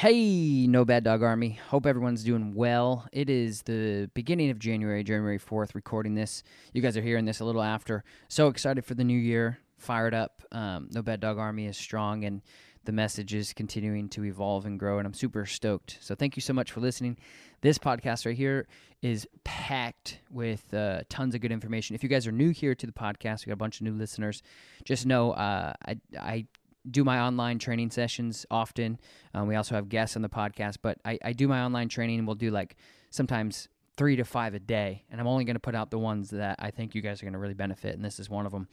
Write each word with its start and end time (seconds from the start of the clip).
Hey, 0.00 0.66
No 0.66 0.84
Bad 0.84 1.04
Dog 1.04 1.22
Army. 1.22 1.58
Hope 1.68 1.86
everyone's 1.86 2.22
doing 2.22 2.52
well. 2.54 3.08
It 3.14 3.30
is 3.30 3.62
the 3.62 4.10
beginning 4.12 4.50
of 4.50 4.58
January, 4.58 5.02
January 5.02 5.38
4th, 5.38 5.74
recording 5.74 6.14
this. 6.14 6.42
You 6.74 6.82
guys 6.82 6.98
are 6.98 7.02
hearing 7.02 7.24
this 7.24 7.40
a 7.40 7.46
little 7.46 7.62
after. 7.62 8.04
So 8.28 8.48
excited 8.48 8.84
for 8.84 8.92
the 8.92 9.04
new 9.04 9.18
year. 9.18 9.58
Fired 9.78 10.12
up. 10.12 10.42
Um, 10.52 10.90
no 10.92 11.00
Bad 11.00 11.20
Dog 11.20 11.38
Army 11.38 11.64
is 11.64 11.78
strong 11.78 12.26
and 12.26 12.42
the 12.84 12.92
message 12.92 13.32
is 13.32 13.54
continuing 13.54 14.10
to 14.10 14.26
evolve 14.26 14.66
and 14.66 14.78
grow. 14.78 14.98
And 14.98 15.06
I'm 15.06 15.14
super 15.14 15.46
stoked. 15.46 15.96
So 16.02 16.14
thank 16.14 16.36
you 16.36 16.42
so 16.42 16.52
much 16.52 16.72
for 16.72 16.80
listening. 16.80 17.16
This 17.62 17.78
podcast 17.78 18.26
right 18.26 18.36
here 18.36 18.68
is 19.00 19.26
packed 19.44 20.20
with 20.30 20.74
uh, 20.74 21.04
tons 21.08 21.34
of 21.34 21.40
good 21.40 21.52
information. 21.52 21.96
If 21.96 22.02
you 22.02 22.10
guys 22.10 22.26
are 22.26 22.32
new 22.32 22.50
here 22.50 22.74
to 22.74 22.86
the 22.86 22.92
podcast, 22.92 23.46
we 23.46 23.50
got 23.50 23.54
a 23.54 23.56
bunch 23.56 23.80
of 23.80 23.86
new 23.86 23.94
listeners. 23.94 24.42
Just 24.84 25.06
know 25.06 25.30
uh, 25.32 25.72
I, 25.86 25.96
I 26.18 26.46
do 26.90 27.04
my 27.04 27.20
online 27.20 27.58
training 27.58 27.90
sessions 27.90 28.46
often. 28.50 28.98
Um, 29.34 29.48
we 29.48 29.56
also 29.56 29.74
have 29.74 29.88
guests 29.88 30.16
on 30.16 30.22
the 30.22 30.28
podcast, 30.28 30.76
but 30.82 30.98
I, 31.04 31.18
I 31.24 31.32
do 31.32 31.48
my 31.48 31.62
online 31.62 31.88
training. 31.88 32.24
We'll 32.26 32.34
do 32.34 32.50
like 32.50 32.76
sometimes 33.10 33.68
three 33.96 34.16
to 34.16 34.24
five 34.24 34.54
a 34.54 34.58
day, 34.58 35.04
and 35.10 35.20
I'm 35.20 35.26
only 35.26 35.44
going 35.44 35.56
to 35.56 35.60
put 35.60 35.74
out 35.74 35.90
the 35.90 35.98
ones 35.98 36.30
that 36.30 36.56
I 36.58 36.70
think 36.70 36.94
you 36.94 37.00
guys 37.00 37.22
are 37.22 37.24
going 37.24 37.32
to 37.32 37.38
really 37.38 37.54
benefit, 37.54 37.94
and 37.94 38.04
this 38.04 38.20
is 38.20 38.28
one 38.28 38.46
of 38.46 38.52
them. 38.52 38.68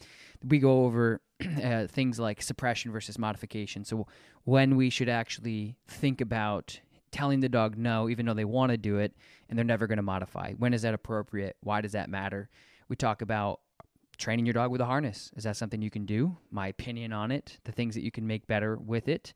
We 0.45 0.59
go 0.59 0.85
over 0.85 1.21
uh, 1.63 1.87
things 1.87 2.19
like 2.19 2.41
suppression 2.41 2.91
versus 2.91 3.17
modification. 3.17 3.85
So 3.85 4.07
when 4.43 4.75
we 4.75 4.89
should 4.89 5.09
actually 5.09 5.77
think 5.87 6.19
about 6.21 6.79
telling 7.11 7.39
the 7.39 7.49
dog 7.49 7.77
no, 7.77 8.09
even 8.09 8.25
though 8.25 8.33
they 8.33 8.45
want 8.45 8.71
to 8.71 8.77
do 8.77 8.97
it, 8.97 9.15
and 9.47 9.57
they're 9.57 9.63
never 9.63 9.87
going 9.87 9.97
to 9.97 10.03
modify. 10.03 10.53
When 10.53 10.73
is 10.73 10.81
that 10.81 10.93
appropriate? 10.93 11.55
Why 11.61 11.79
does 11.79 11.93
that 11.93 12.09
matter? 12.09 12.49
We 12.89 12.95
talk 12.95 13.21
about 13.21 13.61
training 14.17 14.45
your 14.45 14.53
dog 14.53 14.71
with 14.71 14.81
a 14.81 14.85
harness. 14.85 15.31
Is 15.35 15.43
that 15.43 15.57
something 15.57 15.81
you 15.81 15.89
can 15.89 16.05
do? 16.05 16.37
My 16.51 16.67
opinion 16.67 17.13
on 17.13 17.31
it, 17.31 17.57
the 17.63 17.71
things 17.71 17.95
that 17.95 18.03
you 18.03 18.11
can 18.11 18.27
make 18.27 18.47
better 18.47 18.77
with 18.77 19.07
it, 19.07 19.33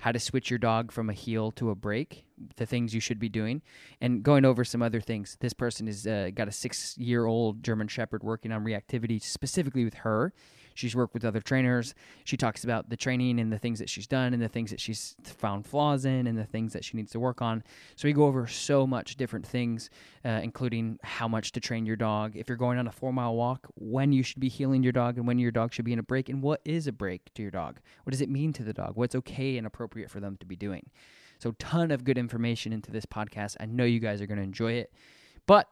how 0.00 0.12
to 0.12 0.20
switch 0.20 0.50
your 0.50 0.58
dog 0.58 0.92
from 0.92 1.10
a 1.10 1.12
heel 1.12 1.50
to 1.52 1.70
a 1.70 1.74
break, 1.74 2.24
the 2.56 2.66
things 2.66 2.94
you 2.94 3.00
should 3.00 3.18
be 3.18 3.28
doing, 3.28 3.62
and 4.00 4.22
going 4.22 4.44
over 4.44 4.64
some 4.64 4.82
other 4.82 5.00
things. 5.00 5.36
This 5.40 5.52
person 5.52 5.86
has 5.86 6.06
uh, 6.06 6.30
got 6.34 6.48
a 6.48 6.52
six 6.52 6.96
year 6.98 7.26
old 7.26 7.62
German 7.62 7.88
Shepherd 7.88 8.22
working 8.22 8.52
on 8.52 8.64
reactivity 8.64 9.20
specifically 9.20 9.84
with 9.84 9.94
her. 9.94 10.32
She's 10.78 10.94
worked 10.94 11.12
with 11.12 11.24
other 11.24 11.40
trainers. 11.40 11.92
She 12.22 12.36
talks 12.36 12.62
about 12.62 12.88
the 12.88 12.96
training 12.96 13.40
and 13.40 13.52
the 13.52 13.58
things 13.58 13.80
that 13.80 13.90
she's 13.90 14.06
done 14.06 14.32
and 14.32 14.40
the 14.40 14.48
things 14.48 14.70
that 14.70 14.78
she's 14.78 15.16
found 15.24 15.66
flaws 15.66 16.04
in 16.04 16.28
and 16.28 16.38
the 16.38 16.44
things 16.44 16.72
that 16.72 16.84
she 16.84 16.96
needs 16.96 17.10
to 17.12 17.20
work 17.20 17.42
on. 17.42 17.64
So 17.96 18.06
we 18.06 18.12
go 18.12 18.26
over 18.26 18.46
so 18.46 18.86
much 18.86 19.16
different 19.16 19.44
things, 19.44 19.90
uh, 20.24 20.40
including 20.40 21.00
how 21.02 21.26
much 21.26 21.50
to 21.52 21.60
train 21.60 21.84
your 21.84 21.96
dog. 21.96 22.36
If 22.36 22.48
you're 22.48 22.56
going 22.56 22.78
on 22.78 22.86
a 22.86 22.92
four 22.92 23.12
mile 23.12 23.34
walk, 23.34 23.66
when 23.74 24.12
you 24.12 24.22
should 24.22 24.38
be 24.38 24.48
heeling 24.48 24.84
your 24.84 24.92
dog 24.92 25.18
and 25.18 25.26
when 25.26 25.40
your 25.40 25.50
dog 25.50 25.72
should 25.72 25.84
be 25.84 25.92
in 25.92 25.98
a 25.98 26.04
break, 26.04 26.28
and 26.28 26.42
what 26.42 26.60
is 26.64 26.86
a 26.86 26.92
break 26.92 27.34
to 27.34 27.42
your 27.42 27.50
dog? 27.50 27.80
What 28.04 28.12
does 28.12 28.20
it 28.20 28.30
mean 28.30 28.52
to 28.52 28.62
the 28.62 28.72
dog? 28.72 28.92
What's 28.94 29.16
okay 29.16 29.58
and 29.58 29.66
appropriate 29.66 30.12
for 30.12 30.20
them 30.20 30.36
to 30.36 30.46
be 30.46 30.54
doing? 30.54 30.90
So, 31.40 31.52
ton 31.58 31.90
of 31.90 32.04
good 32.04 32.18
information 32.18 32.72
into 32.72 32.92
this 32.92 33.06
podcast. 33.06 33.56
I 33.58 33.66
know 33.66 33.84
you 33.84 34.00
guys 34.00 34.20
are 34.20 34.26
going 34.26 34.38
to 34.38 34.44
enjoy 34.44 34.74
it. 34.74 34.92
But 35.46 35.68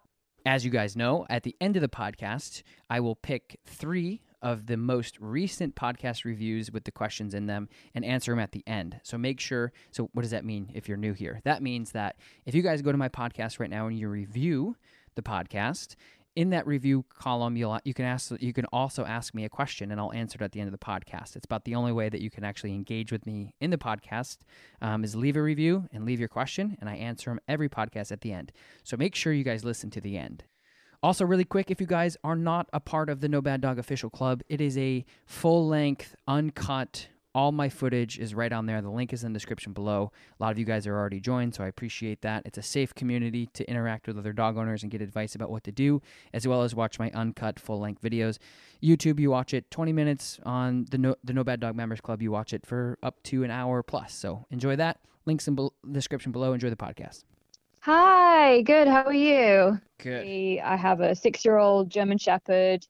as 0.47 0.65
you 0.65 0.71
guys 0.71 0.97
know, 0.97 1.27
at 1.29 1.43
the 1.43 1.57
end 1.61 1.77
of 1.77 1.83
the 1.83 1.89
podcast, 1.89 2.63
I 2.89 3.01
will 3.01 3.17
pick 3.17 3.59
three 3.67 4.23
of 4.43 4.67
the 4.67 4.77
most 4.77 5.19
recent 5.21 5.75
podcast 5.75 6.25
reviews 6.25 6.71
with 6.71 6.85
the 6.85 6.91
questions 6.91 7.35
in 7.35 7.47
them 7.47 7.69
and 7.95 8.05
answer 8.05 8.33
them 8.33 8.39
at 8.39 8.53
the 8.53 8.63
end. 8.67 9.01
So 9.03 9.19
make 9.19 9.41
sure. 9.41 9.73
So, 9.91 10.11
what 10.13 10.23
does 10.23 10.31
that 10.31 10.45
mean 10.45 10.71
if 10.75 10.89
you're 10.89 10.97
new 10.97 11.13
here? 11.13 11.41
That 11.45 11.63
means 11.63 11.93
that 11.93 12.17
if 12.45 12.55
you 12.55 12.63
guys 12.63 12.83
go 12.83 12.93
to 12.93 12.99
my 12.99 13.09
podcast 13.09 13.59
right 13.59 13.71
now 13.71 13.87
and 13.87 13.99
you 13.99 14.09
review 14.09 14.77
the 15.15 15.23
podcast, 15.23 15.97
in 16.37 16.51
that 16.51 16.67
review 16.67 17.05
column, 17.19 17.57
you'll 17.57 17.81
you 17.85 17.95
can 17.95 18.05
ask 18.05 18.31
you 18.41 18.53
can 18.53 18.67
also 18.67 19.05
ask 19.07 19.35
me 19.35 19.45
a 19.45 19.49
question 19.49 19.91
and 19.91 19.99
I'll 19.99 20.13
answer 20.13 20.37
it 20.37 20.43
at 20.43 20.53
the 20.53 20.61
end 20.61 20.69
of 20.69 20.79
the 20.79 20.85
podcast. 20.85 21.35
It's 21.35 21.47
about 21.47 21.65
the 21.65 21.75
only 21.75 21.93
way 21.93 22.11
that 22.11 22.21
you 22.21 22.31
can 22.31 22.45
actually 22.45 22.75
engage 22.75 23.11
with 23.11 23.25
me 23.27 23.55
in 23.61 23.71
the 23.71 23.79
podcast 23.79 24.39
um, 24.83 25.03
is 25.03 25.17
leave 25.17 25.37
a 25.37 25.43
review 25.43 25.89
and 25.93 26.05
leave 26.05 26.21
your 26.21 26.29
question, 26.29 26.77
and 26.81 26.91
I 26.91 26.97
answer 26.97 27.31
them 27.31 27.41
every 27.49 27.71
podcast 27.71 28.13
at 28.13 28.21
the 28.21 28.33
end. 28.33 28.53
So 28.85 28.97
make 28.97 29.15
sure 29.15 29.33
you 29.33 29.45
guys 29.45 29.65
listen 29.65 29.91
to 29.91 30.01
the 30.01 30.19
end. 30.19 30.45
Also, 31.03 31.25
really 31.25 31.45
quick, 31.45 31.71
if 31.71 31.81
you 31.81 31.87
guys 31.87 32.17
are 32.25 32.37
not 32.37 32.69
a 32.73 32.81
part 32.81 33.09
of 33.09 33.21
the 33.21 33.29
No 33.29 33.41
Bad 33.41 33.61
Dog 33.61 33.79
official 33.79 34.11
club, 34.11 34.43
it 34.49 34.61
is 34.61 34.77
a 34.79 35.05
full 35.27 35.67
length, 35.69 36.15
uncut, 36.27 37.09
all 37.37 37.53
my 37.53 37.69
footage 37.69 38.19
is 38.19 38.35
right 38.35 38.51
on 38.51 38.65
there. 38.65 38.81
The 38.81 38.89
link 38.89 39.13
is 39.13 39.23
in 39.23 39.35
the 39.35 39.37
description 39.37 39.75
below. 39.75 40.11
A 40.41 40.43
lot 40.43 40.53
of 40.53 40.59
you 40.59 40.65
guys 40.65 40.87
are 40.87 40.97
already 40.97 41.21
joined, 41.21 41.55
so 41.55 41.63
I 41.63 41.67
appreciate 41.67 42.23
that. 42.23 42.47
It's 42.47 42.57
a 42.57 42.63
safe 42.63 42.95
community 42.95 43.51
to 43.53 43.69
interact 43.69 44.07
with 44.07 44.17
other 44.17 44.33
dog 44.33 44.57
owners 44.57 44.83
and 44.83 44.91
get 44.91 45.03
advice 45.03 45.35
about 45.35 45.51
what 45.51 45.63
to 45.65 45.71
do, 45.71 46.01
as 46.33 46.49
well 46.49 46.63
as 46.63 46.75
watch 46.75 46.99
my 46.99 47.11
uncut 47.11 47.61
full 47.61 47.79
length 47.79 48.01
videos. 48.01 48.39
YouTube, 48.83 49.21
you 49.21 49.31
watch 49.31 49.53
it 49.53 49.71
20 49.71 49.93
minutes. 49.93 50.41
On 50.45 50.87
the 50.91 50.97
no, 50.97 51.15
the 51.23 51.35
no 51.35 51.45
Bad 51.45 51.61
Dog 51.61 51.77
Members 51.77 52.01
Club, 52.01 52.23
you 52.23 52.31
watch 52.31 52.55
it 52.55 52.65
for 52.65 52.99
up 53.03 53.23
to 53.25 53.45
an 53.45 53.51
hour 53.51 53.83
plus. 53.83 54.15
So 54.15 54.47
enjoy 54.51 54.77
that. 54.77 55.01
Links 55.27 55.47
in 55.47 55.57
the 55.57 55.69
description 55.93 56.33
below. 56.33 56.55
Enjoy 56.55 56.71
the 56.71 56.77
podcast. 56.77 57.25
Hi, 57.87 58.63
good. 58.63 58.89
How 58.89 59.05
are 59.05 59.15
you? 59.15 59.81
Good. 59.99 60.27
I 60.61 60.75
have 60.75 61.01
a 61.01 61.15
six-year-old 61.15 61.89
German 61.89 62.19
Shepherd, 62.19 62.85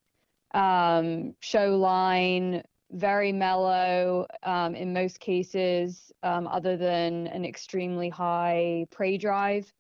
um, 0.55 1.35
show 1.41 1.77
line, 1.77 2.63
very 2.93 3.31
mellow 3.31 4.27
um, 4.43 4.75
in 4.75 4.95
most 4.95 5.21
cases, 5.21 6.13
um, 6.23 6.47
other 6.47 6.79
than 6.79 7.27
an 7.27 7.45
extremely 7.45 8.09
high 8.09 8.87
prey 8.91 9.19
drive. 9.19 9.71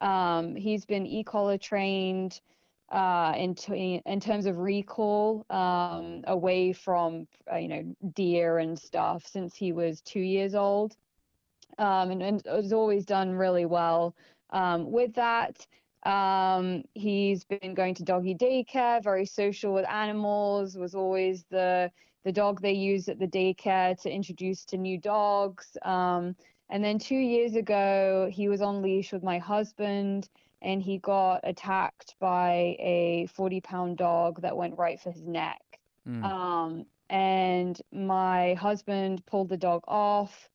Um, 0.00 0.56
he's 0.56 0.86
been 0.86 1.04
e-collar 1.06 1.58
trained 1.58 2.40
uh, 2.90 3.34
in, 3.36 3.54
t- 3.54 4.00
in 4.06 4.20
terms 4.20 4.46
of 4.46 4.56
recall 4.56 5.44
um, 5.50 6.24
away 6.28 6.72
from 6.72 7.28
uh, 7.52 7.56
you 7.58 7.68
know 7.68 7.94
deer 8.14 8.56
and 8.56 8.78
stuff 8.78 9.26
since 9.26 9.54
he 9.54 9.72
was 9.72 10.00
two 10.00 10.20
years 10.20 10.54
old, 10.54 10.96
um, 11.76 12.10
and, 12.10 12.22
and 12.22 12.42
has 12.46 12.72
always 12.72 13.04
done 13.04 13.34
really 13.34 13.66
well. 13.66 14.14
Um, 14.52 14.92
with 14.92 15.14
that, 15.14 15.66
um, 16.04 16.84
he's 16.94 17.44
been 17.44 17.74
going 17.74 17.94
to 17.94 18.02
doggy 18.04 18.34
daycare, 18.34 19.02
very 19.02 19.26
social 19.26 19.72
with 19.72 19.88
animals, 19.88 20.76
was 20.76 20.94
always 20.94 21.44
the 21.50 21.90
the 22.24 22.32
dog 22.32 22.60
they 22.60 22.72
use 22.72 23.08
at 23.08 23.18
the 23.18 23.26
daycare 23.26 24.00
to 24.00 24.10
introduce 24.10 24.64
to 24.66 24.76
new 24.76 24.96
dogs. 24.96 25.76
Um, 25.82 26.36
and 26.70 26.82
then 26.82 26.98
two 26.98 27.16
years 27.16 27.56
ago, 27.56 28.30
he 28.32 28.48
was 28.48 28.62
on 28.62 28.80
leash 28.80 29.12
with 29.12 29.24
my 29.24 29.38
husband 29.38 30.28
and 30.62 30.80
he 30.80 30.98
got 30.98 31.40
attacked 31.42 32.14
by 32.20 32.76
a 32.78 33.26
40 33.34 33.60
pound 33.60 33.96
dog 33.98 34.40
that 34.42 34.56
went 34.56 34.78
right 34.78 35.00
for 35.00 35.10
his 35.10 35.26
neck. 35.26 35.60
Mm. 36.08 36.24
Um, 36.24 36.86
and 37.10 37.80
my 37.92 38.54
husband 38.54 39.26
pulled 39.26 39.48
the 39.48 39.56
dog 39.56 39.82
off 39.86 40.48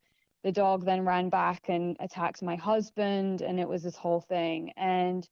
the 0.48 0.52
dog 0.54 0.86
then 0.86 1.04
ran 1.04 1.28
back 1.28 1.68
and 1.68 1.98
attacked 2.00 2.42
my 2.42 2.56
husband 2.56 3.42
and 3.42 3.60
it 3.60 3.68
was 3.68 3.84
this 3.84 3.98
whole 3.98 4.22
thing. 4.22 4.72
And 4.78 5.28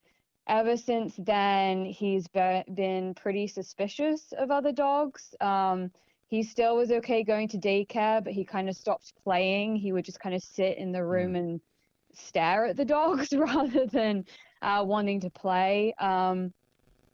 ever 0.45 0.75
since 0.75 1.13
then 1.17 1.85
he's 1.85 2.27
been 2.27 3.13
pretty 3.15 3.47
suspicious 3.47 4.33
of 4.37 4.51
other 4.51 4.73
dogs. 4.73 5.33
Um, 5.39 5.89
he 6.27 6.43
still 6.43 6.75
was 6.75 6.91
okay 6.91 7.23
going 7.23 7.47
to 7.47 7.57
daycare 7.57 8.21
but 8.21 8.33
he 8.33 8.43
kind 8.43 8.67
of 8.67 8.75
stopped 8.75 9.13
playing. 9.23 9.77
He 9.77 9.93
would 9.93 10.03
just 10.03 10.19
kind 10.19 10.35
of 10.35 10.43
sit 10.43 10.77
in 10.77 10.91
the 10.91 11.05
room 11.05 11.35
mm. 11.35 11.39
and 11.39 11.61
stare 12.11 12.65
at 12.65 12.75
the 12.75 12.83
dogs 12.83 13.31
rather 13.37 13.85
than 13.85 14.25
uh, 14.61 14.83
wanting 14.85 15.21
to 15.21 15.29
play. 15.29 15.93
Um, 15.97 16.51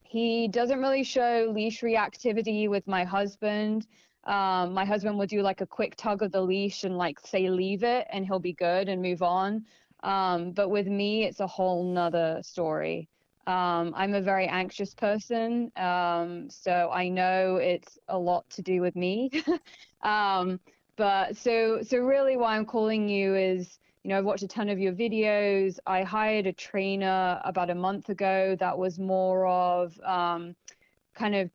he 0.01 0.47
doesn't 0.47 0.79
really 0.79 1.03
show 1.03 1.51
leash 1.53 1.81
reactivity 1.81 2.67
with 2.67 2.87
my 2.87 3.03
husband 3.03 3.85
Um, 4.25 4.73
my 4.73 4.85
husband 4.85 5.17
will 5.17 5.25
do 5.25 5.41
like 5.41 5.61
a 5.61 5.65
quick 5.65 5.95
tug 5.95 6.21
of 6.21 6.31
the 6.31 6.41
leash 6.41 6.83
and 6.83 6.97
like 6.97 7.19
say 7.19 7.49
leave 7.49 7.83
it, 7.83 8.07
and 8.11 8.25
he'll 8.25 8.39
be 8.39 8.53
good 8.53 8.89
and 8.89 9.01
move 9.01 9.21
on. 9.21 9.65
Um, 10.03 10.51
but 10.51 10.69
with 10.69 10.87
me, 10.87 11.25
it's 11.25 11.39
a 11.39 11.47
whole 11.47 11.83
nother 11.83 12.39
story. 12.43 13.07
Um, 13.47 13.93
I'm 13.95 14.13
a 14.13 14.21
very 14.21 14.47
anxious 14.47 14.93
person, 14.93 15.71
um, 15.75 16.49
so 16.49 16.91
I 16.93 17.09
know 17.09 17.55
it's 17.55 17.97
a 18.07 18.17
lot 18.17 18.47
to 18.51 18.61
do 18.61 18.81
with 18.81 18.95
me. 18.95 19.31
um, 20.01 20.59
but 20.95 21.35
so 21.35 21.81
so 21.81 21.97
really, 21.97 22.37
why 22.37 22.55
I'm 22.55 22.65
calling 22.65 23.09
you 23.09 23.35
is, 23.35 23.79
you 24.03 24.09
know, 24.09 24.19
I've 24.19 24.25
watched 24.25 24.43
a 24.43 24.47
ton 24.47 24.69
of 24.69 24.77
your 24.77 24.93
videos. 24.93 25.79
I 25.87 26.03
hired 26.03 26.45
a 26.45 26.53
trainer 26.53 27.41
about 27.43 27.71
a 27.71 27.75
month 27.75 28.09
ago 28.09 28.55
that 28.59 28.77
was 28.77 28.99
more 28.99 29.47
of 29.47 29.99
um, 30.01 30.55
kind 31.15 31.35
of 31.35 31.49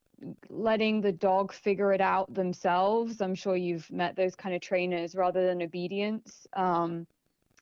letting 0.48 1.00
the 1.00 1.12
dog 1.12 1.52
figure 1.52 1.92
it 1.92 2.00
out 2.00 2.32
themselves. 2.32 3.20
I'm 3.20 3.34
sure 3.34 3.56
you've 3.56 3.90
met 3.90 4.16
those 4.16 4.34
kind 4.34 4.54
of 4.54 4.60
trainers 4.60 5.14
rather 5.14 5.46
than 5.46 5.62
obedience. 5.62 6.46
Um, 6.54 7.06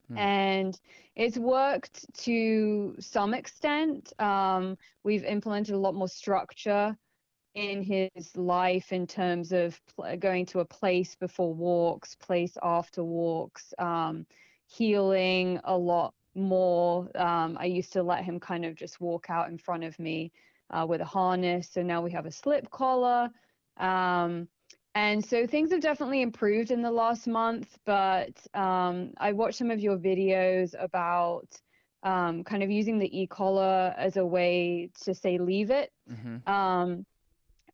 Hmm. 0.08 0.18
And 0.18 0.80
it's 1.16 1.38
worked 1.38 2.04
to 2.24 2.94
some 3.00 3.34
extent. 3.34 4.12
Um, 4.18 4.76
we've 5.02 5.24
implemented 5.24 5.74
a 5.74 5.78
lot 5.78 5.94
more 5.94 6.08
structure 6.08 6.96
in 7.54 7.82
his 7.82 8.36
life 8.36 8.92
in 8.92 9.06
terms 9.06 9.52
of 9.52 9.80
pl- 9.86 10.16
going 10.16 10.44
to 10.46 10.60
a 10.60 10.64
place 10.64 11.14
before 11.14 11.54
walks, 11.54 12.16
place 12.16 12.56
after 12.62 13.04
walks, 13.04 13.72
um, 13.78 14.26
heeling 14.66 15.60
a 15.64 15.76
lot 15.76 16.14
more. 16.34 17.08
Um, 17.16 17.56
I 17.58 17.66
used 17.66 17.92
to 17.92 18.02
let 18.02 18.24
him 18.24 18.40
kind 18.40 18.64
of 18.64 18.74
just 18.74 19.00
walk 19.00 19.30
out 19.30 19.48
in 19.48 19.56
front 19.56 19.84
of 19.84 19.98
me 19.98 20.32
uh, 20.74 20.86
with 20.90 21.00
a 21.00 21.04
harness. 21.04 21.68
So 21.74 21.82
now 21.82 22.00
we 22.02 22.10
have 22.12 22.26
a 22.26 22.32
slip 22.32 22.70
collar. 22.70 23.30
Um, 23.78 24.48
and 24.94 25.24
so 25.24 25.46
things 25.46 25.72
have 25.72 25.80
definitely 25.80 26.22
improved 26.22 26.70
in 26.70 26.82
the 26.82 26.90
last 26.90 27.26
month, 27.26 27.68
but 27.84 28.34
um, 28.54 29.12
I 29.18 29.32
watched 29.32 29.58
some 29.58 29.72
of 29.72 29.80
your 29.80 29.98
videos 29.98 30.74
about 30.78 31.48
um, 32.04 32.44
kind 32.44 32.62
of 32.62 32.70
using 32.70 32.98
the 32.98 33.10
e-collar 33.20 33.94
as 33.96 34.16
a 34.16 34.26
way 34.36 34.90
to 35.02 35.14
say 35.14 35.38
leave 35.38 35.70
it. 35.70 35.90
Mm-hmm. 36.08 36.48
Um, 36.48 37.06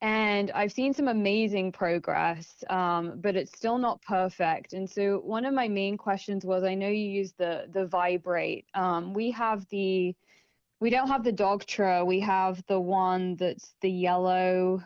and 0.01 0.51
I've 0.53 0.73
seen 0.73 0.95
some 0.95 1.09
amazing 1.09 1.73
progress, 1.73 2.65
um, 2.71 3.21
but 3.21 3.37
it's 3.37 3.55
still 3.55 3.77
not 3.77 4.01
perfect. 4.01 4.73
And 4.73 4.89
so 4.89 5.21
one 5.37 5.45
of 5.45 5.53
my 5.53 5.69
main 5.69 5.99
questions 5.99 6.47
was, 6.47 6.65
I 6.65 6.75
know 6.75 6.89
you 6.89 7.07
use 7.21 7.33
the 7.37 7.67
the 7.71 7.85
vibrate. 7.85 8.65
Um, 8.75 9.13
we 9.13 9.31
have 9.33 9.67
the, 9.69 10.15
we 10.81 10.91
don't 10.91 11.09
have 11.09 11.23
the 11.23 11.33
Dogtra. 11.33 12.05
We 12.07 12.21
have 12.21 12.63
the 12.67 12.81
one 12.81 13.37
that's 13.37 13.75
the 13.81 13.91
yellow 13.91 14.83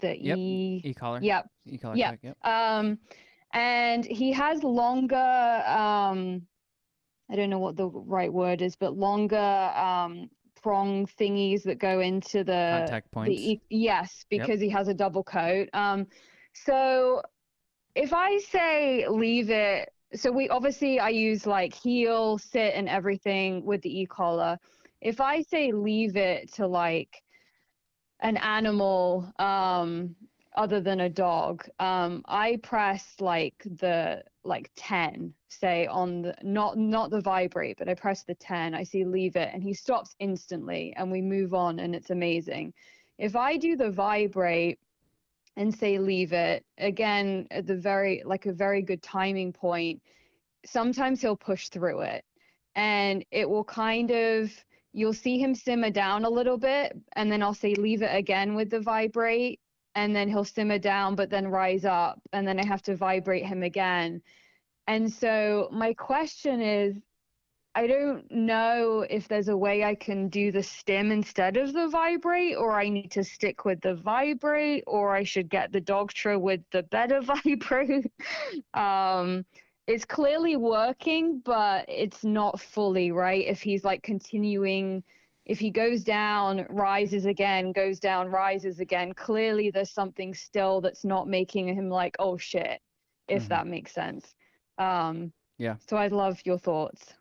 the 0.00 0.20
yep. 0.20 0.36
e 0.36 0.82
e 0.84 0.94
collar. 0.94 1.20
Yep. 1.22 1.48
E 1.66 1.78
collar. 1.78 1.96
Yep. 1.96 2.18
yep. 2.22 2.36
Um, 2.44 2.98
and 3.52 4.04
he 4.04 4.32
has 4.32 4.62
longer. 4.62 5.16
Um, 5.16 6.42
I 7.30 7.36
don't 7.36 7.50
know 7.50 7.58
what 7.58 7.76
the 7.76 7.88
right 7.88 8.32
word 8.32 8.62
is, 8.62 8.76
but 8.76 8.96
longer 8.96 9.36
um 9.36 10.28
prong 10.62 11.06
thingies 11.06 11.62
that 11.62 11.78
go 11.78 12.00
into 12.00 12.44
the 12.44 12.78
contact 12.80 13.10
points. 13.12 13.40
The, 13.40 13.60
yes, 13.70 14.24
because 14.28 14.60
yep. 14.60 14.60
he 14.60 14.68
has 14.70 14.88
a 14.88 14.94
double 14.94 15.22
coat. 15.22 15.68
Um, 15.72 16.06
so 16.52 17.22
if 17.94 18.12
I 18.12 18.38
say 18.38 19.06
leave 19.08 19.50
it, 19.50 19.90
so 20.14 20.32
we 20.32 20.48
obviously 20.48 20.98
I 20.98 21.10
use 21.10 21.46
like 21.46 21.74
heel, 21.74 22.38
sit, 22.38 22.74
and 22.74 22.88
everything 22.88 23.64
with 23.64 23.82
the 23.82 24.00
e 24.00 24.06
collar. 24.06 24.58
If 25.00 25.20
I 25.20 25.42
say 25.42 25.72
leave 25.72 26.16
it 26.16 26.52
to 26.54 26.66
like 26.66 27.22
an 28.20 28.36
animal 28.36 29.32
um, 29.38 30.16
other 30.56 30.80
than 30.80 31.00
a 31.00 31.08
dog, 31.08 31.64
um, 31.78 32.22
I 32.26 32.58
press 32.62 33.14
like 33.20 33.54
the 33.64 34.24
like 34.44 34.70
10, 34.76 35.32
say 35.48 35.86
on 35.86 36.22
the 36.22 36.34
not 36.42 36.76
not 36.76 37.10
the 37.10 37.20
vibrate, 37.20 37.78
but 37.78 37.88
I 37.88 37.94
press 37.94 38.24
the 38.24 38.34
10. 38.34 38.74
I 38.74 38.82
see 38.82 39.04
leave 39.04 39.36
it, 39.36 39.50
and 39.52 39.62
he 39.62 39.72
stops 39.72 40.16
instantly, 40.18 40.92
and 40.96 41.12
we 41.12 41.22
move 41.22 41.54
on, 41.54 41.78
and 41.78 41.94
it's 41.94 42.10
amazing. 42.10 42.72
If 43.18 43.36
I 43.36 43.56
do 43.56 43.76
the 43.76 43.90
vibrate 43.90 44.80
and 45.56 45.74
say 45.74 45.98
leave 45.98 46.32
it 46.32 46.64
again 46.78 47.46
at 47.50 47.66
the 47.66 47.76
very 47.76 48.22
like 48.24 48.46
a 48.46 48.52
very 48.52 48.82
good 48.82 49.02
timing 49.02 49.52
point, 49.52 50.02
sometimes 50.66 51.20
he'll 51.20 51.36
push 51.36 51.68
through 51.68 52.00
it, 52.00 52.24
and 52.74 53.24
it 53.30 53.48
will 53.48 53.64
kind 53.64 54.10
of 54.10 54.50
you'll 54.98 55.14
see 55.14 55.38
him 55.38 55.54
simmer 55.54 55.90
down 55.90 56.24
a 56.24 56.30
little 56.30 56.58
bit 56.58 56.96
and 57.14 57.30
then 57.30 57.42
I'll 57.42 57.54
say 57.54 57.74
leave 57.74 58.02
it 58.02 58.14
again 58.14 58.54
with 58.54 58.70
the 58.70 58.80
vibrate 58.80 59.60
and 59.94 60.14
then 60.14 60.28
he'll 60.28 60.44
simmer 60.44 60.78
down 60.78 61.14
but 61.14 61.30
then 61.30 61.46
rise 61.46 61.84
up 61.84 62.20
and 62.32 62.46
then 62.46 62.58
I 62.58 62.66
have 62.66 62.82
to 62.82 62.96
vibrate 62.96 63.46
him 63.46 63.62
again. 63.62 64.20
And 64.88 65.12
so 65.12 65.68
my 65.70 65.94
question 65.94 66.60
is 66.60 66.96
I 67.74 67.86
don't 67.86 68.28
know 68.32 69.06
if 69.08 69.28
there's 69.28 69.48
a 69.48 69.56
way 69.56 69.84
I 69.84 69.94
can 69.94 70.28
do 70.28 70.50
the 70.50 70.64
stim 70.64 71.12
instead 71.12 71.56
of 71.56 71.72
the 71.72 71.86
vibrate, 71.86 72.56
or 72.56 72.72
I 72.72 72.88
need 72.88 73.12
to 73.12 73.22
stick 73.22 73.64
with 73.64 73.80
the 73.82 73.94
vibrate, 73.94 74.82
or 74.88 75.14
I 75.14 75.22
should 75.22 75.48
get 75.48 75.70
the 75.70 75.80
Dogtra 75.80 76.40
with 76.40 76.60
the 76.72 76.82
better 76.82 77.20
vibrate. 77.44 78.10
um, 78.74 79.44
it's 79.88 80.04
clearly 80.04 80.56
working, 80.56 81.40
but 81.44 81.86
it's 81.88 82.22
not 82.22 82.60
fully 82.60 83.10
right. 83.10 83.44
If 83.46 83.62
he's 83.62 83.84
like 83.84 84.02
continuing, 84.02 85.02
if 85.46 85.58
he 85.58 85.70
goes 85.70 86.04
down, 86.04 86.66
rises 86.68 87.24
again, 87.24 87.72
goes 87.72 87.98
down, 87.98 88.28
rises 88.28 88.80
again, 88.80 89.14
clearly 89.14 89.70
there's 89.70 89.90
something 89.90 90.34
still 90.34 90.82
that's 90.82 91.06
not 91.06 91.26
making 91.26 91.68
him 91.68 91.88
like, 91.88 92.14
oh 92.18 92.36
shit, 92.36 92.82
if 93.28 93.44
mm-hmm. 93.44 93.48
that 93.48 93.66
makes 93.66 93.92
sense. 93.92 94.34
Um, 94.76 95.32
yeah. 95.56 95.76
So 95.88 95.96
I'd 95.96 96.12
love 96.12 96.38
your 96.44 96.58
thoughts. 96.58 97.14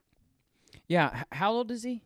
Yeah. 0.89 1.23
How 1.31 1.53
old 1.53 1.71
is 1.71 1.83
he? 1.83 2.03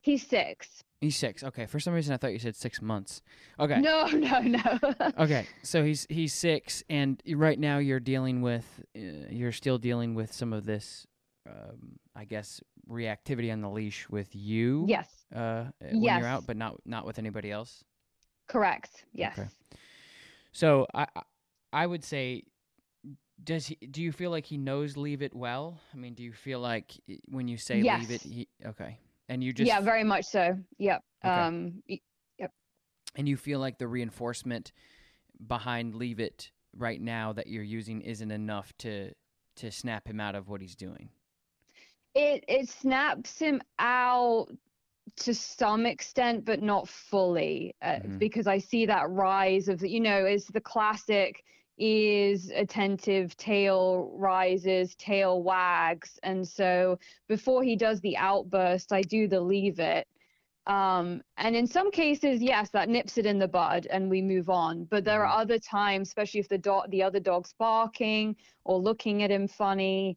He's 0.00 0.26
six. 0.26 0.82
He's 1.02 1.16
six. 1.16 1.42
Okay. 1.42 1.66
For 1.66 1.80
some 1.80 1.94
reason, 1.94 2.14
I 2.14 2.16
thought 2.16 2.32
you 2.32 2.38
said 2.38 2.54
six 2.54 2.80
months. 2.80 3.22
Okay. 3.58 3.80
No, 3.80 4.06
no, 4.12 4.40
no. 4.40 4.78
okay. 5.18 5.46
So 5.64 5.82
he's 5.82 6.06
he's 6.08 6.32
six, 6.32 6.84
and 6.88 7.20
right 7.34 7.58
now 7.58 7.78
you're 7.78 8.00
dealing 8.00 8.40
with 8.40 8.64
uh, 8.96 9.26
you're 9.28 9.50
still 9.50 9.78
dealing 9.78 10.14
with 10.14 10.32
some 10.32 10.52
of 10.52 10.64
this, 10.64 11.08
um, 11.48 11.98
I 12.14 12.24
guess, 12.24 12.60
reactivity 12.88 13.52
on 13.52 13.62
the 13.62 13.68
leash 13.68 14.08
with 14.08 14.28
you. 14.36 14.84
Yes. 14.88 15.08
Uh, 15.34 15.64
when 15.80 16.02
yes. 16.04 16.20
you're 16.20 16.28
out, 16.28 16.46
but 16.46 16.56
not 16.56 16.76
not 16.86 17.04
with 17.04 17.18
anybody 17.18 17.50
else. 17.50 17.82
Correct. 18.46 19.04
Yes. 19.12 19.36
Okay. 19.36 19.48
So 20.52 20.86
I 20.94 21.06
I 21.72 21.84
would 21.84 22.04
say 22.04 22.44
does 23.42 23.66
he 23.66 23.74
do 23.74 24.00
you 24.00 24.12
feel 24.12 24.30
like 24.30 24.46
he 24.46 24.56
knows 24.56 24.96
leave 24.96 25.20
it 25.20 25.34
well 25.34 25.80
i 25.92 25.96
mean 25.96 26.14
do 26.14 26.22
you 26.22 26.32
feel 26.32 26.60
like 26.60 26.92
when 27.28 27.48
you 27.48 27.56
say 27.56 27.80
yes. 27.80 27.98
leave 27.98 28.10
it 28.12 28.22
he 28.22 28.48
okay 28.64 28.98
and 29.32 29.42
you 29.42 29.52
just 29.52 29.66
yeah 29.66 29.80
very 29.80 30.04
much 30.04 30.26
so 30.26 30.56
yep 30.78 31.02
okay. 31.24 31.34
um 31.34 31.82
yep 32.38 32.52
and 33.16 33.28
you 33.28 33.36
feel 33.36 33.58
like 33.58 33.78
the 33.78 33.88
reinforcement 33.88 34.72
behind 35.46 35.94
leave 35.94 36.20
it 36.20 36.50
right 36.76 37.00
now 37.00 37.32
that 37.32 37.46
you're 37.46 37.62
using 37.62 38.02
isn't 38.02 38.30
enough 38.30 38.72
to 38.78 39.10
to 39.56 39.70
snap 39.70 40.06
him 40.06 40.20
out 40.20 40.34
of 40.34 40.48
what 40.48 40.60
he's 40.60 40.76
doing 40.76 41.08
it 42.14 42.44
it 42.46 42.68
snaps 42.68 43.38
him 43.38 43.60
out 43.78 44.48
to 45.16 45.34
some 45.34 45.86
extent 45.86 46.44
but 46.44 46.62
not 46.62 46.86
fully 46.88 47.74
uh, 47.82 47.92
mm-hmm. 47.92 48.18
because 48.18 48.46
i 48.46 48.58
see 48.58 48.84
that 48.84 49.08
rise 49.08 49.68
of 49.68 49.82
you 49.82 50.00
know 50.00 50.26
is 50.26 50.46
the 50.46 50.60
classic 50.60 51.42
is 51.84 52.48
attentive, 52.54 53.36
tail 53.36 54.12
rises, 54.14 54.94
tail 54.94 55.42
wags. 55.42 56.16
And 56.22 56.46
so 56.46 56.96
before 57.26 57.64
he 57.64 57.74
does 57.74 58.00
the 58.00 58.16
outburst, 58.16 58.92
I 58.92 59.02
do 59.02 59.26
the 59.26 59.40
leave 59.40 59.80
it. 59.80 60.06
Um, 60.68 61.22
and 61.38 61.56
in 61.56 61.66
some 61.66 61.90
cases, 61.90 62.40
yes, 62.40 62.70
that 62.70 62.88
nips 62.88 63.18
it 63.18 63.26
in 63.26 63.40
the 63.40 63.48
bud 63.48 63.88
and 63.90 64.08
we 64.08 64.22
move 64.22 64.48
on. 64.48 64.84
But 64.84 65.04
there 65.04 65.26
are 65.26 65.32
mm-hmm. 65.32 65.40
other 65.40 65.58
times, 65.58 66.06
especially 66.06 66.38
if 66.38 66.48
the 66.48 66.58
dog, 66.58 66.88
the 66.90 67.02
other 67.02 67.18
dog's 67.18 67.52
barking 67.58 68.36
or 68.64 68.78
looking 68.78 69.24
at 69.24 69.32
him 69.32 69.48
funny, 69.48 70.16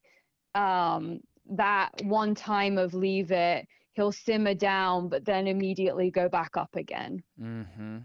um, 0.54 1.20
that 1.50 1.90
one 2.04 2.36
time 2.36 2.78
of 2.78 2.94
leave 2.94 3.32
it, 3.32 3.68
he'll 3.94 4.12
simmer 4.12 4.54
down, 4.54 5.10
but 5.10 5.26
then 5.26 5.48
immediately 5.48 6.12
go 6.12 6.30
back 6.30 6.58
up 6.58 6.76
again. 6.76 7.24
Mm-hmm. 7.42 7.98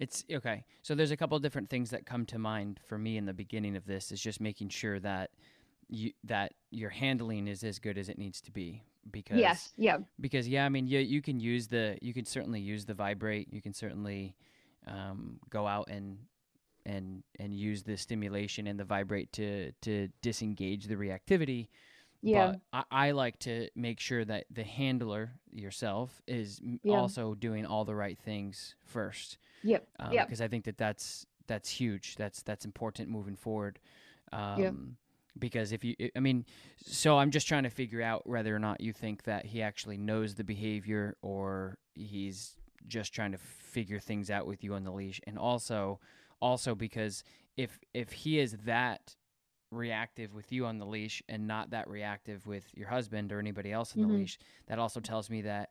It's 0.00 0.24
okay. 0.32 0.64
So 0.82 0.94
there's 0.94 1.10
a 1.10 1.16
couple 1.16 1.36
of 1.36 1.42
different 1.42 1.68
things 1.68 1.90
that 1.90 2.06
come 2.06 2.26
to 2.26 2.38
mind 2.38 2.80
for 2.88 2.98
me 2.98 3.18
in 3.18 3.26
the 3.26 3.34
beginning 3.34 3.76
of 3.76 3.84
this 3.84 4.10
is 4.10 4.20
just 4.20 4.40
making 4.40 4.70
sure 4.70 4.98
that 4.98 5.30
you 5.88 6.12
that 6.24 6.54
your 6.70 6.90
handling 6.90 7.46
is 7.46 7.62
as 7.62 7.78
good 7.78 7.98
as 7.98 8.08
it 8.08 8.18
needs 8.18 8.40
to 8.40 8.50
be 8.50 8.82
because 9.10 9.38
yes 9.38 9.72
yeah. 9.76 9.98
because 10.20 10.46
yeah 10.48 10.64
i 10.64 10.68
mean 10.68 10.86
you, 10.86 11.00
you 11.00 11.20
can 11.20 11.40
use 11.40 11.66
the 11.66 11.98
you 12.00 12.14
can 12.14 12.24
certainly 12.24 12.60
use 12.60 12.84
the 12.84 12.94
vibrate. 12.94 13.52
You 13.52 13.60
can 13.60 13.72
certainly 13.72 14.36
um, 14.86 15.38
go 15.50 15.66
out 15.66 15.88
and 15.90 16.18
and 16.86 17.22
and 17.38 17.54
use 17.54 17.82
the 17.82 17.96
stimulation 17.96 18.66
and 18.66 18.78
the 18.78 18.84
vibrate 18.84 19.32
to 19.34 19.72
to 19.82 20.08
disengage 20.22 20.86
the 20.86 20.96
reactivity 20.96 21.68
yeah. 22.22 22.54
But 22.72 22.86
I, 22.90 23.08
I, 23.08 23.10
like 23.12 23.38
to 23.40 23.68
make 23.74 24.00
sure 24.00 24.24
that 24.24 24.44
the 24.50 24.64
handler 24.64 25.32
yourself 25.52 26.22
is 26.26 26.60
yeah. 26.82 26.96
also 26.96 27.34
doing 27.34 27.66
all 27.66 27.84
the 27.84 27.94
right 27.94 28.18
things 28.18 28.74
first. 28.86 29.38
Yep. 29.62 29.86
Um, 29.98 30.12
yep. 30.12 30.26
Because 30.26 30.40
I 30.40 30.48
think 30.48 30.64
that 30.64 30.78
that's 30.78 31.26
that's 31.46 31.70
huge. 31.70 32.16
That's 32.16 32.42
that's 32.42 32.64
important 32.64 33.08
moving 33.08 33.36
forward. 33.36 33.78
Um, 34.32 34.96
Because 35.38 35.72
if 35.72 35.84
you, 35.84 35.94
I 36.14 36.20
mean, 36.20 36.44
so 36.84 37.16
I'm 37.18 37.30
just 37.30 37.46
trying 37.46 37.62
to 37.62 37.70
figure 37.70 38.02
out 38.02 38.26
whether 38.28 38.54
or 38.54 38.58
not 38.58 38.80
you 38.80 38.92
think 38.92 39.22
that 39.24 39.46
he 39.46 39.62
actually 39.62 39.96
knows 39.96 40.34
the 40.34 40.44
behavior 40.44 41.16
or 41.22 41.78
he's 41.94 42.56
just 42.88 43.14
trying 43.14 43.32
to 43.32 43.38
figure 43.38 44.00
things 44.00 44.30
out 44.30 44.46
with 44.46 44.64
you 44.64 44.74
on 44.74 44.84
the 44.84 44.90
leash, 44.90 45.20
and 45.26 45.38
also, 45.38 46.00
also 46.40 46.74
because 46.74 47.22
if 47.56 47.78
if 47.94 48.12
he 48.12 48.38
is 48.38 48.56
that 48.64 49.16
reactive 49.70 50.34
with 50.34 50.50
you 50.52 50.66
on 50.66 50.78
the 50.78 50.86
leash 50.86 51.22
and 51.28 51.46
not 51.46 51.70
that 51.70 51.88
reactive 51.88 52.46
with 52.46 52.64
your 52.76 52.88
husband 52.88 53.32
or 53.32 53.38
anybody 53.38 53.72
else 53.72 53.94
on 53.96 54.02
Mhm. 54.02 54.08
the 54.08 54.14
leash, 54.14 54.38
that 54.66 54.78
also 54.78 55.00
tells 55.00 55.30
me 55.30 55.42
that 55.42 55.70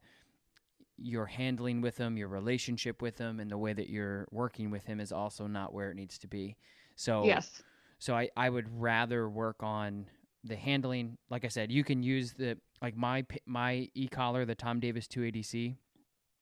your 0.98 1.26
handling 1.26 1.82
with 1.82 1.98
him, 1.98 2.18
your 2.18 2.28
relationship 2.28 3.02
with 3.02 3.18
him, 3.18 3.40
and 3.40 3.50
the 3.50 3.58
way 3.58 3.74
that 3.74 3.90
you're 3.90 4.28
working 4.32 4.70
with 4.70 4.86
him 4.86 5.00
is 5.00 5.12
also 5.12 5.48
not 5.48 5.74
where 5.74 5.92
it 5.92 5.96
needs 5.96 6.18
to 6.20 6.28
be. 6.28 6.58
So 6.96 7.24
Yes. 7.24 7.64
so 8.00 8.16
I, 8.16 8.30
I 8.38 8.50
would 8.50 8.70
rather 8.80 9.30
work 9.30 9.62
on 9.62 10.10
the 10.44 10.56
handling. 10.56 11.18
Like 11.30 11.44
I 11.46 11.50
said, 11.50 11.72
you 11.72 11.84
can 11.84 12.04
use 12.04 12.34
the 12.34 12.58
like 12.82 12.96
my 12.96 13.26
my 13.46 13.90
e 13.94 14.08
collar, 14.08 14.46
the 14.46 14.56
Tom 14.56 14.80
Davis 14.80 15.08
280C, 15.08 15.78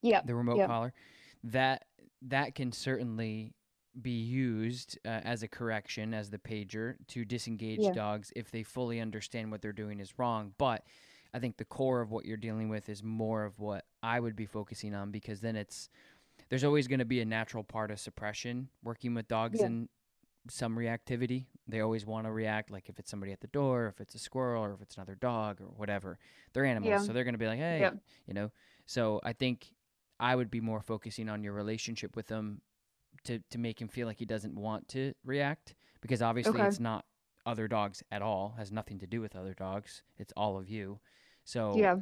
Yeah. 0.02 0.22
the 0.24 0.36
remote 0.36 0.58
yep. 0.58 0.68
collar. 0.68 0.94
That 1.44 1.86
that 2.24 2.56
can 2.56 2.72
certainly 2.72 3.54
be 4.02 4.12
used 4.12 4.98
uh, 5.06 5.10
as 5.24 5.44
a 5.44 5.48
correction 5.48 6.14
as 6.14 6.30
the 6.30 6.38
pager 6.38 6.96
to 7.08 7.26
disengage 7.26 7.80
Yeah. 7.80 7.92
dogs 7.94 8.32
if 8.36 8.52
they 8.52 8.64
fully 8.64 9.00
understand 9.00 9.52
what 9.52 9.62
they're 9.62 9.74
doing 9.74 10.00
is 10.00 10.18
wrong. 10.20 10.54
But 10.58 10.86
I 11.34 11.40
think 11.40 11.58
the 11.58 11.66
core 11.66 12.02
of 12.02 12.12
what 12.12 12.26
you're 12.26 12.38
dealing 12.38 12.70
with 12.70 12.90
is 12.90 13.04
more 13.04 13.44
of 13.44 13.60
what 13.60 13.86
I 14.04 14.20
would 14.20 14.36
be 14.36 14.46
focusing 14.46 14.94
on 14.94 15.12
because 15.12 15.42
then 15.42 15.56
it's 15.56 15.90
there's 16.50 16.64
always 16.64 16.88
going 16.88 17.00
to 17.00 17.06
be 17.06 17.20
a 17.22 17.26
natural 17.26 17.64
part 17.64 17.92
of 17.92 18.00
suppression 18.00 18.70
working 18.84 19.14
with 19.14 19.28
dogs 19.28 19.60
Yeah. 19.60 19.66
and 19.66 19.90
some 20.50 20.78
reactivity. 20.78 21.46
They 21.68 21.82
always 21.82 22.06
want 22.06 22.26
to 22.26 22.32
react, 22.32 22.72
like 22.72 22.88
if 22.88 23.00
it's 23.00 23.10
somebody 23.12 23.34
at 23.34 23.42
the 23.42 23.48
door, 23.48 23.88
if 23.88 24.00
it's 24.00 24.16
a 24.16 24.20
squirrel, 24.20 24.64
or 24.64 24.74
if 24.74 24.82
it's 24.82 24.96
another 24.96 25.16
dog, 25.16 25.60
or 25.60 25.66
whatever. 25.66 26.20
They're 26.54 26.64
animals, 26.64 26.90
Yeah. 26.92 26.98
so 27.00 27.12
they're 27.12 27.26
going 27.26 27.34
to 27.34 27.38
be 27.40 27.48
like, 27.48 27.60
hey, 27.60 27.80
you 28.28 28.34
know. 28.34 28.52
So 28.86 29.20
I 29.24 29.34
think 29.34 29.74
I 30.20 30.36
would 30.36 30.50
be 30.50 30.62
more 30.62 30.82
focusing 30.82 31.28
on 31.28 31.44
your 31.44 31.52
relationship 31.54 32.16
with 32.16 32.28
them 32.28 32.62
to 33.24 33.40
to 33.50 33.58
make 33.58 33.82
him 33.82 33.88
feel 33.88 34.08
like 34.08 34.18
he 34.18 34.26
doesn't 34.26 34.56
want 34.56 34.88
to 34.90 35.14
react 35.24 35.76
because 36.02 36.22
obviously 36.22 36.60
Okay. 36.60 36.68
it's 36.68 36.80
not 36.80 37.06
other 37.46 37.68
dogs 37.68 38.04
at 38.12 38.22
all. 38.22 38.56
Has 38.58 38.72
nothing 38.72 39.00
to 39.00 39.08
do 39.08 39.22
with 39.22 39.36
other 39.36 39.54
dogs. 39.54 40.04
It's 40.18 40.34
all 40.36 40.58
of 40.58 40.70
you. 40.70 41.00
So 41.46 41.78
Yeah. 41.78 41.98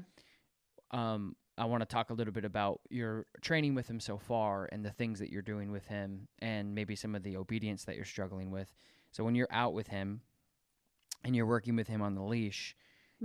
um, 0.92 1.36
I 1.58 1.66
want 1.66 1.82
to 1.82 1.86
talk 1.86 2.10
a 2.10 2.14
little 2.14 2.34
bit 2.34 2.46
about 2.46 2.82
your 2.90 3.26
training 3.42 3.76
with 3.76 3.88
him 3.88 4.00
so 4.00 4.18
far 4.18 4.68
and 4.72 4.84
the 4.84 4.92
things 4.92 5.20
that 5.20 5.30
you're 5.30 5.42
doing 5.42 5.72
with 5.72 5.88
him 5.88 6.28
and 6.40 6.76
maybe 6.76 6.96
some 6.96 7.16
of 7.16 7.24
the 7.24 7.38
obedience 7.38 7.86
that 7.86 7.96
you're 7.96 8.06
struggling 8.06 8.52
with. 8.52 8.74
So 9.12 9.24
when 9.24 9.36
you're 9.36 9.48
out 9.52 9.74
with 9.74 9.88
him 9.88 10.22
and 11.24 11.36
you're 11.36 11.46
working 11.46 11.76
with 11.76 11.88
him 11.88 12.02
on 12.02 12.16
the 12.16 12.24
leash, 12.24 12.76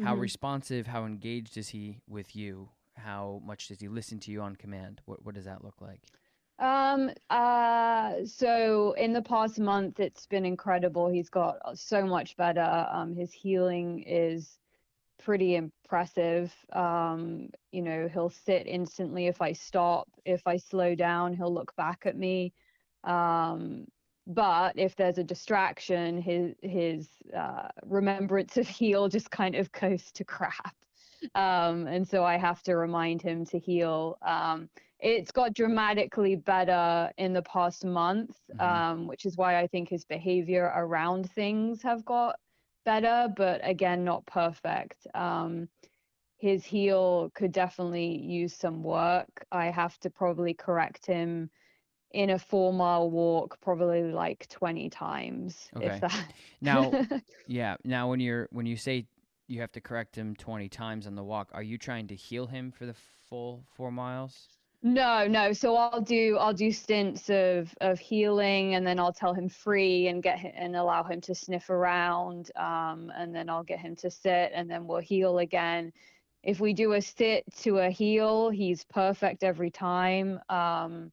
how 0.02 0.14
Mhm. 0.14 0.20
responsive, 0.20 0.86
how 0.86 1.04
engaged 1.04 1.56
is 1.56 1.70
he 1.70 2.00
with 2.06 2.36
you? 2.36 2.70
How 2.96 3.40
much 3.44 3.68
does 3.68 3.80
he 3.80 3.88
listen 3.88 4.20
to 4.20 4.30
you 4.30 4.40
on 4.42 4.56
command? 4.56 5.00
What 5.06 5.24
what 5.24 5.34
does 5.34 5.46
that 5.46 5.64
look 5.64 5.80
like? 5.80 6.02
Um, 6.60 7.10
uh, 7.30 8.24
so 8.26 8.92
in 8.92 9.14
the 9.14 9.22
past 9.22 9.58
month, 9.58 9.98
it's 9.98 10.26
been 10.26 10.44
incredible. 10.44 11.08
He's 11.08 11.30
got 11.30 11.56
so 11.74 12.04
much 12.04 12.36
better. 12.36 12.86
Um, 12.92 13.16
his 13.16 13.32
heeling 13.32 14.02
is 14.06 14.58
pretty 15.18 15.56
impressive. 15.56 16.54
Um, 16.72 17.48
you 17.72 17.80
know, 17.80 18.08
he'll 18.08 18.30
sit 18.30 18.66
instantly 18.66 19.26
if 19.26 19.40
I 19.40 19.52
stop. 19.52 20.08
If 20.26 20.46
I 20.46 20.58
slow 20.58 20.94
down, 20.94 21.34
he'll 21.34 21.52
look 21.52 21.74
back 21.76 22.04
at 22.04 22.16
me. 22.16 22.52
Um, 23.04 23.86
but 24.26 24.78
if 24.78 24.96
there's 24.96 25.18
a 25.18 25.24
distraction, 25.24 26.20
his 26.20 26.54
his 26.62 27.08
uh, 27.34 27.68
remembrance 27.84 28.58
of 28.58 28.68
heel 28.68 29.08
just 29.08 29.30
kind 29.30 29.54
of 29.54 29.72
goes 29.80 30.12
to 30.12 30.24
crap. 30.24 30.76
Um, 31.34 31.86
and 31.86 32.06
so 32.06 32.22
I 32.22 32.36
have 32.36 32.62
to 32.64 32.76
remind 32.76 33.22
him 33.22 33.46
to 33.46 33.58
heel. 33.58 34.18
Um, 34.22 34.68
it's 35.02 35.32
got 35.32 35.54
dramatically 35.54 36.36
better 36.36 37.10
in 37.18 37.32
the 37.32 37.42
past 37.42 37.84
month, 37.84 38.36
Mhm. 38.52 38.60
um, 38.60 39.06
which 39.06 39.24
is 39.26 39.36
why 39.36 39.58
I 39.58 39.66
think 39.66 39.88
his 39.88 40.04
behavior 40.04 40.72
around 40.74 41.30
things 41.30 41.82
have 41.82 42.04
got 42.04 42.36
better, 42.84 43.32
but 43.36 43.60
again, 43.62 44.04
not 44.04 44.24
perfect. 44.26 45.06
Um, 45.14 45.68
his 46.36 46.64
heel 46.64 47.30
could 47.34 47.52
definitely 47.52 48.16
use 48.18 48.54
some 48.54 48.82
work. 48.82 49.44
I 49.52 49.66
have 49.66 49.98
to 50.00 50.10
probably 50.10 50.54
correct 50.54 51.04
him 51.06 51.50
in 52.12 52.30
a 52.30 52.38
four 52.38 52.72
mile 52.72 53.10
walk, 53.10 53.60
probably 53.60 54.02
like 54.12 54.48
20 54.48 54.88
times, 54.90 55.68
Okay. 55.76 55.86
if 55.86 56.00
that. 56.00 56.32
Now, 56.60 56.92
yeah. 57.46 57.76
Now, 57.84 58.08
when 58.10 58.20
you're 58.20 58.48
when 58.50 58.66
you 58.66 58.76
say 58.76 59.06
you 59.48 59.60
have 59.60 59.72
to 59.72 59.80
correct 59.80 60.16
him 60.16 60.34
20 60.36 60.68
times 60.68 61.06
on 61.06 61.14
the 61.14 61.24
walk, 61.24 61.50
are 61.52 61.62
you 61.62 61.76
trying 61.78 62.06
to 62.08 62.14
heel 62.14 62.46
him 62.46 62.70
for 62.72 62.86
the 62.86 62.94
full 63.28 63.64
four 63.74 63.90
miles? 63.92 64.48
No, 64.82 65.26
no. 65.26 65.52
So 65.52 65.76
I'll 65.76 66.00
do 66.00 66.38
I'll 66.38 66.54
do 66.54 66.72
stints 66.72 67.28
of 67.28 67.74
of 67.82 67.98
heeling, 67.98 68.74
and 68.74 68.86
then 68.86 68.98
I'll 68.98 69.12
tell 69.12 69.34
him 69.34 69.48
free 69.48 70.08
and 70.08 70.22
get 70.22 70.38
him, 70.38 70.52
and 70.56 70.74
allow 70.76 71.02
him 71.04 71.20
to 71.22 71.34
sniff 71.34 71.68
around, 71.68 72.50
um, 72.56 73.12
and 73.14 73.34
then 73.34 73.50
I'll 73.50 73.62
get 73.62 73.78
him 73.80 73.94
to 73.96 74.10
sit, 74.10 74.52
and 74.54 74.70
then 74.70 74.86
we'll 74.86 75.00
heel 75.00 75.38
again. 75.38 75.92
If 76.42 76.60
we 76.60 76.72
do 76.72 76.94
a 76.94 77.02
sit 77.02 77.44
to 77.58 77.78
a 77.78 77.90
heel, 77.90 78.48
he's 78.50 78.84
perfect 78.84 79.42
every 79.44 79.70
time. 79.70 80.40
Um, 80.48 81.12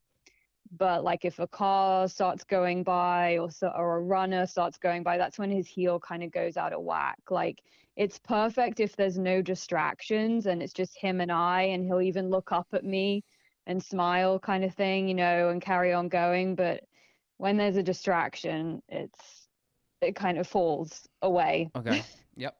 but 0.71 1.03
like 1.03 1.25
if 1.25 1.39
a 1.39 1.47
car 1.47 2.07
starts 2.07 2.43
going 2.45 2.83
by 2.83 3.37
or 3.37 3.51
so, 3.51 3.69
or 3.69 3.97
a 3.97 4.01
runner 4.01 4.47
starts 4.47 4.77
going 4.77 5.03
by, 5.03 5.17
that's 5.17 5.39
when 5.39 5.51
his 5.51 5.67
heel 5.67 5.99
kind 5.99 6.23
of 6.23 6.31
goes 6.31 6.57
out 6.57 6.73
of 6.73 6.83
whack. 6.83 7.19
Like 7.29 7.61
it's 7.97 8.19
perfect 8.19 8.79
if 8.79 8.95
there's 8.95 9.17
no 9.17 9.41
distractions 9.41 10.45
and 10.45 10.61
it's 10.63 10.73
just 10.73 10.97
him 10.97 11.21
and 11.21 11.31
I, 11.31 11.63
and 11.63 11.85
he'll 11.85 12.01
even 12.01 12.29
look 12.29 12.51
up 12.51 12.67
at 12.73 12.83
me 12.85 13.23
and 13.67 13.83
smile 13.83 14.39
kind 14.39 14.63
of 14.63 14.73
thing, 14.73 15.07
you 15.07 15.13
know, 15.13 15.49
and 15.49 15.61
carry 15.61 15.93
on 15.93 16.07
going. 16.07 16.55
But 16.55 16.85
when 17.37 17.57
there's 17.57 17.77
a 17.77 17.83
distraction, 17.83 18.81
it's 18.89 19.47
it 20.01 20.15
kind 20.15 20.39
of 20.39 20.47
falls 20.47 21.07
away. 21.21 21.69
Okay. 21.75 22.03
yep. 22.35 22.55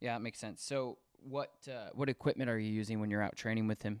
Yeah, 0.00 0.16
it 0.16 0.20
makes 0.20 0.38
sense. 0.38 0.62
So, 0.62 0.98
what 1.22 1.50
uh, 1.68 1.88
what 1.94 2.08
equipment 2.08 2.48
are 2.48 2.58
you 2.58 2.70
using 2.70 3.00
when 3.00 3.10
you're 3.10 3.22
out 3.22 3.34
training 3.34 3.66
with 3.66 3.82
him? 3.82 4.00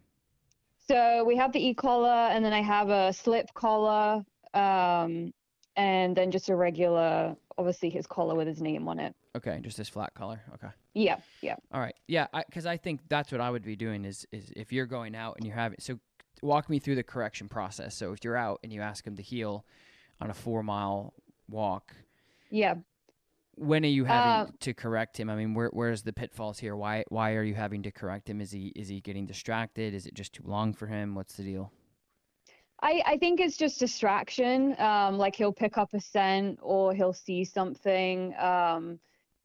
So 0.86 1.24
we 1.24 1.36
have 1.36 1.52
the 1.52 1.64
e-collar, 1.64 2.30
and 2.32 2.44
then 2.44 2.52
I 2.52 2.62
have 2.62 2.90
a 2.90 3.12
slip 3.12 3.54
collar, 3.54 4.24
um, 4.54 5.32
and 5.76 6.16
then 6.16 6.32
just 6.32 6.48
a 6.48 6.56
regular, 6.56 7.36
obviously 7.58 7.90
his 7.90 8.08
collar 8.08 8.34
with 8.34 8.48
his 8.48 8.60
name 8.60 8.88
on 8.88 8.98
it. 8.98 9.14
Okay, 9.36 9.60
just 9.62 9.76
this 9.76 9.88
flat 9.88 10.12
collar. 10.14 10.40
Okay. 10.54 10.66
Yeah, 10.94 11.18
yeah. 11.42 11.54
All 11.72 11.80
right. 11.80 11.94
Yeah, 12.08 12.26
because 12.34 12.66
I, 12.66 12.76
think 12.76 13.02
that's 13.08 13.30
what 13.30 13.40
I 13.40 13.50
would 13.50 13.62
be 13.62 13.76
doing 13.76 14.04
is 14.04 14.26
is 14.32 14.52
if 14.56 14.72
you're 14.72 14.86
going 14.86 15.14
out 15.14 15.36
and 15.36 15.46
you're 15.46 15.54
having 15.54 15.78
so 15.78 16.00
walk 16.42 16.68
me 16.70 16.78
through 16.78 16.94
the 16.96 17.02
correction 17.02 17.48
process. 17.48 17.94
So 17.94 18.12
if 18.12 18.24
you're 18.24 18.36
out 18.36 18.60
and 18.62 18.72
you 18.72 18.80
ask 18.80 19.06
him 19.06 19.16
to 19.16 19.22
heal 19.22 19.64
on 20.20 20.30
a 20.30 20.34
four 20.34 20.62
mile 20.62 21.14
walk, 21.48 21.94
Yeah. 22.50 22.74
when 23.56 23.84
are 23.84 23.88
you 23.88 24.04
having 24.04 24.48
Uh, 24.54 24.56
to 24.60 24.72
correct 24.74 25.18
him? 25.18 25.28
I 25.28 25.36
mean, 25.36 25.54
where 25.54 25.68
where's 25.68 26.02
the 26.02 26.12
pitfalls 26.12 26.58
here? 26.58 26.76
Why 26.76 27.04
why 27.08 27.34
are 27.34 27.42
you 27.42 27.54
having 27.54 27.82
to 27.82 27.90
correct 27.90 28.28
him? 28.28 28.40
Is 28.40 28.50
he 28.52 28.68
is 28.76 28.88
he 28.88 29.00
getting 29.00 29.26
distracted? 29.26 29.92
Is 29.94 30.06
it 30.06 30.14
just 30.14 30.32
too 30.32 30.44
long 30.46 30.72
for 30.72 30.86
him? 30.86 31.14
What's 31.14 31.34
the 31.36 31.42
deal? 31.42 31.72
I, 32.82 33.02
I 33.04 33.16
think 33.18 33.40
it's 33.40 33.58
just 33.58 33.78
distraction. 33.78 34.74
Um, 34.80 35.18
like 35.18 35.36
he'll 35.36 35.52
pick 35.52 35.76
up 35.76 35.92
a 35.92 36.00
scent 36.00 36.58
or 36.62 36.94
he'll 36.94 37.12
see 37.12 37.44
something. 37.44 38.34
Um, 38.38 38.98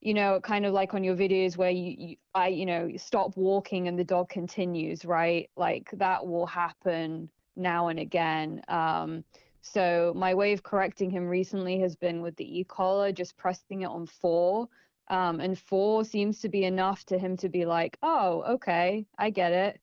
you 0.05 0.13
know, 0.13 0.39
kind 0.39 0.65
of 0.65 0.74
like 0.74 0.93
on 0.93 1.03
your 1.03 1.15
videos 1.15 1.57
where 1.57 1.71
you, 1.71 1.95
you 1.97 2.15
I, 2.33 2.47
you 2.50 2.65
know, 2.65 2.91
stop 2.97 3.35
walking 3.35 3.88
and 3.88 3.97
the 3.97 4.03
dog 4.03 4.29
continues, 4.29 5.03
right? 5.03 5.50
Like 5.57 5.89
that 5.93 6.25
will 6.25 6.45
happen 6.45 7.29
now 7.55 7.88
and 7.88 8.00
again. 8.00 8.62
Um, 8.67 9.24
so 9.62 10.13
my 10.15 10.33
way 10.35 10.53
of 10.53 10.62
correcting 10.62 11.09
him 11.09 11.27
recently 11.27 11.79
has 11.79 11.95
been 11.95 12.21
with 12.21 12.35
the 12.35 12.59
e-collar, 12.59 13.12
just 13.12 13.35
pressing 13.35 13.81
it 13.81 13.88
on 13.88 14.05
four. 14.05 14.69
Um, 15.09 15.39
and 15.39 15.57
four 15.57 16.05
seems 16.05 16.39
to 16.41 16.50
be 16.50 16.65
enough 16.65 17.03
to 17.07 17.17
him 17.17 17.35
to 17.38 17.50
be 17.50 17.65
like, 17.65 17.97
oh, 18.03 18.43
okay, 18.55 19.05
I 19.17 19.31
get 19.31 19.51
it 19.51 19.81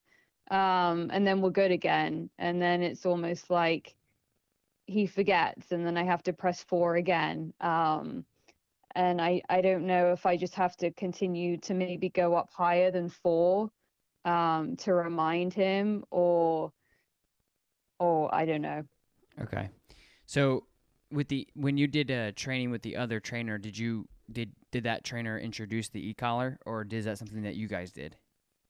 um, 0.52 1.10
and 1.12 1.26
then 1.26 1.40
we're 1.40 1.50
good 1.50 1.70
again. 1.70 2.30
And 2.38 2.60
then 2.60 2.82
it's 2.82 3.06
almost 3.06 3.50
like 3.50 3.94
he 4.86 5.06
forgets, 5.06 5.72
and 5.72 5.86
then 5.86 5.96
I 5.96 6.04
have 6.04 6.22
to 6.24 6.32
press 6.32 6.62
four 6.62 6.96
again. 6.96 7.54
Um, 7.60 8.24
and 8.94 9.20
I, 9.20 9.42
I 9.48 9.60
don't 9.60 9.86
know 9.86 10.12
if 10.12 10.26
I 10.26 10.36
just 10.36 10.54
have 10.54 10.76
to 10.78 10.90
continue 10.92 11.56
to 11.58 11.74
maybe 11.74 12.08
go 12.08 12.34
up 12.34 12.50
higher 12.52 12.90
than 12.90 13.08
four 13.08 13.70
um, 14.24 14.76
to 14.76 14.94
remind 14.94 15.54
him, 15.54 16.04
or 16.10 16.72
or 17.98 18.34
I 18.34 18.44
don't 18.44 18.62
know. 18.62 18.82
Okay. 19.40 19.70
So 20.26 20.66
with 21.10 21.28
the 21.28 21.46
when 21.54 21.76
you 21.76 21.86
did 21.86 22.10
uh, 22.10 22.32
training 22.32 22.70
with 22.70 22.82
the 22.82 22.96
other 22.96 23.20
trainer, 23.20 23.58
did 23.58 23.76
you 23.76 24.08
did 24.30 24.52
did 24.70 24.84
that 24.84 25.04
trainer 25.04 25.38
introduce 25.38 25.88
the 25.88 26.06
e 26.08 26.14
collar, 26.14 26.58
or 26.66 26.86
is 26.90 27.04
that 27.04 27.18
something 27.18 27.42
that 27.42 27.56
you 27.56 27.68
guys 27.68 27.92
did? 27.92 28.16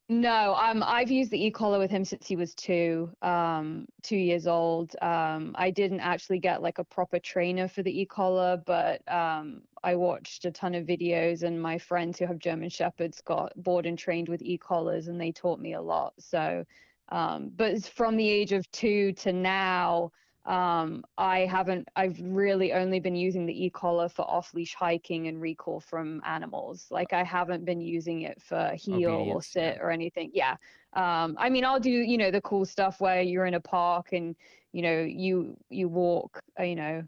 No, 0.09 0.55
um, 0.55 0.83
I've 0.85 1.11
used 1.11 1.31
the 1.31 1.43
e-collar 1.47 1.79
with 1.79 1.91
him 1.91 2.05
since 2.05 2.27
he 2.27 2.37
was 2.37 2.55
two, 2.55 3.11
um, 3.23 3.87
two 4.03 4.17
years 4.17 4.47
old. 4.47 4.95
Um, 5.01 5.55
I 5.57 5.71
didn't 5.71 6.01
actually 6.01 6.39
get 6.39 6.61
like 6.61 6.79
a 6.79 6.85
proper 6.85 7.19
trainer 7.19 7.67
for 7.67 7.83
the 7.83 8.01
e-collar, 8.03 8.61
but 8.67 9.01
um, 9.11 9.63
I 9.83 9.95
watched 9.95 10.45
a 10.45 10.51
ton 10.51 10.75
of 10.75 10.87
videos, 10.87 11.45
and 11.45 11.61
my 11.61 11.79
friends 11.79 12.19
who 12.19 12.27
have 12.27 12.39
German 12.39 12.69
Shepherds 12.69 13.23
got 13.23 13.53
board 13.57 13.87
and 13.87 13.99
trained 13.99 14.29
with 14.29 14.43
e-collars, 14.43 15.09
and 15.09 15.21
they 15.21 15.33
taught 15.33 15.61
me 15.61 15.75
a 15.75 15.81
lot. 15.81 16.13
So, 16.19 16.65
um, 17.09 17.51
but 17.55 17.83
from 17.85 18.17
the 18.17 18.29
age 18.29 18.53
of 18.53 18.71
two 18.71 19.13
to 19.13 19.33
now, 19.33 20.11
um, 20.45 21.05
I 21.19 21.41
haven't, 21.41 21.89
I've 21.95 22.19
really 22.21 22.73
only 22.73 22.99
been 22.99 23.15
using 23.15 23.47
the 23.47 23.65
e-collar 23.67 24.09
for 24.09 24.23
off-leash 24.23 24.75
hiking 24.75 25.29
and 25.29 25.41
recall 25.41 25.81
from 25.81 26.21
animals. 26.27 26.87
Like 26.91 27.13
I 27.13 27.23
haven't 27.23 27.65
been 27.65 27.81
using 27.81 28.23
it 28.23 28.41
for 28.43 28.73
heel 28.75 29.11
or 29.11 29.41
sit 29.43 29.77
yeah. 29.77 29.83
or 29.83 29.91
anything. 29.91 30.31
Yeah. 30.35 30.57
Um, 30.95 31.37
I 31.39 31.49
mean, 31.49 31.65
I'll 31.65 31.81
do, 31.81 31.91
you 31.91 32.19
know, 32.19 32.31
the 32.31 32.41
cool 32.41 32.65
stuff 32.65 33.01
where 33.01 33.23
you're 33.23 33.47
in 33.47 33.55
a 33.55 33.61
park 33.61 34.13
and, 34.13 34.35
you 34.73 34.83
know, 34.83 35.01
you, 35.03 35.57
you 35.71 35.89
walk, 35.89 36.41
uh, 36.59 36.65
you 36.65 36.75
know, 36.75 37.05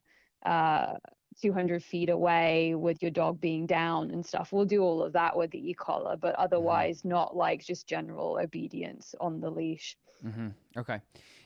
uh, 0.46 0.94
200 1.42 1.82
feet 1.82 2.10
away 2.10 2.74
with 2.76 3.02
your 3.02 3.10
dog 3.10 3.40
being 3.40 3.66
down 3.66 4.12
and 4.12 4.24
stuff. 4.24 4.52
We'll 4.52 4.64
do 4.64 4.82
all 4.82 5.02
of 5.02 5.12
that 5.14 5.36
with 5.36 5.50
the 5.50 5.70
e-collar, 5.70 6.16
but 6.16 6.36
otherwise 6.36 7.04
not 7.04 7.36
like 7.36 7.64
just 7.64 7.88
general 7.88 8.38
obedience 8.40 9.14
on 9.20 9.40
the 9.40 9.50
leash. 9.50 9.96
Mm-hmm. 10.24 10.48
Okay. 10.78 11.00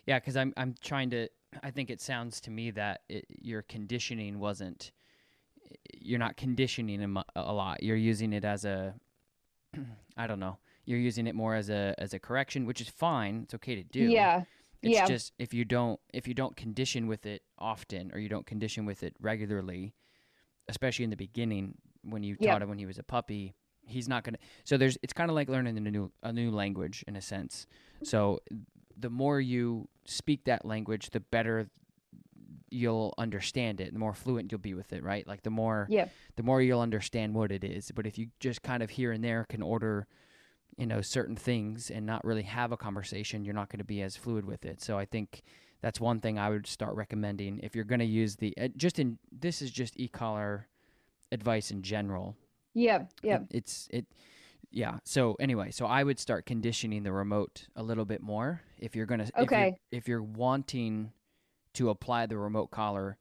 Yeah, 0.07 0.19
because 0.19 0.37
I'm 0.37 0.53
I'm 0.57 0.75
trying 0.83 1.11
to. 1.11 1.29
I 1.63 1.71
think 1.71 1.91
it 1.91 2.01
sounds 2.01 2.41
to 2.43 2.51
me 2.51 2.71
that 2.73 3.03
it, 3.09 3.27
your 3.41 3.63
conditioning 3.63 4.39
wasn't. 4.39 4.93
You're 5.99 6.19
not 6.19 6.37
conditioning 6.37 7.01
him 7.01 7.17
a, 7.17 7.25
a 7.37 7.53
lot. 7.53 7.83
You're 7.83 7.97
using 7.97 8.33
it 8.33 8.45
as 8.45 8.65
a. 8.65 8.95
I 10.17 10.27
don't 10.27 10.41
know. 10.41 10.59
You're 10.85 10.99
using 10.99 11.27
it 11.27 11.35
more 11.35 11.55
as 11.55 11.69
a 11.69 11.95
as 11.99 12.15
a 12.15 12.19
correction, 12.19 12.65
which 12.65 12.81
is 12.81 12.89
fine. 12.89 13.43
It's 13.45 13.55
okay 13.55 13.75
to 13.75 13.83
do. 13.83 14.01
Yeah. 14.01 14.45
It's 14.83 14.95
yeah. 14.95 15.07
just 15.07 15.33
if 15.39 15.53
you 15.53 15.65
don't 15.65 15.99
if 16.13 16.29
you 16.29 16.35
don't 16.35 16.57
condition 16.57 17.09
with 17.09 17.27
it 17.27 17.43
often 17.59 18.11
or 18.13 18.19
you 18.19 18.29
don't 18.29 18.47
condition 18.47 18.87
with 18.87 19.03
it 19.03 19.15
regularly, 19.21 19.95
especially 20.69 21.05
in 21.05 21.11
the 21.11 21.17
beginning 21.17 21.75
when 22.03 22.23
you 22.23 22.37
Yep. 22.39 22.51
taught 22.51 22.63
him 22.63 22.69
when 22.69 22.79
he 22.79 22.87
was 22.87 22.99
a 22.99 23.03
puppy, 23.03 23.55
he's 23.87 24.09
not 24.09 24.23
gonna. 24.25 24.39
So 24.65 24.77
there's 24.77 24.97
it's 25.03 25.13
kind 25.13 25.31
of 25.31 25.35
like 25.35 25.49
learning 25.49 25.77
a 25.77 25.81
new 25.81 26.13
a 26.23 26.33
new 26.33 26.51
language 26.51 27.05
in 27.09 27.17
a 27.17 27.21
sense. 27.21 27.67
So 28.05 28.41
the 28.97 29.11
more 29.11 29.41
you 29.41 29.89
speak 30.11 30.45
that 30.45 30.65
language, 30.65 31.11
the 31.11 31.21
better 31.21 31.69
you'll 32.71 33.15
understand 33.17 33.81
it. 33.81 33.93
The 33.93 33.99
more 33.99 34.13
fluent 34.15 34.53
you'll 34.53 34.59
be 34.61 34.75
with 34.75 34.93
it, 34.93 35.03
right? 35.03 35.27
Like 35.27 35.43
the 35.43 35.51
more 35.51 35.87
Yeah. 35.91 36.09
the 36.37 36.43
more 36.43 36.61
you'll 36.61 36.81
understand 36.81 37.35
what 37.35 37.51
it 37.51 37.65
is. 37.65 37.91
But 37.95 38.07
if 38.07 38.19
you 38.19 38.29
just 38.41 38.63
kind 38.63 38.83
of 38.83 38.91
here 38.91 39.11
and 39.13 39.25
there 39.25 39.45
can 39.49 39.63
order, 39.63 40.07
you 40.77 40.87
know, 40.87 41.01
certain 41.01 41.35
things 41.37 41.91
and 41.91 42.05
not 42.05 42.25
really 42.25 42.43
have 42.43 42.71
a 42.73 42.77
conversation, 42.77 43.45
you're 43.45 43.55
not 43.55 43.71
going 43.71 43.79
to 43.79 43.85
be 43.85 44.03
as 44.03 44.17
fluid 44.17 44.45
with 44.45 44.65
it. 44.67 44.83
So 44.83 44.99
I 44.99 45.07
think 45.07 45.43
that's 45.81 45.99
one 46.01 46.21
thing 46.21 46.39
I 46.39 46.51
would 46.51 46.67
start 46.67 46.95
recommending 46.95 47.61
if 47.63 47.75
you're 47.75 47.85
going 47.85 48.01
to 48.01 48.05
use 48.05 48.37
the 48.37 48.53
uh, 48.61 48.69
just 48.77 48.99
in 48.99 49.19
this 49.33 49.63
is 49.63 49.71
just 49.71 49.99
e-collar 49.99 50.67
advice 51.33 51.71
in 51.71 51.83
general. 51.83 52.37
Yeah. 52.75 53.05
Yeah. 53.23 53.41
It- 53.51 53.57
it's 53.57 53.89
it 53.91 54.07
yeah. 54.71 54.99
So 55.05 55.37
anyway, 55.41 55.71
so 55.71 55.87
I 55.87 56.03
would 56.05 56.19
start 56.19 56.47
conditioning 56.47 57.03
the 57.03 57.13
remote 57.13 57.69
a 57.77 57.83
little 57.83 58.05
bit 58.05 58.23
more 58.23 58.63
if 58.79 58.95
you're 58.95 59.07
going 59.07 59.21
to 59.21 59.27
if 59.27 59.33
you're, 59.37 59.45
Okay. 59.45 59.77
if 59.91 60.09
you're 60.09 60.23
wanting 60.23 61.13
to 61.75 61.91
apply 61.91 62.27
the 62.27 62.37
remote 62.37 62.71
collar 62.71 63.19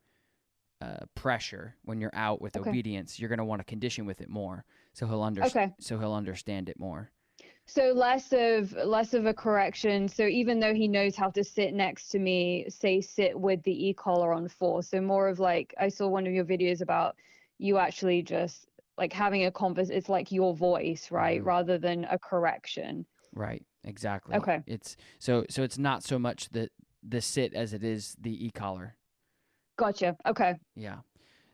uh, 0.81 1.05
pressure 1.15 1.75
when 1.83 1.99
you're 1.99 2.13
out 2.13 2.41
with 2.41 2.55
Okay. 2.57 2.69
obedience, 2.69 3.19
you're 3.19 3.29
going 3.29 3.39
to 3.39 3.45
want 3.45 3.59
to 3.59 3.65
condition 3.65 4.05
with 4.05 4.21
it 4.21 4.29
more, 4.29 4.63
so 4.93 5.07
he'll 5.07 5.23
under 5.23 5.43
Okay. 5.43 5.73
so 5.79 5.97
he'll 5.99 6.13
understand 6.13 6.69
it 6.69 6.79
more. 6.79 7.11
So 7.65 7.91
less 7.93 8.31
of 8.33 8.71
less 8.73 9.13
of 9.13 9.25
a 9.25 9.33
correction. 9.33 10.07
So 10.07 10.25
even 10.27 10.59
though 10.59 10.73
he 10.73 10.87
knows 10.87 11.15
how 11.15 11.29
to 11.31 11.43
sit 11.43 11.73
next 11.73 12.09
to 12.09 12.19
me, 12.19 12.65
say 12.69 13.01
sit 13.01 13.37
with 13.37 13.61
the 13.63 13.87
e-collar 13.89 14.33
on 14.33 14.47
four. 14.47 14.83
So 14.83 15.01
more 15.01 15.27
of 15.27 15.39
like 15.39 15.73
I 15.79 15.89
saw 15.89 16.07
one 16.07 16.25
of 16.27 16.33
your 16.33 16.45
videos 16.45 16.81
about 16.81 17.15
you 17.57 17.77
actually 17.77 18.21
just 18.21 18.66
like 18.97 19.13
having 19.13 19.45
a 19.45 19.51
converse. 19.51 19.89
It's 19.89 20.09
like 20.09 20.31
your 20.31 20.55
voice, 20.55 21.11
right, 21.11 21.41
Mhm. 21.41 21.45
rather 21.45 21.77
than 21.77 22.05
a 22.05 22.17
correction. 22.19 23.05
Right. 23.33 23.65
Exactly. 23.83 24.35
Okay. 24.35 24.63
It's 24.65 24.97
so 25.19 25.45
so 25.49 25.63
it's 25.63 25.77
not 25.77 26.03
so 26.03 26.19
much 26.19 26.49
the 26.49 26.69
the 27.03 27.21
sit 27.21 27.53
as 27.53 27.73
it 27.73 27.83
is 27.83 28.15
the 28.19 28.45
e 28.47 28.51
collar. 28.51 28.97
Gotcha. 29.77 30.17
Okay. 30.25 30.55
Yeah. 30.75 30.99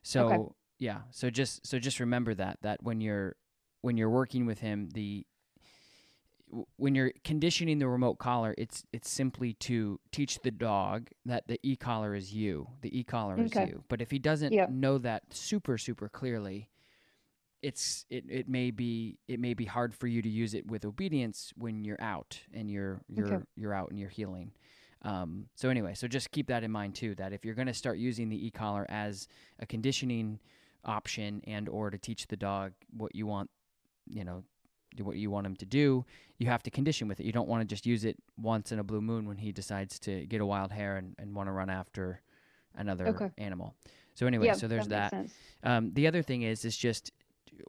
So 0.04 0.56
yeah. 0.80 1.02
So 1.12 1.30
just 1.30 1.66
so 1.68 1.80
just 1.80 2.00
remember 2.00 2.34
that 2.36 2.60
that 2.62 2.84
when 2.84 3.02
you're 3.02 3.36
when 3.82 3.98
you're 3.98 4.10
working 4.10 4.46
with 4.46 4.60
him, 4.60 4.90
the 4.94 5.26
when 6.76 6.94
you're 6.94 7.12
conditioning 7.24 7.80
the 7.80 7.88
remote 7.88 8.16
collar, 8.20 8.54
it's 8.58 8.84
it's 8.94 9.10
simply 9.10 9.54
to 9.54 10.00
teach 10.12 10.40
the 10.44 10.52
dog 10.52 11.10
that 11.26 11.48
the 11.48 11.60
e 11.64 11.76
collar 11.76 12.14
is 12.16 12.34
you. 12.34 12.68
The 12.82 12.98
e 12.98 13.04
collar 13.04 13.42
Okay. 13.42 13.46
is 13.46 13.58
you. 13.60 13.84
But 13.90 14.02
if 14.02 14.12
he 14.12 14.20
doesn't 14.20 14.52
Yep. 14.54 14.70
know 14.70 14.98
that 15.00 15.34
super 15.34 15.78
super 15.78 16.10
clearly, 16.10 16.70
it's 17.64 18.06
it, 18.10 18.26
it 18.30 18.48
may 18.50 18.70
be 18.70 19.18
it 19.28 19.40
may 19.40 19.54
be 19.56 19.66
hard 19.66 19.96
for 19.96 20.06
you 20.06 20.22
to 20.22 20.30
use 20.30 20.54
it 20.54 20.68
with 20.68 20.86
obedience 20.86 21.52
when 21.58 21.84
you're 21.84 22.02
out 22.02 22.40
and 22.54 22.70
you're 22.70 23.02
you're 23.08 23.44
you're 23.56 23.74
out 23.74 23.90
and 23.90 23.98
you're 23.98 24.10
healing. 24.10 24.52
Um, 25.02 25.48
so 25.56 25.70
anyway, 25.70 25.96
so 25.96 26.08
just 26.08 26.32
keep 26.32 26.48
that 26.48 26.64
in 26.64 26.72
mind 26.72 26.96
too. 26.96 27.16
That 27.16 27.34
if 27.34 27.44
you're 27.44 27.56
going 27.56 27.68
to 27.68 27.74
start 27.74 27.98
using 27.98 28.30
the 28.30 28.48
e-collar 28.48 28.86
as 28.90 29.28
a 29.60 29.66
conditioning 29.66 30.40
option 30.86 31.42
and 31.48 31.68
or 31.70 31.90
to 31.90 31.98
teach 31.98 32.28
the 32.28 32.38
dog 32.38 32.74
what 32.96 33.16
you 33.16 33.26
want, 33.26 33.50
you 34.08 34.24
know, 34.24 34.44
what 35.02 35.16
you 35.16 35.32
want 35.32 35.46
him 35.48 35.56
to 35.56 35.66
do, 35.66 36.06
you 36.38 36.48
have 36.48 36.64
to 36.64 36.70
condition 36.70 37.08
with 37.08 37.20
it. 37.20 37.26
You 37.26 37.32
don't 37.32 37.48
want 37.48 37.62
to 37.62 37.66
just 37.66 37.86
use 37.86 38.06
it 38.06 38.18
once 38.38 38.72
in 38.72 38.80
a 38.80 38.84
blue 38.84 39.02
moon 39.02 39.26
when 39.28 39.38
he 39.38 39.52
decides 39.52 40.00
to 40.00 40.26
get 40.26 40.42
a 40.42 40.46
wild 40.46 40.72
hair 40.72 40.98
and, 40.98 41.16
and 41.18 41.34
want 41.34 41.48
to 41.48 41.54
run 41.54 41.70
after 41.70 42.22
another 42.76 43.08
Okay. 43.08 43.30
animal. 43.38 43.74
So 44.16 44.28
anyway, 44.28 44.48
yeah, 44.48 44.54
so 44.54 44.68
there's 44.68 44.88
that. 44.90 45.12
that. 45.12 45.28
Um, 45.64 45.92
the 45.94 46.08
other 46.08 46.22
thing 46.22 46.44
is 46.44 46.66
is 46.66 46.78
just 46.78 47.12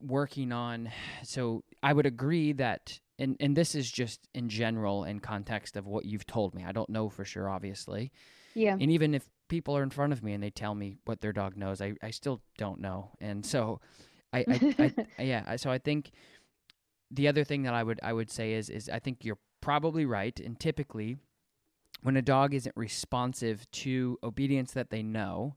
working 0.00 0.52
on. 0.52 0.90
So 1.22 1.64
I 1.82 1.92
would 1.92 2.06
agree 2.06 2.52
that, 2.52 2.98
and 3.18 3.36
and 3.40 3.56
this 3.56 3.74
is 3.74 3.90
just 3.90 4.20
in 4.34 4.48
general 4.48 5.04
in 5.04 5.20
context 5.20 5.76
of 5.76 5.86
what 5.86 6.04
you've 6.04 6.26
told 6.26 6.54
me. 6.54 6.64
I 6.64 6.72
don't 6.72 6.90
know 6.90 7.08
for 7.08 7.24
sure, 7.24 7.48
obviously, 7.48 8.12
Yeah. 8.54 8.72
and 8.80 8.90
even 8.90 9.14
if 9.14 9.28
people 9.48 9.76
are 9.76 9.82
in 9.82 9.90
front 9.90 10.12
of 10.12 10.22
me 10.22 10.32
and 10.32 10.42
they 10.42 10.50
tell 10.50 10.74
me 10.74 10.96
what 11.04 11.20
their 11.20 11.32
dog 11.32 11.56
knows, 11.56 11.80
I 11.80 11.94
I 12.02 12.10
still 12.10 12.40
don't 12.58 12.80
know, 12.80 13.10
and 13.20 13.44
so 13.44 13.80
I 14.32 14.44
I, 14.48 14.74
I 15.18 15.22
yeah. 15.22 15.56
So 15.56 15.70
I 15.70 15.78
think 15.78 16.10
the 17.10 17.28
other 17.28 17.44
thing 17.44 17.62
that 17.62 17.74
I 17.74 17.82
would 17.82 18.00
I 18.02 18.12
would 18.12 18.30
say 18.30 18.54
is 18.54 18.68
is 18.70 18.88
I 18.88 18.98
think 18.98 19.24
you're 19.24 19.38
probably 19.60 20.04
right, 20.06 20.38
and 20.40 20.58
typically 20.58 21.16
when 22.02 22.16
a 22.16 22.22
dog 22.22 22.52
isn't 22.52 22.76
responsive 22.76 23.70
to 23.70 24.18
obedience 24.22 24.72
that 24.72 24.90
they 24.90 25.02
know 25.02 25.56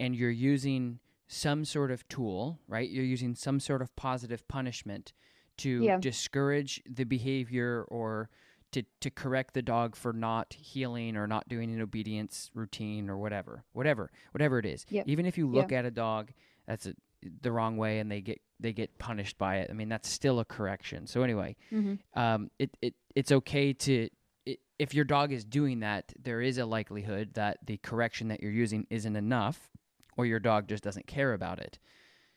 and 0.00 0.16
you're 0.16 0.30
using 0.30 0.98
some 1.34 1.64
sort 1.64 1.90
of 1.90 2.06
tool, 2.08 2.60
right? 2.68 2.88
You're 2.88 3.04
using 3.04 3.34
some 3.34 3.60
sort 3.60 3.82
of 3.82 3.94
positive 3.96 4.46
punishment 4.48 5.12
to 5.58 5.82
Yeah. 5.84 5.98
discourage 5.98 6.82
the 6.88 7.04
behavior 7.04 7.84
or 7.88 8.30
to, 8.72 8.82
to 9.00 9.10
correct 9.10 9.54
the 9.54 9.62
dog 9.62 9.94
for 9.94 10.12
not 10.12 10.52
healing 10.54 11.16
or 11.16 11.26
not 11.28 11.48
doing 11.48 11.72
an 11.72 11.80
obedience 11.80 12.50
routine 12.54 13.08
or 13.08 13.16
whatever, 13.16 13.62
whatever, 13.72 14.10
whatever 14.32 14.58
it 14.58 14.66
is. 14.66 14.84
Yep. 14.88 15.06
Even 15.08 15.26
if 15.26 15.38
you 15.38 15.46
look 15.48 15.70
at 15.72 15.84
a 15.84 15.90
dog 15.92 16.32
that's 16.66 16.86
a, 16.86 16.94
the 17.42 17.52
wrong 17.52 17.76
way 17.76 18.00
and 18.00 18.10
they 18.10 18.20
get 18.20 18.40
they 18.60 18.72
get 18.72 18.98
punished 18.98 19.38
by 19.38 19.56
it, 19.58 19.70
I 19.70 19.74
mean 19.74 19.88
that's 19.88 20.08
still 20.08 20.40
a 20.40 20.44
correction. 20.44 21.06
So 21.06 21.22
anyway, 21.22 21.56
Mhm. 21.72 21.98
um, 22.14 22.50
it, 22.58 22.76
it 22.82 22.94
it's 23.14 23.30
okay 23.32 23.72
to 23.72 24.08
i 24.48 24.56
if 24.78 24.92
your 24.92 25.04
dog 25.04 25.30
is 25.32 25.44
doing 25.44 25.80
that, 25.80 26.12
there 26.20 26.40
is 26.42 26.58
a 26.58 26.66
likelihood 26.66 27.34
that 27.34 27.58
the 27.64 27.76
correction 27.78 28.28
that 28.28 28.42
you're 28.42 28.50
using 28.52 28.86
isn't 28.90 29.14
enough, 29.16 29.70
or 30.16 30.26
your 30.26 30.40
dog 30.40 30.68
just 30.68 30.82
doesn't 30.84 31.06
care 31.06 31.32
about 31.32 31.58
it. 31.58 31.78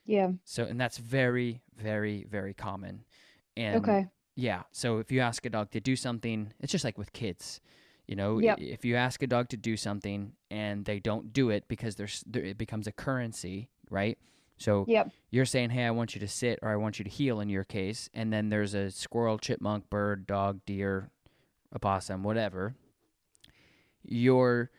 Yeah. 0.05 0.31
So, 0.45 0.63
and 0.63 0.79
that's 0.79 0.97
very, 0.97 1.61
very, 1.75 2.25
very 2.29 2.53
common. 2.53 3.03
And 3.55 3.75
Okay. 3.77 4.07
yeah, 4.35 4.63
so 4.71 4.99
if 4.99 5.11
you 5.11 5.19
ask 5.19 5.45
a 5.45 5.49
dog 5.49 5.71
to 5.71 5.79
do 5.79 5.95
something, 5.95 6.53
it's 6.59 6.71
just 6.71 6.83
like 6.85 6.97
with 6.97 7.11
kids. 7.13 7.59
You 8.07 8.15
know, 8.15 8.39
Yep. 8.39 8.59
if 8.61 8.85
you 8.85 8.95
ask 8.95 9.21
a 9.21 9.27
dog 9.27 9.49
to 9.49 9.57
do 9.57 9.75
something 9.75 10.31
and 10.49 10.85
they 10.85 10.99
don't 10.99 11.33
do 11.33 11.49
it 11.49 11.67
because 11.67 11.95
there's 11.97 12.23
there, 12.25 12.43
it 12.43 12.57
becomes 12.57 12.87
a 12.87 12.91
currency, 12.93 13.69
right? 13.89 14.17
So 14.57 14.85
Yep. 14.87 15.11
you're 15.29 15.45
saying, 15.45 15.71
"Hey, 15.71 15.83
I 15.83 15.91
want 15.91 16.15
you 16.15 16.21
to 16.21 16.27
sit 16.27 16.57
or 16.61 16.69
I 16.69 16.77
want 16.77 16.99
you 16.99 17.03
to 17.03 17.11
heal" 17.11 17.41
in 17.41 17.49
your 17.49 17.65
case, 17.65 18.09
and 18.13 18.31
then 18.31 18.47
there's 18.49 18.73
a 18.73 18.91
squirrel, 18.91 19.37
chipmunk, 19.37 19.89
bird, 19.89 20.25
dog, 20.25 20.61
deer, 20.65 21.09
opossum, 21.75 22.23
whatever. 22.23 22.75
Your 24.03 24.71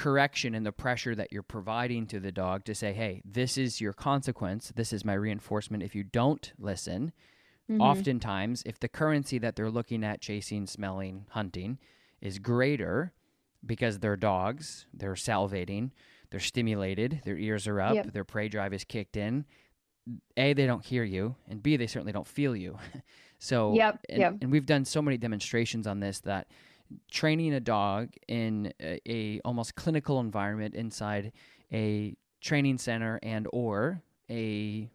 correction 0.00 0.54
and 0.54 0.64
the 0.64 0.72
pressure 0.72 1.14
that 1.14 1.30
you're 1.30 1.42
providing 1.42 2.06
to 2.06 2.18
the 2.18 2.32
dog 2.32 2.64
to 2.64 2.74
say, 2.74 2.92
"Hey, 2.94 3.20
this 3.24 3.58
is 3.58 3.80
your 3.80 3.92
consequence. 3.92 4.72
This 4.74 4.92
is 4.92 5.04
my 5.04 5.12
reinforcement 5.14 5.82
if 5.82 5.94
you 5.94 6.02
don't 6.04 6.52
listen." 6.58 7.12
Mhm. 7.70 7.80
Oftentimes, 7.80 8.62
if 8.64 8.80
the 8.80 8.88
currency 8.88 9.38
that 9.38 9.56
they're 9.56 9.70
looking 9.70 10.02
at 10.02 10.20
chasing, 10.20 10.66
smelling, 10.66 11.26
hunting 11.30 11.78
is 12.20 12.38
greater 12.38 13.12
because 13.64 13.98
they're 13.98 14.16
dogs, 14.16 14.86
they're 14.94 15.12
salivating, 15.14 15.90
they're 16.30 16.40
stimulated, 16.40 17.20
their 17.24 17.36
ears 17.36 17.66
are 17.68 17.80
up, 17.80 17.94
Yep. 17.94 18.12
their 18.12 18.24
prey 18.24 18.48
drive 18.48 18.72
is 18.72 18.84
kicked 18.84 19.16
in. 19.16 19.44
A, 20.36 20.54
they 20.54 20.66
don't 20.66 20.84
hear 20.84 21.04
you, 21.04 21.36
and 21.46 21.62
B, 21.62 21.76
they 21.76 21.86
certainly 21.86 22.12
don't 22.12 22.26
feel 22.26 22.56
you. 22.56 22.78
So 23.42 23.72
Yep, 23.74 24.04
and, 24.10 24.18
yep. 24.20 24.36
and 24.42 24.50
we've 24.52 24.66
done 24.66 24.84
so 24.84 25.00
many 25.00 25.16
demonstrations 25.16 25.86
on 25.86 26.00
this 26.00 26.20
that 26.20 26.46
training 27.10 27.54
a 27.54 27.60
dog 27.60 28.10
in 28.28 28.72
a, 28.80 29.00
a 29.08 29.40
almost 29.44 29.74
clinical 29.74 30.20
environment 30.20 30.74
inside 30.74 31.32
a 31.72 32.16
training 32.40 32.78
center 32.78 33.18
and 33.22 33.46
or 33.52 34.02
a 34.28 34.88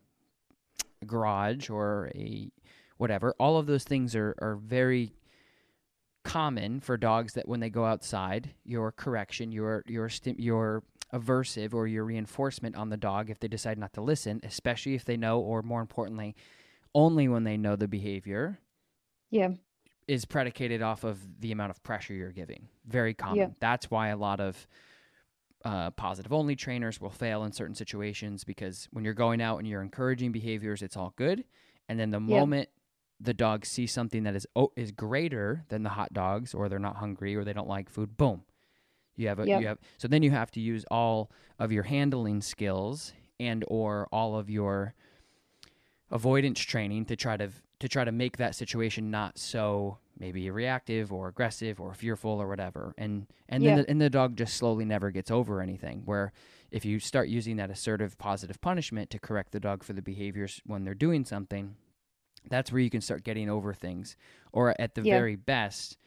garage 1.06 1.70
or 1.70 2.12
a 2.16 2.50
whatever 2.98 3.36
all 3.40 3.58
of 3.58 3.68
those 3.68 3.84
things 3.84 4.16
are, 4.16 4.36
are 4.40 4.56
very 4.56 5.14
common 6.24 6.80
for 6.80 6.98
dogs 6.98 7.34
that 7.34 7.48
when 7.48 7.60
they 7.60 7.70
go 7.70 7.86
outside 7.86 8.50
your 8.64 8.92
correction 8.92 9.52
your 9.52 9.84
your 9.86 10.10
your 10.38 10.84
aversive 11.14 11.74
or 11.74 11.86
your 11.86 12.04
reinforcement 12.04 12.76
on 12.76 12.90
the 12.90 12.98
dog 12.98 13.30
if 13.30 13.40
they 13.40 13.48
decide 13.48 13.78
not 13.78 13.94
to 13.94 14.02
listen 14.02 14.40
especially 14.44 14.96
if 14.96 15.06
they 15.06 15.16
know 15.16 15.40
or 15.40 15.62
more 15.62 15.82
importantly 15.82 16.36
only 16.96 17.28
when 17.28 17.44
they 17.44 17.58
know 17.58 17.76
the 17.76 17.88
behavior 17.88 18.58
Yeah. 19.30 19.50
Is 20.08 20.26
predicated 20.26 20.82
off 20.82 21.04
of 21.04 21.20
the 21.42 21.52
amount 21.52 21.72
of 21.72 21.82
pressure 21.84 22.14
you're 22.14 22.32
giving. 22.32 22.68
Very 22.88 23.14
common. 23.14 23.38
Yeah. 23.38 23.48
That's 23.60 23.90
why 23.90 24.10
a 24.10 24.18
lot 24.18 24.40
of 24.40 24.68
uh, 25.64 25.90
positive 25.92 26.32
only 26.32 26.56
trainers 26.56 27.02
will 27.02 27.10
fail 27.10 27.44
in 27.44 27.52
certain 27.52 27.74
situations 27.74 28.44
because 28.44 28.88
when 28.92 29.04
you're 29.04 29.16
going 29.16 29.42
out 29.42 29.58
and 29.58 29.68
you're 29.68 29.82
encouraging 29.82 30.32
behaviors, 30.32 30.84
it's 30.84 30.96
all 30.96 31.14
good. 31.16 31.44
And 31.90 32.00
then 32.00 32.12
the 32.12 32.20
Yeah. 32.20 32.40
moment 32.40 32.70
the 33.22 33.34
dog 33.34 33.66
sees 33.66 33.92
something 33.94 34.24
that 34.24 34.36
is 34.36 34.46
oh, 34.58 34.72
is 34.76 34.92
greater 34.92 35.64
than 35.70 35.84
the 35.84 35.90
hot 35.90 36.12
dogs, 36.14 36.54
or 36.54 36.68
they're 36.68 36.78
not 36.80 36.98
hungry, 36.98 37.34
or 37.36 37.44
they 37.46 37.54
don't 37.54 37.68
like 37.68 37.90
food, 37.90 38.18
boom, 38.18 38.44
you 39.16 39.28
have 39.30 39.40
a 39.40 39.48
Yep. 39.48 39.62
you 39.62 39.68
have. 39.68 39.78
So 39.98 40.08
then 40.10 40.22
you 40.22 40.32
have 40.32 40.52
to 40.52 40.60
use 40.60 40.84
all 40.92 41.32
of 41.58 41.72
your 41.72 41.84
handling 41.84 42.42
skills 42.42 43.14
and 43.40 43.64
or 43.70 44.08
all 44.12 44.38
of 44.38 44.50
your 44.50 44.94
avoidance 46.12 46.60
training 46.60 47.06
to 47.06 47.16
try 47.16 47.38
to 47.38 47.50
to 47.86 47.90
try 47.90 48.04
to 48.04 48.12
make 48.12 48.38
that 48.38 48.56
situation 48.56 49.12
not 49.12 49.38
so 49.38 50.00
maybe 50.20 50.50
reactive 50.50 51.14
or 51.14 51.28
aggressive 51.28 51.80
or 51.80 51.94
fearful 51.94 52.32
or 52.32 52.48
whatever 52.48 52.94
and 52.98 53.28
and 53.48 53.64
Yeah. 53.64 53.76
then 53.76 53.84
the, 53.84 53.90
and 53.92 54.02
the 54.02 54.10
dog 54.10 54.36
just 54.36 54.56
slowly 54.56 54.86
never 54.86 55.12
gets 55.12 55.30
over 55.30 55.62
anything 55.62 56.02
where 56.06 56.32
if 56.72 56.84
you 56.84 57.00
start 57.00 57.28
using 57.30 57.58
that 57.58 57.70
assertive 57.70 58.18
positive 58.18 58.60
punishment 58.60 59.10
to 59.12 59.20
correct 59.20 59.52
the 59.52 59.60
dog 59.60 59.84
for 59.84 59.94
the 59.94 60.02
behaviors 60.02 60.62
when 60.66 60.84
they're 60.84 60.94
doing 60.94 61.26
something 61.26 61.76
that's 62.50 62.72
where 62.72 62.82
you 62.82 62.90
can 62.90 63.02
start 63.02 63.24
getting 63.24 63.50
over 63.50 63.74
things 63.74 64.16
or 64.52 64.74
at 64.80 64.96
the 64.96 65.02
Yeah. 65.04 65.16
very 65.16 65.36
best 65.36 65.98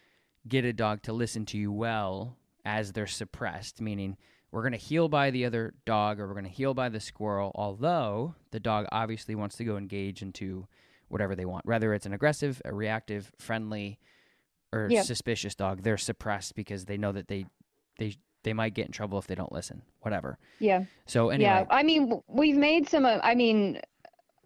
get 0.49 0.64
a 0.64 0.73
dog 0.73 1.03
to 1.03 1.12
listen 1.12 1.45
to 1.47 1.59
you 1.59 1.71
well 1.71 2.37
as 2.64 2.93
they're 2.93 3.07
suppressed 3.07 3.81
meaning 3.81 4.17
we're 4.51 4.62
going 4.62 4.73
to 4.73 4.79
heal 4.79 5.09
by 5.11 5.31
the 5.31 5.45
other 5.45 5.75
dog 5.85 6.19
or 6.19 6.27
we're 6.27 6.33
going 6.33 6.45
to 6.45 6.51
heal 6.51 6.73
by 6.75 6.88
the 6.88 7.01
squirrel 7.01 7.53
although 7.55 8.35
the 8.51 8.61
dog 8.61 8.87
obviously 8.91 9.35
wants 9.35 9.57
to 9.57 9.64
go 9.64 9.77
engage 9.77 10.23
into 10.23 10.67
whatever 11.09 11.35
they 11.35 11.44
want 11.44 11.64
whether 11.66 11.92
it's 11.94 12.07
an 12.07 12.12
aggressive 12.12 12.61
a 12.64 12.73
reactive 12.75 13.33
friendly 13.38 13.99
or 14.73 14.88
Yeah. 14.90 15.03
suspicious 15.03 15.55
dog 15.55 15.83
they're 15.83 15.97
suppressed 15.97 16.55
because 16.55 16.85
they 16.85 16.97
know 16.97 17.12
that 17.12 17.29
they 17.29 17.47
they 17.99 18.14
they 18.44 18.53
might 18.53 18.75
get 18.75 18.87
in 18.87 18.92
trouble 18.92 19.18
if 19.18 19.27
they 19.27 19.35
don't 19.35 19.53
listen 19.53 19.83
whatever 20.01 20.38
Yeah. 20.61 20.85
so 21.07 21.31
anyway 21.31 21.49
Yeah, 21.51 21.64
I 21.71 21.83
mean, 21.83 22.21
we've 22.29 22.57
made 22.57 22.88
some. 22.88 23.05
I 23.05 23.35
mean, 23.35 23.81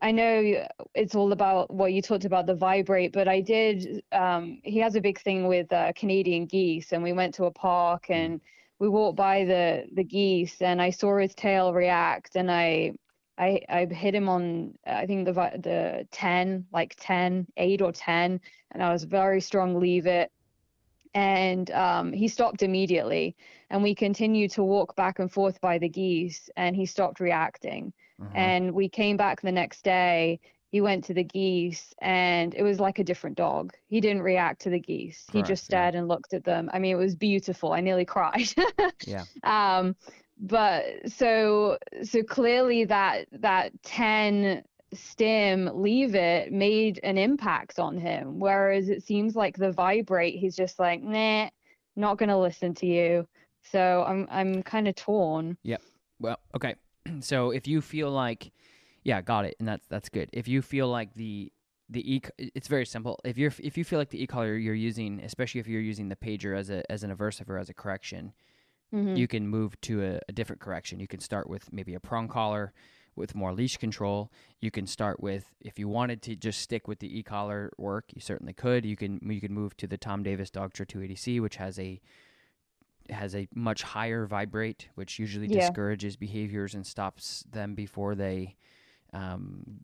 I 0.01 0.11
know 0.11 0.66
it's 0.94 1.14
all 1.14 1.31
about 1.33 1.72
what 1.72 1.92
you 1.92 2.03
talked 2.03 2.25
about 2.25 2.46
the 2.46 2.55
vibrate, 2.57 3.12
but 3.12 3.29
I 3.29 3.40
did. 3.40 4.03
Um, 4.11 4.61
he 4.64 4.79
has 4.81 4.96
a 4.96 5.01
big 5.01 5.20
thing 5.20 5.46
with 5.46 5.72
uh, 5.72 5.92
Canadian 5.94 6.46
geese, 6.46 6.92
and 6.92 7.03
we 7.03 7.12
went 7.12 7.35
to 7.35 7.44
a 7.44 7.51
park 7.53 8.07
Mm. 8.09 8.14
and 8.16 8.40
we 8.81 8.88
walked 8.88 9.16
by 9.16 9.44
the 9.44 9.85
the 9.92 10.03
geese, 10.03 10.61
and 10.62 10.81
I 10.83 10.90
saw 10.90 11.18
his 11.18 11.35
tail 11.35 11.72
react, 11.72 12.35
and 12.37 12.51
I. 12.51 12.92
I, 13.38 13.61
I 13.68 13.87
hit 13.87 14.14
him 14.14 14.29
on 14.29 14.75
I 14.87 15.07
think 15.07 15.25
the 15.27 15.33
the 15.33 16.07
10 16.12 16.66
like 16.73 16.95
10 17.01 17.47
8 17.57 17.83
or 17.83 17.92
10 17.92 18.40
and 18.73 18.83
I 18.83 18.92
was 18.92 19.05
very 19.05 19.40
strong 19.40 19.79
leave 19.81 20.07
it. 20.07 20.31
And 21.14 21.71
um, 21.73 22.12
he 22.12 22.29
stopped 22.29 22.62
immediately 22.62 23.37
and 23.71 23.83
we 23.83 23.95
continued 23.95 24.51
to 24.53 24.62
walk 24.62 24.97
back 24.97 25.18
and 25.18 25.31
forth 25.31 25.61
by 25.61 25.79
the 25.79 25.88
geese 25.88 26.49
and 26.57 26.75
he 26.77 26.87
stopped 26.87 27.21
reacting. 27.21 27.92
Mhm. 28.21 28.31
and 28.35 28.73
we 28.73 28.88
came 28.88 29.16
back 29.16 29.40
the 29.40 29.53
next 29.53 29.83
day 29.83 30.38
he 30.71 30.81
went 30.81 31.05
to 31.05 31.14
the 31.14 31.25
geese 31.25 31.92
and 32.01 32.55
it 32.55 32.62
was 32.62 32.81
like 32.81 32.99
a 32.99 33.05
different 33.05 33.37
dog. 33.37 33.75
He 33.88 34.01
didn't 34.01 34.23
react 34.23 34.62
to 34.62 34.71
the 34.71 34.81
geese. 34.81 35.29
He 35.31 35.42
Correct, 35.42 35.49
just 35.49 35.64
yeah. 35.68 35.90
stared 35.90 35.95
and 35.95 36.09
looked 36.09 36.33
at 36.33 36.45
them. 36.45 36.71
I 36.73 36.79
mean 36.79 36.92
it 36.92 36.99
was 36.99 37.14
beautiful. 37.14 37.73
I 37.73 37.81
nearly 37.81 38.05
cried. 38.16 38.49
Yeah. 39.07 39.25
Um 39.42 39.97
but 40.42 40.85
so 41.07 41.78
so 42.02 42.22
clearly 42.22 42.85
that 42.85 43.26
that 43.33 43.72
10 43.85 44.62
stim 44.92 45.70
leave 45.72 46.14
it 46.14 46.52
made 46.52 47.00
an 47.02 47.16
impact 47.16 47.78
on 47.78 47.96
him 47.96 48.38
whereas 48.38 48.90
it 48.90 49.02
seems 49.02 49.35
like 49.35 49.57
the 49.57 49.72
vibrate 49.72 50.38
he's 50.38 50.55
just 50.55 50.78
like 50.78 51.02
nah 51.02 51.48
not 51.96 52.18
gonna 52.18 52.38
listen 52.38 52.74
to 52.74 52.87
you 52.87 53.26
so 53.62 54.05
i'm 54.07 54.26
i'm 54.31 54.62
kind 54.62 54.87
of 54.87 54.94
torn 54.94 55.57
Yep. 55.62 55.83
Well, 56.22 56.38
okay. 56.57 56.76
So 57.20 57.50
if 57.50 57.66
you 57.66 57.81
feel 57.81 58.11
like, 58.12 58.52
yeah, 59.02 59.20
got 59.22 59.44
it, 59.44 59.57
and 59.59 59.66
that's 59.66 59.85
that's 59.88 60.09
good. 60.09 60.31
If 60.33 60.46
you 60.46 60.62
feel 60.62 60.88
like 60.88 61.14
the 61.14 61.52
the 61.90 62.14
e, 62.14 62.22
it's 62.38 62.68
very 62.68 62.87
simple. 62.87 63.18
If 63.24 63.37
you're 63.37 63.52
if 63.59 63.76
you 63.76 63.83
feel 63.83 63.98
like 63.98 64.11
the 64.11 64.22
e 64.22 64.26
collar 64.28 64.57
you're 64.57 64.72
using, 64.72 65.20
especially 65.20 65.61
if 65.61 65.66
you're 65.66 65.81
using 65.81 66.09
the 66.09 66.16
pager 66.16 66.57
as 66.57 66.70
a 66.70 66.90
as 66.90 67.02
an 67.02 67.14
aversive 67.14 67.48
or 67.48 67.59
as 67.59 67.68
a 67.68 67.74
correction, 67.74 68.33
Mhm. 68.92 69.16
you 69.18 69.26
can 69.28 69.48
move 69.48 69.81
to 69.83 70.02
a, 70.02 70.20
a 70.28 70.33
different 70.33 70.61
correction. 70.61 71.00
You 71.00 71.07
can 71.09 71.20
start 71.20 71.48
with 71.48 71.72
maybe 71.72 71.94
a 71.94 72.00
prong 72.00 72.28
collar 72.28 72.72
with 73.14 73.35
more 73.35 73.52
leash 73.52 73.76
control. 73.76 74.31
You 74.61 74.70
can 74.70 74.87
start 74.87 75.20
with 75.20 75.55
if 75.61 75.78
you 75.78 75.88
wanted 75.88 76.22
to 76.22 76.37
just 76.37 76.61
stick 76.61 76.88
with 76.88 76.98
the 76.98 77.18
e 77.18 77.22
collar 77.22 77.70
work, 77.78 78.07
you 78.14 78.20
certainly 78.20 78.52
could. 78.55 78.85
You 78.87 78.96
can 78.96 79.20
you 79.22 79.40
can 79.40 79.52
move 79.52 79.76
to 79.78 79.87
the 79.87 79.98
Tom 79.98 80.22
Davis 80.22 80.50
Dogtra 80.50 80.87
280C, 80.87 81.40
which 81.40 81.57
has 81.57 81.78
a 81.78 82.00
has 83.11 83.35
a 83.35 83.48
much 83.55 83.83
higher 83.83 84.26
vibrate, 84.26 84.88
which 84.94 85.18
usually 85.18 85.48
Yeah. 85.48 85.59
discourages 85.59 86.16
behaviors 86.16 86.74
and 86.74 86.87
stops 86.87 87.44
them 87.50 87.74
before 87.74 88.14
they 88.14 88.57
um, 89.12 89.81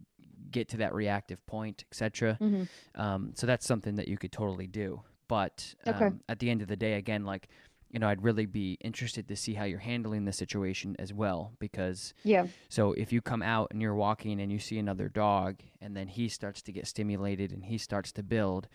get 0.51 0.69
to 0.71 0.79
that 0.79 0.95
reactive 0.95 1.45
point, 1.47 1.85
etc. 1.91 2.39
Mhm. 2.41 2.69
Um, 2.95 3.33
so 3.35 3.47
that's 3.47 3.67
something 3.67 3.97
that 3.97 4.09
you 4.09 4.17
could 4.17 4.33
totally 4.33 4.67
do. 4.67 5.03
But 5.27 5.75
Okay. 5.87 6.07
um, 6.07 6.21
at 6.31 6.39
the 6.39 6.49
end 6.49 6.63
of 6.63 6.69
the 6.69 6.77
day, 6.77 6.95
again, 6.95 7.25
like 7.27 7.49
you 7.91 7.99
know, 7.99 8.09
I'd 8.09 8.23
really 8.23 8.47
be 8.47 8.77
interested 8.83 9.29
to 9.29 9.37
see 9.37 9.55
how 9.55 9.65
you're 9.65 9.79
handling 9.79 10.25
the 10.27 10.33
situation 10.33 10.95
as 10.99 11.13
well, 11.13 11.53
because 11.59 12.13
yeah 12.23 12.47
so 12.69 12.93
if 12.93 13.13
you 13.13 13.21
come 13.23 13.43
out 13.43 13.69
and 13.71 13.81
you're 13.81 13.95
walking 13.95 14.41
and 14.41 14.53
you 14.53 14.59
see 14.59 14.79
another 14.79 15.09
dog 15.09 15.63
and 15.81 15.97
then 15.97 16.09
he 16.09 16.29
starts 16.29 16.61
to 16.63 16.73
get 16.73 16.87
stimulated 16.87 17.51
and 17.53 17.65
he 17.65 17.79
starts 17.79 18.13
to 18.13 18.23
build 18.23 18.69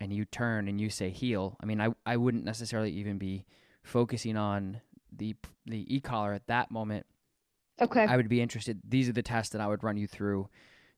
and 0.00 0.12
you 0.12 0.24
turn 0.24 0.68
and 0.68 0.80
you 0.80 0.90
say 0.90 1.08
heel, 1.10 1.56
I 1.62 1.66
mean 1.66 1.80
I 1.80 1.88
I 2.04 2.16
wouldn't 2.16 2.44
necessarily 2.44 2.90
even 2.92 3.16
be 3.18 3.46
focusing 3.82 4.36
on 4.36 4.80
the 5.16 5.34
the 5.64 5.86
e-collar 5.94 6.32
at 6.34 6.46
that 6.48 6.70
moment. 6.70 7.06
okay 7.80 8.04
I 8.06 8.16
would 8.16 8.28
be 8.28 8.40
interested 8.42 8.80
these 8.86 9.08
are 9.08 9.12
the 9.14 9.22
tests 9.22 9.52
that 9.52 9.60
I 9.62 9.66
would 9.66 9.82
run 9.82 9.96
you 9.96 10.06
through 10.06 10.48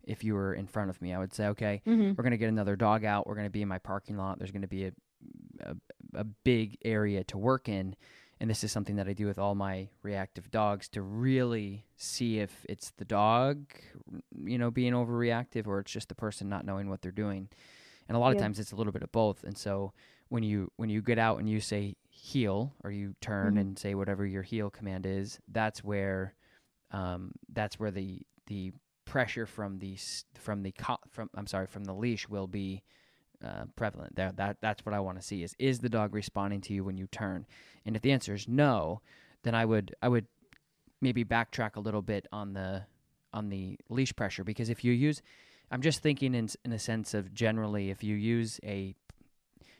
if 0.02 0.24
you 0.24 0.34
were 0.34 0.54
in 0.54 0.66
front 0.66 0.90
of 0.90 1.00
me. 1.02 1.12
I 1.12 1.18
would 1.18 1.32
say, 1.34 1.46
okay, 1.48 1.82
hmm 1.84 2.12
we're 2.16 2.24
going 2.24 2.30
to 2.32 2.36
get 2.38 2.48
another 2.48 2.74
dog 2.74 3.04
out. 3.04 3.26
We're 3.26 3.34
going 3.34 3.46
to 3.46 3.50
be 3.58 3.62
in 3.62 3.68
my 3.68 3.78
parking 3.78 4.16
lot. 4.16 4.38
There's 4.38 4.50
going 4.50 4.62
to 4.62 4.68
be 4.68 4.86
a, 4.86 4.92
a 5.64 5.76
a 6.14 6.24
big 6.24 6.76
area 6.84 7.22
to 7.24 7.38
work 7.38 7.68
in, 7.68 7.94
and 8.40 8.50
this 8.50 8.64
is 8.64 8.72
something 8.72 8.96
that 8.96 9.06
I 9.08 9.12
do 9.12 9.26
with 9.26 9.38
all 9.38 9.54
my 9.54 9.88
reactive 10.02 10.50
dogs 10.50 10.88
to 10.90 11.02
really 11.02 11.86
see 11.96 12.40
if 12.40 12.64
it's 12.68 12.90
the 12.96 13.04
dog, 13.04 13.66
you 14.44 14.58
know, 14.58 14.70
being 14.70 14.92
overreactive 14.92 15.66
or 15.66 15.78
it's 15.80 15.92
just 15.92 16.08
the 16.08 16.14
person 16.14 16.48
not 16.48 16.64
knowing 16.64 16.88
what 16.90 17.02
they're 17.02 17.12
doing. 17.12 17.48
And 18.08 18.16
a 18.16 18.18
lot 18.20 18.32
of 18.32 18.38
times 18.42 18.58
it's 18.58 18.72
a 18.72 18.76
little 18.76 18.92
bit 18.92 19.02
of 19.04 19.12
both. 19.12 19.44
And 19.44 19.56
so 19.56 19.92
when 20.30 20.42
you 20.42 20.72
when 20.76 20.90
you 20.90 21.00
get 21.02 21.18
out 21.18 21.38
and 21.38 21.48
you 21.48 21.60
say 21.60 21.96
heel 22.08 22.74
or 22.82 22.90
you 22.90 23.14
turn 23.20 23.54
Mhm. 23.54 23.60
and 23.60 23.78
say 23.78 23.94
whatever 23.94 24.26
your 24.26 24.42
heel 24.42 24.68
command 24.70 25.06
is, 25.06 25.38
that's 25.48 25.84
where 25.84 26.34
um, 26.90 27.32
that's 27.52 27.78
where 27.78 27.90
the 27.92 28.22
the 28.48 28.72
pressure 29.04 29.46
from 29.46 29.78
the 29.78 29.96
from 30.34 30.62
the 30.62 30.72
co- 30.72 30.98
from 31.08 31.30
I'm 31.34 31.46
sorry 31.46 31.66
from 31.66 31.84
the 31.84 31.94
leash 31.94 32.28
will 32.28 32.46
be 32.48 32.82
uh, 33.44 33.64
prevalent. 33.76 34.16
There, 34.16 34.32
that 34.36 34.58
that's 34.60 34.84
what 34.84 34.94
I 34.94 35.00
want 35.00 35.20
to 35.20 35.26
see 35.26 35.42
is 35.42 35.54
is 35.58 35.80
the 35.80 35.88
dog 35.88 36.14
responding 36.14 36.60
to 36.62 36.74
you 36.74 36.84
when 36.84 36.96
you 36.96 37.06
turn? 37.06 37.46
And 37.84 37.96
if 37.96 38.02
the 38.02 38.12
answer 38.12 38.34
is 38.34 38.48
no, 38.48 39.00
then 39.42 39.54
I 39.54 39.64
would 39.64 39.94
I 40.02 40.08
would 40.08 40.26
maybe 41.00 41.24
backtrack 41.24 41.76
a 41.76 41.80
little 41.80 42.02
bit 42.02 42.26
on 42.32 42.52
the 42.52 42.84
on 43.32 43.48
the 43.48 43.78
leash 43.88 44.14
pressure 44.14 44.44
because 44.44 44.68
if 44.68 44.84
you 44.84 44.92
use 44.92 45.22
I'm 45.70 45.82
just 45.82 46.00
thinking 46.02 46.34
in 46.34 46.48
in 46.64 46.72
a 46.72 46.78
sense 46.78 47.14
of 47.14 47.32
generally 47.32 47.90
if 47.90 48.02
you 48.02 48.14
use 48.14 48.60
a 48.64 48.94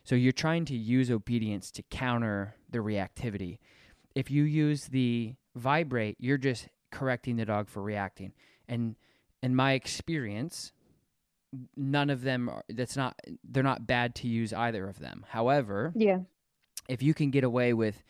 so 0.04 0.14
you're 0.14 0.32
trying 0.32 0.64
to 0.66 0.76
use 0.76 1.10
obedience 1.10 1.70
to 1.72 1.82
counter 1.82 2.56
the 2.70 2.78
reactivity. 2.78 3.58
If 4.14 4.30
you 4.30 4.44
use 4.44 4.86
the 4.86 5.34
vibrate, 5.54 6.16
you're 6.18 6.38
just 6.38 6.68
correcting 6.90 7.36
the 7.36 7.44
dog 7.44 7.68
for 7.68 7.82
reacting. 7.82 8.32
And 8.68 8.96
in 9.42 9.54
my 9.54 9.72
experience, 9.72 10.72
none 11.76 12.10
of 12.10 12.22
them 12.22 12.48
are, 12.48 12.64
that's 12.68 12.96
not 12.96 13.18
they're 13.44 13.62
not 13.62 13.86
bad 13.86 14.14
to 14.16 14.28
use 14.28 14.52
either 14.52 14.88
of 14.88 14.98
them. 14.98 15.24
However, 15.28 15.92
yeah 15.96 16.20
if 16.88 17.02
you 17.02 17.14
can 17.14 17.30
get 17.30 17.44
away 17.44 17.72
with 17.72 18.02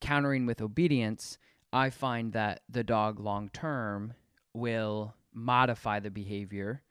countering 0.00 0.46
with 0.46 0.62
obedience, 0.62 1.36
I 1.72 1.90
find 1.90 2.32
that 2.32 2.62
the 2.70 2.82
dog 2.84 3.20
long 3.20 3.50
term 3.50 4.14
will 4.54 5.14
modify 5.32 6.00
the 6.00 6.10
behavior 6.10 6.82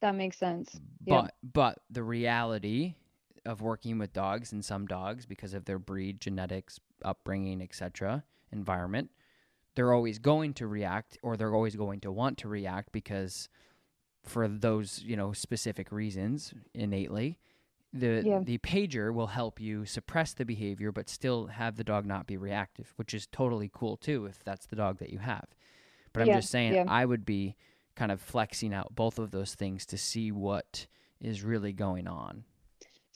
that 0.00 0.14
makes 0.14 0.38
sense. 0.38 0.80
But 1.06 1.24
Yeah. 1.24 1.28
but 1.42 1.78
the 1.90 2.02
reality 2.02 2.94
of 3.44 3.60
working 3.60 3.98
with 3.98 4.12
dogs 4.12 4.52
and 4.52 4.64
some 4.64 4.86
dogs 4.86 5.26
because 5.26 5.54
of 5.54 5.64
their 5.66 5.78
breed, 5.78 6.20
genetics, 6.20 6.80
upbringing, 7.04 7.60
etc., 7.62 8.24
environment, 8.50 9.10
they're 9.74 9.92
always 9.92 10.18
going 10.18 10.54
to 10.54 10.66
react 10.66 11.18
or 11.22 11.36
they're 11.36 11.54
always 11.54 11.76
going 11.76 12.00
to 12.00 12.10
want 12.12 12.38
to 12.38 12.48
react 12.48 12.92
because 12.92 13.48
for 14.22 14.46
those, 14.48 15.02
you 15.04 15.16
know, 15.16 15.32
specific 15.32 15.90
reasons 15.92 16.52
innately, 16.74 17.38
the 17.92 18.22
Yeah. 18.24 18.40
the 18.40 18.58
pager 18.58 19.12
will 19.12 19.28
help 19.28 19.60
you 19.60 19.84
suppress 19.84 20.32
the 20.32 20.44
behavior 20.44 20.92
but 20.92 21.08
still 21.08 21.46
have 21.48 21.76
the 21.76 21.84
dog 21.84 22.06
not 22.06 22.26
be 22.26 22.36
reactive, 22.36 22.92
which 22.96 23.14
is 23.14 23.26
totally 23.26 23.70
cool 23.72 23.96
too 23.96 24.26
if 24.26 24.44
that's 24.44 24.66
the 24.66 24.76
dog 24.76 24.98
that 24.98 25.10
you 25.10 25.18
have. 25.18 25.46
But 26.12 26.22
I'm 26.22 26.28
Yeah, 26.28 26.36
just 26.36 26.50
saying 26.50 26.74
yeah. 26.74 26.84
I 26.86 27.04
would 27.04 27.24
be 27.24 27.56
kind 27.96 28.12
of 28.12 28.20
flexing 28.20 28.72
out 28.72 28.94
both 28.94 29.18
of 29.18 29.30
those 29.32 29.54
things 29.54 29.84
to 29.86 29.98
see 29.98 30.30
what 30.32 30.86
is 31.20 31.42
really 31.42 31.72
going 31.72 32.06
on. 32.06 32.44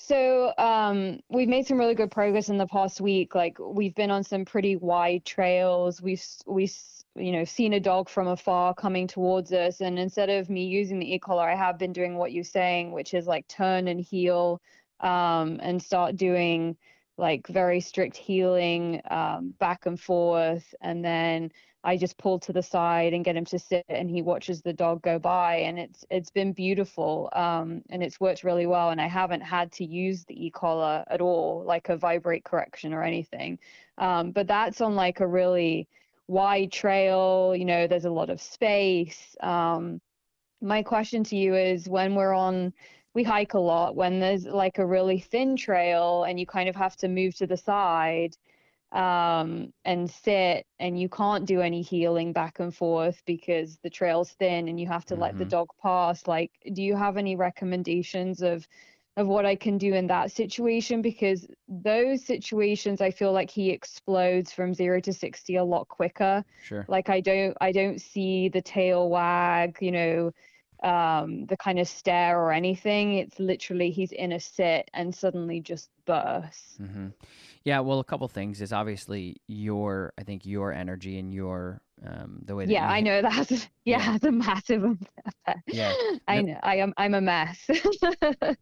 So 0.07 0.53
um, 0.59 1.21
we've 1.31 1.49
made 1.49 1.67
some 1.67 1.79
really 1.79 1.95
good 1.95 2.11
progress 2.11 2.51
in 2.51 2.59
the 2.59 2.67
past 2.67 3.01
week. 3.01 3.35
Like 3.35 3.57
we've 3.59 3.95
been 3.95 4.11
on 4.11 4.23
some 4.23 4.45
pretty 4.45 4.77
wide 4.77 5.25
trails. 5.25 6.03
We've 6.03 6.23
we 6.45 6.71
you 7.15 7.33
know 7.33 7.45
seen 7.45 7.73
a 7.73 7.81
dog 7.81 8.11
from 8.11 8.29
afar 8.29 8.75
coming 8.75 9.07
towards 9.07 9.51
us, 9.51 9.81
and 9.81 9.99
instead 9.99 10.29
of 10.29 10.51
me 10.51 10.67
using 10.67 10.99
the 10.99 11.15
e-collar, 11.15 11.49
I 11.49 11.55
have 11.55 11.79
been 11.79 11.95
doing 11.95 12.19
what 12.19 12.33
you're 12.33 12.45
saying, 12.45 12.93
which 12.93 13.15
is 13.15 13.27
like 13.27 13.49
turn 13.49 13.89
and 13.89 13.99
heel, 13.99 14.61
um, 15.01 15.59
and 15.63 15.83
start 15.83 16.17
doing 16.17 16.77
like 17.17 17.47
very 17.47 17.81
strict 17.81 18.17
heeling 18.17 19.01
um, 19.11 19.55
back 19.59 19.87
and 19.87 19.99
forth, 19.99 20.75
and 20.83 21.03
then 21.03 21.51
I 21.85 21.97
just 21.97 22.17
pull 22.19 22.39
to 22.41 22.53
the 22.53 22.63
side 22.63 23.13
and 23.13 23.25
get 23.25 23.37
him 23.37 23.45
to 23.47 23.59
sit, 23.59 23.85
and 23.89 24.11
he 24.11 24.23
watches 24.23 24.63
the 24.63 24.73
dog 24.73 25.03
go 25.03 25.19
by, 25.19 25.57
and 25.57 25.79
it's 25.79 26.05
it's 26.11 26.31
been 26.31 26.53
beautiful, 26.53 27.29
um, 27.35 27.83
and 27.91 28.03
it's 28.03 28.19
worked 28.21 28.43
really 28.43 28.67
well, 28.67 28.91
and 28.91 29.01
I 29.01 29.07
haven't 29.07 29.43
had 29.43 29.71
to 29.73 29.85
use 29.85 30.25
the 30.25 30.47
e-collar 30.47 31.05
at 31.09 31.21
all, 31.21 31.63
like 31.65 31.91
a 31.91 31.97
vibrate 31.97 32.45
correction 32.45 32.95
or 32.95 33.03
anything, 33.03 33.59
um, 33.99 34.33
but 34.33 34.47
that's 34.47 34.81
on 34.81 34.97
like 34.97 35.21
a 35.21 35.27
really 35.27 35.87
wide 36.27 36.73
trail, 36.73 37.55
you 37.57 37.65
know, 37.67 37.87
there's 37.87 38.07
a 38.07 38.11
lot 38.11 38.31
of 38.31 38.41
space. 38.41 39.37
Um, 39.41 40.01
my 40.63 40.83
question 40.83 41.23
to 41.25 41.37
you 41.37 41.55
is 41.55 41.89
when 41.89 42.15
we're 42.15 42.35
on 42.35 42.73
we 43.15 43.23
hike 43.23 43.55
a 43.55 43.59
lot 43.59 43.95
when 43.95 44.19
there's 44.19 44.45
like 44.47 44.79
a 44.79 44.87
really 44.87 45.21
thin 45.21 45.57
trail 45.57 46.25
and 46.25 46.41
you 46.41 46.47
kind 46.47 46.69
of 46.69 46.75
have 46.75 46.97
to 46.97 47.09
move 47.09 47.35
to 47.37 47.47
the 47.47 47.57
side 47.57 48.37
um, 48.95 49.73
and 49.85 50.11
sit 50.11 50.67
and 50.79 50.99
you 51.01 51.09
can't 51.09 51.47
do 51.47 51.61
any 51.61 51.83
healing 51.83 52.33
back 52.33 52.61
and 52.61 52.75
forth 52.75 53.23
because 53.27 53.79
the 53.83 53.91
trail's 53.91 54.33
thin 54.33 54.69
and 54.69 54.81
you 54.81 54.87
have 54.87 55.05
to 55.07 55.17
let 55.17 55.37
the 55.37 55.45
Mhm. 55.45 55.51
dog 55.51 55.69
pass 55.83 56.27
like 56.29 56.53
do 56.73 56.83
you 56.83 56.97
have 56.97 57.17
any 57.19 57.37
recommendations 57.37 58.43
of 58.43 58.67
of 59.17 59.29
what 59.29 59.47
I 59.47 59.57
can 59.57 59.79
do 59.79 59.95
in 59.95 60.09
that 60.09 60.33
situation 60.33 61.03
because 61.03 61.47
those 61.69 62.25
situations 62.25 63.01
I 63.01 63.11
feel 63.11 63.33
like 63.33 63.51
he 63.51 63.71
explodes 63.71 64.53
from 64.53 64.75
0 64.75 65.01
to 65.03 65.13
60 65.13 65.57
a 65.57 65.65
lot 65.65 65.89
quicker 65.89 66.45
Sure. 66.59 66.89
like 66.89 67.09
I 67.11 67.21
don't 67.21 67.57
I 67.61 67.73
don't 67.73 68.01
see 68.01 68.49
the 68.49 68.63
tail 68.63 69.09
wag, 69.11 69.79
you 69.81 69.91
know, 69.93 70.33
um, 70.85 71.47
the 71.47 71.57
kind 71.57 71.79
of 71.79 71.89
stare 71.89 72.39
or 72.41 72.53
anything. 72.53 73.15
It's 73.19 73.39
literally 73.41 73.91
he's 73.91 74.13
in 74.13 74.33
a 74.33 74.41
sit 74.41 74.91
and 74.95 75.15
suddenly 75.15 75.61
just 75.61 75.91
bursts. 76.07 76.77
hmm 76.79 77.09
Yeah, 77.65 77.81
well, 77.81 78.01
a 78.01 78.05
couple 78.05 78.29
things 78.29 78.61
is 78.61 78.73
obviously 78.73 79.37
your, 79.49 80.13
I 80.19 80.23
think 80.25 80.45
your 80.47 80.73
energy 80.73 81.19
and 81.19 81.33
your, 81.35 81.81
um, 82.07 82.41
the 82.45 82.55
way 82.55 82.67
that 82.67 82.71
Yeah, 82.71 82.83
you 82.83 82.89
I 82.89 83.01
know 83.01 83.23
that's 83.29 83.69
Yeah. 83.85 83.99
yeah, 83.99 84.15
it's 84.17 84.25
a 84.25 84.33
massive 84.33 84.85
effect. 84.85 85.61
Yeah. 85.73 85.95
I 86.29 86.43
know 86.43 86.59
I 86.63 86.77
am 86.77 86.93
I'm 86.97 87.15
a 87.15 87.21
mess. 87.21 87.59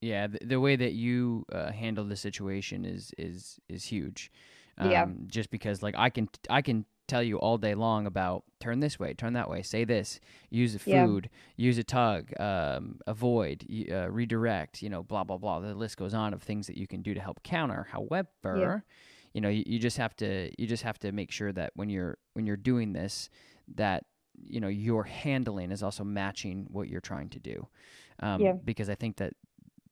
Yeah, 0.00 0.26
the, 0.26 0.38
the 0.44 0.60
way 0.60 0.76
that 0.76 0.92
you 0.92 1.46
uh, 1.52 1.72
handle 1.72 2.04
the 2.04 2.16
situation 2.16 2.84
is 2.84 3.12
is 3.18 3.58
is 3.68 3.84
huge. 3.84 4.30
Um, 4.76 4.90
Yeah. 4.90 5.06
Just 5.28 5.50
because, 5.50 5.82
like, 5.82 5.94
I 5.96 6.10
can 6.10 6.28
I 6.50 6.62
can 6.62 6.84
tell 7.06 7.22
you 7.22 7.38
all 7.38 7.58
day 7.58 7.74
long 7.74 8.06
about 8.06 8.44
turn 8.60 8.80
this 8.80 8.98
way, 8.98 9.14
turn 9.14 9.34
that 9.34 9.48
way, 9.50 9.62
say 9.62 9.84
this, 9.84 10.20
use 10.50 10.74
a 10.74 10.78
Yeah. 10.84 11.06
food, 11.06 11.30
use 11.56 11.78
a 11.78 11.84
tug, 11.84 12.32
um, 12.40 12.98
avoid, 13.06 13.64
uh, 13.90 14.10
redirect, 14.10 14.82
you 14.82 14.88
know, 14.88 15.02
blah 15.02 15.24
blah 15.24 15.38
blah. 15.38 15.60
The 15.60 15.74
list 15.74 15.96
goes 15.96 16.14
on 16.14 16.32
of 16.34 16.42
things 16.42 16.66
that 16.66 16.76
you 16.78 16.86
can 16.86 17.02
do 17.02 17.14
to 17.14 17.20
help 17.20 17.42
counter. 17.42 17.86
However, 17.90 18.84
you 19.32 19.40
know, 19.40 19.48
you, 19.48 19.64
you 19.66 19.78
just 19.78 19.96
have 19.98 20.14
to 20.16 20.50
you 20.58 20.66
just 20.66 20.82
have 20.82 20.98
to 21.00 21.12
make 21.12 21.30
sure 21.30 21.52
that 21.52 21.72
when 21.74 21.88
you're 21.90 22.18
when 22.34 22.46
you're 22.46 22.56
doing 22.56 22.92
this, 22.92 23.28
that 23.74 24.04
you 24.48 24.60
know 24.60 24.68
your 24.68 25.04
handling 25.04 25.70
is 25.72 25.82
also 25.82 26.04
matching 26.04 26.66
what 26.70 26.88
you're 26.88 27.00
trying 27.00 27.28
to 27.30 27.38
do. 27.40 27.68
Um, 28.20 28.40
Yeah. 28.42 28.54
Because 28.64 28.88
I 28.88 28.94
think 28.94 29.16
that 29.16 29.34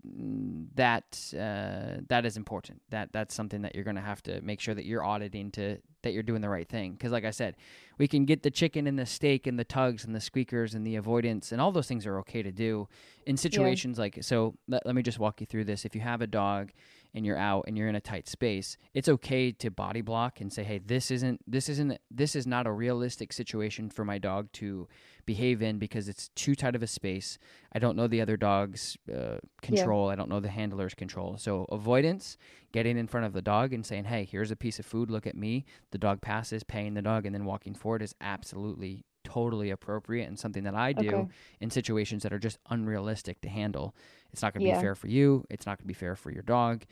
that 0.04 1.32
uh, 1.34 2.00
that 2.08 2.26
is 2.26 2.36
important. 2.36 2.82
That 2.90 3.12
that's 3.12 3.34
something 3.34 3.62
that 3.62 3.74
you're 3.74 3.84
going 3.84 3.96
to 3.96 4.02
have 4.02 4.22
to 4.24 4.40
make 4.40 4.60
sure 4.60 4.74
that 4.74 4.84
you're 4.84 5.04
auditing 5.04 5.50
to 5.52 5.78
that 6.02 6.12
you're 6.12 6.24
doing 6.24 6.40
the 6.40 6.48
right 6.48 6.68
thing. 6.68 6.92
Because 6.92 7.12
like 7.12 7.24
I 7.24 7.30
said, 7.30 7.56
we 7.98 8.08
can 8.08 8.24
get 8.24 8.42
the 8.42 8.50
chicken 8.50 8.86
and 8.86 8.98
the 8.98 9.06
steak 9.06 9.46
and 9.46 9.58
the 9.58 9.64
tugs 9.64 10.04
and 10.04 10.14
the 10.14 10.20
squeakers 10.20 10.74
and 10.74 10.84
the 10.84 10.96
avoidance 10.96 11.52
and 11.52 11.60
all 11.60 11.70
those 11.70 11.86
things 11.86 12.04
are 12.06 12.18
okay 12.18 12.42
to 12.42 12.50
do 12.50 12.88
in 13.26 13.36
situations 13.36 13.98
like 13.98 14.18
so. 14.22 14.54
Let, 14.66 14.84
let 14.84 14.94
me 14.94 15.02
just 15.02 15.18
walk 15.18 15.40
you 15.40 15.46
through 15.46 15.64
this. 15.64 15.84
If 15.84 15.94
you 15.94 16.00
have 16.00 16.20
a 16.20 16.26
dog 16.26 16.72
and 17.14 17.26
you're 17.26 17.38
out 17.38 17.64
and 17.66 17.76
you're 17.76 17.88
in 17.88 17.94
a 17.94 18.00
tight 18.00 18.28
space, 18.28 18.76
it's 18.94 19.08
okay 19.08 19.52
to 19.52 19.70
body 19.70 20.00
block 20.00 20.40
and 20.40 20.52
say, 20.52 20.62
"Hey, 20.62 20.78
this 20.78 21.10
isn't 21.10 21.40
this 21.46 21.68
isn't 21.68 21.98
this 22.10 22.34
is 22.34 22.46
not 22.46 22.66
a 22.66 22.72
realistic 22.72 23.32
situation 23.32 23.90
for 23.90 24.04
my 24.04 24.18
dog 24.18 24.50
to 24.52 24.88
behave 25.24 25.62
in 25.62 25.78
because 25.78 26.08
it's 26.08 26.28
too 26.30 26.54
tight 26.54 26.74
of 26.74 26.82
a 26.82 26.86
space. 26.86 27.38
I 27.72 27.78
don't 27.78 27.96
know 27.96 28.08
the 28.08 28.20
other 28.20 28.36
dog's 28.36 28.96
uh, 29.14 29.36
control. 29.60 30.08
I 30.10 30.16
don't 30.16 30.28
know 30.28 30.40
the 30.40 30.48
handler's 30.48 30.94
control. 30.94 31.36
So 31.38 31.66
avoidance, 31.70 32.36
getting 32.72 32.98
in 32.98 33.06
front 33.06 33.26
of 33.26 33.32
the 33.32 33.42
dog 33.42 33.72
and 33.72 33.84
saying, 33.84 34.04
"Hey, 34.04 34.24
here's 34.24 34.50
a 34.50 34.56
piece 34.56 34.78
of 34.78 34.86
food. 34.86 35.10
Look 35.10 35.26
at 35.26 35.36
me." 35.36 35.64
The 35.90 35.98
dog 35.98 36.20
passes, 36.20 36.64
paying 36.64 36.94
the 36.94 37.02
dog, 37.02 37.26
and 37.26 37.34
then 37.34 37.44
walking 37.44 37.74
forward 37.74 38.02
is 38.02 38.14
absolutely 38.20 39.04
totally 39.24 39.70
appropriate 39.70 40.28
and 40.28 40.38
something 40.38 40.64
that 40.64 40.74
I 40.74 40.92
do 40.92 41.08
Okay. 41.08 41.28
in 41.60 41.70
situations 41.70 42.22
that 42.22 42.32
are 42.32 42.38
just 42.38 42.58
unrealistic 42.70 43.40
to 43.42 43.48
handle. 43.48 43.94
It's 44.32 44.42
not 44.42 44.52
going 44.54 44.62
to 44.64 44.68
Yeah. 44.68 44.76
be 44.76 44.80
fair 44.80 44.94
for 44.94 45.08
you. 45.08 45.44
It's 45.50 45.66
not 45.66 45.78
going 45.78 45.84
to 45.84 45.88
be 45.88 45.94
fair 45.94 46.16
for 46.16 46.30
your 46.30 46.42
dog. 46.42 46.84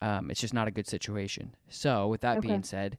Um, 0.00 0.30
it's 0.30 0.40
just 0.40 0.54
not 0.54 0.68
a 0.68 0.70
good 0.70 0.86
situation. 0.86 1.54
So, 1.68 2.06
with 2.08 2.20
that 2.20 2.38
Okay. 2.38 2.48
being 2.48 2.62
said, 2.62 2.98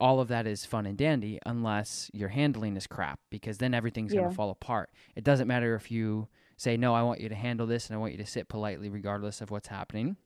all 0.00 0.20
of 0.20 0.28
that 0.28 0.46
is 0.46 0.64
fun 0.64 0.86
and 0.86 0.96
dandy 0.98 1.38
unless 1.46 2.10
your 2.12 2.28
handling 2.30 2.76
is 2.76 2.86
crap 2.86 3.20
because 3.30 3.58
then 3.58 3.74
everything's 3.74 4.12
going 4.12 4.28
to 4.28 4.34
fall 4.34 4.50
apart. 4.50 4.90
It 5.14 5.24
doesn't 5.24 5.46
matter 5.48 5.74
if 5.74 5.90
you 5.90 6.28
say, 6.56 6.76
No, 6.76 6.94
I 6.94 7.02
want 7.02 7.20
you 7.20 7.28
to 7.28 7.34
handle 7.34 7.66
this 7.66 7.86
and 7.88 7.94
I 7.94 7.98
want 7.98 8.12
you 8.12 8.18
to 8.18 8.26
sit 8.26 8.48
politely 8.48 8.88
regardless 8.88 9.40
of 9.40 9.50
what's 9.50 9.68
happening. 9.68 10.16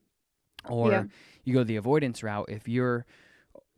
Or 0.69 0.91
Yeah. 0.91 1.05
you 1.45 1.55
go 1.55 1.65
the 1.65 1.77
avoidance 1.77 2.23
route. 2.23 2.49
If 2.49 2.69
you're 2.69 3.05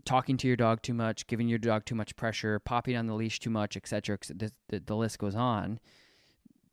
talking 0.05 0.37
to 0.39 0.47
your 0.47 0.57
dog 0.57 0.83
too 0.83 0.95
much, 0.95 1.27
giving 1.27 1.49
your 1.49 1.59
dog 1.59 1.85
too 1.85 1.95
much 1.95 2.17
pressure, 2.17 2.59
popping 2.59 2.97
on 2.97 3.07
the 3.07 3.15
leash 3.15 3.41
too 3.41 3.51
much, 3.51 3.77
etc., 3.77 4.19
the, 4.29 4.53
the, 4.69 4.81
the 4.81 4.97
list 4.97 5.19
goes 5.19 5.35
on. 5.35 5.81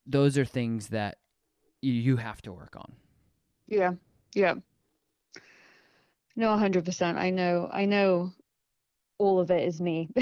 Those 0.06 0.38
are 0.38 0.46
things 0.46 0.88
that 0.90 1.18
you, 1.82 1.94
you 1.94 2.18
have 2.18 2.42
to 2.44 2.52
work 2.52 2.76
on. 2.76 2.94
Yeah. 3.68 3.94
Yeah. 4.34 4.56
No, 6.36 6.48
100%. 6.50 7.18
I 7.18 7.30
know. 7.30 7.70
I 7.72 7.86
know 7.86 8.32
all 9.18 9.40
of 9.40 9.52
it 9.52 9.68
is 9.68 9.80
me. 9.82 10.10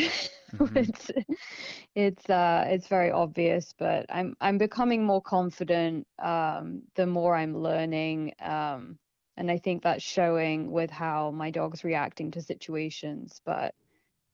Mhm. 0.57 0.77
It's 0.77 1.11
it's 1.95 2.29
uh 2.29 2.65
it's 2.67 2.87
very 2.87 3.11
obvious, 3.11 3.73
but 3.77 4.07
I'm 4.09 4.35
I'm 4.41 4.57
becoming 4.57 5.05
more 5.05 5.21
confident 5.21 6.07
um 6.17 6.81
the 6.95 7.05
more 7.05 7.35
I'm 7.35 7.55
learning 7.55 8.33
um 8.41 8.97
and 9.39 9.49
I 9.49 9.57
think 9.57 9.81
that's 9.81 10.03
showing 10.03 10.69
with 10.69 10.91
how 10.91 11.31
my 11.31 11.49
dog's 11.49 11.83
reacting 11.83 12.29
to 12.31 12.41
situations, 12.41 13.41
but 13.45 13.73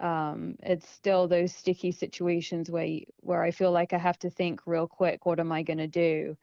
um 0.02 0.58
it's 0.62 0.90
still 0.90 1.26
those 1.26 1.56
sticky 1.56 1.94
situations 1.94 2.70
where 2.70 3.00
where 3.22 3.42
I 3.44 3.52
feel 3.52 3.72
like 3.72 3.94
I 3.94 3.98
have 3.98 4.20
to 4.20 4.30
think 4.30 4.62
real 4.66 4.88
quick, 4.88 5.26
what 5.26 5.40
am 5.40 5.54
I 5.54 5.64
going 5.64 5.78
to 5.78 5.88
do? 5.88 6.36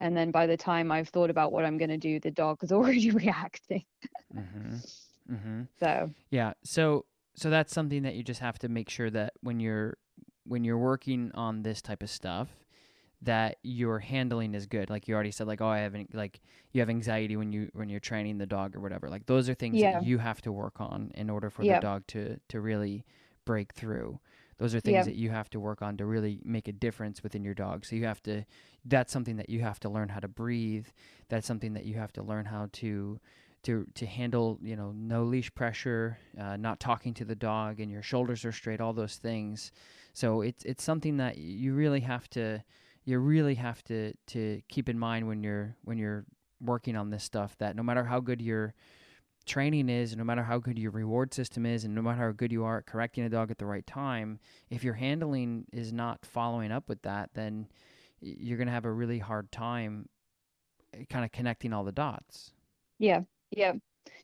And 0.00 0.14
then 0.16 0.30
by 0.30 0.46
the 0.46 0.56
time 0.56 0.92
I've 0.92 1.08
thought 1.08 1.30
about 1.30 1.50
what 1.50 1.64
I'm 1.64 1.78
going 1.78 1.88
to 1.90 1.96
do, 1.96 2.20
the 2.20 2.30
dog 2.30 2.62
is 2.62 2.72
already 2.78 3.10
reacting. 3.10 3.84
Mm-hmm. 4.36 5.34
Mm-hmm. 5.34 5.62
So, 5.80 6.10
Yeah. 6.30 6.52
So 6.64 7.06
so 7.34 7.50
that's 7.50 7.72
something 7.72 8.02
that 8.02 8.16
you 8.16 8.24
just 8.24 8.40
have 8.40 8.58
to 8.58 8.68
make 8.68 8.90
sure 8.90 9.10
that 9.10 9.32
when 9.40 9.60
you're 9.60 9.96
when 10.44 10.64
you're 10.64 10.78
working 10.78 11.30
on 11.34 11.62
this 11.62 11.80
type 11.80 12.02
of 12.02 12.10
stuff 12.10 12.48
that 13.22 13.56
your 13.62 13.98
handling 13.98 14.54
is 14.54 14.66
good. 14.66 14.90
Like 14.90 15.08
you 15.08 15.14
already 15.14 15.30
said, 15.32 15.46
like, 15.46 15.60
oh 15.60 15.66
I 15.68 15.78
have 15.78 15.94
an, 15.94 16.08
like 16.12 16.40
you 16.72 16.80
have 16.80 16.88
anxiety 16.90 17.36
when 17.36 17.52
you 17.52 17.68
when 17.72 17.88
you're 17.88 18.00
training 18.00 18.38
the 18.38 18.46
dog 18.46 18.76
or 18.76 18.80
whatever. 18.80 19.08
Like 19.08 19.26
those 19.26 19.48
are 19.48 19.54
things 19.54 19.80
Yeah. 19.80 19.98
that 19.98 20.04
you 20.04 20.18
have 20.18 20.40
to 20.42 20.52
work 20.52 20.80
on 20.80 21.10
in 21.14 21.28
order 21.28 21.50
for 21.50 21.64
Yep. 21.64 21.76
the 21.76 21.80
dog 21.86 22.06
to 22.08 22.38
to 22.48 22.60
really 22.60 23.04
break 23.44 23.72
through. 23.74 24.20
Those 24.58 24.74
are 24.74 24.80
things 24.80 24.96
Yeah. 24.96 25.04
that 25.04 25.14
you 25.16 25.30
have 25.30 25.48
to 25.50 25.60
work 25.60 25.82
on 25.82 25.96
to 25.96 26.04
really 26.04 26.40
make 26.44 26.68
a 26.68 26.72
difference 26.72 27.22
within 27.22 27.44
your 27.44 27.54
dog. 27.54 27.84
So 27.84 27.96
you 27.96 28.04
have 28.06 28.22
to 28.24 28.44
that's 28.84 29.12
something 29.12 29.36
that 29.36 29.50
you 29.50 29.60
have 29.60 29.80
to 29.80 29.88
learn 29.88 30.08
how 30.10 30.20
to 30.20 30.28
breathe. 30.28 30.86
That's 31.28 31.46
something 31.46 31.74
that 31.74 31.86
you 31.86 31.94
have 31.94 32.12
to 32.14 32.22
learn 32.22 32.44
how 32.46 32.68
to 32.74 33.18
to 33.64 33.86
to 33.94 34.06
handle 34.06 34.58
you 34.62 34.76
know 34.76 34.92
no 34.92 35.24
leash 35.24 35.52
pressure, 35.54 36.18
uh, 36.40 36.56
not 36.56 36.78
talking 36.78 37.14
to 37.14 37.24
the 37.24 37.34
dog, 37.34 37.80
and 37.80 37.90
your 37.90 38.02
shoulders 38.02 38.44
are 38.44 38.52
straight. 38.52 38.80
All 38.80 38.92
those 38.92 39.16
things. 39.16 39.72
So 40.12 40.40
it's 40.42 40.64
it's 40.64 40.84
something 40.84 41.16
that 41.16 41.38
you 41.38 41.74
really 41.74 42.00
have 42.00 42.28
to 42.30 42.62
you 43.08 43.18
really 43.18 43.54
have 43.54 43.82
to 43.84 44.12
to 44.26 44.60
keep 44.68 44.86
in 44.86 44.98
mind 44.98 45.26
when 45.26 45.42
you're 45.42 45.74
when 45.84 45.96
you're 45.96 46.26
working 46.60 46.94
on 46.94 47.08
this 47.08 47.24
stuff 47.24 47.56
that 47.58 47.74
no 47.74 47.82
matter 47.82 48.04
how 48.04 48.20
good 48.20 48.42
your 48.42 48.74
training 49.46 49.88
is, 49.88 50.14
no 50.14 50.24
matter 50.24 50.42
how 50.42 50.58
good 50.58 50.78
your 50.78 50.90
reward 50.90 51.32
system 51.32 51.64
is, 51.64 51.84
and 51.84 51.94
no 51.94 52.02
matter 52.02 52.26
how 52.26 52.32
good 52.32 52.52
you 52.52 52.64
are 52.64 52.78
at 52.78 52.86
correcting 52.86 53.24
a 53.24 53.30
dog 53.30 53.50
at 53.50 53.56
the 53.56 53.64
right 53.64 53.86
time, 53.86 54.38
if 54.68 54.84
your 54.84 54.92
handling 54.92 55.64
is 55.72 55.90
not 55.90 56.18
following 56.26 56.70
up 56.70 56.86
with 56.86 57.00
that, 57.00 57.30
then 57.32 57.66
you're 58.20 58.58
going 58.58 58.66
to 58.66 58.74
have 58.74 58.84
a 58.84 58.92
really 58.92 59.18
hard 59.18 59.50
time 59.50 60.06
eh, 60.92 61.04
kind 61.08 61.24
of 61.24 61.32
connecting 61.32 61.72
all 61.72 61.84
the 61.84 61.92
dots. 61.92 62.52
Yeah, 62.98 63.22
yeah. 63.50 63.72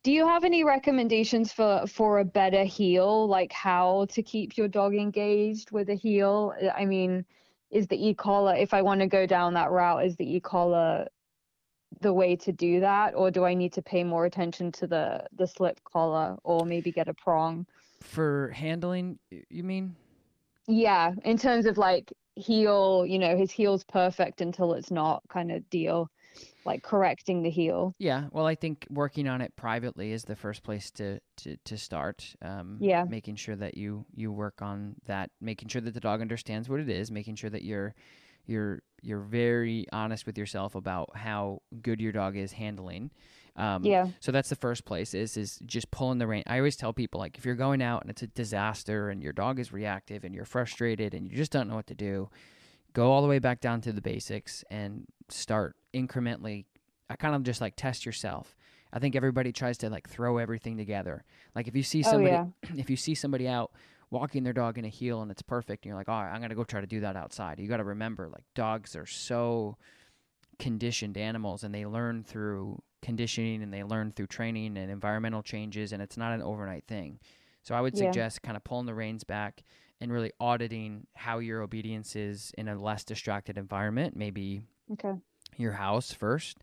Do 0.02 0.12
you 0.12 0.28
have 0.28 0.44
any 0.44 0.62
recommendations 0.62 1.54
for 1.54 1.86
for 1.86 2.18
a 2.18 2.24
better 2.24 2.64
heel, 2.64 3.26
like 3.28 3.52
how 3.52 4.06
to 4.10 4.22
keep 4.22 4.58
your 4.58 4.68
dog 4.68 4.94
engaged 4.94 5.70
with 5.70 5.88
a 5.88 5.94
heel? 5.94 6.52
I 6.76 6.84
mean, 6.84 7.24
is 7.74 7.86
the 7.88 8.08
e-collar 8.08 8.54
if 8.54 8.72
I 8.72 8.80
want 8.80 9.00
to 9.00 9.06
go 9.06 9.26
down 9.26 9.54
that 9.54 9.70
route, 9.70 10.06
is 10.06 10.16
the 10.16 10.36
e-collar 10.36 11.06
the 12.00 12.12
way 12.12 12.36
to 12.36 12.52
do 12.52 12.80
that 12.80 13.14
or 13.14 13.30
do 13.30 13.44
I 13.44 13.54
need 13.54 13.72
to 13.74 13.82
pay 13.82 14.02
more 14.02 14.24
attention 14.24 14.72
to 14.72 14.86
the 14.86 15.26
the 15.36 15.46
slip 15.46 15.78
collar 15.84 16.36
or 16.44 16.64
maybe 16.64 16.90
get 16.92 17.08
a 17.08 17.14
prong? 17.14 17.66
For 18.00 18.50
handling, 18.54 19.18
you 19.30 19.64
mean? 19.64 19.96
Yeah, 20.66 21.12
in 21.24 21.36
terms 21.36 21.66
of 21.66 21.76
like 21.76 22.12
heel, 22.36 23.04
you 23.06 23.18
know, 23.18 23.36
his 23.36 23.50
heel's 23.50 23.84
perfect 23.84 24.40
until 24.40 24.72
it's 24.74 24.90
not 24.90 25.22
kind 25.28 25.52
of 25.52 25.68
deal 25.68 26.08
like 26.64 26.82
correcting 26.82 27.42
the 27.42 27.50
heel. 27.50 27.94
Yeah, 27.98 28.24
well, 28.32 28.46
I 28.46 28.54
think 28.54 28.86
working 28.90 29.28
on 29.28 29.40
it 29.40 29.54
privately 29.56 30.12
is 30.12 30.24
the 30.24 30.36
first 30.36 30.62
place 30.62 30.90
to 30.92 31.20
to 31.38 31.56
to 31.64 31.76
start. 31.76 32.34
Um, 32.42 32.78
yeah, 32.80 33.04
making 33.04 33.36
sure 33.36 33.56
that 33.56 33.76
you 33.76 34.06
you 34.14 34.32
work 34.32 34.62
on 34.62 34.96
that, 35.06 35.30
making 35.40 35.68
sure 35.68 35.80
that 35.80 35.94
the 35.94 36.00
dog 36.00 36.20
understands 36.20 36.68
what 36.68 36.80
it 36.80 36.88
is, 36.88 37.10
making 37.10 37.36
sure 37.36 37.50
that 37.50 37.62
you're 37.62 37.94
you're 38.46 38.82
you're 39.02 39.20
very 39.20 39.86
honest 39.92 40.26
with 40.26 40.38
yourself 40.38 40.74
about 40.74 41.16
how 41.16 41.60
good 41.82 42.00
your 42.00 42.12
dog 42.12 42.36
is 42.36 42.52
handling. 42.52 43.10
Um, 43.56 43.84
yeah. 43.84 44.08
So 44.20 44.32
that's 44.32 44.48
the 44.48 44.56
first 44.56 44.84
place 44.84 45.14
is 45.14 45.36
is 45.36 45.58
just 45.66 45.90
pulling 45.90 46.18
the 46.18 46.26
rein. 46.26 46.42
I 46.46 46.58
always 46.58 46.76
tell 46.76 46.92
people 46.92 47.20
like 47.20 47.38
if 47.38 47.44
you're 47.44 47.54
going 47.54 47.82
out 47.82 48.02
and 48.02 48.10
it's 48.10 48.22
a 48.22 48.26
disaster 48.26 49.10
and 49.10 49.22
your 49.22 49.32
dog 49.32 49.58
is 49.58 49.72
reactive 49.72 50.24
and 50.24 50.34
you're 50.34 50.44
frustrated 50.44 51.14
and 51.14 51.28
you 51.28 51.36
just 51.36 51.52
don't 51.52 51.68
know 51.68 51.76
what 51.76 51.86
to 51.88 51.94
do, 51.94 52.30
go 52.92 53.12
all 53.12 53.22
the 53.22 53.28
way 53.28 53.38
back 53.38 53.60
down 53.60 53.80
to 53.82 53.92
the 53.92 54.00
basics 54.00 54.64
and 54.70 55.06
start 55.28 55.76
incrementally. 55.94 56.66
I 57.08 57.16
kind 57.16 57.34
of 57.34 57.42
just 57.42 57.60
like 57.60 57.76
test 57.76 58.04
yourself. 58.04 58.56
I 58.92 58.98
think 58.98 59.16
everybody 59.16 59.52
tries 59.52 59.78
to 59.78 59.90
like 59.90 60.08
throw 60.08 60.38
everything 60.38 60.76
together. 60.76 61.24
Like 61.54 61.68
if 61.68 61.74
you 61.74 61.82
see 61.82 62.02
oh, 62.06 62.10
somebody, 62.10 62.34
oh, 62.34 62.52
yeah. 62.62 62.70
if 62.76 62.90
you 62.90 62.96
see 62.96 63.14
somebody 63.14 63.48
out 63.48 63.72
walking 64.10 64.44
their 64.44 64.52
dog 64.52 64.78
in 64.78 64.84
a 64.84 64.88
heel 64.88 65.20
and 65.22 65.30
it's 65.30 65.42
perfect 65.42 65.84
and 65.84 65.90
you're 65.90 65.98
like, 65.98 66.08
"All 66.08 66.22
right, 66.22 66.30
I'm 66.30 66.38
going 66.38 66.50
to 66.50 66.56
go 66.56 66.64
try 66.64 66.80
to 66.80 66.86
do 66.86 67.00
that 67.00 67.16
outside." 67.16 67.58
You 67.58 67.68
got 67.68 67.78
to 67.78 67.84
remember 67.84 68.28
like 68.28 68.44
dogs 68.54 68.94
are 68.94 69.06
so 69.06 69.76
conditioned 70.58 71.18
animals 71.18 71.64
and 71.64 71.74
they 71.74 71.84
learn 71.84 72.22
through 72.22 72.80
conditioning 73.02 73.62
and 73.62 73.72
they 73.72 73.82
learn 73.82 74.12
through 74.12 74.28
training 74.28 74.78
and 74.78 74.90
environmental 74.90 75.42
changes 75.42 75.92
and 75.92 76.00
it's 76.00 76.16
not 76.16 76.32
an 76.32 76.42
overnight 76.42 76.84
thing. 76.86 77.18
So 77.62 77.74
I 77.74 77.80
would 77.80 77.96
yeah. 77.96 78.06
suggest 78.06 78.42
kind 78.42 78.56
of 78.56 78.64
pulling 78.64 78.86
the 78.86 78.94
reins 78.94 79.24
back 79.24 79.62
and 80.00 80.12
really 80.12 80.32
auditing 80.38 81.06
how 81.14 81.38
your 81.38 81.62
obedience 81.62 82.14
is 82.14 82.52
in 82.58 82.68
a 82.68 82.80
less 82.80 83.04
distracted 83.04 83.58
environment, 83.58 84.16
maybe 84.16 84.62
okay. 84.92 85.14
Your 85.60 85.72
house 85.72 86.12
first. 86.12 86.58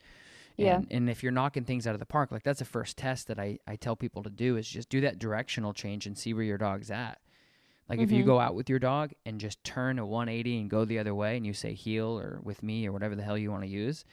Yeah. 0.57 0.75
And, 0.75 0.87
and 0.91 1.09
if 1.09 1.23
you're 1.23 1.31
knocking 1.31 1.63
things 1.63 1.87
out 1.87 1.93
of 1.93 1.99
the 1.99 2.05
park, 2.05 2.31
like 2.31 2.43
that's 2.43 2.59
the 2.59 2.65
first 2.65 2.97
test 2.97 3.27
that 3.27 3.39
I, 3.39 3.59
I 3.67 3.75
tell 3.75 3.95
people 3.95 4.23
to 4.23 4.29
do 4.29 4.57
is 4.57 4.67
just 4.67 4.89
do 4.89 5.01
that 5.01 5.19
directional 5.19 5.73
change 5.73 6.05
and 6.05 6.17
see 6.17 6.33
where 6.33 6.43
your 6.43 6.57
dog's 6.57 6.91
at. 6.91 7.19
Like 7.89 7.97
mm-hmm. 7.97 8.03
if 8.03 8.11
you 8.11 8.19
mm-hmm. 8.19 8.27
go 8.27 8.39
out 8.39 8.55
with 8.55 8.69
your 8.69 8.79
dog 8.79 9.11
and 9.25 9.39
just 9.39 9.63
turn 9.63 9.99
a 9.99 10.05
180 10.05 10.59
and 10.59 10.69
go 10.69 10.85
the 10.85 10.99
other 10.99 11.15
way 11.15 11.35
and 11.35 11.45
you 11.45 11.53
say 11.53 11.73
heel 11.73 12.19
or 12.19 12.39
with 12.43 12.63
me 12.63 12.87
or 12.87 12.91
whatever 12.91 13.15
the 13.15 13.23
hell 13.23 13.37
you 13.37 13.51
want 13.51 13.63
to 13.63 13.69
use 13.69 14.05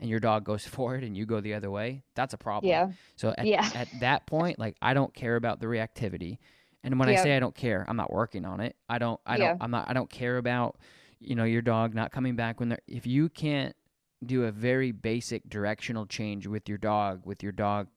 and 0.00 0.08
your 0.10 0.20
dog 0.20 0.44
goes 0.44 0.66
forward 0.66 1.02
and 1.02 1.16
you 1.16 1.26
go 1.26 1.40
the 1.40 1.54
other 1.54 1.70
way, 1.70 2.02
that's 2.14 2.34
a 2.34 2.38
problem. 2.38 2.68
Yeah. 2.68 2.90
So 3.16 3.34
at, 3.36 3.46
yeah. 3.46 3.68
at 3.74 3.88
that 4.00 4.26
point, 4.26 4.58
like 4.58 4.76
I 4.80 4.94
don't 4.94 5.12
care 5.14 5.36
about 5.36 5.60
the 5.60 5.66
reactivity. 5.66 6.38
And 6.84 7.00
when 7.00 7.08
I 7.08 7.16
say 7.16 7.36
I 7.36 7.40
don't 7.40 7.54
care, 7.54 7.84
I'm 7.88 7.96
not 7.96 8.12
working 8.12 8.44
on 8.44 8.60
it. 8.60 8.76
I 8.88 8.98
don't 8.98 9.20
I 9.26 9.38
don't 9.38 9.60
I'm 9.60 9.72
not 9.72 9.90
I 9.90 9.92
don't 9.92 10.08
care 10.08 10.36
about 10.36 10.76
you 11.18 11.34
know 11.34 11.42
your 11.42 11.62
dog 11.62 11.94
not 11.94 12.12
coming 12.12 12.36
back 12.36 12.60
when 12.60 12.68
they're 12.68 12.78
if 12.86 13.08
you 13.08 13.28
can't 13.28 13.74
do 14.24 14.44
a 14.44 14.52
very 14.52 14.92
basic 14.92 15.48
directional 15.48 16.06
change 16.06 16.46
with 16.46 16.68
your 16.68 16.78
dog 16.78 17.20
with 17.24 17.42
your 17.42 17.52
dog 17.52 17.88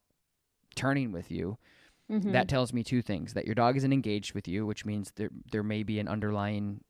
turning 0.75 1.11
with 1.11 1.31
you 1.31 1.57
Mm-hmm. 2.11 2.31
That 2.31 2.47
tells 2.47 2.73
me 2.73 2.83
two 2.83 3.01
things: 3.01 3.33
that 3.33 3.45
your 3.45 3.55
dog 3.55 3.77
isn't 3.77 3.93
engaged 3.93 4.33
with 4.33 4.47
you, 4.47 4.65
which 4.65 4.85
means 4.85 5.11
there 5.15 5.29
there 5.51 5.63
may 5.63 5.83
be 5.83 5.99
an 5.99 6.07
underlying 6.07 6.81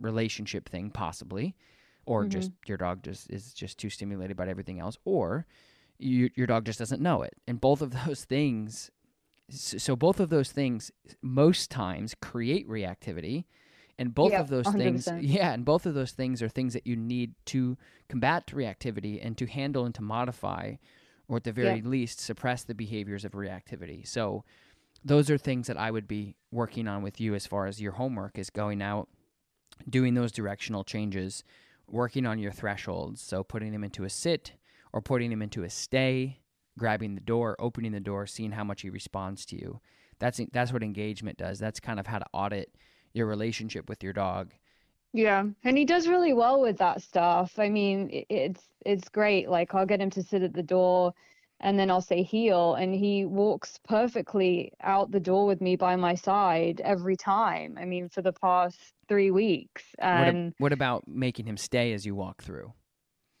relationship 0.00 0.68
thing, 0.68 0.90
possibly, 0.90 1.54
or 2.06 2.22
mm-hmm. 2.22 2.30
just 2.30 2.50
your 2.66 2.76
dog 2.76 3.02
just 3.04 3.30
is 3.30 3.54
just 3.54 3.78
too 3.78 3.88
stimulated 3.88 4.36
by 4.36 4.48
everything 4.48 4.80
else, 4.80 4.96
or 5.04 5.46
you, 5.98 6.28
your 6.34 6.48
dog 6.48 6.64
just 6.64 6.80
doesn't 6.80 7.00
know 7.00 7.22
it. 7.22 7.34
And 7.46 7.60
both 7.60 7.82
of 7.82 7.92
those 8.06 8.24
things, 8.24 8.90
so 9.48 9.94
both 9.94 10.18
of 10.18 10.28
those 10.28 10.50
things, 10.50 10.90
most 11.22 11.70
times 11.70 12.14
create 12.20 12.68
reactivity. 12.68 13.44
And 13.98 14.14
both 14.14 14.32
yeah, 14.32 14.40
of 14.40 14.48
those 14.48 14.66
100%. 14.66 14.76
things, 14.76 15.08
yeah, 15.20 15.52
and 15.52 15.64
both 15.64 15.86
of 15.86 15.94
those 15.94 16.12
things 16.12 16.42
are 16.42 16.48
things 16.48 16.72
that 16.72 16.86
you 16.86 16.96
need 16.96 17.34
to 17.46 17.76
combat 18.08 18.48
reactivity 18.48 19.24
and 19.24 19.38
to 19.38 19.46
handle 19.46 19.84
and 19.84 19.94
to 19.94 20.02
modify, 20.02 20.74
or 21.28 21.36
at 21.36 21.44
the 21.44 21.52
very 21.52 21.78
yeah. 21.78 21.88
least 21.88 22.20
suppress 22.20 22.64
the 22.64 22.74
behaviors 22.74 23.24
of 23.24 23.32
reactivity. 23.32 24.06
So, 24.06 24.44
those 25.04 25.30
are 25.30 25.38
things 25.38 25.66
that 25.66 25.76
I 25.76 25.90
would 25.90 26.08
be 26.08 26.34
working 26.50 26.88
on 26.88 27.02
with 27.02 27.20
you 27.20 27.34
as 27.34 27.46
far 27.46 27.66
as 27.66 27.80
your 27.80 27.92
homework 27.92 28.38
is 28.38 28.48
going 28.48 28.80
out, 28.80 29.08
doing 29.88 30.14
those 30.14 30.32
directional 30.32 30.82
changes, 30.82 31.44
working 31.86 32.26
on 32.26 32.38
your 32.38 32.52
thresholds. 32.52 33.20
So 33.20 33.42
putting 33.42 33.72
them 33.72 33.84
into 33.84 34.04
a 34.04 34.10
sit 34.10 34.52
or 34.92 35.02
putting 35.02 35.30
them 35.30 35.42
into 35.42 35.62
a 35.62 35.70
stay, 35.70 36.40
grabbing 36.78 37.14
the 37.14 37.20
door, 37.20 37.56
opening 37.58 37.92
the 37.92 38.00
door, 38.00 38.26
seeing 38.26 38.52
how 38.52 38.64
much 38.64 38.82
he 38.82 38.90
responds 38.90 39.44
to 39.46 39.56
you. 39.56 39.80
That's 40.18 40.40
that's 40.52 40.72
what 40.72 40.82
engagement 40.82 41.38
does. 41.38 41.58
That's 41.58 41.80
kind 41.80 42.00
of 42.00 42.06
how 42.06 42.20
to 42.20 42.26
audit 42.32 42.74
your 43.14 43.26
relationship 43.26 43.88
with 43.88 44.02
your 44.02 44.12
dog. 44.12 44.52
Yeah, 45.12 45.44
and 45.62 45.78
he 45.78 45.84
does 45.84 46.08
really 46.08 46.32
well 46.32 46.60
with 46.60 46.76
that 46.78 47.00
stuff. 47.00 47.58
I 47.58 47.68
mean, 47.68 48.08
it's 48.28 48.62
it's 48.84 49.08
great. 49.08 49.48
Like 49.48 49.74
I'll 49.74 49.86
get 49.86 50.00
him 50.00 50.10
to 50.10 50.22
sit 50.22 50.42
at 50.42 50.52
the 50.52 50.62
door 50.62 51.14
and 51.60 51.78
then 51.78 51.90
I'll 51.90 52.00
say 52.00 52.22
heel 52.22 52.74
and 52.74 52.92
he 52.92 53.24
walks 53.24 53.78
perfectly 53.88 54.72
out 54.82 55.12
the 55.12 55.20
door 55.20 55.46
with 55.46 55.60
me 55.60 55.76
by 55.76 55.94
my 55.94 56.16
side 56.16 56.80
every 56.84 57.16
time. 57.16 57.78
I 57.80 57.84
mean 57.84 58.08
for 58.08 58.22
the 58.22 58.32
past 58.32 58.78
3 59.08 59.30
weeks. 59.30 59.84
And 60.00 60.46
what, 60.58 60.64
what 60.64 60.72
about 60.72 61.06
making 61.06 61.46
him 61.46 61.56
stay 61.56 61.92
as 61.92 62.04
you 62.04 62.16
walk 62.16 62.42
through? 62.42 62.72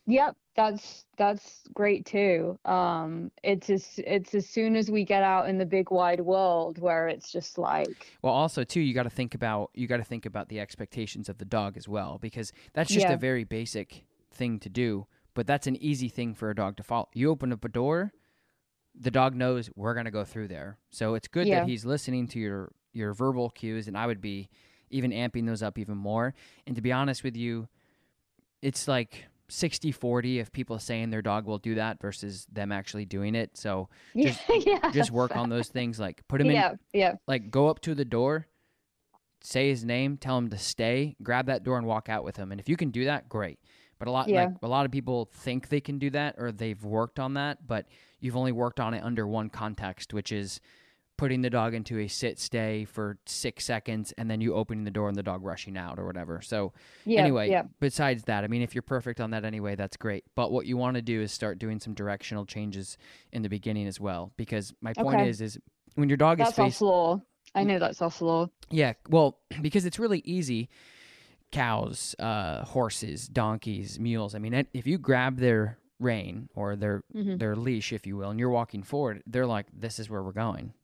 Yep, 0.06 0.36
that's 0.54 1.04
that's 1.16 1.62
great 1.74 2.04
too. 2.04 2.58
Um 2.64 3.30
it's 3.42 3.70
as 3.70 3.86
it's 3.98 4.34
as 4.34 4.48
soon 4.48 4.76
as 4.76 4.90
we 4.90 5.04
get 5.04 5.22
out 5.22 5.48
in 5.48 5.58
the 5.58 5.66
big 5.66 5.90
wide 5.90 6.20
world 6.20 6.78
where 6.78 7.08
it's 7.08 7.32
just 7.32 7.58
like 7.58 8.06
Well, 8.22 8.34
also 8.34 8.64
too, 8.64 8.80
you 8.80 8.94
got 8.94 9.04
to 9.04 9.10
think 9.10 9.34
about 9.34 9.70
you 9.74 9.86
got 9.86 9.98
to 9.98 10.04
think 10.04 10.26
about 10.26 10.48
the 10.48 10.60
expectations 10.60 11.28
of 11.28 11.38
the 11.38 11.44
dog 11.44 11.76
as 11.76 11.88
well 11.88 12.18
because 12.20 12.52
that's 12.72 12.90
just 12.90 13.06
yeah. 13.06 13.12
a 13.14 13.18
very 13.18 13.44
basic 13.44 14.04
thing 14.30 14.58
to 14.60 14.68
do 14.68 15.06
but 15.34 15.46
that's 15.46 15.66
an 15.66 15.76
easy 15.76 16.08
thing 16.08 16.34
for 16.34 16.50
a 16.50 16.54
dog 16.54 16.76
to 16.76 16.82
follow. 16.82 17.08
You 17.12 17.30
open 17.30 17.52
up 17.52 17.64
a 17.64 17.68
door, 17.68 18.12
the 18.98 19.10
dog 19.10 19.34
knows 19.34 19.68
we're 19.74 19.94
going 19.94 20.06
to 20.06 20.12
go 20.12 20.24
through 20.24 20.48
there. 20.48 20.78
So 20.90 21.14
it's 21.14 21.28
good 21.28 21.46
yeah. 21.46 21.60
that 21.60 21.68
he's 21.68 21.84
listening 21.84 22.28
to 22.28 22.38
your 22.38 22.72
your 22.92 23.12
verbal 23.12 23.50
cues 23.50 23.88
and 23.88 23.98
I 23.98 24.06
would 24.06 24.20
be 24.20 24.48
even 24.88 25.10
amping 25.10 25.46
those 25.46 25.62
up 25.62 25.78
even 25.78 25.96
more. 25.96 26.32
And 26.66 26.76
to 26.76 26.82
be 26.82 26.92
honest 26.92 27.24
with 27.24 27.36
you, 27.36 27.68
it's 28.62 28.86
like 28.86 29.26
60-40 29.50 30.40
of 30.40 30.52
people 30.52 30.78
saying 30.78 31.10
their 31.10 31.22
dog 31.22 31.46
will 31.46 31.58
do 31.58 31.74
that 31.74 32.00
versus 32.00 32.46
them 32.52 32.72
actually 32.72 33.04
doing 33.04 33.34
it. 33.34 33.56
So 33.56 33.88
just 34.16 34.40
yeah, 34.48 34.90
just 34.90 35.10
work 35.10 35.36
on 35.36 35.48
those 35.48 35.68
things 35.68 36.00
like 36.00 36.26
put 36.28 36.40
him 36.40 36.50
yeah, 36.50 36.70
in 36.70 36.78
yeah. 36.92 37.14
like 37.26 37.50
go 37.50 37.68
up 37.68 37.80
to 37.80 37.94
the 37.94 38.04
door, 38.04 38.46
say 39.42 39.68
his 39.68 39.84
name, 39.84 40.16
tell 40.16 40.38
him 40.38 40.48
to 40.50 40.58
stay, 40.58 41.16
grab 41.22 41.46
that 41.46 41.62
door 41.62 41.78
and 41.78 41.86
walk 41.86 42.08
out 42.08 42.24
with 42.24 42.36
him. 42.36 42.52
And 42.52 42.60
if 42.60 42.68
you 42.68 42.76
can 42.76 42.90
do 42.90 43.04
that, 43.04 43.28
great. 43.28 43.58
But 43.98 44.08
a 44.08 44.10
lot 44.10 44.28
yeah. 44.28 44.44
like 44.44 44.54
a 44.62 44.68
lot 44.68 44.86
of 44.86 44.92
people 44.92 45.30
think 45.32 45.68
they 45.68 45.80
can 45.80 45.98
do 45.98 46.10
that 46.10 46.36
or 46.38 46.50
they've 46.50 46.82
worked 46.82 47.20
on 47.20 47.34
that, 47.34 47.66
but 47.66 47.86
you've 48.20 48.36
only 48.36 48.52
worked 48.52 48.80
on 48.80 48.94
it 48.94 49.04
under 49.04 49.26
one 49.26 49.50
context, 49.50 50.12
which 50.14 50.32
is 50.32 50.60
putting 51.16 51.42
the 51.42 51.50
dog 51.50 51.74
into 51.74 51.98
a 51.98 52.08
sit 52.08 52.38
stay 52.38 52.84
for 52.84 53.18
six 53.26 53.64
seconds 53.64 54.12
and 54.18 54.30
then 54.30 54.40
you 54.40 54.54
opening 54.54 54.84
the 54.84 54.90
door 54.90 55.08
and 55.08 55.16
the 55.16 55.22
dog 55.22 55.44
rushing 55.44 55.76
out 55.76 55.98
or 55.98 56.06
whatever. 56.06 56.40
So 56.42 56.72
anyway, 57.06 57.50
yeah. 57.50 57.62
besides 57.80 58.24
that, 58.24 58.44
I 58.44 58.48
mean 58.48 58.62
if 58.62 58.74
you're 58.74 58.82
perfect 58.82 59.20
on 59.20 59.30
that 59.30 59.44
anyway, 59.44 59.74
that's 59.76 59.96
great. 59.96 60.24
But 60.34 60.50
what 60.50 60.66
you 60.66 60.76
want 60.76 60.96
to 60.96 61.02
do 61.02 61.20
is 61.20 61.32
start 61.32 61.58
doing 61.58 61.78
some 61.78 61.94
directional 61.94 62.46
changes 62.46 62.98
in 63.32 63.42
the 63.42 63.48
beginning 63.48 63.86
as 63.86 64.00
well. 64.00 64.32
Because 64.36 64.74
my 64.80 64.92
point 64.92 65.20
okay. 65.20 65.28
is 65.28 65.40
is 65.40 65.58
when 65.94 66.08
your 66.08 66.16
dog 66.16 66.38
that's 66.38 66.50
is 66.50 66.56
facing 66.56 66.86
law. 66.86 67.20
I 67.54 67.62
know 67.62 67.78
that's 67.78 68.02
off 68.02 68.20
law. 68.20 68.48
Yeah, 68.70 68.94
well, 69.08 69.38
because 69.62 69.84
it's 69.84 69.98
really 69.98 70.22
easy 70.24 70.68
cows, 71.52 72.16
uh, 72.18 72.64
horses, 72.64 73.28
donkeys, 73.28 74.00
mules. 74.00 74.34
I 74.34 74.38
mean, 74.38 74.66
if 74.74 74.86
you 74.86 74.98
grab 74.98 75.38
their 75.38 75.78
rein 76.00 76.48
or 76.54 76.74
their 76.74 77.04
mm-hmm. 77.14 77.36
their 77.36 77.54
leash, 77.54 77.92
if 77.92 78.06
you 78.06 78.16
will, 78.16 78.30
and 78.30 78.40
you're 78.40 78.50
walking 78.50 78.82
forward, 78.82 79.22
they're 79.26 79.46
like, 79.46 79.66
"This 79.72 79.98
is 79.98 80.10
where 80.10 80.22
we're 80.22 80.32
going. 80.32 80.74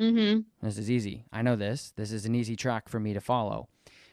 Mm-hmm. 0.00 0.40
This 0.66 0.78
is 0.78 0.90
easy. 0.90 1.26
I 1.32 1.42
know 1.42 1.56
this. 1.56 1.92
This 1.96 2.10
is 2.10 2.24
an 2.24 2.34
easy 2.34 2.56
track 2.56 2.88
for 2.88 2.98
me 2.98 3.12
to 3.12 3.20
follow." 3.20 3.68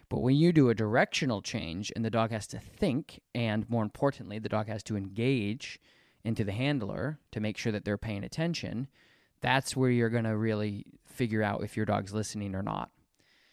But 0.10 0.22
when 0.22 0.36
you 0.36 0.54
do 0.54 0.70
a 0.70 0.76
directional 0.76 1.42
change 1.42 1.92
and 1.96 2.04
the 2.04 2.10
dog 2.10 2.32
has 2.32 2.48
to 2.48 2.60
think, 2.60 3.22
and 3.36 3.70
more 3.70 3.84
importantly, 3.84 4.40
the 4.40 4.50
dog 4.50 4.68
has 4.68 4.84
to 4.84 4.96
engage 4.96 5.80
into 6.24 6.44
the 6.44 6.52
handler 6.52 7.20
to 7.32 7.40
make 7.40 7.58
sure 7.58 7.72
that 7.72 7.84
they're 7.84 7.98
paying 7.98 8.24
attention, 8.24 8.88
that's 9.42 9.76
where 9.76 9.90
you're 9.90 10.10
going 10.10 10.24
to 10.24 10.38
really 10.38 10.86
figure 11.06 11.44
out 11.44 11.64
if 11.64 11.76
your 11.76 11.86
dog's 11.86 12.14
listening 12.14 12.56
or 12.56 12.64
not. 12.64 12.90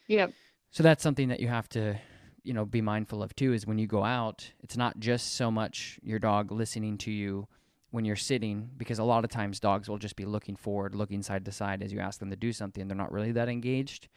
Yep. 0.06 0.32
So 0.70 0.82
that's 0.82 1.02
something 1.02 1.28
that 1.28 1.40
you 1.40 1.48
have 1.48 1.68
to, 1.70 1.98
you 2.42 2.52
know, 2.52 2.64
be 2.64 2.80
mindful 2.80 3.22
of 3.22 3.34
too 3.34 3.52
is 3.52 3.66
when 3.66 3.78
you 3.78 3.86
go 3.86 4.04
out, 4.04 4.52
it's 4.60 4.76
not 4.76 4.98
just 4.98 5.34
so 5.34 5.50
much 5.50 5.98
your 6.02 6.18
dog 6.18 6.52
listening 6.52 6.98
to 6.98 7.10
you 7.10 7.48
when 7.94 8.04
you're 8.04 8.16
sitting 8.16 8.68
because 8.76 8.98
a 8.98 9.04
lot 9.04 9.22
of 9.24 9.30
times 9.30 9.60
dogs 9.60 9.88
will 9.88 9.98
just 9.98 10.16
be 10.16 10.24
looking 10.24 10.56
forward, 10.56 10.96
looking 10.96 11.22
side 11.22 11.44
to 11.44 11.52
side 11.52 11.80
as 11.80 11.92
you 11.92 12.00
ask 12.00 12.18
them 12.18 12.28
to 12.30 12.36
do 12.36 12.52
something. 12.52 12.88
They're 12.88 12.96
not 12.96 13.12
really 13.12 13.30
that 13.32 13.48
engaged. 13.48 14.08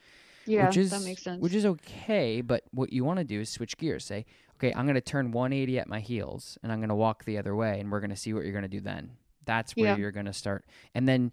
Yeah, 0.46 0.66
which 0.66 0.76
is 0.78 0.90
that 0.90 1.02
makes 1.02 1.22
sense. 1.22 1.40
which 1.40 1.54
is 1.54 1.64
okay, 1.64 2.40
but 2.40 2.64
what 2.72 2.92
you 2.92 3.04
want 3.04 3.18
to 3.18 3.24
do 3.24 3.40
is 3.40 3.48
switch 3.50 3.76
gears. 3.76 4.04
Say, 4.04 4.26
okay, 4.56 4.72
I'm 4.74 4.84
going 4.86 4.94
to 4.96 5.00
turn 5.00 5.30
180 5.30 5.78
at 5.78 5.88
my 5.88 6.00
heels, 6.00 6.58
and 6.62 6.72
I'm 6.72 6.80
going 6.80 6.88
to 6.88 6.94
walk 6.96 7.24
the 7.24 7.38
other 7.38 7.54
way, 7.54 7.78
and 7.78 7.92
we're 7.92 8.00
going 8.00 8.10
to 8.10 8.16
see 8.16 8.32
what 8.32 8.42
you're 8.42 8.52
going 8.52 8.62
to 8.62 8.68
do 8.68 8.80
then. 8.80 9.12
That's 9.44 9.76
where 9.76 9.86
Yeah. 9.90 9.96
you're 9.96 10.10
going 10.10 10.26
to 10.26 10.32
start, 10.32 10.64
and 10.94 11.06
then 11.08 11.30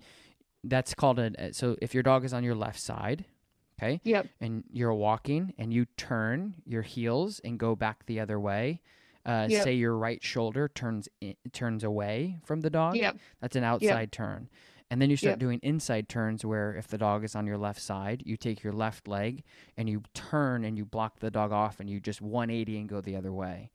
that's 0.63 0.93
called 0.93 1.17
a. 1.19 1.31
Uh, 1.47 1.51
so 1.51 1.75
if 1.81 1.93
your 1.93 2.03
dog 2.03 2.25
is 2.25 2.33
on 2.33 2.43
your 2.43 2.55
left 2.55 2.79
side, 2.79 3.25
okay, 3.79 4.01
Yep. 4.03 4.27
and 4.41 4.63
you're 4.71 4.93
walking, 4.93 5.53
and 5.57 5.73
you 5.73 5.85
turn 5.97 6.55
your 6.65 6.81
heels 6.83 7.39
and 7.43 7.57
go 7.57 7.75
back 7.75 8.05
the 8.05 8.19
other 8.19 8.39
way. 8.39 8.81
Uh, 9.25 9.47
Yep. 9.49 9.63
Say 9.63 9.73
your 9.73 9.97
right 9.97 10.23
shoulder 10.23 10.67
turns 10.67 11.09
in, 11.21 11.35
turns 11.51 11.83
away 11.83 12.37
from 12.45 12.61
the 12.61 12.69
dog. 12.69 12.95
Yep. 12.95 13.17
That's 13.41 13.55
an 13.55 13.63
outside 13.63 14.11
turn. 14.11 14.49
And 14.91 15.01
then 15.01 15.09
you 15.09 15.17
start 15.17 15.31
Yep. 15.33 15.39
doing 15.39 15.59
inside 15.63 16.07
turns 16.07 16.45
where 16.45 16.75
if 16.75 16.87
the 16.87 16.97
dog 16.99 17.23
is 17.23 17.35
on 17.35 17.47
your 17.47 17.57
left 17.57 17.81
side, 17.81 18.21
you 18.25 18.37
take 18.37 18.63
your 18.63 18.71
left 18.73 19.07
leg 19.07 19.43
and 19.77 19.89
you 19.89 20.03
turn 20.13 20.63
and 20.63 20.77
you 20.77 20.85
block 20.85 21.19
the 21.19 21.31
dog 21.31 21.51
off 21.51 21.79
and 21.79 21.89
you 21.89 21.99
just 21.99 22.21
180 22.21 22.77
and 22.77 22.87
go 22.87 23.01
the 23.01 23.15
other 23.15 23.33
way. 23.33 23.71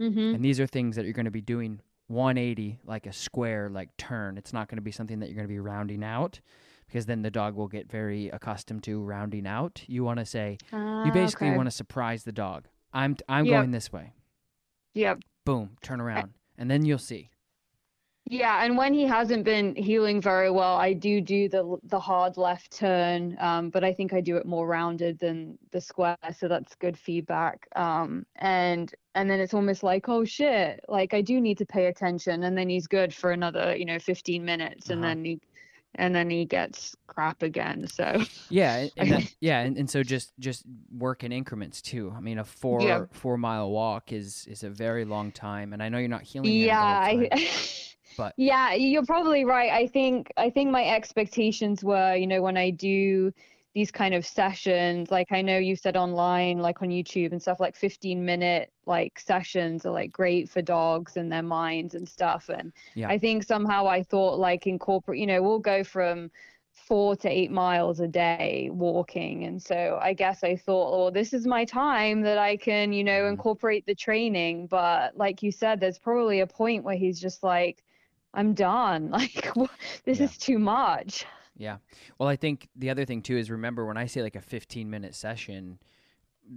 Mm-hmm. 0.00 0.18
And 0.36 0.44
these 0.44 0.58
are 0.58 0.66
things 0.66 0.96
that 0.96 1.04
you're 1.04 1.12
going 1.12 1.26
to 1.26 1.30
be 1.30 1.42
doing 1.42 1.80
180 2.08 2.80
like 2.84 3.06
a 3.06 3.12
square 3.12 3.68
like 3.68 3.94
turn. 3.98 4.38
It's 4.38 4.52
not 4.54 4.68
going 4.68 4.76
to 4.78 4.82
be 4.82 4.90
something 4.90 5.18
that 5.20 5.26
you're 5.26 5.36
going 5.36 5.46
to 5.48 5.52
be 5.52 5.58
rounding 5.60 6.02
out 6.02 6.40
because 6.86 7.04
then 7.06 7.20
the 7.22 7.30
dog 7.30 7.54
will 7.54 7.68
get 7.68 7.90
very 7.90 8.28
accustomed 8.30 8.82
to 8.84 9.00
rounding 9.02 9.46
out. 9.46 9.82
You 9.86 10.02
want 10.02 10.18
to 10.20 10.26
say 10.26 10.56
you 10.72 11.10
basically 11.12 11.50
want 11.50 11.66
to 11.66 11.70
surprise 11.70 12.24
the 12.24 12.32
dog. 12.32 12.68
I'm 12.92 13.16
I'm 13.28 13.44
Yep. 13.44 13.52
going 13.52 13.70
this 13.70 13.92
way. 13.92 14.12
Yep. 14.94 15.20
Boom, 15.44 15.76
turn 15.82 16.00
around. 16.00 16.34
And 16.56 16.70
then 16.70 16.84
you'll 16.84 16.98
see. 16.98 17.30
Yeah, 18.26 18.64
and 18.64 18.78
when 18.78 18.94
he 18.94 19.04
hasn't 19.04 19.44
been 19.44 19.76
heeling 19.76 20.18
very 20.22 20.50
well, 20.50 20.76
I 20.76 20.94
do 20.94 21.20
do 21.20 21.46
the 21.46 21.76
the 21.82 22.00
hard 22.00 22.38
left 22.38 22.70
turn, 22.74 23.36
um, 23.38 23.68
but 23.68 23.84
I 23.84 23.92
think 23.92 24.14
I 24.14 24.22
do 24.22 24.38
it 24.38 24.46
more 24.46 24.66
rounded 24.66 25.18
than 25.18 25.58
the 25.72 25.80
square, 25.80 26.16
so 26.34 26.48
that's 26.48 26.74
good 26.76 26.96
feedback. 26.98 27.68
Um, 27.76 28.24
and 28.36 28.94
and 29.14 29.28
then 29.28 29.40
it's 29.40 29.52
almost 29.52 29.82
like, 29.82 30.08
oh 30.08 30.24
shit, 30.24 30.80
like 30.88 31.12
I 31.12 31.20
do 31.20 31.38
need 31.38 31.58
to 31.58 31.66
pay 31.66 31.86
attention, 31.86 32.44
and 32.44 32.56
then 32.56 32.70
he's 32.70 32.86
good 32.86 33.12
for 33.12 33.30
another, 33.32 33.76
you 33.76 33.84
know, 33.84 33.98
15 33.98 34.42
minutes, 34.42 34.88
and 34.88 35.00
Uh-huh. 35.04 35.10
then 35.10 35.24
he 35.26 35.40
and 35.96 36.14
then 36.14 36.30
he 36.30 36.44
gets 36.44 36.96
crap 37.06 37.42
again. 37.42 37.86
So 37.86 38.20
Yeah, 38.48 38.74
and, 38.76 38.90
and 38.96 39.12
that, 39.12 39.24
yeah, 39.40 39.60
and, 39.60 39.76
and 39.76 39.88
so 39.90 40.04
just 40.04 40.32
just 40.38 40.64
work 40.92 41.24
in 41.24 41.32
increments 41.32 41.80
too. 41.82 42.12
I 42.14 42.20
mean, 42.20 42.38
a 42.38 42.44
four 42.44 43.06
Yeah. 43.06 43.06
four 43.12 43.38
mile 43.38 43.70
walk 43.70 44.12
is 44.12 44.46
is 44.46 44.62
a 44.62 44.70
very 44.70 45.04
long 45.04 45.32
time, 45.32 45.72
and 45.72 45.82
I 45.82 45.88
know 45.88 45.98
you're 45.98 46.08
not 46.08 46.22
heeling. 46.22 46.60
yeah, 46.60 46.78
I, 46.80 47.28
time, 47.30 47.30
but 48.16 48.36
Yeah, 48.36 48.74
you're 48.74 49.06
probably 49.06 49.44
right. 49.44 49.70
I 49.70 49.86
think 49.86 50.32
I 50.36 50.50
think 50.50 50.70
my 50.70 50.84
expectations 50.86 51.84
were, 51.84 52.14
you 52.16 52.26
know, 52.26 52.42
when 52.42 52.56
I 52.56 52.70
do 52.70 53.32
these 53.74 53.90
kind 53.90 54.14
of 54.14 54.24
sessions, 54.26 55.10
like 55.10 55.32
I 55.32 55.42
know 55.42 55.58
you 55.58 55.74
said 55.76 55.96
online, 55.96 56.58
like 56.58 56.80
on 56.82 56.88
YouTube 56.90 57.32
and 57.32 57.42
stuff, 57.42 57.58
like 57.60 57.74
15 57.76 58.24
minute 58.24 58.72
like 58.86 59.18
sessions 59.18 59.84
are 59.86 59.92
like 59.92 60.12
great 60.12 60.48
for 60.48 60.62
dogs 60.62 61.16
and 61.16 61.30
their 61.32 61.42
minds 61.42 61.94
and 61.94 62.08
stuff. 62.08 62.48
And 62.48 62.72
Yeah. 62.94 63.08
I 63.08 63.18
think 63.18 63.42
somehow 63.44 63.86
I 63.88 64.02
thought 64.02 64.38
like 64.38 64.66
incorporate, 64.66 65.18
you 65.20 65.26
know, 65.26 65.42
we'll 65.42 65.58
go 65.58 65.82
from 65.84 66.30
four 66.72 67.16
to 67.16 67.28
eight 67.28 67.50
miles 67.50 68.00
a 68.00 68.08
day 68.08 68.68
walking. 68.72 69.44
And 69.44 69.62
so 69.62 69.98
I 70.00 70.12
guess 70.12 70.42
I 70.44 70.56
thought, 70.56 70.92
oh, 70.92 71.10
this 71.10 71.32
is 71.32 71.46
my 71.46 71.64
time 71.64 72.22
that 72.22 72.38
I 72.38 72.56
can, 72.56 72.92
you 72.92 73.04
know, 73.04 73.26
Mhm. 73.26 73.28
incorporate 73.28 73.86
the 73.86 73.94
training. 73.94 74.66
But 74.66 75.16
like 75.16 75.42
you 75.42 75.52
said, 75.52 75.80
there's 75.80 75.98
probably 75.98 76.40
a 76.40 76.46
point 76.46 76.84
where 76.84 76.96
he's 76.96 77.20
just 77.20 77.42
like, 77.42 77.82
I'm 78.34 78.54
done. 78.54 79.10
Like, 79.10 79.48
this 80.04 80.20
Yeah. 80.20 80.20
is 80.20 80.36
too 80.38 80.58
much. 80.58 81.24
Yeah. 81.56 81.78
Well, 82.18 82.28
I 82.28 82.36
think 82.36 82.68
the 82.74 82.90
other 82.90 83.04
thing 83.04 83.22
too 83.22 83.36
is 83.36 83.50
remember 83.50 83.86
when 83.86 83.96
I 83.96 84.06
say 84.06 84.22
like 84.22 84.36
a 84.36 84.40
15 84.40 84.90
minute 84.90 85.14
session, 85.14 85.78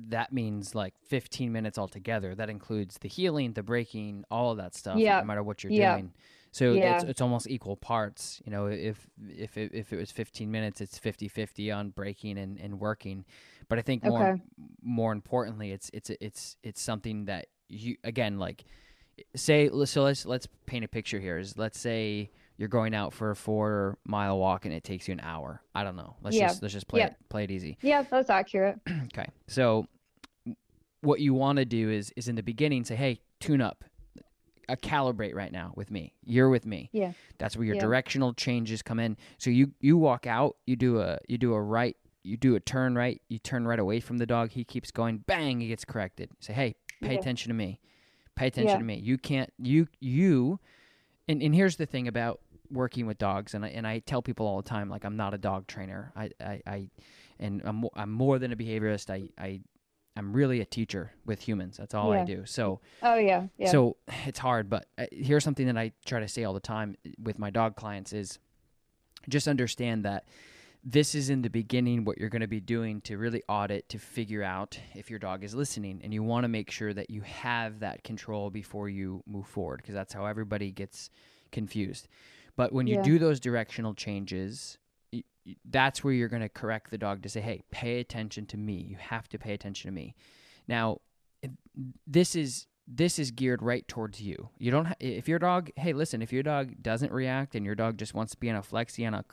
that 0.10 0.34
means 0.34 0.76
like 0.76 0.94
15 1.08 1.52
minutes 1.52 1.78
altogether. 1.78 2.36
That 2.36 2.50
includes 2.50 2.98
the 2.98 3.08
heeling, 3.08 3.54
the 3.54 3.64
breaking, 3.64 4.26
all 4.30 4.52
of 4.52 4.58
that 4.58 4.76
stuff. 4.76 5.00
Yeah. 5.00 5.20
No 5.20 5.26
matter 5.26 5.44
what 5.44 5.64
you're 5.64 5.72
Yeah. 5.72 5.94
doing. 5.94 6.14
So 6.52 6.74
it's, 6.74 7.04
it's 7.04 7.22
almost 7.22 7.48
equal 7.50 7.78
parts. 7.78 8.42
You 8.44 8.52
know, 8.52 8.66
if 8.68 9.08
if 9.30 9.58
it, 9.58 9.72
if 9.74 9.94
it 9.94 9.98
was 9.98 10.12
15 10.12 10.50
minutes, 10.50 10.82
it's 10.82 10.98
50-50 10.98 11.72
on 11.76 11.90
breaking 11.92 12.40
and, 12.40 12.58
and 12.60 12.80
working. 12.80 13.26
But 13.70 13.78
I 13.78 13.84
think 13.84 14.04
more 14.04 14.32
Okay. 14.32 14.42
more 14.82 15.12
importantly, 15.12 15.72
it's 15.72 15.92
it's 15.94 16.10
it's 16.20 16.58
it's 16.64 16.82
something 16.82 17.26
that 17.26 17.48
you 17.70 17.98
again 18.04 18.40
like 18.40 18.64
say 19.36 19.70
so 19.86 20.04
let's 20.04 20.26
let's 20.26 20.48
paint 20.66 20.84
a 20.84 20.88
picture 20.88 21.20
here. 21.20 21.38
Is 21.38 21.58
let's 21.58 21.80
say 21.80 22.32
you're 22.58 22.70
going 22.70 22.94
out 22.96 23.14
for 23.14 23.30
a 23.32 23.36
four 23.36 23.98
mile 24.06 24.38
walk 24.40 24.66
and 24.66 24.74
it 24.74 24.84
takes 24.84 25.08
you 25.08 25.12
an 25.14 25.20
hour. 25.22 25.62
I 25.76 25.84
don't 25.84 25.96
know. 25.96 26.16
Let's 26.22 26.36
Yeah. 26.36 26.48
just 26.48 26.62
let's 26.62 26.74
just 26.74 26.88
play 26.88 27.02
Yeah. 27.02 27.08
it 27.08 27.16
play 27.30 27.44
it 27.44 27.52
easy. 27.52 27.78
Yeah, 27.82 28.02
that's 28.04 28.30
accurate. 28.30 28.80
Okay. 29.14 29.28
So 29.48 29.88
what 31.02 31.20
you 31.20 31.34
want 31.34 31.58
to 31.58 31.66
do 31.66 31.90
is 31.90 32.12
is 32.16 32.28
in 32.28 32.36
the 32.36 32.44
beginning 32.44 32.84
say, 32.84 32.96
"Hey, 32.96 33.22
tune 33.40 33.62
up. 33.62 33.84
Uh, 34.70 34.76
calibrate 34.76 35.34
right 35.34 35.52
now 35.52 35.72
with 35.76 35.92
me. 35.92 36.14
You're 36.24 36.50
with 36.50 36.66
me." 36.66 36.90
Yeah. 36.92 37.14
That's 37.38 37.56
where 37.56 37.66
your 37.66 37.76
Yeah. 37.76 37.82
directional 37.82 38.34
changes 38.34 38.82
come 38.82 39.00
in. 39.00 39.18
So 39.38 39.50
you 39.50 39.72
you 39.80 39.98
walk 39.98 40.26
out, 40.28 40.58
you 40.66 40.76
do 40.76 41.00
a 41.00 41.20
you 41.28 41.38
do 41.38 41.54
a 41.54 41.62
right, 41.62 41.96
you 42.24 42.36
do 42.38 42.56
a 42.56 42.60
turn 42.60 42.96
right, 42.96 43.22
you 43.30 43.40
turn 43.40 43.68
right 43.68 43.80
away 43.80 44.00
from 44.00 44.18
the 44.18 44.26
dog. 44.26 44.52
He 44.52 44.64
keeps 44.64 44.92
going, 44.92 45.20
bang, 45.20 45.62
he 45.62 45.68
gets 45.68 45.86
corrected. 45.86 46.32
Say, 46.40 46.54
"Hey, 46.54 46.76
pay 47.02 47.16
attention 47.18 47.50
to 47.50 47.54
me. 47.54 47.80
Pay 48.36 48.48
attention 48.48 48.78
to 48.80 48.84
me. 48.86 48.96
You 48.96 49.18
can't 49.18 49.52
you 49.58 49.88
you 50.00 50.60
and 51.30 51.42
and 51.42 51.54
here's 51.56 51.76
the 51.78 51.86
thing 51.86 52.08
about 52.08 52.42
working 52.72 53.06
with 53.06 53.18
dogs 53.18 53.54
and 53.54 53.66
I, 53.66 53.70
and 53.70 53.88
I 53.88 54.00
tell 54.00 54.22
people 54.22 54.46
all 54.48 54.62
the 54.62 54.70
time 54.70 54.90
like 54.90 55.06
I'm 55.06 55.18
not 55.18 55.34
a 55.34 55.38
dog 55.38 55.68
trainer. 55.68 56.12
I 56.16 56.30
I, 56.40 56.62
I 56.68 56.90
and 57.40 57.62
I'm 57.66 57.86
I'm 57.96 58.12
more 58.12 58.40
than 58.40 58.52
a 58.52 58.56
behaviorist. 58.56 59.10
I 59.10 59.30
I 59.42 59.62
I'm 60.16 60.34
really 60.34 60.62
a 60.62 60.66
teacher 60.66 61.12
with 61.26 61.40
humans. 61.42 61.78
That's 61.78 61.94
all 61.94 62.12
I 62.12 62.24
do. 62.26 62.44
So 62.46 62.82
Oh, 63.04 63.18
yeah. 63.18 63.48
Yeah. 63.58 63.70
so 63.70 63.98
it's 64.26 64.40
hard, 64.40 64.70
but 64.70 64.88
uh, 64.98 65.06
here's 65.12 65.44
something 65.44 65.68
that 65.68 65.78
I 65.78 65.92
try 66.06 66.20
to 66.20 66.28
say 66.28 66.44
all 66.44 66.54
the 66.54 66.60
time 66.60 66.96
with 67.22 67.38
my 67.38 67.52
dog 67.52 67.76
clients 67.76 68.14
is 68.14 68.40
just 69.30 69.48
understand 69.48 70.06
that 70.06 70.26
this 70.84 71.14
is 71.14 71.30
in 71.30 71.42
the 71.42 71.50
beginning 71.50 72.06
what 72.06 72.18
you're 72.18 72.30
going 72.30 72.42
to 72.42 72.48
be 72.48 72.62
doing 72.62 73.02
to 73.02 73.18
really 73.18 73.44
audit 73.50 73.90
to 73.90 74.00
figure 74.00 74.42
out 74.42 74.80
if 74.96 75.10
your 75.10 75.20
dog 75.20 75.44
is 75.44 75.54
listening 75.54 76.00
and 76.04 76.14
you 76.14 76.24
want 76.24 76.46
to 76.46 76.48
make 76.48 76.72
sure 76.72 76.94
that 76.94 77.10
you 77.10 77.22
have 77.22 77.80
that 77.82 78.04
control 78.04 78.50
before 78.50 78.88
you 78.88 79.22
move 79.28 79.46
forward 79.46 79.78
because 79.82 79.94
that's 79.94 80.14
how 80.14 80.26
everybody 80.26 80.72
gets 80.72 81.10
confused. 81.52 82.08
But 82.58 82.74
when 82.74 82.88
you 82.88 82.96
Yeah. 82.96 83.04
do 83.04 83.18
those 83.20 83.40
directional 83.40 83.94
changes, 83.94 84.78
y- 85.14 85.24
y- 85.46 85.56
that's 85.64 86.04
where 86.04 86.14
you're 86.14 86.28
going 86.28 86.42
to 86.42 86.50
correct 86.50 86.92
the 86.92 86.98
dog 86.98 87.22
to 87.24 87.30
say, 87.30 87.40
"Hey, 87.40 87.62
pay 87.72 88.02
attention 88.02 88.46
to 88.48 88.58
me. 88.58 88.74
You 88.82 88.98
have 88.98 89.30
to 89.30 89.40
pay 89.40 89.54
attention 89.54 89.88
to 89.90 89.96
me." 89.96 90.14
Now, 90.68 91.00
this 92.06 92.36
is 92.36 92.68
this 92.90 93.20
is 93.20 93.32
geared 93.32 93.62
right 93.62 93.86
towards 93.90 94.22
you. 94.22 94.48
You 94.58 94.72
don't 94.72 94.86
ha- 94.86 94.94
if 95.02 95.28
your 95.28 95.40
dog, 95.40 95.70
hey, 95.76 95.92
listen, 95.92 96.22
if 96.22 96.32
your 96.32 96.42
dog 96.42 96.82
doesn't 96.82 97.12
react 97.12 97.54
and 97.54 97.66
your 97.66 97.76
dog 97.76 97.98
just 97.98 98.14
wants 98.14 98.32
to 98.32 98.38
be 98.40 98.50
on 98.50 98.56
a 98.56 98.62
flexi 98.62 99.06
and 99.06 99.14
a 99.14 99.26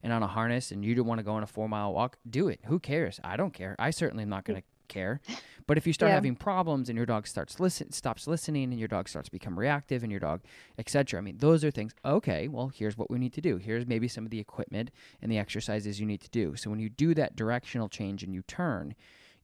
and 0.00 0.12
on 0.12 0.22
a 0.22 0.28
harness 0.28 0.70
and 0.70 0.84
you 0.84 0.94
don't 0.94 1.06
want 1.08 1.18
to 1.18 1.24
go 1.24 1.32
on 1.32 1.42
a 1.42 1.46
4-mile 1.48 1.92
walk, 1.92 2.18
do 2.28 2.46
it. 2.48 2.60
Who 2.66 2.78
cares? 2.78 3.18
I 3.24 3.36
don't 3.36 3.52
care. 3.52 3.74
I 3.80 3.90
certainly 3.90 4.22
am 4.22 4.28
not 4.28 4.44
going 4.44 4.62
to 4.62 4.66
care. 4.90 5.20
But 5.66 5.78
if 5.78 5.86
you 5.86 5.92
start 5.94 6.10
Yeah. 6.10 6.16
having 6.16 6.36
problems 6.36 6.88
and 6.90 6.96
your 6.96 7.06
dog 7.06 7.26
starts 7.26 7.58
listen 7.60 7.92
stops 7.92 8.26
listening 8.26 8.70
and 8.72 8.78
your 8.78 8.88
dog 8.88 9.08
starts 9.08 9.28
to 9.28 9.32
become 9.32 9.58
reactive 9.58 10.02
and 10.02 10.10
your 10.12 10.20
dog 10.20 10.42
etc. 10.76 11.18
I 11.18 11.22
mean, 11.22 11.38
those 11.38 11.64
are 11.64 11.70
things. 11.70 11.94
Okay, 12.04 12.46
well, 12.48 12.68
here's 12.68 12.98
what 12.98 13.10
we 13.10 13.18
need 13.18 13.32
to 13.34 13.40
do. 13.40 13.56
Here's 13.56 13.86
maybe 13.86 14.08
some 14.08 14.24
of 14.24 14.30
the 14.30 14.38
equipment 14.40 14.90
and 15.22 15.32
the 15.32 15.38
exercises 15.38 15.98
you 16.00 16.06
need 16.06 16.20
to 16.20 16.30
do. 16.30 16.56
So 16.56 16.68
when 16.70 16.80
you 16.80 16.88
do 16.90 17.14
that 17.14 17.36
directional 17.36 17.88
change 17.88 18.22
and 18.22 18.34
you 18.34 18.42
turn, 18.42 18.94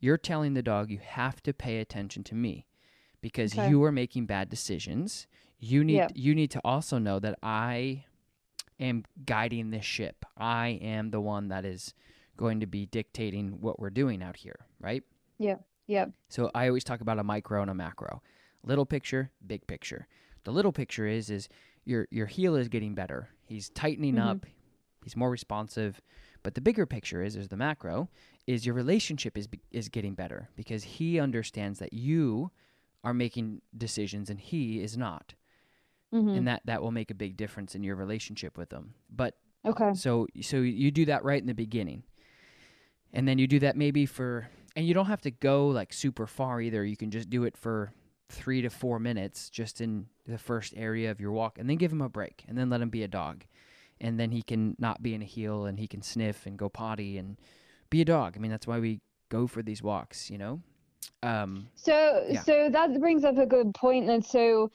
you're 0.01 0.19
telling 0.19 0.53
the 0.55 0.63
dog 0.63 0.91
you 0.91 0.99
have 0.99 1.43
to 1.45 1.55
pay 1.55 1.79
attention 1.79 2.23
to 2.25 2.35
me 2.35 2.67
because 3.23 3.53
Okay. 3.57 3.69
you 3.69 3.83
are 3.85 3.93
making 3.93 4.27
bad 4.27 4.49
decisions. 4.51 5.27
You 5.59 5.83
need 5.85 5.97
Yeah. 5.97 6.09
you 6.15 6.35
need 6.35 6.51
to 6.51 6.61
also 6.65 6.99
know 6.99 7.19
that 7.21 7.39
I 7.43 8.05
am 8.79 9.05
guiding 9.25 9.71
this 9.71 9.85
ship. 9.87 10.27
I 10.37 10.69
am 10.83 11.11
the 11.11 11.21
one 11.21 11.49
that 11.49 11.65
is 11.65 11.95
going 12.37 12.61
to 12.61 12.67
be 12.67 12.85
dictating 12.85 13.61
what 13.63 13.81
we're 13.81 13.89
doing 14.03 14.23
out 14.23 14.37
here, 14.37 14.67
right? 14.79 15.03
Yeah. 15.39 15.57
Yeah. 15.87 16.07
So 16.29 16.51
I 16.55 16.67
always 16.67 16.83
talk 16.85 17.01
about 17.01 17.19
a 17.19 17.25
micro 17.25 17.63
and 17.63 17.71
a 17.71 17.75
macro. 17.75 18.21
Little 18.65 18.87
picture, 18.87 19.31
big 19.47 19.67
picture. 19.69 20.09
The 20.45 20.51
little 20.53 20.73
picture 20.73 21.07
is 21.07 21.31
is 21.31 21.49
your 21.85 22.09
your 22.11 22.27
heel 22.27 22.57
is 22.57 22.69
getting 22.69 22.95
better. 22.95 23.29
He's 23.45 23.69
tightening 23.71 24.17
Mhm. 24.17 24.27
up. 24.27 24.47
He's 25.05 25.17
more 25.17 25.31
responsive. 25.31 26.01
But 26.43 26.55
the 26.55 26.61
bigger 26.61 26.87
picture 26.87 27.23
is 27.23 27.37
is 27.37 27.49
the 27.49 27.57
macro 27.57 28.09
is 28.47 28.67
your 28.67 28.75
relationship 28.75 29.39
is 29.39 29.49
is 29.71 29.89
getting 29.89 30.15
better 30.15 30.49
because 30.57 30.83
he 30.85 31.21
understands 31.21 31.79
that 31.79 31.93
you 31.93 32.51
are 33.05 33.15
making 33.15 33.63
decisions 33.77 34.29
and 34.31 34.41
he 34.41 34.81
is 34.81 34.97
not. 34.97 35.35
Mhm. 36.13 36.37
And 36.39 36.49
that 36.49 36.63
that 36.65 36.83
will 36.83 36.91
make 36.93 37.11
a 37.13 37.15
big 37.15 37.37
difference 37.37 37.77
in 37.77 37.85
your 37.85 37.95
relationship 37.95 38.59
with 38.59 38.71
them. 38.71 38.95
But 39.09 39.37
Okay. 39.65 39.95
so 39.95 40.27
so 40.43 40.57
you 40.59 40.91
do 40.91 41.05
that 41.05 41.23
right 41.25 41.41
in 41.41 41.47
the 41.47 41.55
beginning. 41.55 42.03
And 43.13 43.27
then 43.29 43.39
you 43.39 43.47
do 43.47 43.61
that 43.61 43.77
maybe 43.77 44.07
for 44.07 44.49
and 44.77 44.87
you 44.87 44.95
don't 44.95 45.07
have 45.07 45.23
to 45.23 45.31
go 45.31 45.69
like 45.69 45.93
super 45.93 46.27
far 46.27 46.61
either. 46.61 46.85
You 46.85 46.97
can 46.97 47.11
just 47.11 47.31
do 47.31 47.45
it 47.45 47.57
for 47.57 47.93
3 48.29 48.63
to 48.63 48.71
4 48.71 48.99
minutes 48.99 49.49
just 49.49 49.81
in 49.81 50.07
the 50.27 50.39
first 50.39 50.75
area 50.77 51.11
of 51.11 51.21
your 51.21 51.33
walk 51.33 51.59
and 51.59 51.69
then 51.69 51.77
give 51.77 51.91
him 51.91 52.03
a 52.03 52.09
break 52.09 52.45
and 52.47 52.57
then 52.57 52.69
let 52.69 52.81
him 52.81 52.91
be 52.91 53.03
a 53.03 53.09
dog. 53.09 53.45
And 54.01 54.21
then 54.21 54.31
he 54.31 54.43
can 54.43 54.77
not 54.79 55.03
be 55.03 55.15
in 55.15 55.23
a 55.23 55.25
heel 55.25 55.65
and 55.65 55.79
he 55.79 55.87
can 55.89 56.03
sniff 56.03 56.45
and 56.45 56.59
go 56.59 56.69
potty 56.69 57.17
and 57.17 57.39
be 57.89 58.03
a 58.03 58.05
dog. 58.05 58.35
I 58.37 58.41
mean, 58.41 58.51
that's 58.51 58.67
why 58.67 58.79
we 58.79 59.01
go 59.31 59.47
for 59.47 59.63
these 59.63 59.83
walks, 59.83 60.31
you 60.31 60.39
know? 60.39 60.61
Um 61.23 61.69
So 61.75 62.27
Yeah. 62.29 62.43
so 62.43 62.69
that 62.71 63.01
brings 63.01 63.25
up 63.25 63.39
a 63.39 63.47
good 63.47 63.75
point 63.75 64.07
then. 64.07 64.23
So 64.23 64.71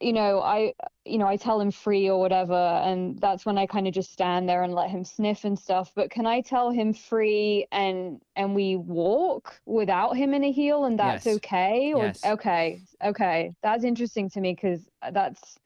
you 0.00 0.12
know, 0.12 0.40
I 0.40 0.74
you 1.04 1.18
know, 1.18 1.26
I 1.26 1.36
tell 1.36 1.60
him 1.60 1.70
free 1.70 2.08
or 2.08 2.20
whatever, 2.20 2.54
and 2.54 3.18
that's 3.20 3.46
when 3.46 3.58
I 3.58 3.66
kind 3.66 3.86
of 3.88 3.94
just 3.94 4.12
stand 4.12 4.48
there 4.48 4.62
and 4.62 4.74
let 4.74 4.90
him 4.90 5.04
sniff 5.04 5.44
and 5.44 5.58
stuff. 5.58 5.92
But 5.94 6.10
can 6.10 6.26
I 6.26 6.40
tell 6.40 6.70
him 6.70 6.92
free 6.94 7.66
and 7.72 8.20
and 8.36 8.54
we 8.54 8.76
walk 8.76 9.60
without 9.66 10.16
him 10.16 10.34
in 10.34 10.44
a 10.44 10.52
heel 10.52 10.84
and 10.84 10.98
that's 10.98 11.26
Yes. 11.26 11.36
okay? 11.36 11.92
Or 11.94 12.04
Yes. 12.06 12.24
okay, 12.24 12.82
okay. 13.04 13.54
That's 13.62 13.84
interesting 13.84 14.30
to 14.30 14.40
me 14.40 14.54
because 14.54 14.88
that's 15.12 15.58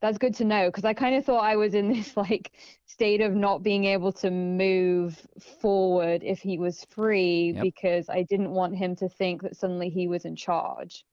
that's 0.00 0.18
good 0.18 0.34
to 0.36 0.44
know 0.44 0.68
because 0.68 0.84
I 0.84 0.94
kind 0.94 1.14
of 1.16 1.24
thought 1.24 1.44
I 1.44 1.56
was 1.56 1.74
in 1.74 1.88
this 1.92 2.16
like 2.16 2.52
state 2.86 3.20
of 3.20 3.34
not 3.34 3.62
being 3.62 3.84
able 3.84 4.12
to 4.14 4.30
move 4.30 5.26
forward 5.60 6.22
if 6.24 6.40
he 6.40 6.58
was 6.58 6.84
free 6.90 7.52
Yep. 7.52 7.62
because 7.62 8.08
I 8.08 8.22
didn't 8.24 8.50
want 8.52 8.76
him 8.76 8.96
to 8.96 9.08
think 9.08 9.42
that 9.42 9.56
suddenly 9.56 9.88
he 9.90 10.08
was 10.08 10.24
in 10.24 10.36
charge. 10.36 11.04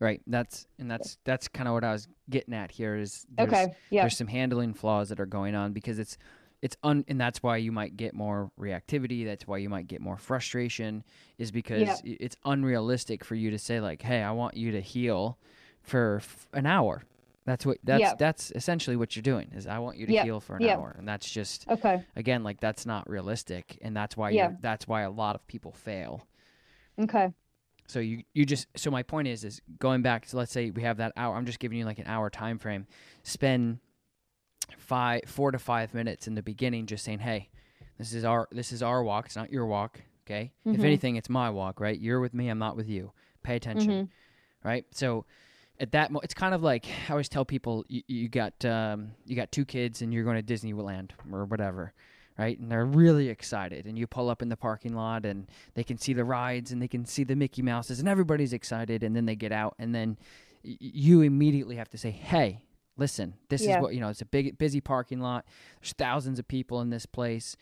Right, 0.00 0.20
that's 0.26 0.66
and 0.78 0.90
that's 0.90 1.18
that's 1.24 1.48
kind 1.48 1.68
of 1.68 1.74
what 1.74 1.84
I 1.84 1.92
was 1.92 2.08
getting 2.28 2.52
at 2.52 2.70
here 2.72 2.96
is 2.96 3.24
there's, 3.30 3.48
Okay. 3.48 3.74
Yeah. 3.90 4.02
there's 4.02 4.16
some 4.16 4.26
handling 4.26 4.74
flaws 4.74 5.08
that 5.10 5.20
are 5.20 5.26
going 5.26 5.54
on 5.54 5.72
because 5.72 5.98
it's 5.98 6.18
it's 6.62 6.76
un 6.82 7.04
and 7.08 7.20
that's 7.20 7.42
why 7.42 7.58
you 7.58 7.70
might 7.70 7.96
get 7.96 8.12
more 8.14 8.50
reactivity 8.58 9.24
that's 9.24 9.46
why 9.46 9.58
you 9.58 9.68
might 9.68 9.86
get 9.86 10.00
more 10.00 10.16
frustration 10.16 11.04
is 11.38 11.50
because 11.52 11.82
Yeah. 12.04 12.16
it's 12.20 12.36
unrealistic 12.44 13.24
for 13.24 13.34
you 13.34 13.50
to 13.50 13.58
say 13.58 13.80
like 13.80 14.00
hey 14.02 14.22
i 14.22 14.30
want 14.30 14.56
you 14.56 14.72
to 14.72 14.80
heel 14.80 15.38
for 15.82 16.16
f- 16.22 16.48
an 16.54 16.64
hour 16.66 17.02
that's 17.44 17.66
what 17.66 17.76
that's 17.84 18.00
Yeah. 18.00 18.14
that's 18.18 18.50
essentially 18.52 18.96
what 18.96 19.14
you're 19.14 19.22
doing 19.22 19.52
is 19.54 19.66
i 19.66 19.78
want 19.78 19.98
you 19.98 20.06
to 20.06 20.12
Yeah. 20.12 20.24
heel 20.24 20.40
for 20.40 20.56
an 20.56 20.62
Yeah. 20.62 20.76
hour 20.76 20.94
and 20.98 21.06
that's 21.06 21.30
just 21.30 21.68
Okay. 21.68 22.02
again 22.16 22.42
like 22.42 22.60
that's 22.60 22.86
not 22.86 23.08
realistic 23.10 23.78
and 23.82 23.94
that's 23.94 24.16
why 24.16 24.30
Yeah. 24.30 24.48
you're 24.48 24.58
that's 24.60 24.88
why 24.88 25.02
a 25.02 25.10
lot 25.10 25.34
of 25.36 25.46
people 25.46 25.70
fail 25.72 26.26
Okay. 26.98 27.32
So 27.86 28.00
you 28.00 28.22
you 28.32 28.44
just 28.46 28.66
so 28.76 28.90
my 28.90 29.02
point 29.02 29.28
is 29.28 29.44
is 29.44 29.60
going 29.78 30.02
back 30.02 30.26
to 30.26 30.36
let's 30.36 30.52
say 30.52 30.70
we 30.70 30.82
have 30.82 30.96
that 30.98 31.12
hour. 31.16 31.36
I'm 31.36 31.46
just 31.46 31.58
giving 31.58 31.78
you 31.78 31.84
like 31.84 31.98
an 31.98 32.06
hour 32.06 32.30
time 32.30 32.58
frame. 32.58 32.86
Spend 33.22 33.78
five 34.78 35.22
four 35.26 35.50
to 35.50 35.58
five 35.58 35.94
minutes 35.94 36.26
in 36.26 36.34
the 36.34 36.42
beginning 36.42 36.86
just 36.86 37.04
saying, 37.04 37.18
Hey, 37.20 37.50
this 37.98 38.12
is 38.12 38.24
our 38.24 38.48
this 38.50 38.72
is 38.72 38.82
our 38.82 39.02
walk, 39.02 39.26
it's 39.26 39.36
not 39.36 39.50
your 39.52 39.66
walk. 39.66 40.00
Okay. 40.26 40.52
If 40.64 40.80
Mhm. 40.80 40.84
anything, 40.84 41.16
it's 41.16 41.28
my 41.28 41.50
walk, 41.50 41.80
right? 41.80 41.98
You're 41.98 42.20
with 42.20 42.32
me, 42.32 42.48
I'm 42.48 42.58
not 42.58 42.76
with 42.76 42.88
you. 42.88 43.12
Pay 43.42 43.56
attention. 43.56 43.90
Mhm. 44.06 44.08
Right? 44.64 44.86
So 44.90 45.26
at 45.78 45.92
that 45.92 46.10
mo- 46.10 46.20
it's 46.22 46.32
kind 46.34 46.54
of 46.54 46.62
like 46.62 46.86
I 47.08 47.12
always 47.12 47.28
tell 47.28 47.44
people 47.44 47.84
you, 47.88 48.02
you 48.06 48.28
got 48.28 48.64
um, 48.64 49.12
you 49.26 49.36
got 49.36 49.52
two 49.52 49.64
kids 49.66 50.00
and 50.00 50.14
you're 50.14 50.24
going 50.24 50.42
to 50.42 50.54
Disneyland 50.54 51.10
or 51.30 51.44
whatever, 51.44 51.92
right? 52.38 52.58
And 52.58 52.70
they're 52.70 52.84
really 52.86 53.28
excited, 53.28 53.86
and 53.86 53.98
you 53.98 54.06
pull 54.06 54.28
up 54.30 54.42
in 54.42 54.48
the 54.48 54.56
parking 54.56 54.94
lot 54.94 55.24
and 55.24 55.46
they 55.74 55.84
can 55.84 55.98
see 55.98 56.12
the 56.12 56.24
rides 56.24 56.72
and 56.72 56.80
they 56.82 56.88
can 56.88 57.04
see 57.04 57.24
the 57.24 57.36
Mickey 57.36 57.62
Mouses 57.62 58.00
and 58.00 58.08
everybody's 58.08 58.52
excited, 58.52 59.02
and 59.02 59.14
then 59.14 59.26
they 59.26 59.36
get 59.36 59.52
out 59.52 59.74
and 59.78 59.94
then 59.94 60.18
y- 60.64 60.76
you 60.80 61.22
immediately 61.22 61.76
have 61.76 61.88
to 61.90 61.98
say, 61.98 62.10
hey. 62.10 62.60
Listen, 62.96 63.34
this 63.48 63.64
Yeah. 63.64 63.78
is 63.78 63.82
what 63.82 63.92
you 63.92 63.98
know. 64.00 64.08
It's 64.08 64.20
a 64.22 64.24
big, 64.24 64.56
busy 64.56 64.80
parking 64.80 65.18
lot. 65.18 65.44
There's 65.80 65.94
thousands 65.94 66.38
of 66.38 66.46
people 66.46 66.80
in 66.80 66.90
this 66.90 67.06
place. 67.06 67.56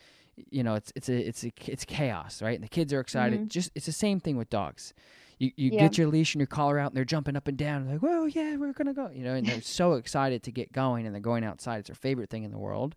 You 0.51 0.61
know, 0.61 0.75
it's 0.75 0.93
it's 0.95 1.09
a 1.09 1.27
it's 1.27 1.43
a 1.43 1.51
it's 1.65 1.85
chaos, 1.85 2.39
right? 2.39 2.53
And 2.53 2.63
the 2.63 2.67
kids 2.69 2.93
are 2.93 2.99
excited. 2.99 3.39
Mhm. 3.41 3.47
Just 3.47 3.71
it's 3.73 3.87
the 3.87 3.91
same 3.93 4.19
thing 4.19 4.37
with 4.37 4.51
dogs 4.51 4.93
you, 5.39 5.51
you 5.55 5.71
Yeah. 5.71 5.79
get 5.79 5.97
your 5.97 6.05
leash 6.05 6.35
and 6.35 6.39
your 6.39 6.45
collar 6.45 6.77
out 6.77 6.91
and 6.91 6.95
they're 6.95 7.03
jumping 7.03 7.35
up 7.35 7.47
and 7.47 7.57
down 7.57 7.89
like 7.89 8.03
whoa 8.03 8.25
yeah 8.25 8.55
we're 8.57 8.73
gonna 8.73 8.93
go 8.93 9.09
you 9.09 9.23
know 9.23 9.33
and 9.33 9.47
they're 9.47 9.59
so 9.61 9.93
excited 9.93 10.43
to 10.43 10.51
get 10.51 10.71
going 10.71 11.07
and 11.07 11.15
they're 11.15 11.19
going 11.19 11.43
outside 11.43 11.79
it's 11.79 11.87
their 11.89 11.95
favorite 11.95 12.29
thing 12.29 12.43
in 12.43 12.51
the 12.51 12.59
world 12.59 12.95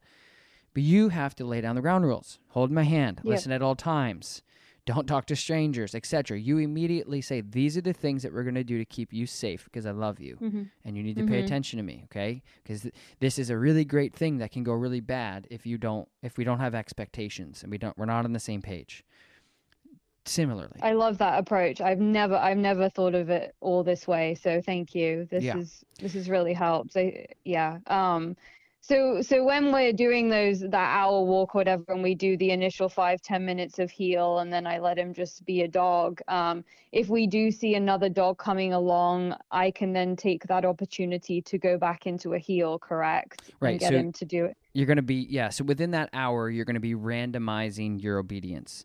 but 0.77 0.83
you 0.83 1.09
have 1.09 1.35
to 1.35 1.43
lay 1.47 1.63
down 1.63 1.75
the 1.75 1.81
ground 1.81 2.05
rules 2.05 2.39
hold 2.49 2.71
my 2.71 2.83
hand 2.83 3.19
Yep. 3.25 3.31
listen 3.31 3.51
at 3.53 3.63
all 3.63 3.75
times 3.75 4.43
don't 4.85 5.07
talk 5.07 5.25
to 5.27 5.35
strangers 5.35 5.95
etc 5.95 6.39
you 6.39 6.59
immediately 6.59 7.23
say 7.23 7.41
these 7.41 7.79
are 7.79 7.81
the 7.81 7.95
things 7.95 8.23
that 8.23 8.33
we're 8.35 8.43
going 8.43 8.55
to 8.57 8.63
do 8.63 8.77
to 8.77 8.85
keep 8.85 9.11
you 9.11 9.25
safe 9.27 9.65
because 9.65 9.87
i 9.87 9.91
love 9.91 10.21
you 10.21 10.37
Mhm. 10.37 10.69
and 10.85 10.95
you 10.99 11.03
need 11.03 11.17
to 11.17 11.25
pay 11.27 11.41
Mhm. 11.41 11.45
attention 11.47 11.79
to 11.79 11.83
me 11.83 12.03
okay 12.05 12.43
because 12.63 12.83
th- 12.83 12.95
this 13.21 13.39
is 13.39 13.49
a 13.49 13.57
really 13.57 13.87
great 13.87 14.15
thing 14.15 14.37
that 14.37 14.51
can 14.53 14.63
go 14.65 14.73
really 14.75 15.01
bad 15.01 15.47
if 15.51 15.65
you 15.65 15.79
don't 15.79 16.07
if 16.23 16.37
we 16.37 16.45
don't 16.45 16.61
have 16.61 16.75
expectations 16.75 17.63
and 17.63 17.71
we 17.73 17.79
don't 17.79 17.97
we're 17.97 18.05
not 18.05 18.27
on 18.27 18.35
the 18.35 18.39
same 18.51 18.61
page 18.61 19.03
similarly 20.27 20.79
I 20.83 20.93
love 20.93 21.19
that 21.19 21.39
approach. 21.39 21.81
I've 21.81 22.01
never 22.01 22.35
I've 22.37 22.59
never 22.59 22.89
thought 22.89 23.15
of 23.15 23.31
it 23.31 23.55
all 23.61 23.85
this 23.85 24.09
way. 24.09 24.35
So 24.35 24.61
thank 24.61 24.93
you. 24.95 25.25
This 25.31 25.45
Yeah. 25.45 25.57
is 25.57 25.85
this 26.01 26.15
has 26.15 26.29
really 26.29 26.53
helped. 26.53 26.97
I, 26.97 27.27
yeah. 27.45 27.79
Um 27.87 28.37
so 28.89 29.21
so 29.21 29.43
when 29.43 29.73
we're 29.73 29.93
doing 29.93 30.29
those 30.29 30.61
that 30.61 30.75
hour 30.75 31.23
walk 31.25 31.55
or 31.55 31.59
whatever 31.59 31.85
and 31.89 32.03
we 32.03 32.15
do 32.15 32.37
the 32.37 32.51
initial 32.51 32.89
five, 32.89 33.21
ten 33.21 33.45
minutes 33.45 33.79
of 33.79 33.91
heel 33.91 34.39
and 34.39 34.53
then 34.53 34.67
I 34.67 34.79
let 34.79 34.97
him 34.99 35.13
just 35.13 35.45
be 35.45 35.63
a 35.63 35.69
dog. 35.69 36.21
Um 36.29 36.65
if 36.93 37.09
we 37.09 37.27
do 37.27 37.51
see 37.51 37.75
another 37.75 38.09
dog 38.09 38.39
coming 38.39 38.73
along, 38.73 39.35
I 39.51 39.71
can 39.71 39.93
then 39.93 40.15
take 40.17 40.45
that 40.47 40.65
opportunity 40.65 41.43
to 41.43 41.59
go 41.59 41.77
back 41.79 42.07
into 42.07 42.35
a 42.35 42.39
heel, 42.39 42.79
correct? 42.79 43.51
Right, 43.61 43.71
And 43.73 43.81
get 43.81 43.89
so- 43.91 43.99
him 43.99 44.13
to 44.13 44.25
do 44.25 44.45
it. 44.45 44.57
You're 44.73 44.87
going 44.87 44.97
to 44.97 45.03
be, 45.03 45.27
yeah. 45.31 45.49
So 45.49 45.65
within 45.65 45.91
that 45.93 46.11
hour, 46.13 46.51
you're 46.51 46.67
going 46.67 46.75
to 46.75 46.81
be 46.81 46.95
randomizing 46.95 48.03
your 48.03 48.19
obedience. 48.19 48.85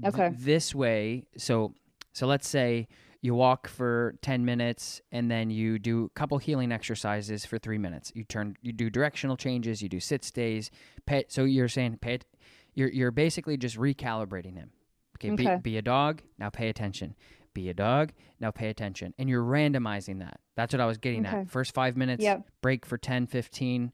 Th- 0.00 0.14
Okay. 0.14 0.30
this 0.38 0.74
way, 0.74 1.24
so 1.36 1.74
so 2.12 2.26
let's 2.28 2.48
say 2.48 2.86
you 3.24 3.34
walk 3.34 3.68
for 3.68 4.16
10 4.20 4.44
minutes 4.44 5.00
and 5.10 5.30
then 5.30 5.48
you 5.48 5.78
do 5.78 6.04
a 6.04 6.08
couple 6.10 6.36
heeling 6.36 6.70
exercises 6.70 7.46
for 7.46 7.58
3 7.58 7.78
minutes. 7.78 8.12
You 8.14 8.22
turn 8.22 8.54
you 8.60 8.70
do 8.70 8.90
directional 8.90 9.38
changes, 9.38 9.80
you 9.82 9.88
do 9.88 9.98
sit 9.98 10.22
stays. 10.22 10.70
Pay, 11.06 11.24
so 11.28 11.44
you're 11.44 11.68
saying 11.68 11.98
it, 12.02 12.26
you're 12.74 12.90
you're 12.90 13.10
basically 13.10 13.56
just 13.56 13.78
recalibrating 13.78 14.56
him. 14.56 14.72
Okay, 15.16 15.30
Okay. 15.32 15.56
Be, 15.56 15.70
be 15.72 15.76
a 15.78 15.82
dog, 15.82 16.20
now 16.38 16.50
pay 16.50 16.68
attention. 16.68 17.14
Be 17.54 17.70
a 17.70 17.74
dog, 17.74 18.12
now 18.40 18.50
pay 18.50 18.68
attention. 18.68 19.14
And 19.18 19.30
you're 19.30 19.42
randomizing 19.42 20.18
that. 20.18 20.40
That's 20.54 20.74
what 20.74 20.82
I 20.82 20.86
was 20.86 20.98
getting 20.98 21.24
Okay. 21.26 21.38
at. 21.38 21.48
First 21.50 21.72
5 21.72 21.96
minutes, 21.96 22.22
Yep. 22.22 22.46
break 22.60 22.84
for 22.84 22.98
10, 22.98 23.26
15 23.26 23.90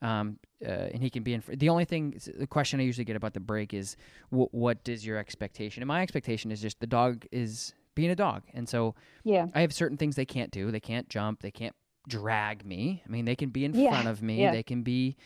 um, 0.00 0.38
uh, 0.64 0.68
and 0.92 1.02
he 1.02 1.10
can 1.10 1.24
be 1.24 1.34
in. 1.34 1.42
The 1.48 1.68
only 1.68 1.84
thing, 1.84 2.14
the 2.36 2.46
question 2.46 2.78
I 2.78 2.84
usually 2.84 3.04
get 3.04 3.16
about 3.16 3.34
the 3.34 3.40
break 3.40 3.74
is, 3.74 3.96
wh- 4.30 4.52
what 4.54 4.88
is 4.88 5.04
your 5.04 5.16
expectation? 5.18 5.82
And 5.82 5.88
my 5.88 6.02
expectation 6.02 6.52
is 6.52 6.60
just 6.62 6.78
the 6.78 6.86
dog 6.86 7.26
is 7.32 7.74
being 7.98 8.10
a 8.10 8.16
dog, 8.16 8.44
and 8.54 8.68
so 8.68 8.94
Yeah. 9.24 9.46
I 9.54 9.60
have 9.62 9.72
certain 9.74 9.96
things 9.96 10.14
they 10.14 10.24
can't 10.24 10.52
do. 10.52 10.70
They 10.70 10.78
can't 10.80 11.08
jump. 11.08 11.42
They 11.42 11.50
can't 11.50 11.74
drag 12.06 12.64
me. 12.64 13.02
I 13.04 13.08
mean, 13.10 13.24
they 13.24 13.34
can 13.34 13.50
be 13.50 13.64
in 13.64 13.74
Yeah, 13.74 13.90
front 13.90 14.06
of 14.06 14.22
me. 14.22 14.40
yeah. 14.40 14.52
They 14.52 14.62
can 14.62 14.82
be 14.84 15.16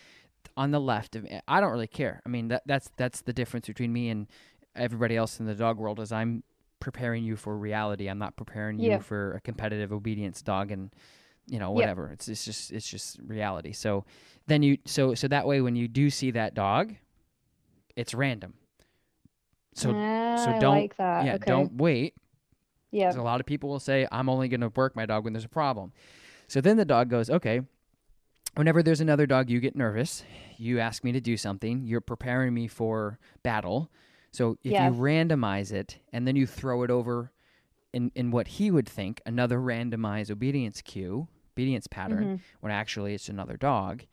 on 0.57 0.71
the 0.71 0.81
left 0.81 1.15
of 1.15 1.25
me. 1.25 1.39
I 1.47 1.61
don't 1.61 1.71
really 1.71 1.87
care. 1.87 2.23
I 2.25 2.29
mean, 2.31 2.49
that 2.49 2.63
that's 2.67 2.91
that's 2.97 3.21
the 3.21 3.35
difference 3.35 3.67
between 3.67 3.93
me 3.93 4.09
and 4.09 4.27
everybody 4.75 5.17
else 5.17 5.39
in 5.39 5.45
the 5.47 5.55
dog 5.55 5.77
world. 5.79 6.01
Is 6.01 6.13
I'm 6.13 6.43
preparing 6.81 7.25
you 7.25 7.37
for 7.37 7.57
reality. 7.57 8.09
I'm 8.09 8.19
not 8.19 8.37
preparing 8.37 8.79
you 8.79 9.01
for 9.01 9.35
a 9.35 9.41
competitive 9.41 9.93
obedience 9.93 10.41
dog 10.43 10.71
and 10.73 10.91
you 11.47 11.59
know 11.59 11.71
whatever. 11.73 12.09
It's 12.11 12.27
it's 12.29 12.45
just 12.45 12.73
it's 12.73 12.89
just 12.89 13.19
reality. 13.23 13.73
So 13.73 14.05
then 14.47 14.63
you 14.63 14.79
so 14.87 15.15
so 15.15 15.29
that 15.29 15.47
way 15.47 15.61
when 15.61 15.77
you 15.77 15.89
do 15.89 16.09
see 16.09 16.31
that 16.33 16.55
dog, 16.55 16.95
it's 17.97 18.15
random. 18.15 18.55
So 19.75 19.93
Ah, 19.95 20.37
so 20.37 20.53
don't 20.59 20.75
like 20.81 20.97
that. 20.97 21.25
yeah 21.27 21.35
okay. 21.35 21.45
don't 21.47 21.75
wait 21.75 22.15
Yeah. 22.93 23.07
'Cause 23.09 23.17
a 23.17 23.23
lot 23.23 23.41
of 23.41 23.47
people 23.47 23.69
will 23.71 23.81
say, 23.81 24.07
I'm 24.13 24.29
only 24.29 24.49
going 24.49 24.61
to 24.61 24.69
work 24.69 24.95
my 24.95 25.07
dog 25.07 25.25
when 25.25 25.33
there's 25.33 25.45
a 25.45 25.49
problem. 25.49 25.93
So 26.47 26.61
then 26.61 26.77
the 26.77 26.85
dog 26.85 27.09
goes, 27.09 27.29
okay, 27.31 27.63
whenever 28.55 28.83
there's 28.83 29.01
another 29.01 29.27
dog, 29.27 29.51
you 29.51 29.59
get 29.61 29.75
nervous. 29.75 30.25
You 30.59 30.79
ask 30.79 31.03
me 31.03 31.11
to 31.13 31.21
do 31.21 31.37
something. 31.37 31.83
You're 31.83 32.01
preparing 32.03 32.55
me 32.55 32.69
for 32.69 33.19
battle. 33.43 33.91
So 34.31 34.59
if 34.63 34.73
Yes. 34.73 34.95
you 34.95 35.01
randomize 35.01 35.73
it 35.73 35.99
and 36.13 36.27
then 36.29 36.37
you 36.37 36.47
throw 36.47 36.83
it 36.85 36.91
over 36.91 37.33
in, 37.93 38.13
in 38.15 38.31
what 38.31 38.47
he 38.49 38.71
would 38.71 38.89
think, 38.89 39.21
another 39.27 39.59
randomized 39.59 40.31
obedience 40.31 40.81
cue, 40.83 41.29
obedience 41.55 41.87
pattern, 41.87 42.37
Mhm. 42.37 42.41
when 42.61 42.73
actually 42.73 43.15
it's 43.15 43.29
another 43.29 43.57
dog, 43.57 44.05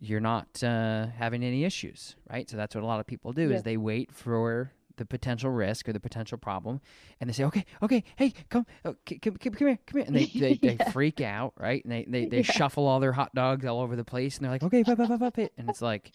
you're 0.00 0.20
not 0.20 0.62
uh, 0.62 1.06
having 1.06 1.44
any 1.44 1.64
issues, 1.64 2.16
right? 2.30 2.48
So 2.50 2.56
that's 2.56 2.74
what 2.74 2.82
a 2.82 2.86
lot 2.86 2.98
of 3.00 3.06
people 3.06 3.32
do 3.32 3.50
Yeah. 3.50 3.56
is 3.56 3.62
they 3.62 3.76
wait 3.76 4.10
for 4.12 4.72
the 4.96 5.04
potential 5.04 5.50
risk 5.50 5.88
or 5.88 5.92
the 5.92 6.00
potential 6.00 6.38
problem, 6.38 6.80
and 7.20 7.28
they 7.28 7.34
say, 7.34 7.44
"Okay, 7.44 7.64
okay, 7.82 8.04
hey, 8.16 8.32
come, 8.48 8.66
uh, 8.84 8.90
oh, 8.90 8.96
come, 9.06 9.18
come, 9.18 9.36
come 9.36 9.54
here, 9.56 9.78
come 9.86 9.98
here," 10.00 10.04
and 10.06 10.14
they 10.16 10.26
they, 10.26 10.54
they 10.62 10.76
freak 10.92 11.20
out, 11.20 11.52
right? 11.58 11.82
And 11.84 11.92
they 11.92 12.04
they, 12.04 12.26
they 12.26 12.36
Yeah. 12.38 12.42
shuffle 12.42 12.86
all 12.86 13.00
their 13.00 13.12
hot 13.12 13.34
dogs 13.34 13.64
all 13.66 13.80
over 13.80 13.96
the 13.96 14.04
place, 14.04 14.36
and 14.36 14.44
they're 14.44 14.52
like, 14.52 14.62
"Okay, 14.62 14.84
pop, 14.84 14.98
pop, 14.98 15.18
pop, 15.18 15.38
it," 15.38 15.52
and 15.58 15.68
it's 15.68 15.82
like, 15.82 16.12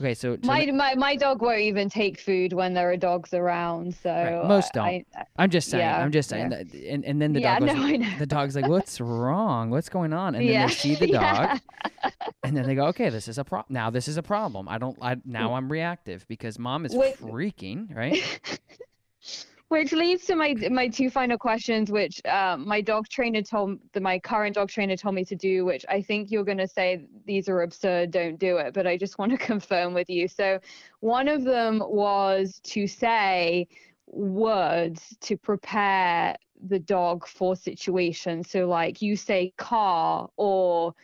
okay, 0.00 0.14
so, 0.14 0.36
so 0.36 0.46
My, 0.46 0.66
my 0.66 0.94
my 0.94 1.16
dog 1.16 1.42
won't 1.42 1.60
even 1.60 1.88
take 1.88 2.18
food 2.20 2.52
when 2.52 2.74
there 2.74 2.90
are 2.90 2.96
dogs 2.96 3.34
around. 3.34 3.94
So 3.94 4.44
most 4.46 4.76
I- 4.76 5.04
I- 5.16 5.24
I'm 5.38 5.50
just 5.50 5.68
saying, 5.70 5.84
yeah, 5.84 5.98
I'm 5.98 6.12
just 6.12 6.28
saying, 6.28 6.50
yeah. 6.50 6.62
that, 6.64 6.74
and 6.74 7.04
and 7.04 7.20
then 7.20 7.32
the 7.32 7.40
Yeah, 7.40 7.58
dog 7.58 7.68
goes, 7.68 7.76
no, 7.76 8.06
the 8.18 8.26
dog's 8.26 8.54
like, 8.56 8.66
"What's 8.66 9.00
wrong? 9.00 9.70
What's 9.70 9.88
going 9.88 10.12
on?" 10.12 10.34
And 10.34 10.46
then 10.46 10.54
yeah. 10.54 10.66
they 10.66 10.72
see 10.72 10.94
the 10.94 11.06
dog, 11.12 11.60
yeah. 12.02 12.10
and 12.44 12.56
then 12.56 12.66
they 12.66 12.74
go, 12.74 12.86
"Okay, 12.86 13.08
this 13.08 13.28
is 13.28 13.38
a 13.38 13.44
problem. 13.44 13.72
Now 13.74 13.90
this 13.90 14.08
is 14.08 14.16
a 14.16 14.22
problem. 14.22 14.68
I 14.68 14.78
don't. 14.78 14.96
I 15.00 15.16
now 15.24 15.50
mm. 15.50 15.56
I'm 15.56 15.70
reactive 15.72 16.26
because 16.28 16.58
mom 16.58 16.84
is 16.86 16.94
Wait. 16.94 17.18
freaking 17.18 17.94
right." 17.94 18.21
Which 19.68 19.92
leads 19.92 20.26
to 20.26 20.36
my 20.36 20.54
my 20.70 20.86
two 20.88 21.08
final 21.08 21.38
questions, 21.38 21.90
which 21.90 22.20
uh, 22.26 22.58
my 22.58 22.82
dog 22.82 23.08
trainer 23.08 23.40
told 23.40 23.78
my 23.98 24.18
current 24.18 24.56
dog 24.56 24.68
trainer 24.68 24.98
told 24.98 25.14
me 25.14 25.24
to 25.24 25.34
do, 25.34 25.64
which 25.64 25.86
I 25.88 26.02
think 26.02 26.30
you're 26.30 26.44
going 26.44 26.58
to 26.58 26.68
say 26.68 27.06
these 27.24 27.48
are 27.48 27.62
absurd, 27.62 28.10
don't 28.10 28.38
do 28.38 28.58
it. 28.58 28.74
But 28.74 28.86
I 28.86 28.98
just 28.98 29.18
want 29.18 29.32
to 29.32 29.38
confirm 29.52 29.94
with 29.94 30.10
you. 30.10 30.28
So, 30.28 30.60
one 31.00 31.26
of 31.26 31.42
them 31.42 31.82
was 31.86 32.60
to 32.64 32.86
say 32.86 33.66
words 34.08 35.16
to 35.22 35.38
prepare 35.38 36.36
the 36.68 36.78
dog 36.78 37.26
for 37.26 37.56
situations. 37.56 38.50
So, 38.50 38.68
like 38.68 39.00
you 39.00 39.16
say 39.16 39.54
car 39.56 40.28
or 40.36 40.94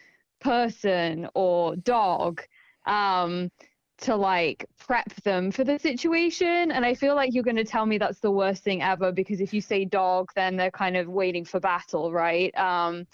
person 0.40 1.26
or 1.34 1.74
dog. 1.76 2.42
Um, 2.84 3.50
to 4.00 4.14
like 4.14 4.66
prep 4.78 5.12
them 5.22 5.50
for 5.50 5.64
the 5.64 5.78
situation. 5.78 6.70
And 6.70 6.84
I 6.84 6.94
feel 6.94 7.14
like 7.14 7.34
you're 7.34 7.44
going 7.44 7.56
to 7.56 7.64
tell 7.64 7.86
me 7.86 7.98
that's 7.98 8.20
the 8.20 8.30
worst 8.30 8.62
thing 8.62 8.82
ever 8.82 9.12
because 9.12 9.40
if 9.40 9.52
you 9.52 9.60
say 9.60 9.84
dog, 9.84 10.30
then 10.34 10.56
they're 10.56 10.70
kind 10.70 10.96
of 10.96 11.08
waiting 11.08 11.44
for 11.44 11.60
battle, 11.60 12.12
right? 12.12 12.56
Um, 12.56 13.06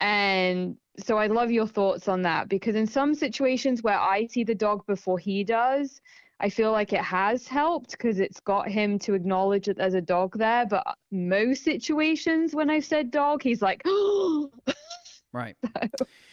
and 0.00 0.76
so 0.98 1.18
I'd 1.18 1.30
love 1.30 1.50
your 1.50 1.66
thoughts 1.66 2.08
on 2.08 2.22
that 2.22 2.48
because 2.48 2.74
in 2.74 2.86
some 2.86 3.14
situations 3.14 3.82
where 3.82 3.98
I 3.98 4.26
see 4.26 4.44
the 4.44 4.54
dog 4.54 4.84
before 4.86 5.18
he 5.18 5.44
does, 5.44 6.00
I 6.40 6.50
feel 6.50 6.72
like 6.72 6.92
it 6.92 7.00
has 7.00 7.48
helped 7.48 7.92
because 7.92 8.20
it's 8.20 8.40
got 8.40 8.68
him 8.68 8.98
to 9.00 9.14
acknowledge 9.14 9.66
that 9.66 9.76
there's 9.76 9.94
a 9.94 10.00
dog 10.00 10.38
there. 10.38 10.66
But 10.66 10.86
most 11.10 11.64
situations 11.64 12.54
when 12.54 12.70
I've 12.70 12.84
said 12.84 13.10
dog, 13.10 13.42
he's 13.42 13.62
like, 13.62 13.82
Right. 15.32 15.56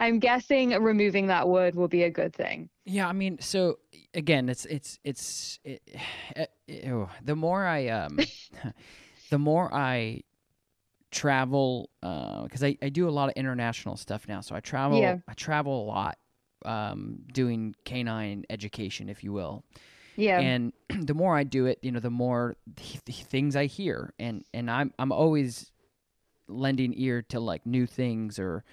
I'm 0.00 0.18
guessing 0.18 0.70
removing 0.70 1.26
that 1.28 1.46
word 1.48 1.74
will 1.74 1.88
be 1.88 2.02
a 2.04 2.10
good 2.10 2.34
thing. 2.34 2.70
Yeah, 2.86 3.06
I 3.06 3.12
mean, 3.12 3.38
so 3.40 3.78
again, 4.14 4.48
it's 4.48 4.64
it's 4.64 4.98
it's 5.04 5.60
it, 5.62 5.82
eh, 6.34 6.46
ew. 6.66 7.08
the 7.22 7.36
more 7.36 7.64
I 7.66 7.88
um, 7.88 8.18
the 9.30 9.38
more 9.38 9.72
I 9.72 10.22
travel 11.10 11.90
because 12.00 12.64
I 12.64 12.76
I 12.82 12.88
do 12.88 13.08
a 13.08 13.10
lot 13.10 13.28
of 13.28 13.34
international 13.36 13.96
stuff 13.96 14.26
now, 14.26 14.40
so 14.40 14.54
I 14.54 14.60
travel 14.60 14.98
Yeah. 14.98 15.18
I 15.28 15.34
travel 15.34 15.84
a 15.84 15.86
lot, 15.86 16.18
um, 16.64 17.18
doing 17.32 17.74
canine 17.84 18.44
education, 18.48 19.08
if 19.08 19.22
you 19.22 19.32
will, 19.32 19.64
Yeah. 20.16 20.40
and 20.40 20.72
the 20.88 21.14
more 21.14 21.36
I 21.36 21.44
do 21.44 21.66
it, 21.66 21.78
you 21.82 21.92
know, 21.92 22.00
the 22.00 22.10
more 22.10 22.56
th- 22.76 23.04
th- 23.04 23.24
things 23.24 23.54
I 23.54 23.66
hear, 23.66 24.14
and 24.18 24.44
and 24.54 24.70
I'm 24.70 24.92
I'm 24.98 25.12
always 25.12 25.72
lending 26.48 26.94
ear 26.96 27.22
to 27.22 27.38
like 27.38 27.66
new 27.66 27.86
things 27.86 28.38
or 28.38 28.64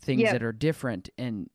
things 0.00 0.22
Yep. 0.22 0.32
that 0.32 0.42
are 0.42 0.52
different, 0.52 1.10
and 1.18 1.50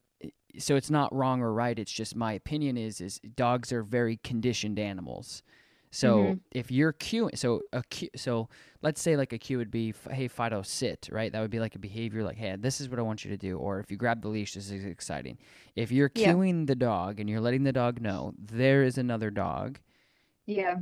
so 0.58 0.76
it's 0.76 0.90
not 0.90 1.14
wrong 1.14 1.42
or 1.42 1.54
right. 1.54 1.78
It's 1.78 1.92
just 1.92 2.16
my 2.16 2.34
opinion 2.34 2.78
is 2.78 3.02
is 3.02 3.20
dogs 3.36 3.72
are 3.74 3.84
very 3.84 4.18
conditioned 4.18 4.80
animals. 4.80 5.44
So 5.92 6.36
Mhm. 6.36 6.42
if 6.52 6.72
you're 6.72 6.94
cueing, 6.94 7.38
so 7.38 7.62
a 7.74 7.82
cue, 7.84 8.10
so 8.16 8.50
let's 8.82 9.02
say 9.02 9.16
like 9.18 9.32
a 9.34 9.38
cue 9.38 9.58
would 9.58 9.72
be, 9.72 9.94
hey 10.12 10.28
Fido, 10.28 10.62
sit, 10.62 11.08
right? 11.12 11.32
That 11.32 11.42
would 11.42 11.52
be 11.52 11.60
like 11.62 11.76
a 11.76 11.80
behavior, 11.80 12.24
like, 12.24 12.38
hey, 12.38 12.56
this 12.58 12.82
is 12.82 12.90
what 12.90 13.00
I 13.00 13.02
want 13.04 13.24
you 13.26 13.32
to 13.32 13.38
do. 13.38 13.58
Or 13.58 13.80
if 13.80 13.90
you 13.92 13.98
grab 13.98 14.22
the 14.22 14.28
leash, 14.30 14.56
this 14.56 14.70
is 14.72 14.84
exciting. 14.86 15.38
If 15.76 15.92
you're 15.92 16.10
Yeah. 16.14 16.34
cueing 16.34 16.68
the 16.68 16.76
dog 16.76 17.20
and 17.22 17.30
you're 17.30 17.40
letting 17.42 17.64
the 17.64 17.72
dog 17.74 18.02
know 18.02 18.34
there 18.38 18.84
is 18.84 18.98
another 18.98 19.32
dog, 19.32 19.80
yeah. 20.46 20.80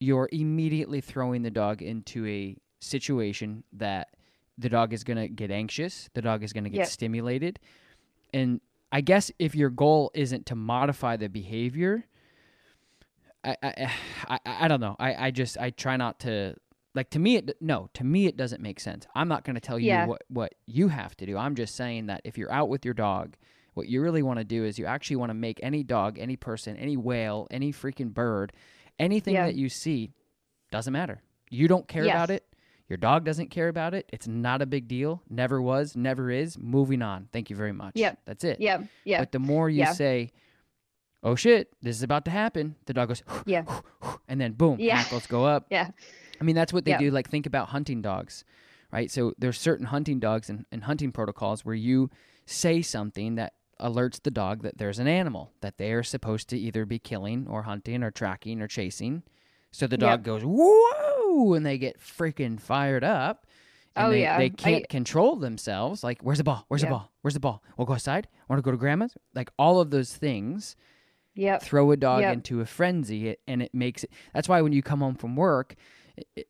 you're 0.00 0.28
immediately 0.32 1.00
throwing 1.00 1.42
the 1.42 1.50
dog 1.50 1.82
into 1.82 2.26
a 2.26 2.56
situation 2.80 3.62
that 3.72 4.08
the 4.60 4.68
dog 4.68 4.92
is 4.92 5.02
going 5.04 5.16
to 5.16 5.28
get 5.28 5.50
anxious, 5.50 6.08
the 6.14 6.22
dog 6.22 6.42
is 6.42 6.52
going 6.52 6.64
to 6.64 6.70
get 6.70 6.78
Yep. 6.80 6.88
stimulated. 6.88 7.58
And 8.32 8.60
I 8.92 9.00
guess 9.00 9.30
if 9.38 9.54
your 9.54 9.70
goal 9.70 10.10
isn't 10.14 10.46
to 10.46 10.54
modify 10.54 11.16
the 11.16 11.28
behavior, 11.28 12.04
I 13.44 13.56
I, 13.62 13.90
I, 14.28 14.38
I 14.64 14.68
don't 14.68 14.80
know. 14.80 14.96
I, 14.98 15.26
I 15.26 15.30
just 15.30 15.58
I 15.58 15.70
try 15.70 15.96
not 15.96 16.20
to 16.20 16.54
like 16.94 17.10
to 17.10 17.18
me 17.18 17.36
it 17.36 17.56
no, 17.60 17.88
to 17.94 18.04
me 18.04 18.26
it 18.26 18.36
doesn't 18.36 18.60
make 18.62 18.80
sense. 18.80 19.06
I'm 19.14 19.28
not 19.28 19.44
going 19.44 19.54
to 19.54 19.60
tell 19.60 19.78
you 19.78 19.88
Yeah. 19.88 20.06
what 20.06 20.22
what 20.28 20.54
you 20.66 20.88
have 20.88 21.16
to 21.18 21.26
do. 21.26 21.36
I'm 21.36 21.54
just 21.54 21.74
saying 21.76 22.06
that 22.06 22.20
if 22.24 22.36
you're 22.36 22.52
out 22.52 22.68
with 22.68 22.84
your 22.84 22.94
dog, 22.94 23.36
what 23.74 23.88
you 23.88 24.02
really 24.02 24.22
want 24.22 24.38
to 24.38 24.44
do 24.44 24.64
is 24.64 24.78
you 24.78 24.86
actually 24.86 25.16
want 25.16 25.30
to 25.30 25.34
make 25.34 25.58
any 25.62 25.82
dog, 25.82 26.18
any 26.18 26.36
person, 26.36 26.76
any 26.76 26.96
whale, 26.96 27.46
any 27.50 27.72
freaking 27.72 28.12
bird, 28.12 28.52
anything 28.98 29.34
Yeah. 29.34 29.46
that 29.46 29.54
you 29.54 29.68
see 29.68 30.10
doesn't 30.70 30.92
matter. 30.92 31.22
You 31.48 31.66
don't 31.68 31.88
care 31.88 32.04
about 32.04 32.30
it. 32.30 32.44
Your 32.90 32.96
dog 32.98 33.24
doesn't 33.24 33.48
care 33.50 33.68
about 33.68 33.94
it. 33.94 34.10
It's 34.12 34.26
not 34.26 34.60
a 34.60 34.66
big 34.66 34.88
deal. 34.88 35.22
Never 35.30 35.62
was, 35.62 35.96
never 35.96 36.30
is. 36.30 36.58
Moving 36.58 37.00
on. 37.02 37.28
Thank 37.32 37.48
you 37.48 37.54
very 37.56 37.72
much. 37.72 37.92
Yeah. 37.94 38.16
That's 38.26 38.42
it. 38.44 38.60
Yeah. 38.60 38.82
Yeah. 39.04 39.20
But 39.20 39.30
the 39.32 39.38
more 39.38 39.70
you 39.70 39.78
Yeah. 39.78 39.92
say, 39.92 40.32
"Oh 41.22 41.36
shit, 41.36 41.72
this 41.80 41.96
is 41.96 42.02
about 42.02 42.24
to 42.26 42.30
happen," 42.32 42.74
the 42.86 42.92
dog 42.92 43.08
goes, 43.08 43.22
Yeah. 43.46 43.64
and 44.28 44.40
then 44.40 44.52
boom, 44.52 44.78
Yeah. 44.80 44.96
hackles 44.96 45.26
go 45.28 45.44
up. 45.46 45.66
Yeah. 45.70 45.90
I 46.40 46.44
mean, 46.44 46.56
that's 46.56 46.72
what 46.72 46.84
they 46.84 46.90
Yeah. 46.92 46.98
do. 46.98 47.10
Like, 47.12 47.28
think 47.30 47.46
about 47.46 47.68
hunting 47.68 48.02
dogs, 48.02 48.44
right? 48.92 49.10
So 49.10 49.34
there's 49.38 49.58
certain 49.58 49.86
hunting 49.86 50.18
dogs 50.18 50.50
and, 50.50 50.66
and 50.72 50.84
hunting 50.84 51.12
protocols 51.12 51.64
where 51.64 51.74
you 51.76 52.10
say 52.46 52.82
something 52.82 53.36
that 53.36 53.52
alerts 53.78 54.20
the 54.22 54.30
dog 54.32 54.62
that 54.62 54.78
there's 54.78 54.98
an 54.98 55.06
animal 55.06 55.52
that 55.60 55.78
they 55.78 55.92
are 55.92 56.02
supposed 56.02 56.48
to 56.48 56.58
either 56.58 56.84
be 56.84 56.98
killing 56.98 57.46
or 57.46 57.62
hunting 57.62 58.02
or 58.02 58.10
tracking 58.10 58.60
or 58.60 58.66
chasing. 58.66 59.22
So 59.70 59.86
the 59.86 59.96
dog 59.96 60.20
Yep. 60.20 60.22
goes, 60.24 60.42
whoa, 60.44 61.09
and 61.54 61.64
they 61.64 61.78
get 61.78 62.00
freaking 62.00 62.60
fired 62.60 63.04
up. 63.04 63.46
And 63.96 64.06
Oh, 64.06 64.10
they, 64.10 64.20
yeah. 64.22 64.38
they 64.38 64.50
can't 64.50 64.88
control 64.88 65.36
themselves. 65.36 66.04
Like, 66.04 66.22
where's 66.22 66.38
the 66.38 66.44
ball? 66.44 66.64
Where's 66.68 66.82
Yeah. 66.82 66.88
the 66.88 66.94
ball? 66.94 67.12
Where's 67.22 67.34
the 67.34 67.40
ball? 67.40 67.62
We'll 67.76 67.86
go 67.86 67.94
outside. 67.94 68.28
Want 68.48 68.58
to 68.58 68.62
go 68.62 68.70
to 68.70 68.76
grandma's? 68.76 69.16
Like, 69.34 69.50
all 69.58 69.80
of 69.80 69.90
those 69.90 70.14
things 70.16 70.76
Yep. 71.34 71.62
throw 71.62 71.90
a 71.90 71.96
dog 71.96 72.20
Yep. 72.22 72.32
into 72.34 72.60
a 72.60 72.66
frenzy 72.66 73.36
and 73.48 73.62
it 73.62 73.72
makes 73.74 74.02
it 74.04 74.10
that's 74.34 74.48
why 74.48 74.60
when 74.62 74.72
you 74.72 74.82
come 74.82 74.98
home 75.00 75.14
from 75.14 75.36
work 75.36 75.76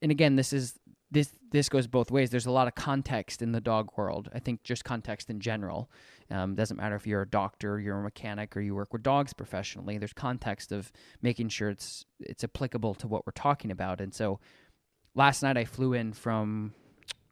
and 0.03 0.11
again 0.11 0.37
this 0.37 0.53
is 0.55 0.79
this 1.11 1.33
this 1.53 1.69
goes 1.69 1.87
both 1.87 2.11
ways 2.11 2.31
there's 2.31 2.47
a 2.47 2.51
lot 2.51 2.67
of 2.67 2.75
context 2.75 3.43
in 3.43 3.53
the 3.53 3.61
dog 3.61 3.91
world 3.97 4.31
i 4.35 4.39
think 4.39 4.63
just 4.65 4.83
context 4.85 5.29
in 5.29 5.39
general 5.39 5.91
um, 6.31 6.55
doesn't 6.55 6.79
matter 6.79 6.97
if 6.97 7.07
you're 7.07 7.21
a 7.23 7.29
doctor 7.29 7.79
you're 7.79 7.99
a 7.99 8.03
mechanic 8.03 8.57
or 8.57 8.63
you 8.63 8.75
work 8.75 8.91
with 8.93 9.03
dogs 9.03 9.35
professionally 9.35 9.99
there's 9.99 10.15
context 10.15 10.73
of 10.73 10.91
making 11.21 11.51
sure 11.51 11.69
it's 11.69 12.07
it's 12.19 12.43
applicable 12.43 12.95
to 12.95 13.07
what 13.07 13.27
we're 13.27 13.33
talking 13.33 13.71
about 13.71 14.01
and 14.01 14.15
so 14.15 14.41
last 15.15 15.43
night 15.43 15.57
i 15.57 15.65
flew 15.65 15.93
in 15.93 16.13
from 16.13 16.73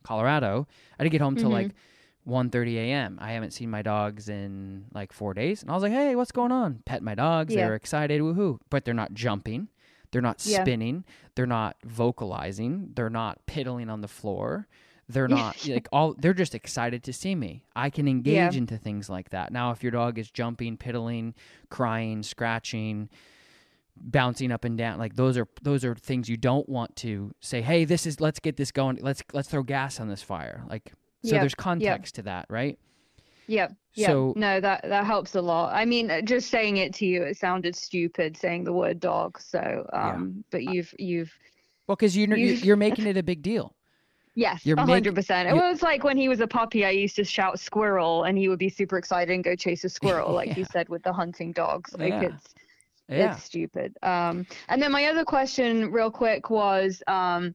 colorado 0.03 0.67
i 0.99 1.03
didn't 1.03 1.13
get 1.13 1.21
home 1.21 1.37
till 1.37 1.51
Mhm. 1.51 1.53
like 1.53 1.71
1.30 2.27 2.77
a.m. 2.77 3.17
I 3.23 3.33
haven't 3.33 3.53
seen 3.53 3.71
my 3.71 3.81
dogs 3.81 4.29
in 4.29 4.85
like 4.93 5.15
four 5.15 5.33
days. 5.33 5.63
And 5.63 5.71
I 5.71 5.75
was 5.75 5.83
like, 5.83 5.93
hey, 5.93 6.15
what's 6.15 6.31
going 6.31 6.53
on? 6.53 6.83
Pet 6.85 7.03
my 7.03 7.15
dogs. 7.15 7.55
Yeah. 7.55 7.65
They're 7.65 7.75
excited. 7.75 8.21
Woohoo. 8.21 8.59
But 8.69 8.85
they're 8.85 8.93
not 8.93 9.15
jumping. 9.15 9.69
They're 10.11 10.21
not 10.21 10.45
Yeah. 10.45 10.61
spinning. 10.63 11.07
They're 11.37 11.47
not 11.47 11.77
vocalizing. 11.87 12.91
They're 12.95 13.09
not 13.09 13.47
piddling 13.47 13.89
on 13.89 14.03
the 14.03 14.09
floor. 14.09 14.69
They're 15.09 15.27
not 15.29 15.67
like 15.67 15.89
all 15.91 16.13
they're 16.19 16.35
just 16.35 16.55
excited 16.55 17.03
to 17.05 17.15
see 17.15 17.35
me. 17.35 17.65
I 17.75 17.89
can 17.89 18.07
engage 18.07 18.57
into 18.57 18.77
things 18.77 19.09
like 19.09 19.31
that. 19.31 19.51
Now 19.51 19.71
if 19.71 19.83
your 19.83 19.93
dog 19.93 20.19
is 20.19 20.31
jumping, 20.31 20.77
piddling, 20.77 21.35
crying, 21.71 22.23
scratching, 22.23 23.09
bouncing 24.01 24.53
up 24.53 24.65
and 24.65 24.77
down, 24.79 24.99
like 24.99 25.15
those 25.17 25.37
are 25.37 25.47
those 25.63 25.85
are 25.85 25.95
things 25.95 26.29
you 26.29 26.37
don't 26.37 26.69
want 26.69 26.95
to 26.97 27.33
say, 27.41 27.61
"Hey, 27.63 27.85
this 27.85 28.07
is 28.07 28.21
let's 28.21 28.41
get 28.41 28.57
this 28.57 28.71
going. 28.73 28.99
Let's 29.01 29.23
let's 29.33 29.49
throw 29.49 29.63
gas 29.63 30.01
on 30.01 30.09
this 30.09 30.23
fire." 30.23 30.65
Like 30.69 30.93
so 31.25 31.33
Yep. 31.35 31.41
there's 31.43 31.55
context 31.55 32.15
to 32.17 32.23
that, 32.23 32.47
right? 32.49 32.79
Yep. 33.49 33.75
Yep. 33.95 34.07
So- 34.07 34.33
no, 34.37 34.61
that 34.61 34.83
that 34.83 35.05
helps 35.07 35.35
a 35.35 35.41
lot. 35.41 35.75
I 35.75 35.85
mean, 35.85 36.11
just 36.25 36.51
saying 36.51 36.77
it 36.77 36.95
to 36.95 37.07
you, 37.07 37.23
it 37.23 37.37
sounded 37.37 37.75
stupid 37.75 38.37
saying 38.37 38.65
the 38.65 38.73
word 38.73 39.01
dog. 39.01 39.41
So, 39.41 39.89
um, 39.93 40.45
but 40.51 40.63
you've 40.65 40.95
you've 40.99 41.33
Well, 41.87 41.97
cuz 41.97 42.17
you're 42.17 42.37
You- 42.37 42.55
you're 42.55 42.77
making 42.77 43.07
it 43.07 43.17
a 43.17 43.23
big 43.23 43.41
deal. 43.43 43.75
yes, 44.35 44.65
You're 44.67 44.77
a 44.79 44.87
make- 44.87 44.93
hundred 44.95 45.15
percent. 45.15 45.49
It 45.49 45.55
was 45.55 45.83
like 45.83 46.05
when 46.05 46.17
he 46.19 46.29
was 46.29 46.41
a 46.41 46.47
puppy, 46.47 46.85
I 46.85 46.91
used 46.91 47.17
to 47.17 47.25
shout 47.25 47.59
squirrel, 47.59 48.25
and 48.25 48.37
he 48.39 48.49
would 48.49 48.59
be 48.59 48.69
super 48.69 48.99
excited 48.99 49.33
and 49.35 49.43
go 49.43 49.57
chase 49.57 49.83
a 49.85 49.89
squirrel, 49.89 50.33
like 50.33 50.57
you 50.59 50.65
said 50.65 50.89
with 50.91 51.03
the 51.03 51.13
hunting 51.13 51.51
dogs. 51.53 51.95
Like 51.99 52.11
Yeah. 52.11 52.23
it's 52.29 52.55
Yeah. 53.09 53.35
it's 53.35 53.45
stupid. 53.45 53.97
Um, 54.03 54.47
and 54.69 54.83
then 54.83 54.93
my 54.93 55.07
other 55.07 55.25
question, 55.25 55.91
real 55.91 56.11
quick, 56.11 56.51
was 56.51 57.03
um, 57.07 57.55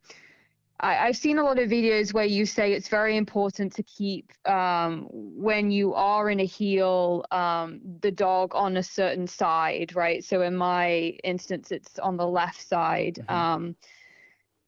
I, 0.80 1.08
I've 1.08 1.18
seen 1.18 1.38
a 1.38 1.44
lot 1.44 1.60
of 1.60 1.70
videos 1.70 2.14
where 2.14 2.26
you 2.26 2.46
say 2.46 2.74
it's 2.74 2.90
very 2.90 3.16
important 3.18 3.74
to 3.74 3.84
keep 3.84 4.32
um, 4.48 5.08
when 5.12 5.72
you 5.72 5.94
are 5.94 6.30
in 6.30 6.40
a 6.40 6.46
heel 6.46 7.26
um, 7.32 7.80
the 8.02 8.12
dog 8.12 8.54
on 8.56 8.78
a 8.78 8.84
certain 8.84 9.28
side, 9.28 9.96
right? 9.96 10.24
So 10.24 10.42
in 10.42 10.56
my 10.56 11.18
instance, 11.24 11.72
it's 11.72 12.00
on 12.00 12.18
the 12.18 12.28
left 12.28 12.62
side. 12.68 13.20
Mhm. 13.30 13.34
Um, 13.34 13.76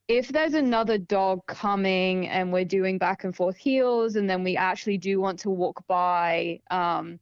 if 0.08 0.28
there's 0.30 0.54
another 0.54 0.98
dog 0.98 1.46
coming 1.48 2.28
and 2.28 2.54
we're 2.54 2.64
doing 2.66 2.98
back 2.98 3.24
and 3.24 3.36
forth 3.36 3.58
heels, 3.58 4.16
and 4.16 4.30
then 4.30 4.44
we 4.44 4.56
actually 4.56 4.98
do 4.98 5.20
want 5.20 5.40
to 5.40 5.50
walk 5.50 5.86
by, 5.88 6.62
um, 6.70 7.20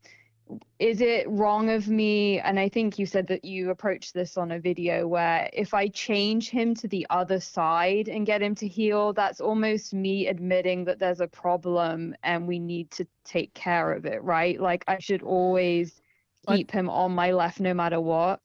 is 0.79 1.01
it 1.01 1.27
wrong 1.29 1.69
of 1.69 1.87
me? 1.87 2.39
And 2.39 2.59
I 2.59 2.69
think 2.69 2.99
you 2.99 3.05
said 3.05 3.27
that 3.27 3.45
you 3.45 3.69
approached 3.69 4.13
this 4.13 4.37
on 4.37 4.51
a 4.51 4.59
video 4.59 5.07
where 5.07 5.49
if 5.53 5.73
I 5.73 5.87
change 5.87 6.49
him 6.49 6.75
to 6.75 6.87
the 6.87 7.07
other 7.09 7.39
side 7.39 8.09
and 8.09 8.25
get 8.25 8.41
him 8.41 8.55
to 8.55 8.67
heel 8.67 9.13
that's 9.13 9.39
almost 9.39 9.93
me 9.93 10.27
admitting 10.27 10.85
that 10.85 10.99
there's 10.99 11.21
a 11.21 11.27
problem 11.27 12.15
and 12.23 12.47
we 12.47 12.59
need 12.59 12.91
to 12.91 13.07
take 13.23 13.53
care 13.53 13.93
of 13.93 14.05
it, 14.05 14.21
right? 14.23 14.59
Like 14.59 14.83
I 14.87 14.99
should 14.99 15.23
always 15.23 16.01
keep 16.47 16.71
him 16.71 16.89
on 16.89 17.13
my 17.13 17.31
left 17.31 17.59
no 17.59 17.73
matter 17.73 18.01
what. 18.01 18.41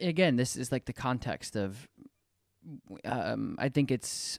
Again, 0.00 0.36
this 0.36 0.56
is 0.56 0.70
like 0.70 0.84
the 0.84 0.92
context 0.92 1.56
of. 1.56 1.88
Um, 3.04 3.56
I 3.58 3.68
think 3.68 3.90
it's. 3.90 4.38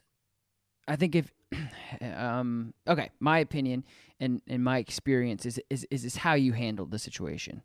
I 0.88 0.95
think 0.95 1.16
if, 1.16 1.32
um, 2.16 2.74
okay, 2.88 3.10
my 3.20 3.39
opinion 3.39 3.84
and 4.20 4.41
and 4.47 4.64
my 4.64 4.78
experience 4.78 5.45
is 5.45 5.60
is 5.70 5.86
is, 5.89 6.06
is 6.06 6.16
how 6.18 6.34
you 6.34 6.54
handled 6.54 6.91
the 6.91 6.99
situation. 6.99 7.62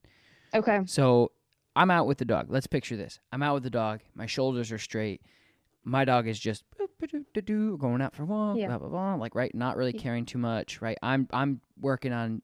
Okay. 0.55 0.81
So 0.87 1.33
I'm 1.75 1.91
out 1.91 2.07
with 2.07 2.19
the 2.19 2.25
dog. 2.25 2.47
Let's 2.51 2.67
picture 2.67 2.97
this. 2.97 3.19
I'm 3.33 3.43
out 3.43 3.55
with 3.55 3.63
the 3.63 3.71
dog. 3.71 4.01
My 4.15 4.27
shoulders 4.27 4.73
are 4.73 4.79
straight. 4.79 5.21
My 5.85 6.05
dog 6.05 6.27
is 6.27 6.39
just 6.41 6.65
boop, 6.71 6.89
ba-doo, 6.99 7.25
da-doo, 7.33 7.77
going 7.79 8.01
out 8.03 8.15
for 8.17 8.25
a 8.25 8.27
walk, 8.27 8.57
Yeah. 8.57 8.69
blah 8.69 8.79
blah 8.79 8.89
blah. 8.89 9.15
Like 9.15 9.35
right, 9.35 9.55
not 9.55 9.77
really 9.77 9.93
caring 9.93 10.25
too 10.27 10.39
much. 10.39 10.81
Right. 10.83 10.99
I'm 11.03 11.29
I'm 11.33 11.61
working 11.81 12.13
on, 12.13 12.43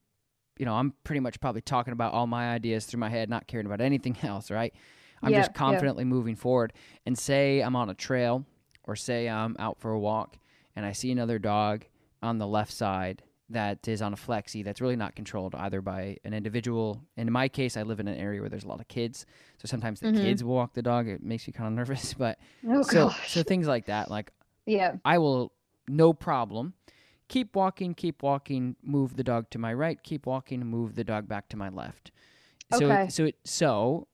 you 0.57 0.65
know, 0.65 0.75
I'm 0.75 0.93
pretty 1.03 1.19
much 1.19 1.39
probably 1.41 1.61
talking 1.61 1.93
about 1.93 2.13
all 2.13 2.27
my 2.27 2.51
ideas 2.53 2.85
through 2.85 2.99
my 2.99 3.09
head, 3.09 3.29
not 3.29 3.47
caring 3.47 3.65
about 3.65 3.81
anything 3.81 4.15
else. 4.23 4.49
Right. 4.51 4.73
I'm 5.21 5.31
Yeah, 5.31 5.39
just 5.39 5.51
yeah. 5.51 5.57
confidently 5.57 6.03
moving 6.05 6.35
forward. 6.35 6.73
And 7.05 7.17
say 7.17 7.61
I'm 7.61 7.75
on 7.75 7.89
a 7.89 7.93
trail, 7.95 8.45
or 8.83 8.95
say 8.95 9.27
I'm 9.29 9.55
out 9.59 9.79
for 9.79 9.91
a 9.91 9.99
walk, 9.99 10.37
and 10.75 10.85
I 10.85 10.91
see 10.91 11.11
another 11.11 11.39
dog 11.39 11.85
on 12.21 12.37
the 12.37 12.47
left 12.47 12.71
side 12.71 13.23
that 13.49 13.87
is 13.87 14.01
on 14.01 14.13
a 14.13 14.15
flexi 14.17 14.63
that's 14.63 14.81
really 14.81 14.95
not 14.95 15.15
controlled 15.15 15.53
either 15.55 15.81
by 15.81 16.17
an 16.23 16.33
individual. 16.33 17.01
And 17.17 17.27
in 17.27 17.33
my 17.33 17.47
case, 17.49 17.75
I 17.77 17.83
live 17.83 17.99
in 17.99 18.07
an 18.07 18.17
area 18.17 18.39
where 18.39 18.49
there's 18.49 18.63
a 18.63 18.67
lot 18.69 18.79
of 18.79 18.87
kids, 18.87 19.25
so 19.57 19.67
sometimes 19.67 19.99
the 19.99 20.07
Mhm. 20.07 20.21
kids 20.21 20.43
will 20.43 20.55
walk 20.55 20.73
the 20.73 20.81
dog. 20.81 21.07
It 21.07 21.21
makes 21.21 21.45
me 21.47 21.53
kind 21.53 21.67
of 21.67 21.73
nervous, 21.73 22.13
but 22.17 22.39
Oh 22.67 22.81
so 22.83 23.05
gosh. 23.09 23.33
so 23.33 23.43
things 23.43 23.67
like 23.67 23.85
that. 23.87 24.09
Like 24.09 24.31
yeah. 24.65 24.95
I 25.03 25.17
will, 25.17 25.51
no 25.89 26.13
problem, 26.13 26.73
keep 27.27 27.55
walking, 27.55 27.93
keep 27.93 28.23
walking, 28.23 28.77
move 28.81 29.17
the 29.17 29.23
dog 29.23 29.49
to 29.51 29.59
my 29.59 29.73
right, 29.73 30.01
keep 30.01 30.25
walking, 30.25 30.65
move 30.65 30.95
the 30.95 31.03
dog 31.03 31.27
back 31.27 31.49
to 31.49 31.57
my 31.57 31.67
left. 31.69 32.11
So 32.71 32.85
Okay. 32.89 33.09
so 33.09 33.25
it, 33.25 33.35
so 33.43 34.07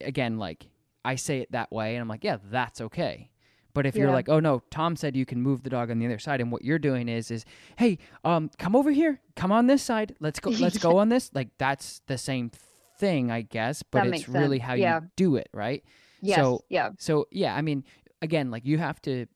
again, 0.00 0.38
like 0.38 0.68
I 1.04 1.16
say 1.16 1.40
it 1.40 1.50
that 1.52 1.72
way, 1.72 1.96
and 1.96 2.00
I'm 2.00 2.08
like, 2.08 2.22
yeah, 2.24 2.36
that's 2.50 2.80
okay. 2.80 3.28
But 3.74 3.86
if 3.86 3.96
you're 3.96 4.10
like, 4.10 4.28
oh 4.28 4.38
no, 4.40 4.62
Tom 4.70 4.96
said 4.96 5.16
you 5.16 5.24
can 5.24 5.40
move 5.40 5.62
the 5.62 5.70
dog 5.70 5.90
on 5.90 5.98
the 5.98 6.06
other 6.06 6.18
side, 6.18 6.40
and 6.40 6.52
what 6.52 6.62
you're 6.62 6.78
doing 6.78 7.08
is, 7.08 7.30
is 7.30 7.44
hey, 7.76 7.98
um, 8.24 8.50
come 8.58 8.76
over 8.76 8.90
here, 8.90 9.20
come 9.36 9.50
on 9.50 9.66
this 9.66 9.82
side, 9.82 10.14
let's 10.20 10.40
go, 10.40 10.50
let's 10.50 10.78
go 10.78 10.96
on 11.02 11.08
this. 11.08 11.30
Like 11.34 11.48
that's 11.58 12.02
the 12.06 12.18
same 12.18 12.50
thing, 12.98 13.30
I 13.30 13.42
guess, 13.42 13.82
but 13.82 14.04
That 14.04 14.14
it's 14.14 14.28
really 14.28 14.58
how 14.58 14.74
Yeah. 14.74 15.00
you 15.00 15.10
do 15.16 15.36
it, 15.36 15.48
right? 15.54 15.82
Yes. 16.20 16.36
So- 16.38 16.64
yeah. 16.68 16.90
So 16.98 17.26
yeah, 17.30 17.54
I 17.56 17.62
mean, 17.62 17.84
again, 18.20 18.50
like 18.50 18.64
you 18.66 18.78
have 18.78 19.00
to. 19.02 19.26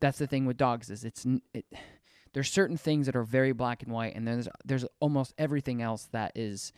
That's 0.00 0.18
the 0.18 0.26
thing 0.26 0.44
with 0.46 0.56
dogs 0.56 0.90
is 0.90 1.04
it's 1.04 1.26
it, 1.54 1.64
there's 2.32 2.50
certain 2.50 2.76
things 2.76 3.06
that 3.06 3.14
are 3.16 3.22
very 3.24 3.52
black 3.52 3.82
and 3.82 3.92
white, 3.92 4.14
and 4.16 4.26
there's 4.26 4.48
there's 4.64 4.84
almost 5.00 5.32
everything 5.38 5.80
else 5.82 6.08
that 6.12 6.32
is 6.34 6.72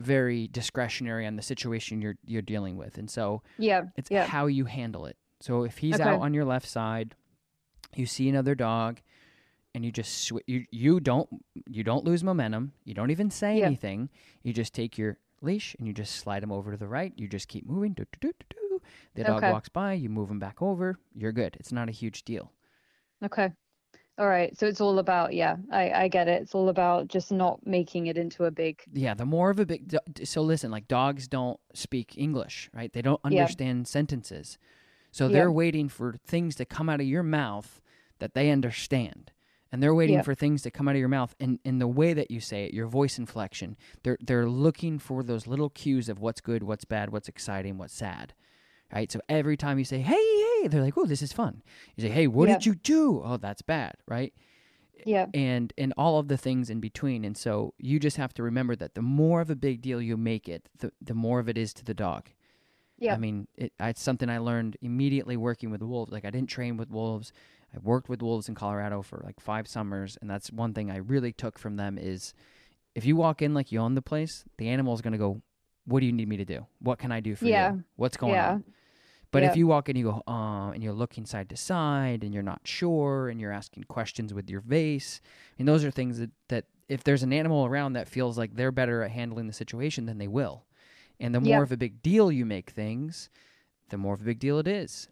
very 0.00 0.48
discretionary 0.48 1.26
on 1.26 1.36
the 1.36 1.42
situation 1.42 2.02
you're 2.02 2.16
you're 2.26 2.42
dealing 2.42 2.76
with, 2.76 2.98
and 2.98 3.08
so 3.10 3.42
Yeah. 3.58 3.82
it's 3.96 4.10
Yeah. 4.10 4.26
how 4.26 4.46
you 4.46 4.64
handle 4.64 5.06
it. 5.06 5.16
So 5.44 5.64
if 5.64 5.76
he's 5.76 6.00
Okay. 6.00 6.08
out 6.08 6.20
on 6.22 6.32
your 6.32 6.46
left 6.46 6.66
side, 6.66 7.14
you 7.94 8.06
see 8.06 8.30
another 8.30 8.54
dog, 8.54 9.02
and 9.74 9.84
you 9.84 9.92
just 9.92 10.10
sw- 10.24 10.40
you 10.46 10.64
you 10.70 11.00
don't 11.00 11.28
you 11.68 11.84
don't 11.84 12.02
lose 12.02 12.24
momentum. 12.24 12.72
You 12.86 12.94
don't 12.94 13.10
even 13.10 13.30
say 13.30 13.58
Yeah. 13.58 13.66
anything. 13.66 14.08
You 14.42 14.54
just 14.54 14.72
take 14.72 14.96
your 14.96 15.18
leash 15.42 15.74
and 15.78 15.86
you 15.86 15.92
just 15.92 16.16
slide 16.16 16.42
him 16.42 16.50
over 16.50 16.70
to 16.70 16.78
the 16.78 16.88
right. 16.88 17.12
You 17.18 17.28
just 17.28 17.48
keep 17.48 17.66
moving. 17.66 17.92
Do, 17.92 18.06
do, 18.22 18.32
do. 18.48 18.80
The 19.16 19.24
dog 19.24 19.42
Okay. 19.44 19.52
walks 19.52 19.68
by. 19.68 19.92
You 19.92 20.08
move 20.08 20.30
him 20.30 20.38
back 20.38 20.62
over. 20.62 20.98
You're 21.14 21.32
good. 21.32 21.56
It's 21.60 21.72
not 21.72 21.90
a 21.90 21.92
huge 21.92 22.24
deal. 22.24 22.50
Okay. 23.22 23.52
All 24.16 24.28
right. 24.28 24.56
So 24.56 24.66
it's 24.66 24.80
all 24.80 24.98
about, 24.98 25.34
yeah, 25.34 25.56
I, 25.70 25.90
I 26.04 26.08
get 26.08 26.26
it. 26.26 26.40
It's 26.40 26.54
all 26.54 26.70
about 26.70 27.08
just 27.08 27.30
not 27.30 27.66
making 27.66 28.06
it 28.06 28.16
into 28.16 28.44
a 28.46 28.50
big, 28.50 28.80
Yeah, 28.94 29.12
the 29.12 29.26
more 29.26 29.50
of 29.50 29.58
a 29.58 29.66
big. 29.66 29.94
So 30.24 30.40
listen, 30.40 30.70
like 30.70 30.88
dogs 30.88 31.28
don't 31.28 31.60
speak 31.74 32.16
English, 32.16 32.70
right? 32.72 32.90
They 32.92 33.02
don't 33.02 33.20
Yeah. 33.28 33.40
understand 33.42 33.86
sentences. 33.88 34.56
So 35.14 35.26
Yeah. 35.28 35.32
they're 35.34 35.52
waiting 35.52 35.88
for 35.88 36.16
things 36.26 36.56
to 36.56 36.64
come 36.64 36.88
out 36.88 37.00
of 37.00 37.06
your 37.06 37.22
mouth 37.22 37.80
that 38.18 38.34
they 38.34 38.50
understand. 38.50 39.30
And 39.70 39.80
they're 39.80 39.94
waiting 39.94 40.16
Yeah. 40.16 40.22
for 40.22 40.34
things 40.34 40.60
to 40.62 40.72
come 40.72 40.88
out 40.88 40.96
of 40.96 40.98
your 40.98 41.08
mouth 41.08 41.36
and 41.38 41.60
in 41.64 41.78
the 41.78 41.86
way 41.86 42.14
that 42.14 42.32
you 42.32 42.40
say 42.40 42.64
it, 42.64 42.74
your 42.74 42.88
voice 42.88 43.16
inflection. 43.16 43.76
They're 44.02 44.18
they're 44.20 44.48
looking 44.48 44.98
for 44.98 45.22
those 45.22 45.46
little 45.46 45.70
cues 45.70 46.08
of 46.08 46.18
what's 46.18 46.40
good, 46.40 46.64
what's 46.64 46.84
bad, 46.84 47.10
what's 47.10 47.28
exciting, 47.28 47.78
what's 47.78 47.94
sad. 47.94 48.34
Right? 48.92 49.10
So 49.12 49.20
every 49.28 49.56
time 49.56 49.78
you 49.78 49.84
say, 49.84 50.00
"Hey, 50.00 50.14
hey," 50.62 50.68
they're 50.68 50.82
like, 50.82 50.98
"Oh, 50.98 51.06
this 51.06 51.22
is 51.22 51.32
fun." 51.32 51.62
You 51.96 52.02
say, 52.02 52.10
"Hey, 52.10 52.26
what 52.26 52.48
Yeah. 52.48 52.54
did 52.54 52.66
you 52.66 52.74
do?" 52.74 53.22
"Oh, 53.24 53.36
that's 53.36 53.62
bad." 53.62 53.94
Right? 54.08 54.34
yeah. 55.06 55.26
and 55.34 55.72
and 55.76 55.92
all 55.96 56.18
of 56.18 56.28
the 56.28 56.36
things 56.36 56.70
in 56.70 56.80
between 56.80 57.24
and 57.24 57.36
so 57.36 57.74
you 57.78 57.98
just 58.00 58.16
have 58.16 58.32
to 58.34 58.42
remember 58.42 58.74
that 58.76 58.94
the 58.94 59.02
more 59.02 59.40
of 59.42 59.50
a 59.50 59.56
big 59.56 59.82
deal 59.82 60.00
you 60.00 60.16
make 60.16 60.48
it 60.48 60.68
the, 60.78 60.90
the 61.02 61.12
more 61.14 61.40
of 61.40 61.48
it 61.48 61.58
is 61.58 61.74
to 61.74 61.84
the 61.84 61.92
dog 61.92 62.30
Yeah. 62.98 63.14
i 63.14 63.16
mean 63.18 63.46
it, 63.56 63.72
it's 63.80 64.02
something 64.02 64.28
i 64.30 64.38
learned 64.38 64.76
immediately 64.80 65.36
working 65.36 65.70
with 65.70 65.82
wolves 65.82 66.12
like 66.12 66.24
i 66.24 66.30
didn't 66.30 66.48
train 66.48 66.76
with 66.76 66.90
wolves 66.90 67.32
i 67.74 67.78
worked 67.78 68.08
with 68.08 68.22
wolves 68.22 68.48
in 68.48 68.54
colorado 68.54 69.02
for 69.02 69.20
like 69.24 69.40
five 69.40 69.66
summers 69.68 70.16
and 70.20 70.30
that's 70.30 70.50
one 70.52 70.72
thing 70.74 70.90
i 70.90 70.96
really 70.96 71.32
took 71.32 71.58
from 71.58 71.76
them 71.76 71.98
is 71.98 72.34
if 72.94 73.04
you 73.04 73.16
walk 73.16 73.42
in 73.42 73.52
like 73.54 73.72
you 73.72 73.80
own 73.80 73.94
the 73.94 74.02
place 74.02 74.44
the 74.58 74.68
animal 74.68 74.94
is 74.94 75.00
going 75.00 75.12
to 75.12 75.18
go 75.18 75.42
what 75.86 76.00
do 76.00 76.06
you 76.06 76.12
need 76.12 76.28
me 76.28 76.36
to 76.36 76.44
do 76.44 76.66
what 76.80 76.98
can 76.98 77.10
i 77.12 77.20
do 77.20 77.34
for 77.34 77.46
Yeah. 77.46 77.72
you 77.72 77.84
what's 77.96 78.16
going 78.16 78.32
Yeah. 78.34 78.50
on 78.52 78.64
but 79.30 79.42
if 79.42 79.56
you 79.56 79.66
walk 79.66 79.88
in, 79.88 79.96
you 79.96 80.04
go, 80.04 80.22
uh, 80.28 80.70
and 80.70 80.80
you're 80.80 80.92
looking 80.92 81.26
side 81.26 81.48
to 81.48 81.56
side, 81.56 82.22
and 82.22 82.32
you're 82.32 82.40
not 82.44 82.60
sure, 82.62 83.28
and 83.28 83.40
you're 83.40 83.50
asking 83.50 83.82
questions 83.88 84.32
with 84.32 84.48
your 84.48 84.60
vase, 84.60 85.20
I 85.24 85.54
mean, 85.58 85.66
those 85.66 85.82
are 85.84 85.90
things 85.90 86.20
that, 86.20 86.30
that 86.50 86.66
if 86.88 87.02
there's 87.02 87.24
an 87.24 87.32
animal 87.32 87.66
around 87.66 87.94
that 87.94 88.06
feels 88.08 88.38
like 88.38 88.54
they're 88.54 88.70
better 88.70 89.02
at 89.02 89.10
handling 89.10 89.48
the 89.48 89.52
situation, 89.52 90.06
then 90.06 90.18
they 90.18 90.28
will. 90.28 90.66
And 91.24 91.34
the 91.34 91.40
more 91.40 91.48
Yeah. 91.58 91.62
of 91.62 91.72
a 91.72 91.76
big 91.76 92.02
deal 92.02 92.30
you 92.30 92.44
make 92.44 92.70
things, 92.70 93.30
the 93.88 93.96
more 93.98 94.14
of 94.14 94.20
a 94.20 94.24
big 94.24 94.38
deal 94.38 94.58
it 94.58 94.68
is. 94.68 95.08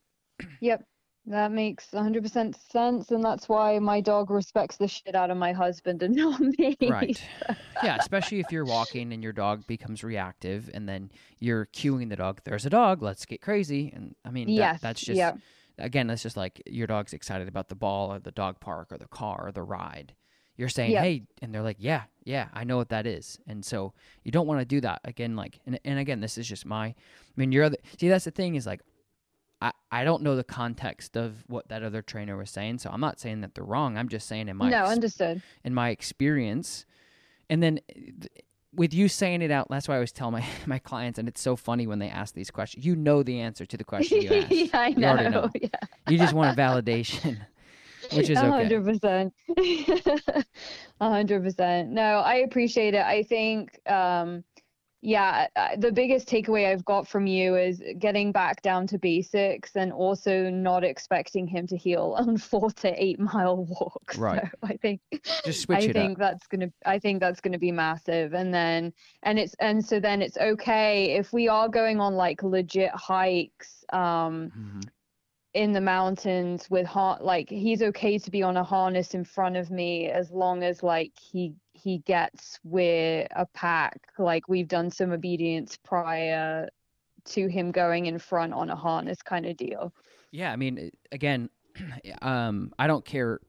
Yep. 0.60 0.84
That 1.26 1.52
makes 1.52 1.86
100% 1.92 2.56
sense. 2.70 3.10
And 3.12 3.22
that's 3.24 3.48
why 3.48 3.78
my 3.78 4.00
dog 4.00 4.28
respects 4.30 4.76
the 4.76 4.88
shit 4.88 5.14
out 5.14 5.30
of 5.30 5.36
my 5.36 5.52
husband 5.52 6.02
and 6.02 6.14
not 6.16 6.40
me. 6.40 6.76
Right. 6.82 7.22
yeah, 7.82 7.96
especially 7.98 8.40
if 8.40 8.46
you're 8.50 8.64
walking 8.64 9.12
and 9.12 9.22
your 9.22 9.32
dog 9.32 9.66
becomes 9.66 10.02
reactive, 10.04 10.68
and 10.74 10.88
then 10.88 11.10
you're 11.38 11.66
cueing 11.66 12.08
the 12.08 12.16
dog, 12.16 12.40
there's 12.44 12.66
a 12.66 12.70
dog, 12.70 13.02
let's 13.02 13.24
get 13.24 13.40
crazy. 13.40 13.90
And 13.94 14.14
I 14.24 14.30
mean, 14.30 14.48
that, 14.48 14.52
Yes. 14.52 14.80
that's 14.80 15.00
just, 15.00 15.16
yeah. 15.16 15.34
again, 15.78 16.08
that's 16.08 16.22
just 16.24 16.36
like 16.36 16.60
your 16.66 16.88
dog's 16.88 17.12
excited 17.12 17.48
about 17.48 17.68
the 17.68 17.76
ball 17.76 18.12
or 18.12 18.18
the 18.18 18.32
dog 18.32 18.58
park 18.60 18.88
or 18.90 18.98
the 18.98 19.08
car 19.08 19.46
or 19.46 19.52
the 19.52 19.62
ride. 19.62 20.14
You're 20.56 20.68
saying, 20.68 20.92
hey, 20.96 21.22
and 21.40 21.54
they're 21.54 21.62
like, 21.62 21.78
yeah, 21.80 22.02
yeah, 22.24 22.48
I 22.52 22.64
know 22.64 22.76
what 22.76 22.90
that 22.90 23.06
is. 23.06 23.38
And 23.46 23.64
so 23.64 23.94
you 24.22 24.30
don't 24.30 24.46
want 24.46 24.60
to 24.60 24.64
do 24.66 24.80
that. 24.82 25.00
Again, 25.04 25.34
like, 25.34 25.58
and, 25.66 25.80
and 25.84 25.98
again, 25.98 26.20
this 26.20 26.36
is 26.38 26.46
just 26.46 26.66
my, 26.66 26.86
I 26.86 26.94
mean, 27.36 27.52
your 27.52 27.64
other, 27.64 27.76
see, 27.98 28.08
that's 28.08 28.26
the 28.26 28.30
thing 28.30 28.54
is 28.54 28.66
like, 28.66 28.80
I, 29.62 29.72
I 29.90 30.04
don't 30.04 30.22
know 30.22 30.36
the 30.36 30.44
context 30.44 31.16
of 31.16 31.44
what 31.48 31.68
that 31.68 31.82
other 31.82 32.02
trainer 32.02 32.36
was 32.36 32.50
saying. 32.50 32.78
So 32.78 32.90
I'm 32.90 33.00
not 33.00 33.18
saying 33.18 33.40
that 33.40 33.54
they're 33.54 33.64
wrong. 33.64 33.96
I'm 33.96 34.08
just 34.08 34.28
saying 34.28 34.48
in 34.48 34.56
my, 34.56 34.68
No, 34.68 34.82
ex- 34.82 34.90
understood. 34.90 35.42
in 35.64 35.72
my 35.72 35.88
experience. 35.90 36.84
And 37.48 37.62
then 37.62 37.80
th- 37.94 38.28
with 38.74 38.92
you 38.94 39.08
saying 39.08 39.42
it 39.42 39.50
out, 39.50 39.68
that's 39.70 39.86
why 39.88 39.94
I 39.94 39.96
always 39.98 40.12
tell 40.12 40.30
my, 40.30 40.44
my 40.66 40.78
clients, 40.78 41.18
and 41.18 41.28
it's 41.28 41.40
so 41.40 41.56
funny 41.56 41.86
when 41.86 41.98
they 41.98 42.08
ask 42.08 42.34
these 42.34 42.50
questions. 42.50 42.84
You 42.84 42.96
know 42.96 43.22
the 43.22 43.40
answer 43.40 43.64
to 43.66 43.76
the 43.76 43.84
question 43.84 44.20
you 44.22 44.30
asked. 44.34 44.50
yeah, 44.50 44.66
I 44.74 44.86
You 44.88 44.96
know. 44.96 45.16
know. 45.28 45.50
Yeah. 45.60 45.68
You 46.08 46.18
just 46.18 46.34
want 46.34 46.58
a 46.58 46.60
validation, 46.60 47.38
which 48.14 48.30
is 48.30 48.38
hundred 48.38 48.84
percent. 48.84 49.32
Hundred 51.00 51.42
percent. 51.42 51.90
No, 51.90 52.18
I 52.20 52.36
appreciate 52.36 52.94
it. 52.94 53.04
I 53.04 53.22
think, 53.24 53.78
um, 53.90 54.44
yeah, 55.04 55.48
the 55.78 55.90
biggest 55.90 56.28
takeaway 56.28 56.70
I've 56.70 56.84
got 56.84 57.08
from 57.08 57.26
you 57.26 57.56
is 57.56 57.82
getting 57.98 58.30
back 58.30 58.62
down 58.62 58.86
to 58.86 58.98
basics 58.98 59.74
and 59.74 59.92
also 59.92 60.48
not 60.48 60.84
expecting 60.84 61.44
him 61.48 61.66
to 61.66 61.76
heel 61.76 62.14
on 62.20 62.36
four 62.38 62.70
to 62.70 63.02
eight 63.02 63.18
mile 63.18 63.64
walks. 63.64 64.16
Right. 64.18 64.42
So 64.44 64.58
I 64.62 64.76
think 64.76 65.00
Just 65.44 65.62
switch 65.62 65.78
I 65.78 65.82
it 65.82 65.92
think 65.94 66.12
up. 66.12 66.18
that's 66.18 66.46
gonna 66.46 66.70
I 66.86 67.00
think 67.00 67.18
that's 67.18 67.40
gonna 67.40 67.58
be 67.58 67.72
massive. 67.72 68.32
And 68.34 68.54
then 68.54 68.92
and 69.24 69.38
it's 69.40 69.54
and 69.58 69.84
so 69.84 69.98
then 69.98 70.22
it's 70.22 70.36
okay 70.38 71.16
if 71.16 71.32
we 71.32 71.48
are 71.48 71.68
going 71.68 71.98
on 71.98 72.14
like 72.14 72.42
legit 72.44 72.92
hikes. 72.94 73.84
Um 73.92 74.52
Mhm. 74.56 74.88
In 75.54 75.72
the 75.72 75.80
mountains 75.80 76.70
with 76.70 76.86
har- 76.86 77.18
like 77.20 77.48
he's 77.50 77.82
okay 77.82 78.18
to 78.18 78.30
be 78.30 78.42
on 78.42 78.56
a 78.56 78.64
harness 78.64 79.14
in 79.14 79.24
front 79.24 79.56
of 79.56 79.70
me 79.70 80.08
as 80.08 80.30
long 80.30 80.62
as 80.62 80.82
like 80.82 81.12
he 81.20 81.54
he 81.74 81.98
gets 81.98 82.58
with 82.64 83.26
a 83.36 83.46
pack 83.46 84.00
like 84.18 84.48
we've 84.48 84.68
done 84.68 84.90
some 84.90 85.12
obedience 85.12 85.76
prior 85.76 86.68
to 87.24 87.46
him 87.48 87.70
going 87.70 88.06
in 88.06 88.18
front 88.18 88.52
on 88.52 88.70
a 88.70 88.76
harness 88.76 89.22
kind 89.22 89.46
of 89.46 89.56
deal 89.56 89.92
Yeah, 90.30 90.52
I 90.52 90.56
mean, 90.56 90.90
again, 91.12 91.50
um, 92.22 92.72
I 92.78 92.86
don't 92.86 93.04
care 93.04 93.40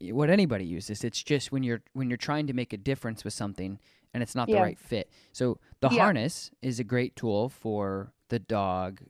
what 0.00 0.28
anybody 0.28 0.64
uses. 0.66 1.02
It's 1.04 1.22
just 1.22 1.50
when 1.52 1.62
you're 1.62 1.82
when 1.94 2.10
you're 2.10 2.18
trying 2.18 2.46
to 2.48 2.52
make 2.52 2.72
a 2.72 2.76
difference 2.76 3.24
with 3.24 3.32
something 3.32 3.78
and 4.12 4.22
it's 4.22 4.34
not 4.34 4.48
the 4.48 4.54
Yeah. 4.54 4.62
right 4.62 4.78
fit. 4.78 5.10
So 5.32 5.58
the 5.80 5.88
Yeah. 5.88 6.02
harness 6.02 6.50
is 6.60 6.78
a 6.78 6.84
great 6.84 7.16
tool 7.16 7.48
for 7.48 8.12
the 8.28 8.38
dog 8.38 9.00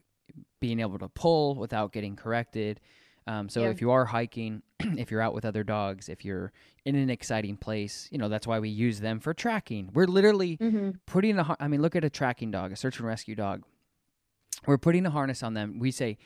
being 0.59 0.79
able 0.79 0.99
to 0.99 1.09
pull 1.09 1.55
without 1.55 1.91
getting 1.91 2.15
corrected. 2.15 2.79
Um, 3.27 3.49
so 3.49 3.63
Yeah. 3.63 3.69
if 3.69 3.81
you 3.81 3.91
are 3.91 4.05
hiking, 4.05 4.61
if 4.79 5.11
you're 5.11 5.21
out 5.21 5.33
with 5.33 5.43
other 5.45 5.63
dogs, 5.63 6.07
if 6.07 6.23
you're 6.23 6.53
in 6.85 6.95
an 6.95 7.09
exciting 7.09 7.57
place, 7.57 8.07
you 8.11 8.17
know 8.17 8.29
that's 8.29 8.47
why 8.47 8.59
we 8.59 8.69
use 8.69 9.01
them 9.01 9.19
for 9.19 9.33
tracking. 9.33 9.89
We're 9.93 10.07
literally 10.07 10.57
mm-hmm. 10.57 10.91
putting 11.05 11.37
a. 11.37 11.55
I 11.59 11.67
mean, 11.67 11.81
look 11.81 11.95
at 11.95 12.05
a 12.05 12.09
tracking 12.09 12.51
dog, 12.51 12.71
a 12.71 12.75
search 12.75 12.99
and 12.99 13.07
rescue 13.07 13.35
dog. 13.35 13.63
We're 14.65 14.77
putting 14.77 15.05
a 15.05 15.09
harness 15.09 15.43
on 15.43 15.53
them. 15.53 15.77
We 15.77 15.91
say, 15.91 16.17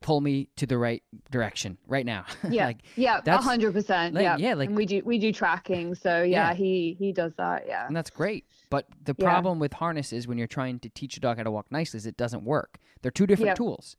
"Pull 0.00 0.20
me 0.20 0.48
to 0.56 0.66
the 0.66 0.78
right 0.78 1.02
direction 1.30 1.76
right 1.86 2.06
now." 2.06 2.24
yeah 2.50 2.66
like 2.66 2.78
yeah 2.96 3.20
a 3.26 3.36
hundred 3.38 3.72
percent 3.72 4.14
yeah 4.14 4.36
yeah, 4.38 4.54
like- 4.54 4.68
and 4.68 4.76
we 4.76 4.86
do 4.86 5.02
we 5.04 5.18
do 5.18 5.32
tracking 5.32 5.94
so 5.94 6.22
yeah, 6.22 6.48
Yeah. 6.48 6.54
he 6.54 6.96
he 6.98 7.12
does 7.12 7.32
that 7.36 7.64
yeah 7.66 7.86
and 7.86 7.94
that's 7.96 8.10
great. 8.10 8.46
But 8.70 8.86
the 9.04 9.14
Yeah. 9.18 9.24
problem 9.24 9.58
with 9.58 9.72
harnesses 9.74 10.26
when 10.28 10.38
you're 10.38 10.46
trying 10.46 10.78
to 10.80 10.88
teach 10.88 11.16
a 11.16 11.20
dog 11.20 11.36
how 11.36 11.42
to 11.42 11.50
walk 11.50 11.70
nicely 11.70 11.98
is 11.98 12.06
it 12.06 12.16
doesn't 12.16 12.44
work. 12.44 12.78
They're 13.02 13.10
two 13.10 13.26
different 13.26 13.48
Yep. 13.48 13.56
tools. 13.56 13.96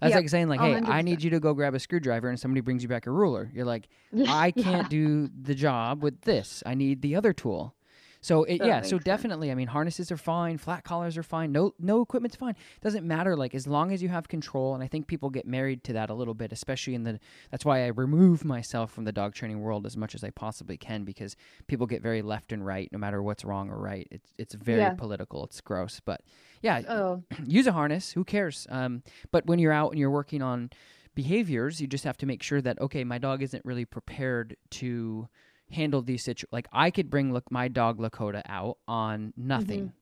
That's 0.00 0.10
Yep. 0.12 0.20
like 0.22 0.28
saying 0.30 0.48
like, 0.48 0.60
"Hey, 0.60 0.72
hundred 0.74 0.90
I 0.90 1.02
need 1.02 1.22
you 1.22 1.30
to 1.30 1.40
go 1.40 1.52
grab 1.52 1.74
a 1.74 1.78
screwdriver," 1.78 2.28
and 2.28 2.38
somebody 2.40 2.60
brings 2.62 2.82
you 2.82 2.88
back 2.88 3.06
a 3.06 3.10
ruler. 3.10 3.50
You're 3.52 3.66
like, 3.66 3.88
"I 4.28 4.50
can't 4.50 4.88
do 4.88 5.28
the 5.28 5.54
job 5.54 6.02
with 6.02 6.22
this. 6.22 6.62
I 6.64 6.74
need 6.74 7.02
the 7.02 7.14
other 7.16 7.32
tool." 7.34 7.74
So 8.22 8.44
it, 8.44 8.60
yeah, 8.62 8.82
so 8.82 8.90
sense. 8.90 9.04
definitely, 9.04 9.50
I 9.50 9.54
mean, 9.54 9.68
harnesses 9.68 10.12
are 10.12 10.16
fine, 10.18 10.58
flat 10.58 10.84
collars 10.84 11.16
are 11.16 11.22
fine, 11.22 11.52
no 11.52 11.74
no 11.78 12.02
equipment's 12.02 12.36
fine. 12.36 12.54
Doesn't 12.82 13.06
matter, 13.06 13.34
like 13.34 13.54
as 13.54 13.66
long 13.66 13.92
as 13.92 14.02
you 14.02 14.10
have 14.10 14.28
control. 14.28 14.74
And 14.74 14.84
I 14.84 14.88
think 14.88 15.06
people 15.06 15.30
get 15.30 15.46
married 15.46 15.84
to 15.84 15.94
that 15.94 16.10
a 16.10 16.14
little 16.14 16.34
bit, 16.34 16.52
especially 16.52 16.94
in 16.94 17.04
the. 17.04 17.18
That's 17.50 17.64
why 17.64 17.84
I 17.84 17.86
remove 17.88 18.44
myself 18.44 18.92
from 18.92 19.04
the 19.04 19.12
dog 19.12 19.34
training 19.34 19.60
world 19.60 19.86
as 19.86 19.96
much 19.96 20.14
as 20.14 20.22
I 20.22 20.30
possibly 20.30 20.76
can 20.76 21.04
because 21.04 21.34
people 21.66 21.86
get 21.86 22.02
very 22.02 22.20
left 22.20 22.52
and 22.52 22.64
right, 22.64 22.90
no 22.92 22.98
matter 22.98 23.22
what's 23.22 23.44
wrong 23.44 23.70
or 23.70 23.78
right. 23.78 24.06
It's 24.10 24.34
it's 24.36 24.54
very 24.54 24.80
Yeah. 24.80 24.90
political. 24.90 25.44
It's 25.44 25.60
gross, 25.62 26.00
but 26.04 26.20
yeah, 26.60 26.82
oh 26.88 27.22
use 27.46 27.66
a 27.66 27.72
harness. 27.72 28.12
Who 28.12 28.24
cares? 28.24 28.66
Um, 28.68 29.02
but 29.32 29.46
when 29.46 29.58
you're 29.58 29.72
out 29.72 29.92
and 29.92 29.98
you're 29.98 30.10
working 30.10 30.42
on 30.42 30.68
behaviors, 31.14 31.80
you 31.80 31.86
just 31.86 32.04
have 32.04 32.16
to 32.18 32.26
make 32.26 32.42
sure 32.42 32.60
that 32.60 32.78
okay, 32.80 33.02
my 33.04 33.18
dog 33.18 33.42
isn't 33.42 33.64
really 33.64 33.84
prepared 33.86 34.56
to 34.72 35.26
handle 35.72 36.02
these 36.02 36.22
situations. 36.22 36.52
Like 36.52 36.68
I 36.72 36.90
could 36.90 37.10
bring 37.10 37.32
look 37.32 37.50
my 37.50 37.68
dog 37.68 37.98
Lakota 37.98 38.42
out 38.46 38.78
on 38.88 39.32
nothing, 39.36 39.92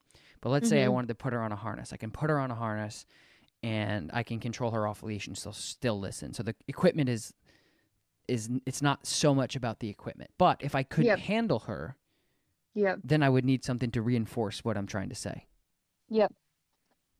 but 0.40 0.50
let's 0.50 0.68
say 0.68 0.82
I 0.82 0.88
Mhm. 0.88 0.92
wanted 0.92 1.08
to 1.08 1.14
put 1.14 1.32
her 1.32 1.42
on 1.42 1.52
a 1.52 1.56
harness. 1.56 1.92
I 1.92 1.96
can 1.96 2.10
put 2.10 2.30
her 2.30 2.38
on 2.38 2.50
a 2.50 2.54
harness, 2.54 3.06
and 3.62 4.10
I 4.12 4.22
can 4.22 4.40
control 4.40 4.70
her 4.72 4.86
off 4.86 5.02
leash 5.02 5.26
and 5.26 5.36
still 5.36 5.52
still 5.52 5.98
listen. 5.98 6.32
So 6.34 6.42
the 6.42 6.54
equipment 6.66 7.08
is 7.08 7.32
is 8.28 8.50
it's 8.66 8.82
not 8.82 9.06
so 9.06 9.34
much 9.34 9.56
about 9.56 9.80
the 9.80 9.88
equipment, 9.88 10.30
but 10.38 10.58
if 10.62 10.74
I 10.74 10.82
could 10.82 11.06
Yep. 11.06 11.18
handle 11.20 11.60
her, 11.60 11.96
yep 12.74 13.00
then 13.02 13.22
I 13.22 13.28
would 13.30 13.44
need 13.44 13.64
something 13.64 13.90
to 13.92 14.02
reinforce 14.02 14.62
what 14.64 14.76
I'm 14.76 14.86
trying 14.86 15.08
to 15.08 15.14
say. 15.14 15.46
Yep. 16.10 16.32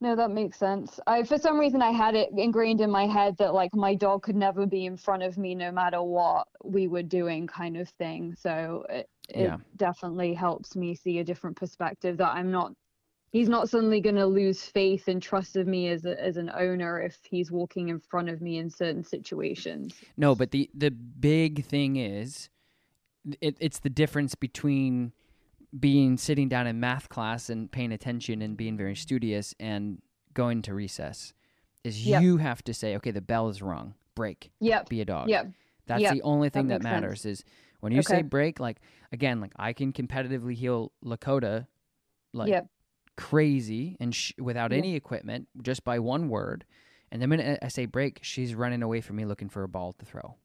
No, 0.00 0.14
that 0.14 0.30
makes 0.30 0.58
sense. 0.58 1.00
I 1.06 1.24
for 1.24 1.38
some 1.38 1.58
reason 1.58 1.82
I 1.82 1.90
had 1.90 2.14
it 2.14 2.30
ingrained 2.36 2.80
in 2.80 2.90
my 2.90 3.06
head 3.06 3.36
that 3.38 3.52
like 3.52 3.74
my 3.74 3.94
dog 3.94 4.22
could 4.22 4.36
never 4.36 4.64
be 4.64 4.86
in 4.86 4.96
front 4.96 5.24
of 5.24 5.36
me 5.36 5.54
no 5.56 5.72
matter 5.72 6.02
what 6.02 6.46
we 6.64 6.86
were 6.86 7.02
doing 7.02 7.46
kind 7.48 7.76
of 7.76 7.88
thing. 7.90 8.34
So 8.38 8.84
it, 8.88 9.08
it 9.28 9.36
Yeah. 9.42 9.56
definitely 9.76 10.34
helps 10.34 10.76
me 10.76 10.94
see 10.94 11.18
a 11.18 11.24
different 11.24 11.56
perspective 11.56 12.16
that 12.18 12.30
I'm 12.30 12.52
not 12.52 12.72
he's 13.32 13.48
not 13.48 13.68
suddenly 13.68 14.00
going 14.00 14.14
to 14.16 14.26
lose 14.26 14.62
faith 14.62 15.08
and 15.08 15.20
trust 15.20 15.56
of 15.56 15.66
me 15.66 15.88
as 15.88 16.04
a, 16.04 16.18
as 16.22 16.36
an 16.36 16.50
owner 16.54 17.00
if 17.00 17.18
he's 17.28 17.50
walking 17.50 17.88
in 17.88 18.00
front 18.00 18.28
of 18.28 18.40
me 18.40 18.58
in 18.58 18.70
certain 18.70 19.04
situations. 19.04 19.94
No, 20.16 20.34
but 20.34 20.52
the 20.52 20.70
the 20.74 20.90
big 20.92 21.64
thing 21.64 21.96
is, 21.96 22.50
it, 23.40 23.56
it's 23.60 23.80
the 23.80 23.90
difference 23.90 24.36
between 24.36 25.12
being 25.78 26.16
sitting 26.16 26.48
down 26.48 26.66
in 26.66 26.80
math 26.80 27.08
class 27.08 27.50
and 27.50 27.70
paying 27.70 27.92
attention 27.92 28.40
and 28.42 28.56
being 28.56 28.76
very 28.76 28.94
studious 28.96 29.54
and 29.60 30.00
going 30.34 30.62
to 30.62 30.74
recess. 30.74 31.32
Is 31.84 32.06
Yep. 32.06 32.22
you 32.22 32.36
have 32.38 32.62
to 32.64 32.74
say, 32.74 32.96
okay, 32.96 33.10
the 33.10 33.20
bell 33.20 33.48
is 33.48 33.62
rung, 33.62 33.94
break, 34.14 34.50
Yep. 34.60 34.88
be 34.88 35.00
a 35.00 35.04
dog. 35.04 35.28
Yep. 35.28 35.52
That's 35.86 36.02
Yep. 36.02 36.12
the 36.12 36.22
only 36.22 36.48
thing 36.50 36.68
that, 36.68 36.82
sense. 36.82 36.84
matters. 36.84 37.24
Is 37.24 37.44
when 37.80 37.92
you 37.92 38.02
say 38.02 38.22
break, 38.22 38.60
like 38.60 38.80
again, 39.12 39.40
like 39.40 39.52
I 39.56 39.72
can 39.72 39.92
competitively 39.92 40.54
heel 40.54 40.92
Lakota, 41.04 41.66
like 42.32 42.50
Yep. 42.50 42.68
crazy 43.16 43.96
and 44.00 44.14
sh- 44.14 44.32
without 44.38 44.72
any 44.72 44.94
equipment, 44.96 45.48
just 45.62 45.84
by 45.84 45.98
one 45.98 46.28
word. 46.28 46.64
And 47.10 47.22
the 47.22 47.26
minute 47.26 47.58
I 47.62 47.68
say 47.68 47.86
break, 47.86 48.20
she's 48.22 48.54
running 48.54 48.82
away 48.82 49.00
from 49.00 49.16
me 49.16 49.24
looking 49.24 49.48
for 49.48 49.62
a 49.62 49.68
ball 49.68 49.92
to 49.94 50.04
throw. 50.04 50.36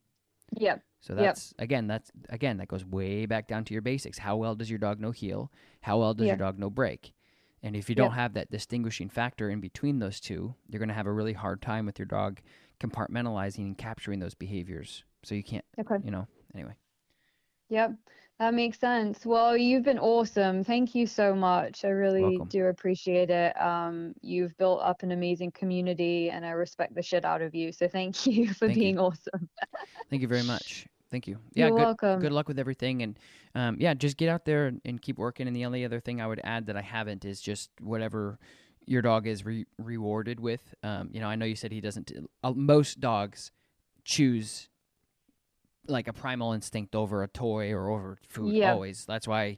Yep. 0.58 0.84
So 1.01 1.14
Yep. 1.14 1.24
that's 1.24 1.54
again, 1.60 1.88
that's 1.88 2.12
again, 2.30 2.58
that 2.58 2.68
goes 2.68 2.86
way 2.86 3.26
back 3.26 3.47
down 3.47 3.66
to 3.66 3.74
your 3.74 3.82
basics. 3.82 4.18
How 4.20 4.38
well 4.38 4.56
does 4.56 4.70
your 4.70 4.80
dog 4.80 4.99
know 4.99 5.12
heel? 5.12 5.51
How 5.82 5.99
well 5.99 6.14
does 6.14 6.26
Yeah. 6.28 6.34
your 6.34 6.38
dog 6.39 6.58
know 6.60 6.70
break? 6.70 7.14
And 7.62 7.76
if 7.76 7.89
you 7.89 7.95
don't 7.95 8.12
have 8.12 8.34
that 8.34 8.51
distinguishing 8.51 9.10
factor 9.10 9.49
in 9.49 9.62
between 9.62 9.99
those 9.99 10.20
two, 10.20 10.56
you're 10.68 10.80
going 10.80 10.89
to 10.89 10.95
have 10.95 11.08
a 11.08 11.12
really 11.14 11.34
hard 11.34 11.62
time 11.62 11.86
with 11.86 11.97
your 11.97 12.06
dog 12.06 12.41
compartmentalizing 12.80 13.60
and 13.60 13.78
capturing 13.78 14.20
those 14.20 14.36
behaviors. 14.36 15.04
So 15.24 15.34
you 15.34 15.43
can't, 15.43 15.64
Okay. 15.80 15.95
you 16.04 16.12
know. 16.12 16.28
Anyway, 16.54 16.74
Yep, 17.70 17.95
that 18.40 18.54
makes 18.54 18.80
sense. 18.80 19.26
Well, 19.26 19.56
you've 19.56 19.84
been 19.84 20.00
awesome. 20.00 20.64
Thank 20.64 20.96
you 20.96 21.06
so 21.08 21.36
much. 21.36 21.86
I 21.86 21.90
really 21.90 22.24
Welcome. 22.24 22.48
do 22.48 22.66
appreciate 22.66 23.30
it. 23.30 23.60
Um, 23.62 24.14
you've 24.22 24.58
built 24.58 24.82
up 24.82 25.04
an 25.04 25.12
amazing 25.12 25.52
community, 25.52 26.30
and 26.30 26.46
I 26.46 26.52
respect 26.52 26.96
the 26.96 27.02
shit 27.02 27.26
out 27.26 27.42
of 27.42 27.54
you. 27.54 27.72
So 27.72 27.88
thank 27.88 28.26
you 28.26 28.48
for 28.50 28.68
Thank 28.68 28.78
you. 28.78 28.84
being 28.84 29.00
awesome. 29.00 29.48
thank 30.10 30.22
you 30.22 30.28
very 30.28 30.44
much. 30.44 30.88
Thank 31.12 31.28
you. 31.28 31.38
Yeah, 31.54 31.68
You're 31.68 31.78
good, 31.78 31.84
welcome. 31.86 32.20
good 32.22 32.32
luck 32.32 32.48
with 32.48 32.58
everything, 32.58 33.04
and 33.04 33.20
um, 33.54 33.78
yeah, 33.80 33.94
just 33.94 34.18
get 34.18 34.30
out 34.30 34.46
there 34.46 34.66
and, 34.66 34.82
and 34.84 35.00
keep 35.00 35.20
working. 35.20 35.46
And 35.46 35.56
the 35.56 35.66
only 35.66 35.86
other 35.86 36.00
thing 36.00 36.20
I 36.20 36.26
would 36.26 36.42
add 36.44 36.66
that 36.66 36.76
I 36.76 36.82
haven't 36.82 37.24
is 37.24 37.40
just 37.40 37.70
whatever 37.82 38.40
your 38.88 39.04
dog 39.04 39.28
is 39.28 39.46
re- 39.46 39.68
rewarded 39.78 40.40
with. 40.40 40.74
Um, 40.82 41.10
you 41.14 41.20
know, 41.20 41.28
I 41.28 41.36
know 41.36 41.46
you 41.46 41.56
said 41.56 41.72
he 41.72 41.82
doesn't. 41.82 42.12
Uh, 42.44 42.54
most 42.56 43.00
dogs 43.00 43.52
choose 44.04 44.70
like 45.88 46.08
a 46.08 46.14
primal 46.14 46.54
instinct 46.54 46.96
over 46.96 47.24
a 47.24 47.28
toy 47.28 47.72
or 47.72 47.90
over 47.90 48.18
food. 48.28 48.54
Yeah. 48.54 48.72
Always. 48.74 49.06
That's 49.06 49.28
why 49.28 49.58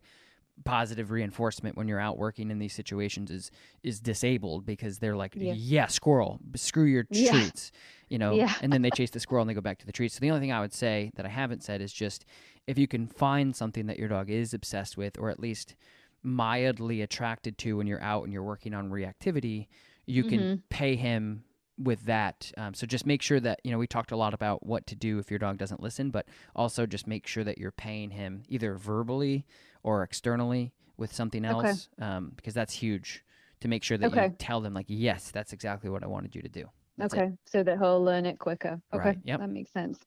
positive 0.63 1.11
reinforcement 1.11 1.75
when 1.75 1.87
you're 1.87 1.99
out 1.99 2.17
working 2.17 2.49
in 2.49 2.59
these 2.59 2.73
situations 2.73 3.29
is 3.29 3.51
is 3.83 3.99
disabled 3.99 4.65
because 4.65 4.99
they're 4.99 5.15
like, 5.15 5.33
Yeah. 5.35 5.53
yeah, 5.55 5.87
squirrel, 5.87 6.39
screw 6.55 6.85
your 6.85 7.05
Yeah. 7.11 7.31
treats, 7.31 7.71
you 8.09 8.17
know. 8.17 8.33
Yeah. 8.33 8.53
And 8.61 8.71
then 8.71 8.81
they 8.81 8.89
chase 8.95 9.09
the 9.11 9.19
squirrel 9.19 9.41
and 9.41 9.49
they 9.49 9.53
go 9.53 9.61
back 9.61 9.79
to 9.79 9.85
the 9.85 9.91
treats. 9.91 10.15
So 10.15 10.19
the 10.21 10.29
only 10.29 10.39
thing 10.41 10.51
I 10.53 10.61
would 10.61 10.73
say 10.73 11.11
that 11.15 11.25
I 11.25 11.29
haven't 11.29 11.63
said 11.63 11.81
is 11.81 11.91
just 11.91 12.25
if 12.67 12.77
you 12.77 12.87
can 12.87 13.05
find 13.07 13.55
something 13.55 13.85
that 13.87 13.99
your 13.99 14.07
dog 14.07 14.29
is 14.29 14.53
obsessed 14.53 14.97
with, 14.97 15.19
or 15.19 15.29
at 15.29 15.39
least 15.39 15.75
mildly 16.23 17.01
attracted 17.01 17.57
to 17.59 17.77
when 17.77 17.87
you're 17.87 18.01
out 18.01 18.23
and 18.23 18.33
you're 18.33 18.43
working 18.43 18.73
on 18.73 18.89
reactivity, 18.89 19.67
you 20.07 20.23
can 20.23 20.39
Mhm. 20.39 20.61
pay 20.69 20.95
him 20.95 21.43
with 21.77 22.05
that. 22.05 22.51
Um, 22.57 22.73
so 22.73 22.87
just 22.87 23.05
make 23.05 23.21
sure 23.21 23.39
that 23.39 23.59
you 23.63 23.71
know 23.71 23.77
we 23.77 23.87
talked 23.87 24.11
a 24.11 24.17
lot 24.17 24.33
about 24.33 24.65
what 24.65 24.87
to 24.87 24.95
do 24.95 25.19
if 25.19 25.29
your 25.29 25.39
dog 25.39 25.57
doesn't 25.57 25.81
listen, 25.81 26.09
but 26.09 26.27
also 26.55 26.85
just 26.85 27.07
make 27.07 27.27
sure 27.27 27.43
that 27.43 27.57
you're 27.57 27.71
paying 27.71 28.11
him 28.11 28.43
either 28.47 28.75
verbally 28.75 29.45
or 29.83 30.03
externally 30.03 30.71
with 30.97 31.13
something 31.13 31.45
Okay. 31.45 31.67
else, 31.69 31.89
um, 31.99 32.31
because 32.35 32.53
that's 32.53 32.73
huge 32.73 33.23
to 33.59 33.67
make 33.67 33.83
sure 33.83 33.97
that 33.97 34.07
Okay. 34.07 34.25
you 34.27 34.35
tell 34.37 34.61
them 34.61 34.73
like, 34.73 34.85
yes, 34.87 35.31
that's 35.31 35.51
exactly 35.53 35.89
what 35.89 36.03
I 36.03 36.07
wanted 36.07 36.35
you 36.35 36.41
to 36.41 36.49
do. 36.49 36.65
That's 36.97 37.13
it. 37.13 37.19
Okay, 37.19 37.31
so 37.45 37.63
that 37.63 37.77
he'll 37.77 38.01
learn 38.03 38.25
it 38.25 38.39
quicker. 38.39 38.79
Okay, 38.93 39.09
Right, 39.09 39.17
yep. 39.25 39.39
that 39.41 39.49
makes 39.49 39.71
sense. 39.71 39.99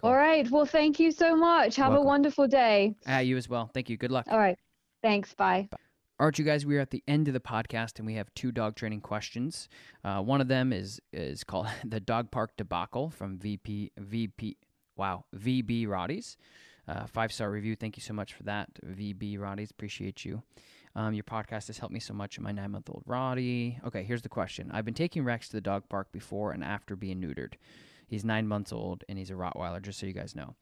Cool. 0.00 0.10
All 0.10 0.16
right. 0.16 0.50
Well, 0.50 0.66
thank 0.66 0.98
you 1.00 1.10
so 1.12 1.34
much. 1.36 1.76
Have 1.76 1.92
Welcome. 1.92 2.06
a 2.06 2.08
wonderful 2.08 2.46
day. 2.46 2.94
Ah, 3.06 3.18
you 3.20 3.36
as 3.36 3.48
well. 3.48 3.70
Thank 3.72 3.88
you. 3.90 3.96
Good 3.96 4.10
luck. 4.10 4.26
All 4.30 4.38
right. 4.38 4.58
Thanks. 5.02 5.32
Bye. 5.34 5.68
All 6.20 6.26
right, 6.26 6.38
you 6.38 6.44
guys, 6.44 6.66
we 6.66 6.76
are 6.76 6.80
at 6.80 6.90
the 6.90 7.02
end 7.08 7.28
of 7.28 7.32
the 7.32 7.40
podcast, 7.40 7.96
and 7.96 8.04
we 8.04 8.12
have 8.16 8.28
two 8.34 8.52
dog 8.52 8.76
training 8.76 9.00
questions. 9.00 9.70
Uh, 10.04 10.20
one 10.20 10.42
of 10.42 10.48
them 10.48 10.70
is 10.70 11.00
is 11.14 11.44
called 11.44 11.68
the 11.84 11.98
dog 11.98 12.30
park 12.30 12.58
debacle 12.58 13.08
from 13.08 13.38
VP 13.38 13.92
VP. 13.96 14.58
Wow, 14.98 15.24
VB 15.34 15.88
Roddy's. 15.88 16.36
Uh, 16.86 17.06
five 17.06 17.32
star 17.32 17.50
review. 17.50 17.74
Thank 17.74 17.96
you 17.96 18.02
so 18.02 18.12
much 18.12 18.34
for 18.34 18.42
that, 18.42 18.68
VB 18.84 19.40
Roddy's. 19.40 19.70
Appreciate 19.70 20.26
you. 20.26 20.42
Um, 20.94 21.14
your 21.14 21.24
podcast 21.24 21.68
has 21.68 21.78
helped 21.78 21.94
me 21.94 22.00
so 22.00 22.12
much 22.12 22.38
my 22.38 22.52
nine 22.52 22.72
month 22.72 22.90
old 22.90 23.04
Rottie. 23.08 23.82
Okay, 23.86 24.02
here's 24.02 24.20
the 24.20 24.28
question. 24.28 24.70
I've 24.74 24.84
been 24.84 24.92
taking 24.92 25.24
Rex 25.24 25.48
to 25.48 25.56
the 25.56 25.62
dog 25.62 25.88
park 25.88 26.12
before 26.12 26.52
and 26.52 26.62
after 26.62 26.96
being 26.96 27.22
neutered. 27.22 27.54
He's 28.06 28.26
nine 28.26 28.46
months 28.46 28.74
old 28.74 29.04
and 29.08 29.16
he's 29.16 29.30
a 29.30 29.34
Rottweiler, 29.34 29.80
just 29.80 29.98
so 29.98 30.04
you 30.04 30.12
guys 30.12 30.36
know. 30.36 30.54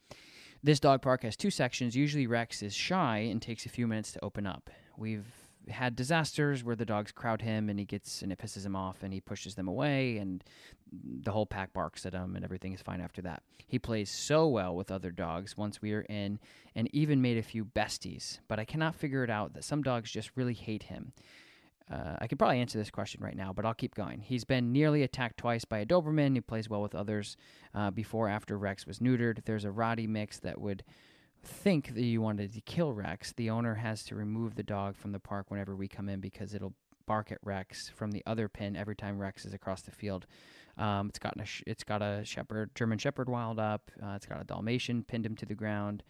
This 0.62 0.78
dog 0.78 1.02
park 1.02 1.24
has 1.24 1.36
two 1.36 1.50
sections. 1.50 1.96
Usually, 1.96 2.28
Rex 2.28 2.62
is 2.62 2.74
shy 2.74 3.18
and 3.28 3.42
takes 3.42 3.66
a 3.66 3.68
few 3.68 3.88
minutes 3.88 4.12
to 4.12 4.24
open 4.24 4.46
up. 4.46 4.70
We've 4.96 5.47
had 5.70 5.96
disasters 5.96 6.64
where 6.64 6.76
the 6.76 6.84
dogs 6.84 7.12
crowd 7.12 7.42
him 7.42 7.68
and 7.68 7.78
he 7.78 7.84
gets 7.84 8.22
and 8.22 8.32
it 8.32 8.38
pisses 8.38 8.64
him 8.64 8.76
off 8.76 9.02
and 9.02 9.12
he 9.12 9.20
pushes 9.20 9.54
them 9.54 9.68
away 9.68 10.18
and 10.18 10.44
the 10.92 11.30
whole 11.30 11.46
pack 11.46 11.72
barks 11.72 12.06
at 12.06 12.14
him 12.14 12.34
and 12.36 12.44
everything 12.44 12.72
is 12.72 12.80
fine 12.80 13.00
after 13.00 13.22
that. 13.22 13.42
He 13.66 13.78
plays 13.78 14.10
so 14.10 14.48
well 14.48 14.74
with 14.74 14.90
other 14.90 15.10
dogs 15.10 15.56
once 15.56 15.82
we 15.82 15.92
are 15.92 16.02
in 16.02 16.38
and 16.74 16.88
even 16.94 17.20
made 17.22 17.38
a 17.38 17.42
few 17.42 17.64
besties, 17.64 18.38
but 18.48 18.58
I 18.58 18.64
cannot 18.64 18.94
figure 18.94 19.24
it 19.24 19.30
out 19.30 19.54
that 19.54 19.64
some 19.64 19.82
dogs 19.82 20.10
just 20.10 20.30
really 20.36 20.54
hate 20.54 20.84
him. 20.84 21.12
Uh, 21.90 22.16
I 22.18 22.26
could 22.26 22.38
probably 22.38 22.60
answer 22.60 22.78
this 22.78 22.90
question 22.90 23.22
right 23.22 23.36
now, 23.36 23.52
but 23.52 23.64
I'll 23.64 23.74
keep 23.74 23.94
going. 23.94 24.20
He's 24.20 24.44
been 24.44 24.72
nearly 24.72 25.02
attacked 25.02 25.38
twice 25.38 25.64
by 25.64 25.78
a 25.78 25.86
Doberman. 25.86 26.34
He 26.34 26.40
plays 26.40 26.68
well 26.68 26.82
with 26.82 26.94
others. 26.94 27.36
Uh, 27.74 27.90
before, 27.90 28.28
after 28.28 28.58
Rex 28.58 28.86
was 28.86 28.98
neutered, 28.98 29.44
there's 29.46 29.64
a 29.64 29.70
Rottie 29.70 30.08
mix 30.08 30.38
that 30.40 30.60
would 30.60 30.84
think 31.42 31.94
that 31.94 32.02
you 32.02 32.20
wanted 32.20 32.52
to 32.54 32.60
kill 32.60 32.92
Rex. 32.92 33.32
The 33.32 33.50
owner 33.50 33.74
has 33.74 34.04
to 34.04 34.14
remove 34.14 34.54
the 34.54 34.62
dog 34.62 34.96
from 34.96 35.12
the 35.12 35.20
park 35.20 35.50
whenever 35.50 35.74
we 35.76 35.88
come 35.88 36.08
in 36.08 36.20
because 36.20 36.54
it'll 36.54 36.74
bark 37.06 37.32
at 37.32 37.38
Rex 37.42 37.88
from 37.88 38.10
the 38.10 38.22
other 38.26 38.48
pen 38.48 38.76
every 38.76 38.96
time 38.96 39.18
Rex 39.18 39.44
is 39.44 39.54
across 39.54 39.82
the 39.82 39.90
field. 39.90 40.26
Um, 40.76 41.08
it's 41.08 41.18
got 41.18 41.40
a 41.40 41.44
sh- 41.44 41.64
it's 41.66 41.82
got 41.84 42.02
a 42.02 42.22
Shepherd 42.24 42.70
German 42.74 42.98
Shepherd 42.98 43.28
wild 43.28 43.58
up. 43.58 43.90
Uh, 44.02 44.10
it's 44.10 44.26
got 44.26 44.40
a 44.40 44.44
Dalmatian 44.44 45.04
pinned 45.04 45.26
him 45.26 45.34
to 45.36 45.46
the 45.46 45.54
ground 45.54 46.02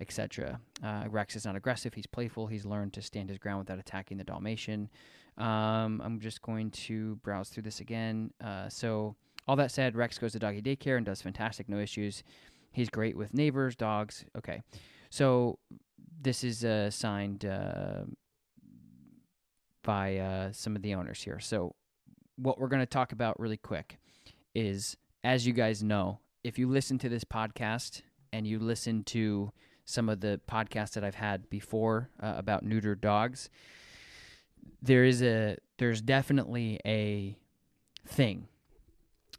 etc. 0.00 0.60
Uh, 0.82 1.04
Rex 1.08 1.36
is 1.36 1.44
not 1.44 1.56
aggressive. 1.56 1.94
He's 1.94 2.06
playful. 2.06 2.46
He's 2.46 2.64
learned 2.64 2.92
to 2.94 3.02
stand 3.02 3.28
his 3.28 3.38
ground 3.38 3.60
without 3.60 3.78
attacking 3.78 4.18
the 4.18 4.24
Dalmatian. 4.24 4.90
Um, 5.38 6.00
I'm 6.04 6.20
just 6.20 6.42
going 6.42 6.70
to 6.72 7.16
browse 7.16 7.48
through 7.48 7.64
this 7.64 7.80
again. 7.80 8.32
Uh, 8.42 8.68
so, 8.68 9.16
all 9.48 9.56
that 9.56 9.70
said, 9.70 9.94
Rex 9.94 10.18
goes 10.18 10.32
to 10.32 10.38
doggy 10.38 10.62
daycare 10.62 10.96
and 10.96 11.06
does 11.06 11.22
fantastic, 11.22 11.68
no 11.68 11.78
issues. 11.78 12.24
He's 12.76 12.90
great 12.90 13.16
with 13.16 13.32
neighbors, 13.32 13.74
dogs. 13.74 14.26
Okay. 14.36 14.60
So, 15.08 15.58
this 16.20 16.44
is 16.44 16.62
uh, 16.62 16.90
signed 16.90 17.46
uh, 17.46 18.02
by 19.82 20.18
uh, 20.18 20.52
some 20.52 20.76
of 20.76 20.82
the 20.82 20.94
owners 20.94 21.22
here. 21.22 21.40
So, 21.40 21.74
what 22.36 22.60
we're 22.60 22.68
going 22.68 22.82
to 22.82 22.86
talk 22.86 23.12
about 23.12 23.40
really 23.40 23.56
quick 23.56 23.98
is, 24.54 24.94
as 25.24 25.46
you 25.46 25.54
guys 25.54 25.82
know, 25.82 26.20
if 26.44 26.58
you 26.58 26.68
listen 26.68 26.98
to 26.98 27.08
this 27.08 27.24
podcast 27.24 28.02
and 28.30 28.46
you 28.46 28.58
listen 28.58 29.04
to 29.04 29.52
some 29.86 30.10
of 30.10 30.20
the 30.20 30.38
podcasts 30.46 30.92
that 30.92 31.02
I've 31.02 31.14
had 31.14 31.48
before 31.48 32.10
uh, 32.22 32.34
about 32.36 32.62
neutered 32.62 33.00
dogs, 33.00 33.48
there 34.82 35.04
is 35.04 35.22
a 35.22 35.56
there's 35.78 36.02
definitely 36.02 36.78
a 36.84 37.38
thing. 38.06 38.48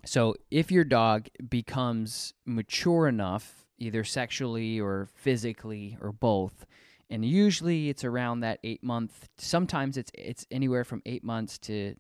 So 0.07 0.35
if 0.49 0.71
your 0.71 0.85
dog 0.85 1.27
becomes 1.49 2.33
mature 2.45 3.09
enough, 3.09 3.65
either 3.77 4.05
sexually 4.05 4.79
or 4.79 5.09
physically 5.15 5.97
or 6.01 6.13
both, 6.13 6.65
and 7.09 7.25
usually 7.25 7.89
it's 7.89 8.05
around 8.05 8.39
that 8.39 8.59
eight 8.63 8.81
month. 8.81 9.27
Sometimes 9.37 9.97
it's 9.97 10.11
it's 10.13 10.45
anywhere 10.49 10.85
from 10.85 11.01
eight 11.05 11.25
months 11.25 11.57
to 11.59 11.95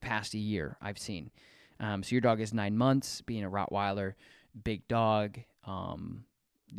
past 0.00 0.34
a 0.34 0.38
year. 0.38 0.76
I've 0.80 0.98
seen. 0.98 1.32
Um, 1.80 2.04
so 2.04 2.14
your 2.14 2.20
dog 2.20 2.40
is 2.40 2.54
nine 2.54 2.76
months, 2.76 3.22
being 3.22 3.44
a 3.44 3.50
Rottweiler, 3.50 4.14
big 4.62 4.86
dog. 4.86 5.38
Um, 5.64 6.26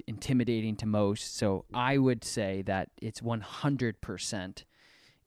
intimidating 0.07 0.77
to 0.77 0.85
most. 0.85 1.35
So 1.37 1.65
I 1.73 1.97
would 1.97 2.23
say 2.23 2.61
that 2.67 2.89
it's 3.01 3.21
100% 3.21 4.63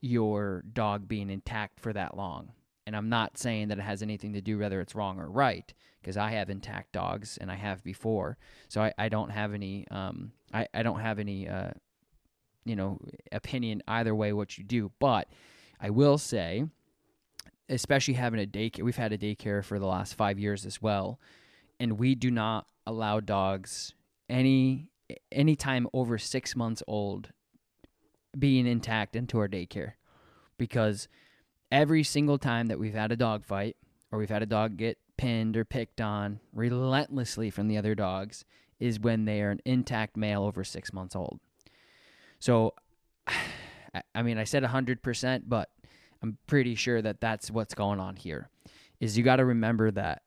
your 0.01 0.65
dog 0.73 1.09
being 1.09 1.31
intact 1.31 1.81
for 1.81 1.93
that 1.93 2.17
long. 2.17 2.53
And 2.87 2.97
I'm 2.97 3.09
not 3.09 3.39
saying 3.39 3.69
that 3.69 3.79
it 3.79 3.83
has 3.83 4.03
anything 4.03 4.33
to 4.33 4.41
do 4.41 4.59
whether 4.59 4.81
it's 4.81 4.95
wrong 4.95 5.19
or 5.19 5.31
right, 5.31 5.73
because 6.01 6.17
I 6.17 6.31
have 6.33 6.51
intact 6.51 6.93
dogs 6.93 7.39
and 7.41 7.51
I 7.51 7.55
have 7.55 7.85
before. 7.85 8.39
So 8.69 8.83
I, 8.83 8.93
I 8.99 9.09
don't 9.09 9.31
have 9.31 9.55
any 9.55 9.87
um 9.91 10.33
I, 10.53 10.67
I 10.75 10.83
don't 10.83 11.01
have 11.01 11.19
any 11.19 11.49
uh 11.49 11.71
you 12.65 12.77
know 12.77 12.99
opinion 13.31 13.83
either 13.87 14.15
way 14.15 14.33
what 14.33 14.59
you 14.59 14.65
do. 14.65 14.91
But 14.99 15.29
I 15.81 15.91
will 15.91 16.19
say, 16.19 16.65
especially 17.69 18.15
having 18.15 18.41
a 18.41 18.47
daycare 18.47 18.83
we've 18.83 18.97
had 18.97 19.13
a 19.13 19.19
daycare 19.19 19.65
for 19.65 19.79
the 19.79 19.87
last 19.87 20.15
five 20.15 20.39
years 20.39 20.67
as 20.67 20.83
well, 20.83 21.21
and 21.79 21.99
we 21.99 22.15
do 22.15 22.31
not 22.31 22.67
allow 22.87 23.21
dogs 23.21 23.95
any 24.29 24.89
any 25.31 25.55
time 25.55 25.87
over 25.93 26.19
six 26.19 26.57
months 26.57 26.83
old 26.87 27.31
being 28.39 28.67
intact 28.67 29.15
into 29.15 29.39
our 29.39 29.49
daycare 29.49 29.93
because 30.57 31.07
every 31.73 32.05
single 32.05 32.39
time 32.39 32.69
that 32.69 32.79
we've 32.79 32.95
had 32.95 33.11
a 33.11 33.17
dog 33.17 33.45
fight 33.45 33.77
or 34.13 34.19
we've 34.19 34.31
had 34.31 34.43
a 34.43 34.47
dog 34.47 34.77
get 34.77 34.99
pinned 35.17 35.57
or 35.57 35.65
picked 35.65 36.01
on 36.01 36.39
relentlessly 36.53 37.51
from 37.51 37.67
the 37.67 37.79
other 37.79 37.95
dogs 37.95 38.45
is 38.79 39.01
when 39.01 39.25
they 39.25 39.41
are 39.41 39.51
an 39.51 39.61
intact 39.65 40.17
male 40.17 40.45
over 40.45 40.63
six 40.63 40.93
months 40.93 41.17
old. 41.17 41.41
So, 42.39 42.75
I 44.15 44.23
mean, 44.23 44.39
I 44.39 44.45
said 44.45 44.63
100%, 44.63 45.43
but 45.47 45.71
I'm 46.23 46.39
pretty 46.47 46.75
sure 46.75 47.03
that 47.03 47.21
that's 47.21 47.51
what's 47.51 47.75
going 47.75 48.01
on 48.01 48.17
here. 48.17 48.49
Is 49.01 49.19
you 49.19 49.25
got 49.25 49.37
to 49.37 49.45
remember 49.45 49.91
that 49.91 50.23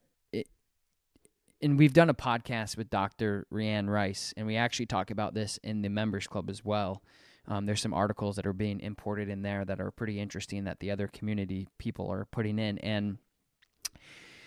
and 1.61 1.79
we've 1.79 1.93
done 1.93 2.09
a 2.09 2.13
podcast 2.13 2.77
with 2.77 2.89
Dr. 2.89 3.47
Rianne 3.51 3.89
Rice, 3.89 4.33
and 4.37 4.45
we 4.45 4.55
actually 4.55 4.85
talk 4.85 5.09
about 5.09 5.33
this 5.33 5.57
in 5.63 5.81
the 5.81 5.89
members 5.89 6.27
club 6.27 6.49
as 6.49 6.63
well. 6.63 7.01
Um, 7.47 7.65
there's 7.65 7.81
some 7.81 7.93
articles 7.93 8.35
that 8.37 8.45
are 8.45 8.53
being 8.53 8.79
imported 8.79 9.29
in 9.29 9.41
there 9.41 9.65
that 9.65 9.79
are 9.79 9.91
pretty 9.91 10.19
interesting 10.19 10.63
that 10.63 10.79
the 10.79 10.91
other 10.91 11.07
community 11.07 11.67
people 11.77 12.11
are 12.11 12.25
putting 12.31 12.59
in, 12.59 12.77
and 12.79 13.17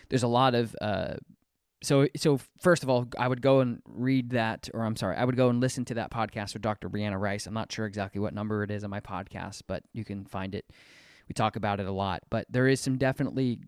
there's 0.08 0.22
a 0.22 0.28
lot 0.28 0.54
of. 0.54 0.74
Uh, 0.80 1.14
so, 1.80 2.08
so 2.16 2.40
first 2.60 2.82
of 2.82 2.90
all, 2.90 3.06
I 3.16 3.28
would 3.28 3.40
go 3.40 3.60
and 3.60 3.80
read 3.86 4.30
that, 4.30 4.68
or 4.74 4.84
I'm 4.84 4.96
sorry, 4.96 5.16
I 5.16 5.24
would 5.24 5.36
go 5.36 5.48
and 5.48 5.60
listen 5.60 5.84
to 5.86 5.94
that 5.94 6.10
podcast 6.10 6.54
with 6.54 6.62
Dr. 6.62 6.90
Brianna 6.90 7.20
Rice. 7.20 7.46
I'm 7.46 7.54
not 7.54 7.70
sure 7.70 7.86
exactly 7.86 8.20
what 8.20 8.34
number 8.34 8.64
it 8.64 8.72
is 8.72 8.82
on 8.82 8.90
my 8.90 9.00
podcast, 9.00 9.62
but 9.68 9.84
you 9.92 10.04
can 10.04 10.24
find 10.24 10.56
it. 10.56 10.64
We 11.28 11.34
talk 11.34 11.54
about 11.54 11.78
it 11.78 11.86
a 11.86 11.92
lot, 11.92 12.22
but 12.30 12.46
there 12.50 12.66
is 12.66 12.80
some 12.80 12.98
definitely 12.98 13.60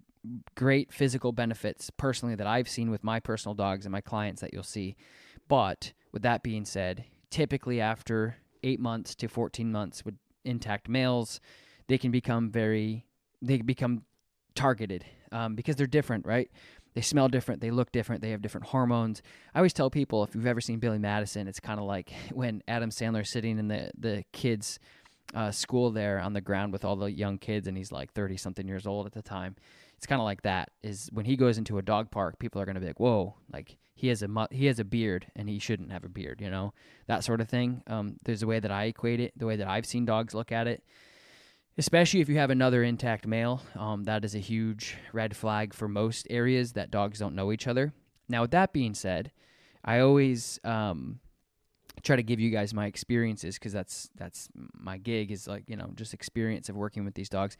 great 0.54 0.92
physical 0.92 1.32
benefits 1.32 1.90
personally 1.90 2.34
that 2.34 2.46
I've 2.46 2.68
seen 2.68 2.90
with 2.90 3.04
my 3.04 3.20
personal 3.20 3.54
dogs 3.54 3.86
and 3.86 3.92
my 3.92 4.00
clients 4.00 4.40
that 4.40 4.52
you'll 4.52 4.62
see. 4.62 4.96
But 5.48 5.92
with 6.12 6.22
that 6.22 6.42
being 6.42 6.64
said, 6.64 7.04
typically 7.30 7.80
after 7.80 8.36
eight 8.62 8.80
months 8.80 9.14
to 9.16 9.28
14 9.28 9.70
months 9.70 10.04
with 10.04 10.14
intact 10.44 10.88
males, 10.88 11.40
they 11.88 11.98
can 11.98 12.10
become 12.10 12.50
very, 12.50 13.06
they 13.42 13.58
become 13.58 14.02
targeted 14.54 15.04
um, 15.32 15.54
because 15.54 15.76
they're 15.76 15.86
different, 15.86 16.26
right? 16.26 16.50
They 16.94 17.02
smell 17.02 17.28
different, 17.28 17.60
they 17.60 17.70
look 17.70 17.92
different, 17.92 18.20
they 18.22 18.30
have 18.30 18.42
different 18.42 18.66
hormones. 18.68 19.22
I 19.54 19.58
always 19.58 19.72
tell 19.72 19.90
people 19.90 20.24
if 20.24 20.34
you've 20.34 20.46
ever 20.46 20.60
seen 20.60 20.80
Billy 20.80 20.98
Madison, 20.98 21.46
it's 21.46 21.60
kind 21.60 21.78
of 21.78 21.86
like 21.86 22.12
when 22.32 22.62
Adam 22.66 22.90
Sandler 22.90 23.26
sitting 23.26 23.58
in 23.58 23.68
the 23.68 23.90
the 23.96 24.24
kids' 24.32 24.78
uh, 25.34 25.52
school 25.52 25.90
there 25.90 26.18
on 26.18 26.32
the 26.32 26.40
ground 26.40 26.72
with 26.72 26.84
all 26.84 26.96
the 26.96 27.12
young 27.12 27.38
kids, 27.38 27.68
and 27.68 27.76
he's 27.76 27.92
like 27.92 28.12
30 28.12 28.36
something 28.36 28.66
years 28.66 28.86
old 28.86 29.06
at 29.06 29.12
the 29.12 29.22
time 29.22 29.54
it's 30.00 30.06
kind 30.06 30.18
of 30.18 30.24
like 30.24 30.40
that. 30.42 30.70
Is 30.82 31.10
when 31.12 31.26
he 31.26 31.36
goes 31.36 31.58
into 31.58 31.76
a 31.76 31.82
dog 31.82 32.10
park, 32.10 32.38
people 32.38 32.58
are 32.58 32.64
going 32.64 32.76
to 32.76 32.80
be 32.80 32.86
like, 32.86 32.98
"Whoa!" 32.98 33.34
Like 33.52 33.76
he 33.92 34.08
has 34.08 34.22
a 34.22 34.28
mu- 34.28 34.46
he 34.50 34.64
has 34.64 34.78
a 34.78 34.84
beard 34.84 35.26
and 35.36 35.46
he 35.46 35.58
shouldn't 35.58 35.92
have 35.92 36.04
a 36.04 36.08
beard, 36.08 36.40
you 36.40 36.48
know, 36.48 36.72
that 37.06 37.22
sort 37.22 37.42
of 37.42 37.50
thing. 37.50 37.82
Um, 37.86 38.16
there's 38.24 38.42
a 38.42 38.46
way 38.46 38.60
that 38.60 38.70
I 38.70 38.84
equate 38.84 39.20
it, 39.20 39.34
the 39.36 39.44
way 39.44 39.56
that 39.56 39.68
I've 39.68 39.84
seen 39.84 40.06
dogs 40.06 40.32
look 40.32 40.52
at 40.52 40.66
it. 40.66 40.82
Especially 41.76 42.20
if 42.20 42.30
you 42.30 42.38
have 42.38 42.48
another 42.48 42.82
intact 42.82 43.26
male, 43.26 43.60
um, 43.76 44.04
that 44.04 44.24
is 44.24 44.34
a 44.34 44.38
huge 44.38 44.96
red 45.12 45.36
flag 45.36 45.74
for 45.74 45.86
most 45.86 46.26
areas 46.30 46.72
that 46.72 46.90
dogs 46.90 47.18
don't 47.18 47.34
know 47.34 47.52
each 47.52 47.66
other. 47.66 47.92
Now, 48.26 48.40
with 48.40 48.52
that 48.52 48.72
being 48.72 48.94
said, 48.94 49.32
I 49.84 49.98
always 49.98 50.58
um, 50.64 51.20
try 52.02 52.16
to 52.16 52.22
give 52.22 52.40
you 52.40 52.50
guys 52.50 52.72
my 52.72 52.86
experiences 52.86 53.56
because 53.56 53.72
that's 53.72 54.10
that's 54.16 54.48
my 54.54 54.96
gig 54.96 55.30
is 55.30 55.46
like 55.46 55.64
you 55.66 55.76
know 55.76 55.90
just 55.94 56.14
experience 56.14 56.68
of 56.68 56.76
working 56.76 57.04
with 57.04 57.14
these 57.14 57.28
dogs. 57.28 57.56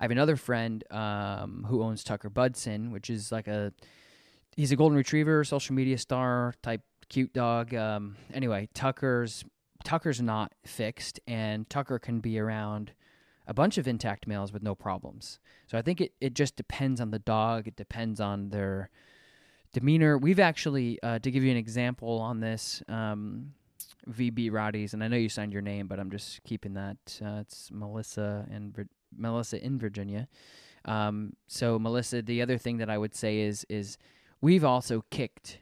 I 0.00 0.04
have 0.04 0.10
another 0.10 0.36
friend 0.36 0.82
um, 0.90 1.66
who 1.68 1.82
owns 1.82 2.04
Tucker 2.04 2.30
Budzyn, 2.30 2.90
which 2.90 3.10
is 3.10 3.30
like 3.30 3.48
a 3.48 3.72
he's 4.56 4.72
a 4.72 4.76
golden 4.76 4.96
retriever, 4.96 5.44
social 5.44 5.74
media 5.74 5.98
star 5.98 6.54
type 6.62 6.82
cute 7.08 7.32
dog. 7.32 7.74
Um, 7.74 8.16
anyway, 8.32 8.68
Tucker's 8.74 9.44
Tucker's 9.84 10.20
not 10.20 10.52
fixed, 10.64 11.20
and 11.26 11.68
Tucker 11.68 11.98
can 11.98 12.20
be 12.20 12.38
around 12.38 12.92
a 13.46 13.54
bunch 13.54 13.76
of 13.76 13.86
intact 13.86 14.26
males 14.26 14.52
with 14.52 14.62
no 14.62 14.74
problems. 14.74 15.38
So 15.66 15.76
I 15.76 15.82
think 15.82 16.00
it, 16.00 16.12
it 16.20 16.34
just 16.34 16.56
depends 16.56 17.00
on 17.00 17.10
the 17.10 17.18
dog. 17.18 17.68
It 17.68 17.76
depends 17.76 18.20
on 18.20 18.48
their 18.48 18.88
demeanor. 19.72 20.16
We've 20.16 20.40
actually, 20.40 20.98
uh, 21.02 21.18
to 21.18 21.30
give 21.30 21.44
you 21.44 21.50
an 21.50 21.58
example 21.58 22.18
on 22.20 22.40
this, 22.40 22.82
um, 22.88 23.52
VB 24.08 24.50
Rotties, 24.50 24.92
and 24.92 25.02
I 25.02 25.08
know 25.08 25.16
you 25.16 25.28
signed 25.28 25.52
your 25.52 25.62
name, 25.62 25.86
but 25.86 25.98
I'm 25.98 26.10
just 26.10 26.42
keeping 26.44 26.74
that. 26.74 27.20
Uh, 27.24 27.40
it's 27.40 27.70
Melissa 27.72 28.46
and 28.50 28.74
Vir- 28.74 28.88
Melissa 29.16 29.64
in 29.64 29.78
Virginia. 29.78 30.28
Um, 30.84 31.34
so 31.46 31.78
Melissa, 31.78 32.22
the 32.22 32.42
other 32.42 32.58
thing 32.58 32.78
that 32.78 32.90
I 32.90 32.98
would 32.98 33.14
say 33.14 33.40
is 33.40 33.64
is 33.68 33.98
we've 34.40 34.64
also 34.64 35.04
kicked. 35.10 35.60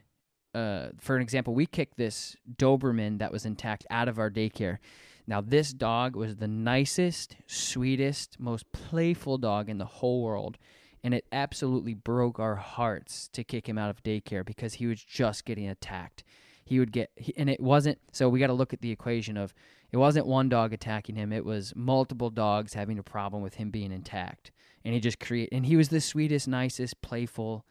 Uh, 0.53 0.89
for 0.99 1.15
an 1.15 1.21
example, 1.23 1.55
we 1.55 1.65
kicked 1.65 1.97
this 1.97 2.37
Doberman 2.57 3.17
that 3.17 3.31
was 3.31 3.43
intact 3.43 3.87
out 3.89 4.07
of 4.07 4.19
our 4.19 4.29
daycare. 4.29 4.77
Now, 5.25 5.41
this 5.41 5.73
dog 5.73 6.15
was 6.15 6.35
the 6.35 6.47
nicest, 6.47 7.37
sweetest, 7.47 8.39
most 8.39 8.71
playful 8.71 9.39
dog 9.39 9.67
in 9.67 9.79
the 9.79 9.85
whole 9.85 10.21
world. 10.21 10.59
And 11.03 11.13
it 11.13 11.25
absolutely 11.31 11.95
broke 11.95 12.39
our 12.39 12.55
hearts 12.55 13.29
to 13.29 13.43
kick 13.43 13.67
him 13.67 13.79
out 13.79 13.89
of 13.89 14.03
daycare 14.03 14.45
because 14.45 14.75
he 14.75 14.85
was 14.85 15.03
just 15.03 15.43
getting 15.43 15.67
attacked 15.67 16.23
he 16.65 16.79
would 16.79 16.91
get 16.91 17.11
and 17.37 17.49
it 17.49 17.59
wasn't 17.59 17.99
so 18.11 18.29
we 18.29 18.39
got 18.39 18.47
to 18.47 18.53
look 18.53 18.73
at 18.73 18.81
the 18.81 18.91
equation 18.91 19.37
of 19.37 19.53
It 19.91 19.97
wasn't 19.97 20.25
one 20.25 20.49
dog 20.49 20.73
attacking 20.73 21.15
him, 21.15 21.31
it 21.31 21.45
was 21.45 21.73
multiple 21.75 22.29
dogs 22.29 22.73
having 22.73 22.97
a 22.97 23.03
problem 23.03 23.43
with 23.43 23.55
him 23.55 23.69
being 23.69 23.91
intact. 23.91 24.51
And 24.85 24.93
he 24.93 24.99
just 24.99 25.19
create 25.19 25.49
and 25.51 25.65
he 25.65 25.75
was 25.75 25.89
the 25.89 26.01
sweetest, 26.01 26.47
nicest, 26.47 27.01
playful 27.01 27.65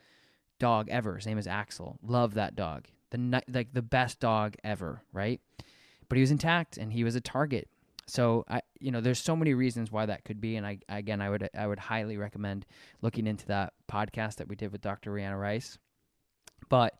dog 0.59 0.89
ever. 0.91 1.17
His 1.17 1.27
name 1.27 1.39
is 1.39 1.47
Axel. 1.47 1.99
Love 2.03 2.35
that 2.35 2.55
dog. 2.55 2.87
The 3.11 3.43
like 3.49 3.73
the 3.73 3.83
best 3.83 4.21
dog 4.21 4.57
ever, 4.65 5.03
right? 5.13 5.41
But 6.09 6.17
he 6.17 6.21
was 6.21 6.31
intact 6.31 6.77
and 6.79 6.93
he 6.93 7.05
was 7.05 7.15
a 7.15 7.21
target. 7.21 7.69
So 8.07 8.45
I 8.49 8.63
you 8.79 8.91
know, 8.91 9.01
there's 9.01 9.21
so 9.21 9.37
many 9.37 9.55
reasons 9.55 9.91
why 9.93 10.07
that 10.07 10.25
could 10.25 10.41
be 10.41 10.57
and 10.57 10.67
I 10.67 10.79
again 10.89 11.21
I 11.21 11.31
would 11.31 11.49
I 11.57 11.67
would 11.67 11.79
highly 11.79 12.17
recommend 12.17 12.67
looking 13.01 13.27
into 13.27 13.47
that 13.47 13.73
podcast 13.91 14.37
that 14.37 14.49
we 14.49 14.57
did 14.57 14.73
with 14.73 14.81
Dr. 14.81 15.13
Rihanna 15.13 15.41
Rice. 15.41 15.79
But 16.69 16.95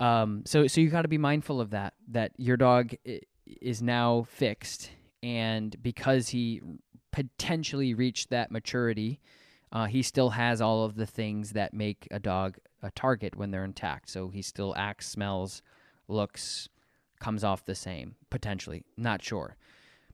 um, 0.00 0.42
so 0.46 0.66
so 0.66 0.80
you 0.80 0.88
got 0.88 1.02
to 1.02 1.08
be 1.08 1.18
mindful 1.18 1.60
of 1.60 1.70
that. 1.70 1.94
That 2.08 2.32
your 2.36 2.56
dog 2.56 2.94
is 3.46 3.82
now 3.82 4.26
fixed, 4.28 4.90
and 5.22 5.80
because 5.82 6.30
he 6.30 6.62
potentially 7.12 7.94
reached 7.94 8.30
that 8.30 8.50
maturity, 8.50 9.20
uh, 9.72 9.86
he 9.86 10.02
still 10.02 10.30
has 10.30 10.60
all 10.60 10.84
of 10.84 10.96
the 10.96 11.06
things 11.06 11.52
that 11.52 11.74
make 11.74 12.08
a 12.10 12.18
dog 12.18 12.56
a 12.82 12.90
target 12.90 13.36
when 13.36 13.50
they're 13.50 13.64
intact. 13.64 14.08
So 14.08 14.28
he 14.28 14.42
still 14.42 14.74
acts, 14.76 15.06
smells, 15.06 15.62
looks, 16.08 16.68
comes 17.20 17.44
off 17.44 17.64
the 17.64 17.74
same 17.74 18.16
potentially. 18.30 18.82
Not 18.96 19.22
sure. 19.22 19.56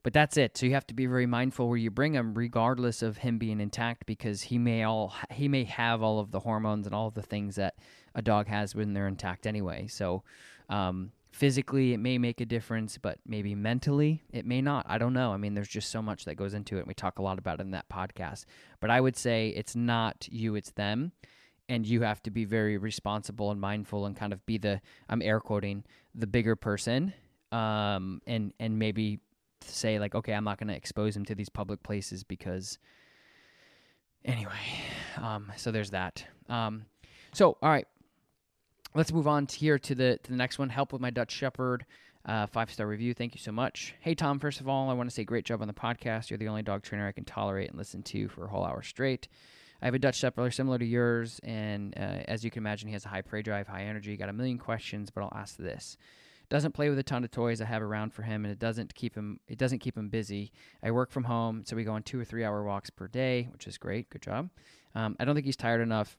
But 0.03 0.13
that's 0.13 0.37
it. 0.37 0.57
So 0.57 0.65
you 0.65 0.73
have 0.73 0.87
to 0.87 0.93
be 0.93 1.05
very 1.05 1.25
mindful 1.25 1.67
where 1.67 1.77
you 1.77 1.91
bring 1.91 2.13
him, 2.13 2.33
regardless 2.33 3.01
of 3.01 3.17
him 3.17 3.37
being 3.37 3.59
intact, 3.59 4.05
because 4.05 4.43
he 4.43 4.57
may 4.57 4.83
all 4.83 5.13
he 5.31 5.47
may 5.47 5.63
have 5.65 6.01
all 6.01 6.19
of 6.19 6.31
the 6.31 6.39
hormones 6.41 6.85
and 6.85 6.95
all 6.95 7.07
of 7.07 7.13
the 7.13 7.21
things 7.21 7.55
that 7.55 7.75
a 8.17 8.21
dog 8.21 8.47
has 8.47 8.75
when 8.75 8.93
they're 8.93 9.07
intact 9.07 9.47
anyway. 9.47 9.87
So 9.87 10.23
um, 10.69 11.11
physically, 11.31 11.93
it 11.93 11.99
may 11.99 12.17
make 12.17 12.41
a 12.41 12.45
difference, 12.45 12.97
but 12.97 13.19
maybe 13.25 13.53
mentally, 13.53 14.23
it 14.33 14.45
may 14.45 14.59
not. 14.59 14.85
I 14.89 14.97
don't 14.97 15.13
know. 15.13 15.31
I 15.31 15.37
mean, 15.37 15.53
there's 15.53 15.67
just 15.67 15.91
so 15.91 16.01
much 16.01 16.25
that 16.25 16.35
goes 16.35 16.55
into 16.55 16.77
it. 16.77 16.79
And 16.79 16.87
we 16.87 16.95
talk 16.95 17.19
a 17.19 17.21
lot 17.21 17.37
about 17.37 17.59
it 17.59 17.63
in 17.63 17.71
that 17.71 17.87
podcast. 17.89 18.45
But 18.81 18.89
I 18.89 18.99
would 18.99 19.15
say 19.15 19.49
it's 19.49 19.75
not 19.75 20.27
you, 20.31 20.55
it's 20.55 20.71
them. 20.71 21.11
And 21.69 21.85
you 21.85 22.01
have 22.01 22.23
to 22.23 22.31
be 22.31 22.43
very 22.43 22.77
responsible 22.77 23.51
and 23.51 23.61
mindful 23.61 24.07
and 24.07 24.15
kind 24.15 24.33
of 24.33 24.43
be 24.45 24.57
the, 24.57 24.81
I'm 25.09 25.21
air 25.21 25.39
quoting, 25.39 25.83
the 26.15 26.27
bigger 26.27 26.55
person 26.55 27.13
um, 27.51 28.21
and, 28.25 28.51
and 28.59 28.79
maybe 28.79 29.19
say 29.61 29.99
like, 29.99 30.15
okay, 30.15 30.33
I'm 30.33 30.45
not 30.45 30.57
going 30.57 30.69
to 30.69 30.75
expose 30.75 31.15
him 31.15 31.25
to 31.25 31.35
these 31.35 31.49
public 31.49 31.83
places 31.83 32.23
because 32.23 32.79
anyway, 34.25 34.53
um, 35.17 35.51
so 35.55 35.71
there's 35.71 35.91
that. 35.91 36.25
Um, 36.49 36.85
so, 37.33 37.57
all 37.61 37.69
right, 37.69 37.85
let's 38.95 39.13
move 39.13 39.27
on 39.27 39.47
to 39.47 39.57
here 39.57 39.79
to 39.79 39.95
the 39.95 40.19
to 40.23 40.31
the 40.31 40.37
next 40.37 40.59
one. 40.59 40.69
Help 40.69 40.93
with 40.93 41.01
my 41.01 41.09
Dutch 41.09 41.31
Shepherd. 41.31 41.85
Uh, 42.25 42.45
five 42.45 42.69
star 42.71 42.87
review. 42.87 43.13
Thank 43.13 43.35
you 43.35 43.39
so 43.39 43.53
much. 43.53 43.93
Hey 44.01 44.13
Tom, 44.13 44.39
first 44.39 44.59
of 44.59 44.67
all, 44.67 44.89
I 44.89 44.93
want 44.93 45.09
to 45.09 45.13
say 45.13 45.23
great 45.23 45.45
job 45.45 45.61
on 45.61 45.67
the 45.67 45.73
podcast. 45.73 46.29
You're 46.29 46.37
the 46.37 46.49
only 46.49 46.61
dog 46.61 46.83
trainer 46.83 47.07
I 47.07 47.13
can 47.13 47.23
tolerate 47.23 47.69
and 47.69 47.77
listen 47.77 48.03
to 48.03 48.27
for 48.27 48.45
a 48.45 48.49
whole 48.49 48.65
hour 48.65 48.81
straight. 48.81 49.29
I 49.81 49.85
have 49.85 49.93
a 49.93 49.99
Dutch 49.99 50.15
Shepherd 50.15 50.53
similar 50.53 50.77
to 50.79 50.85
yours, 50.85 51.39
and 51.43 51.93
uh, 51.95 52.23
as 52.27 52.43
you 52.43 52.51
can 52.51 52.63
imagine, 52.63 52.87
he 52.89 52.93
has 52.93 53.05
a 53.05 53.09
high 53.09 53.21
prey 53.21 53.43
drive, 53.43 53.67
high 53.67 53.83
energy. 53.83 54.17
Got 54.17 54.29
a 54.29 54.33
million 54.33 54.57
questions, 54.57 55.09
but 55.09 55.21
I'll 55.21 55.37
ask 55.39 55.55
this: 55.55 55.95
doesn't 56.49 56.73
play 56.73 56.89
with 56.89 56.97
a 56.99 57.03
ton 57.03 57.23
of 57.23 57.31
toys 57.31 57.61
I 57.61 57.65
have 57.65 57.81
around 57.81 58.13
for 58.13 58.23
him, 58.23 58.43
and 58.43 58.51
it 58.51 58.59
doesn't 58.59 58.93
keep 58.95 59.15
him. 59.15 59.39
It 59.47 59.57
doesn't 59.57 59.79
keep 59.79 59.97
him 59.97 60.09
busy. 60.09 60.51
I 60.83 60.91
work 60.91 61.11
from 61.11 61.25
home, 61.25 61.63
so 61.65 61.75
we 61.75 61.83
go 61.83 61.93
on 61.93 62.03
two 62.03 62.19
or 62.19 62.25
three 62.25 62.43
hour 62.43 62.63
walks 62.63 62.89
per 62.89 63.07
day, 63.07 63.47
which 63.53 63.67
is 63.67 63.77
great. 63.77 64.09
Good 64.09 64.21
job. 64.23 64.49
Um, 64.95 65.15
I 65.19 65.25
don't 65.25 65.35
think 65.35 65.45
he's 65.45 65.55
tired 65.55 65.81
enough, 65.81 66.17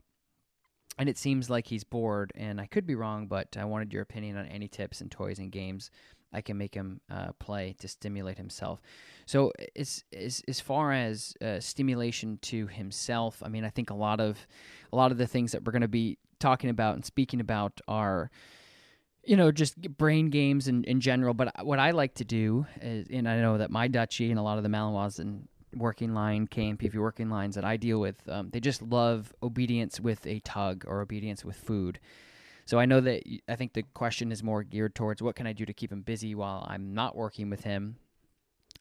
and 0.99 1.09
it 1.09 1.19
seems 1.19 1.49
like 1.49 1.67
he's 1.67 1.85
bored. 1.85 2.33
And 2.35 2.61
I 2.61 2.67
could 2.67 2.87
be 2.87 2.95
wrong, 2.95 3.27
but 3.27 3.57
I 3.57 3.65
wanted 3.65 3.93
your 3.93 4.03
opinion 4.03 4.37
on 4.37 4.47
any 4.47 4.69
tips 4.69 5.01
and 5.01 5.11
toys 5.11 5.39
and 5.39 5.53
games 5.53 5.91
I 6.33 6.41
can 6.41 6.59
make 6.59 6.75
him 6.75 7.01
uh, 7.11 7.33
play 7.39 7.75
to 7.79 7.89
stimulate 7.89 8.37
himself. 8.37 8.81
So 9.27 9.53
as 9.77 10.05
as 10.15 10.43
as 10.47 10.61
far 10.61 10.93
as 10.93 11.35
uh, 11.41 11.61
stimulation 11.61 12.39
to 12.43 12.67
himself, 12.67 13.43
I 13.45 13.49
mean, 13.49 13.65
I 13.65 13.71
think 13.71 13.91
a 13.91 13.95
lot 13.95 14.21
of 14.21 14.47
a 14.93 14.97
lot 14.97 15.11
of 15.11 15.19
the 15.19 15.27
things 15.27 15.53
that 15.53 15.65
we're 15.65 15.73
going 15.73 15.83
to 15.83 15.89
be 15.89 16.19
talking 16.39 16.71
about 16.71 16.95
and 16.95 17.05
speaking 17.05 17.41
about 17.41 17.81
are 17.89 18.31
you 19.25 19.37
know, 19.37 19.53
just 19.53 19.79
brain 19.99 20.31
games 20.31 20.69
in, 20.69 20.85
in 20.85 21.01
general. 21.01 21.35
But 21.35 21.53
what 21.63 21.79
I 21.79 21.91
like 21.91 22.15
to 22.15 22.25
do, 22.25 22.65
is, 22.81 23.09
and 23.11 23.29
I 23.29 23.43
know 23.43 23.59
that 23.59 23.71
my 23.71 23.87
Dutchie 23.87 24.31
and 24.31 24.39
a 24.39 24.43
lot 24.43 24.57
of 24.57 24.63
the 24.63 24.71
Malinois 24.71 25.19
and 25.19 25.47
working 25.75 26.15
line, 26.15 26.47
KNPV 26.47 26.95
working 26.97 27.31
lines 27.31 27.55
that 27.55 27.65
I 27.65 27.77
deal 27.77 28.01
with, 28.01 28.17
um, 28.29 28.51
they 28.51 28.61
just 28.61 28.83
love 28.83 29.33
obedience 29.43 30.01
with 30.01 30.27
a 30.27 30.41
tug 30.41 30.85
or 30.87 31.01
obedience 31.01 31.45
with 31.45 31.57
food. 31.57 32.01
So 32.65 32.79
I 32.79 32.85
know 32.85 33.01
that 33.01 33.23
I 33.49 33.57
think 33.57 33.73
the 33.73 33.83
question 33.95 34.31
is 34.31 34.43
more 34.43 34.63
geared 34.63 34.95
towards 34.95 35.23
what 35.23 35.37
can 35.37 35.47
I 35.47 35.53
do 35.53 35.65
to 35.65 35.73
keep 35.73 35.91
him 35.91 36.03
busy 36.03 36.35
while 36.35 36.67
I'm 36.69 36.93
not 36.93 37.17
working 37.17 37.49
with 37.49 37.65
him. 37.65 37.97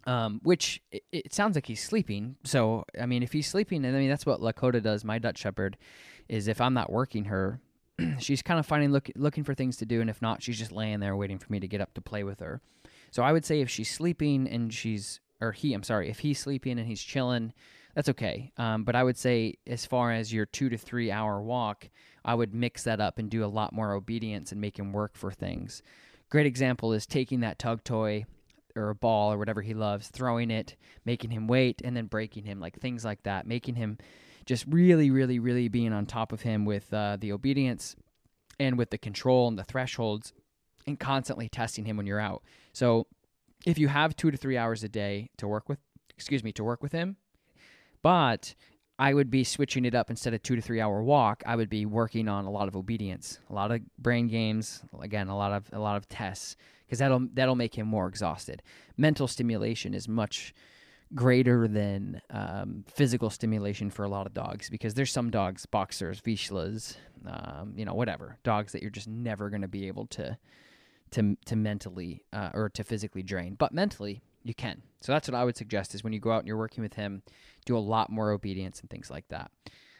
Um, 0.05 0.39
which 0.43 0.81
it, 0.91 1.03
it, 1.11 1.33
sounds 1.33 1.55
like 1.55 1.65
he's 1.65 1.83
sleeping. 1.83 2.37
So 2.43 2.85
I 2.99 3.05
mean, 3.05 3.23
if 3.23 3.33
he's 3.33 3.47
sleeping, 3.47 3.83
and 3.83 3.95
I 3.95 3.99
mean 3.99 4.09
that's 4.09 4.25
what 4.25 4.39
Lakota 4.39 4.81
does. 4.81 5.03
My 5.03 5.19
Dutch 5.19 5.37
Shepherd 5.37 5.77
is 6.29 6.47
if 6.47 6.61
I'm 6.61 6.73
not 6.73 6.91
working 6.91 7.25
her, 7.25 7.59
she's 8.19 8.41
kind 8.41 8.59
of 8.59 8.65
finding 8.65 8.91
look, 8.91 9.09
looking 9.15 9.43
for 9.43 9.53
things 9.53 9.77
to 9.77 9.85
do, 9.85 9.99
and 9.99 10.09
if 10.09 10.21
not, 10.21 10.41
she's 10.41 10.57
just 10.57 10.71
laying 10.71 10.99
there 10.99 11.15
waiting 11.15 11.39
for 11.39 11.51
me 11.51 11.59
to 11.59 11.67
get 11.67 11.81
up 11.81 11.93
to 11.95 12.01
play 12.01 12.23
with 12.23 12.39
her. 12.39 12.61
So 13.11 13.23
I 13.23 13.31
would 13.31 13.45
say 13.45 13.61
if 13.61 13.69
she's 13.69 13.89
sleeping 13.89 14.47
and 14.47 14.73
she's 14.73 15.19
or 15.41 15.51
he, 15.51 15.73
I'm 15.73 15.83
sorry, 15.83 16.09
if 16.09 16.19
he's 16.19 16.39
sleeping 16.39 16.79
and 16.79 16.87
he's 16.87 17.01
chilling, 17.01 17.53
that's 17.95 18.09
okay. 18.09 18.51
Um, 18.57 18.83
but 18.83 18.95
I 18.95 19.03
would 19.03 19.17
say 19.17 19.55
as 19.65 19.85
far 19.85 20.11
as 20.11 20.31
your 20.31 20.45
two 20.45 20.69
to 20.69 20.77
three 20.77 21.11
hour 21.11 21.41
walk, 21.41 21.89
I 22.23 22.35
would 22.35 22.53
mix 22.53 22.83
that 22.83 22.99
up 22.99 23.17
and 23.17 23.29
do 23.29 23.43
a 23.43 23.47
lot 23.47 23.73
more 23.73 23.93
obedience 23.93 24.51
and 24.51 24.61
make 24.61 24.77
him 24.77 24.93
work 24.93 25.15
for 25.15 25.31
things. 25.31 25.81
Great 26.29 26.45
example 26.45 26.93
is 26.93 27.05
taking 27.05 27.39
that 27.39 27.57
tug 27.57 27.83
toy 27.83 28.25
or 28.75 28.89
a 28.89 28.95
ball 28.95 29.33
or 29.33 29.37
whatever 29.37 29.61
he 29.61 29.73
loves, 29.73 30.09
throwing 30.09 30.51
it, 30.51 30.75
making 31.05 31.31
him 31.31 31.47
wait, 31.47 31.81
and 31.83 31.97
then 31.97 32.05
breaking 32.05 32.45
him, 32.45 32.59
like 32.59 32.79
things 32.79 33.03
like 33.03 33.23
that, 33.23 33.47
making 33.47 33.75
him 33.75 33.97
just 34.45 34.65
really, 34.67 35.09
really, 35.09 35.39
really 35.39 35.67
being 35.67 35.93
on 35.93 36.05
top 36.05 36.31
of 36.31 36.41
him 36.41 36.65
with 36.65 36.93
uh, 36.93 37.17
the 37.19 37.31
obedience 37.31 37.95
and 38.59 38.77
with 38.77 38.91
the 38.91 38.97
control 38.97 39.47
and 39.47 39.57
the 39.57 39.63
thresholds 39.63 40.33
and 40.85 40.99
constantly 40.99 41.49
testing 41.49 41.85
him 41.85 41.97
when 41.97 42.05
you're 42.05 42.19
out. 42.19 42.43
So 42.73 43.07
if 43.67 43.77
you 43.77 43.89
have 43.89 44.15
two 44.15 44.31
to 44.31 44.37
three 44.37 44.57
hours 44.57 44.81
a 44.85 44.87
day 44.87 45.29
to 45.35 45.45
work 45.45 45.67
with, 45.67 45.77
excuse 46.15 46.41
me, 46.41 46.53
to 46.53 46.63
work 46.63 46.81
with 46.81 46.93
him, 46.93 47.17
but 48.01 48.55
I 48.97 49.13
would 49.13 49.29
be 49.29 49.43
switching 49.43 49.83
it 49.83 49.93
up 49.93 50.09
instead 50.09 50.33
of 50.33 50.41
two 50.41 50.55
to 50.55 50.61
three 50.61 50.79
hour 50.79 51.03
walk. 51.03 51.43
I 51.45 51.57
would 51.57 51.69
be 51.69 51.85
working 51.85 52.29
on 52.29 52.45
a 52.45 52.49
lot 52.49 52.69
of 52.69 52.77
obedience, 52.77 53.39
a 53.49 53.53
lot 53.53 53.71
of 53.71 53.81
brain 53.97 54.29
games, 54.29 54.81
again, 55.01 55.27
a 55.27 55.35
lot 55.35 55.51
of 55.51 55.65
a 55.73 55.79
lot 55.79 55.97
of 55.97 56.07
tests, 56.07 56.55
because 56.85 56.99
that'll 56.99 57.27
that'll 57.33 57.57
make 57.57 57.77
him 57.77 57.87
more 57.87 58.07
exhausted. 58.07 58.63
Mental 58.95 59.27
stimulation 59.27 59.93
is 59.93 60.07
much 60.07 60.53
greater 61.13 61.67
than 61.67 62.21
um, 62.29 62.85
physical 62.87 63.29
stimulation 63.29 63.89
for 63.89 64.05
a 64.05 64.09
lot 64.09 64.25
of 64.27 64.33
dogs 64.33 64.69
because 64.69 64.93
there's 64.93 65.11
some 65.11 65.29
dogs, 65.29 65.65
boxers, 65.65 66.21
Vizslas, 66.21 66.95
um, 67.25 67.73
you 67.75 67.83
know, 67.83 67.93
whatever 67.93 68.37
dogs 68.43 68.71
that 68.71 68.81
you're 68.81 68.91
just 68.91 69.09
never 69.09 69.49
going 69.49 69.61
to 69.61 69.67
be 69.67 69.87
able 69.87 70.05
to 70.07 70.37
to 71.11 71.37
to 71.45 71.55
mentally 71.55 72.23
uh, 72.33 72.49
or 72.53 72.69
to 72.69 72.83
physically 72.83 73.23
drain, 73.23 73.55
but 73.55 73.73
mentally 73.73 74.21
you 74.43 74.53
can. 74.53 74.81
So 75.01 75.11
that's 75.11 75.27
what 75.27 75.35
I 75.35 75.43
would 75.43 75.57
suggest 75.57 75.93
is 75.93 76.03
when 76.03 76.13
you 76.13 76.19
go 76.19 76.31
out 76.31 76.39
and 76.39 76.47
you're 76.47 76.57
working 76.57 76.81
with 76.81 76.93
him, 76.93 77.21
do 77.65 77.77
a 77.77 77.79
lot 77.79 78.09
more 78.09 78.31
obedience 78.31 78.79
and 78.81 78.89
things 78.89 79.09
like 79.11 79.27
that. 79.29 79.51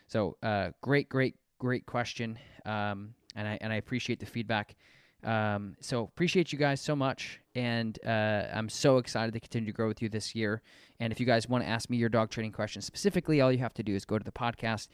So 0.07 0.37
uh, 0.41 0.69
great, 0.81 1.09
great, 1.09 1.35
great 1.59 1.85
question, 1.85 2.39
um, 2.65 3.13
and 3.35 3.47
I 3.47 3.57
and 3.61 3.73
I 3.73 3.75
appreciate 3.75 4.19
the 4.19 4.25
feedback. 4.25 4.75
Um, 5.23 5.75
so 5.81 6.03
appreciate 6.03 6.53
you 6.53 6.59
guys 6.59 6.79
so 6.79 6.95
much, 6.95 7.39
and 7.55 7.97
uh, 8.05 8.45
I'm 8.53 8.69
so 8.69 8.97
excited 8.97 9.33
to 9.33 9.39
continue 9.39 9.65
to 9.65 9.75
grow 9.75 9.87
with 9.87 10.01
you 10.01 10.09
this 10.09 10.35
year. 10.35 10.61
And 10.99 11.11
if 11.11 11.19
you 11.19 11.25
guys 11.25 11.49
want 11.49 11.63
to 11.63 11.69
ask 11.69 11.89
me 11.89 11.97
your 11.97 12.09
dog 12.09 12.29
training 12.29 12.51
questions 12.51 12.85
specifically, 12.85 13.41
all 13.41 13.51
you 13.51 13.57
have 13.59 13.73
to 13.75 13.83
do 13.83 13.95
is 13.95 14.05
go 14.05 14.17
to 14.17 14.23
the 14.23 14.31
podcast 14.31 14.87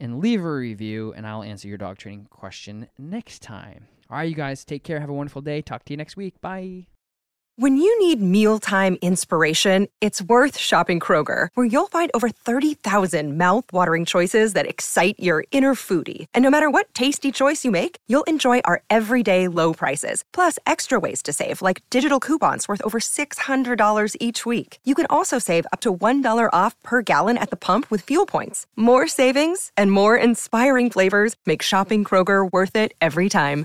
and 0.00 0.18
leave 0.18 0.44
a 0.44 0.52
review, 0.52 1.12
and 1.14 1.26
I'll 1.26 1.42
answer 1.42 1.68
your 1.68 1.78
dog 1.78 1.98
training 1.98 2.26
question 2.30 2.88
next 2.98 3.42
time. 3.42 3.86
All 4.08 4.16
right, 4.18 4.28
you 4.28 4.36
guys, 4.36 4.64
take 4.64 4.84
care. 4.84 5.00
Have 5.00 5.10
a 5.10 5.14
wonderful 5.14 5.42
day. 5.42 5.62
Talk 5.62 5.84
to 5.86 5.92
you 5.92 5.96
next 5.96 6.16
week. 6.16 6.40
Bye. 6.40 6.86
When 7.58 7.78
you 7.78 8.06
need 8.06 8.20
mealtime 8.20 8.98
inspiration, 9.00 9.88
it's 10.02 10.20
worth 10.20 10.58
shopping 10.58 11.00
Kroger, 11.00 11.48
where 11.54 11.64
you'll 11.64 11.86
find 11.86 12.10
over 12.12 12.28
30,000 12.28 13.40
mouthwatering 13.40 14.06
choices 14.06 14.52
that 14.52 14.66
excite 14.68 15.16
your 15.18 15.46
inner 15.52 15.74
foodie. 15.74 16.26
And 16.34 16.42
no 16.42 16.50
matter 16.50 16.68
what 16.68 16.92
tasty 16.92 17.32
choice 17.32 17.64
you 17.64 17.70
make, 17.70 17.96
you'll 18.08 18.28
enjoy 18.28 18.60
our 18.66 18.82
everyday 18.88 19.48
low 19.48 19.72
prices, 19.72 20.22
plus 20.34 20.58
extra 20.66 21.00
ways 21.00 21.22
to 21.22 21.32
save, 21.32 21.62
like 21.62 21.80
digital 21.88 22.18
coupons 22.18 22.68
worth 22.68 22.82
over 22.84 23.00
$600 23.00 24.16
each 24.20 24.46
week. 24.46 24.78
You 24.84 24.94
can 24.94 25.06
also 25.08 25.40
save 25.40 25.66
up 25.72 25.80
to 25.80 25.94
$1 25.94 26.54
off 26.54 26.74
per 26.82 27.00
gallon 27.00 27.38
at 27.38 27.48
the 27.48 27.56
pump 27.56 27.86
with 27.90 28.04
fuel 28.04 28.26
points. 28.26 28.66
More 28.76 29.08
savings 29.08 29.72
and 29.78 29.90
more 29.90 30.22
inspiring 30.22 30.92
flavors 30.92 31.34
make 31.46 31.62
shopping 31.62 32.04
Kroger 32.04 32.52
worth 32.52 32.76
it 32.76 32.92
every 33.00 33.30
time. 33.30 33.64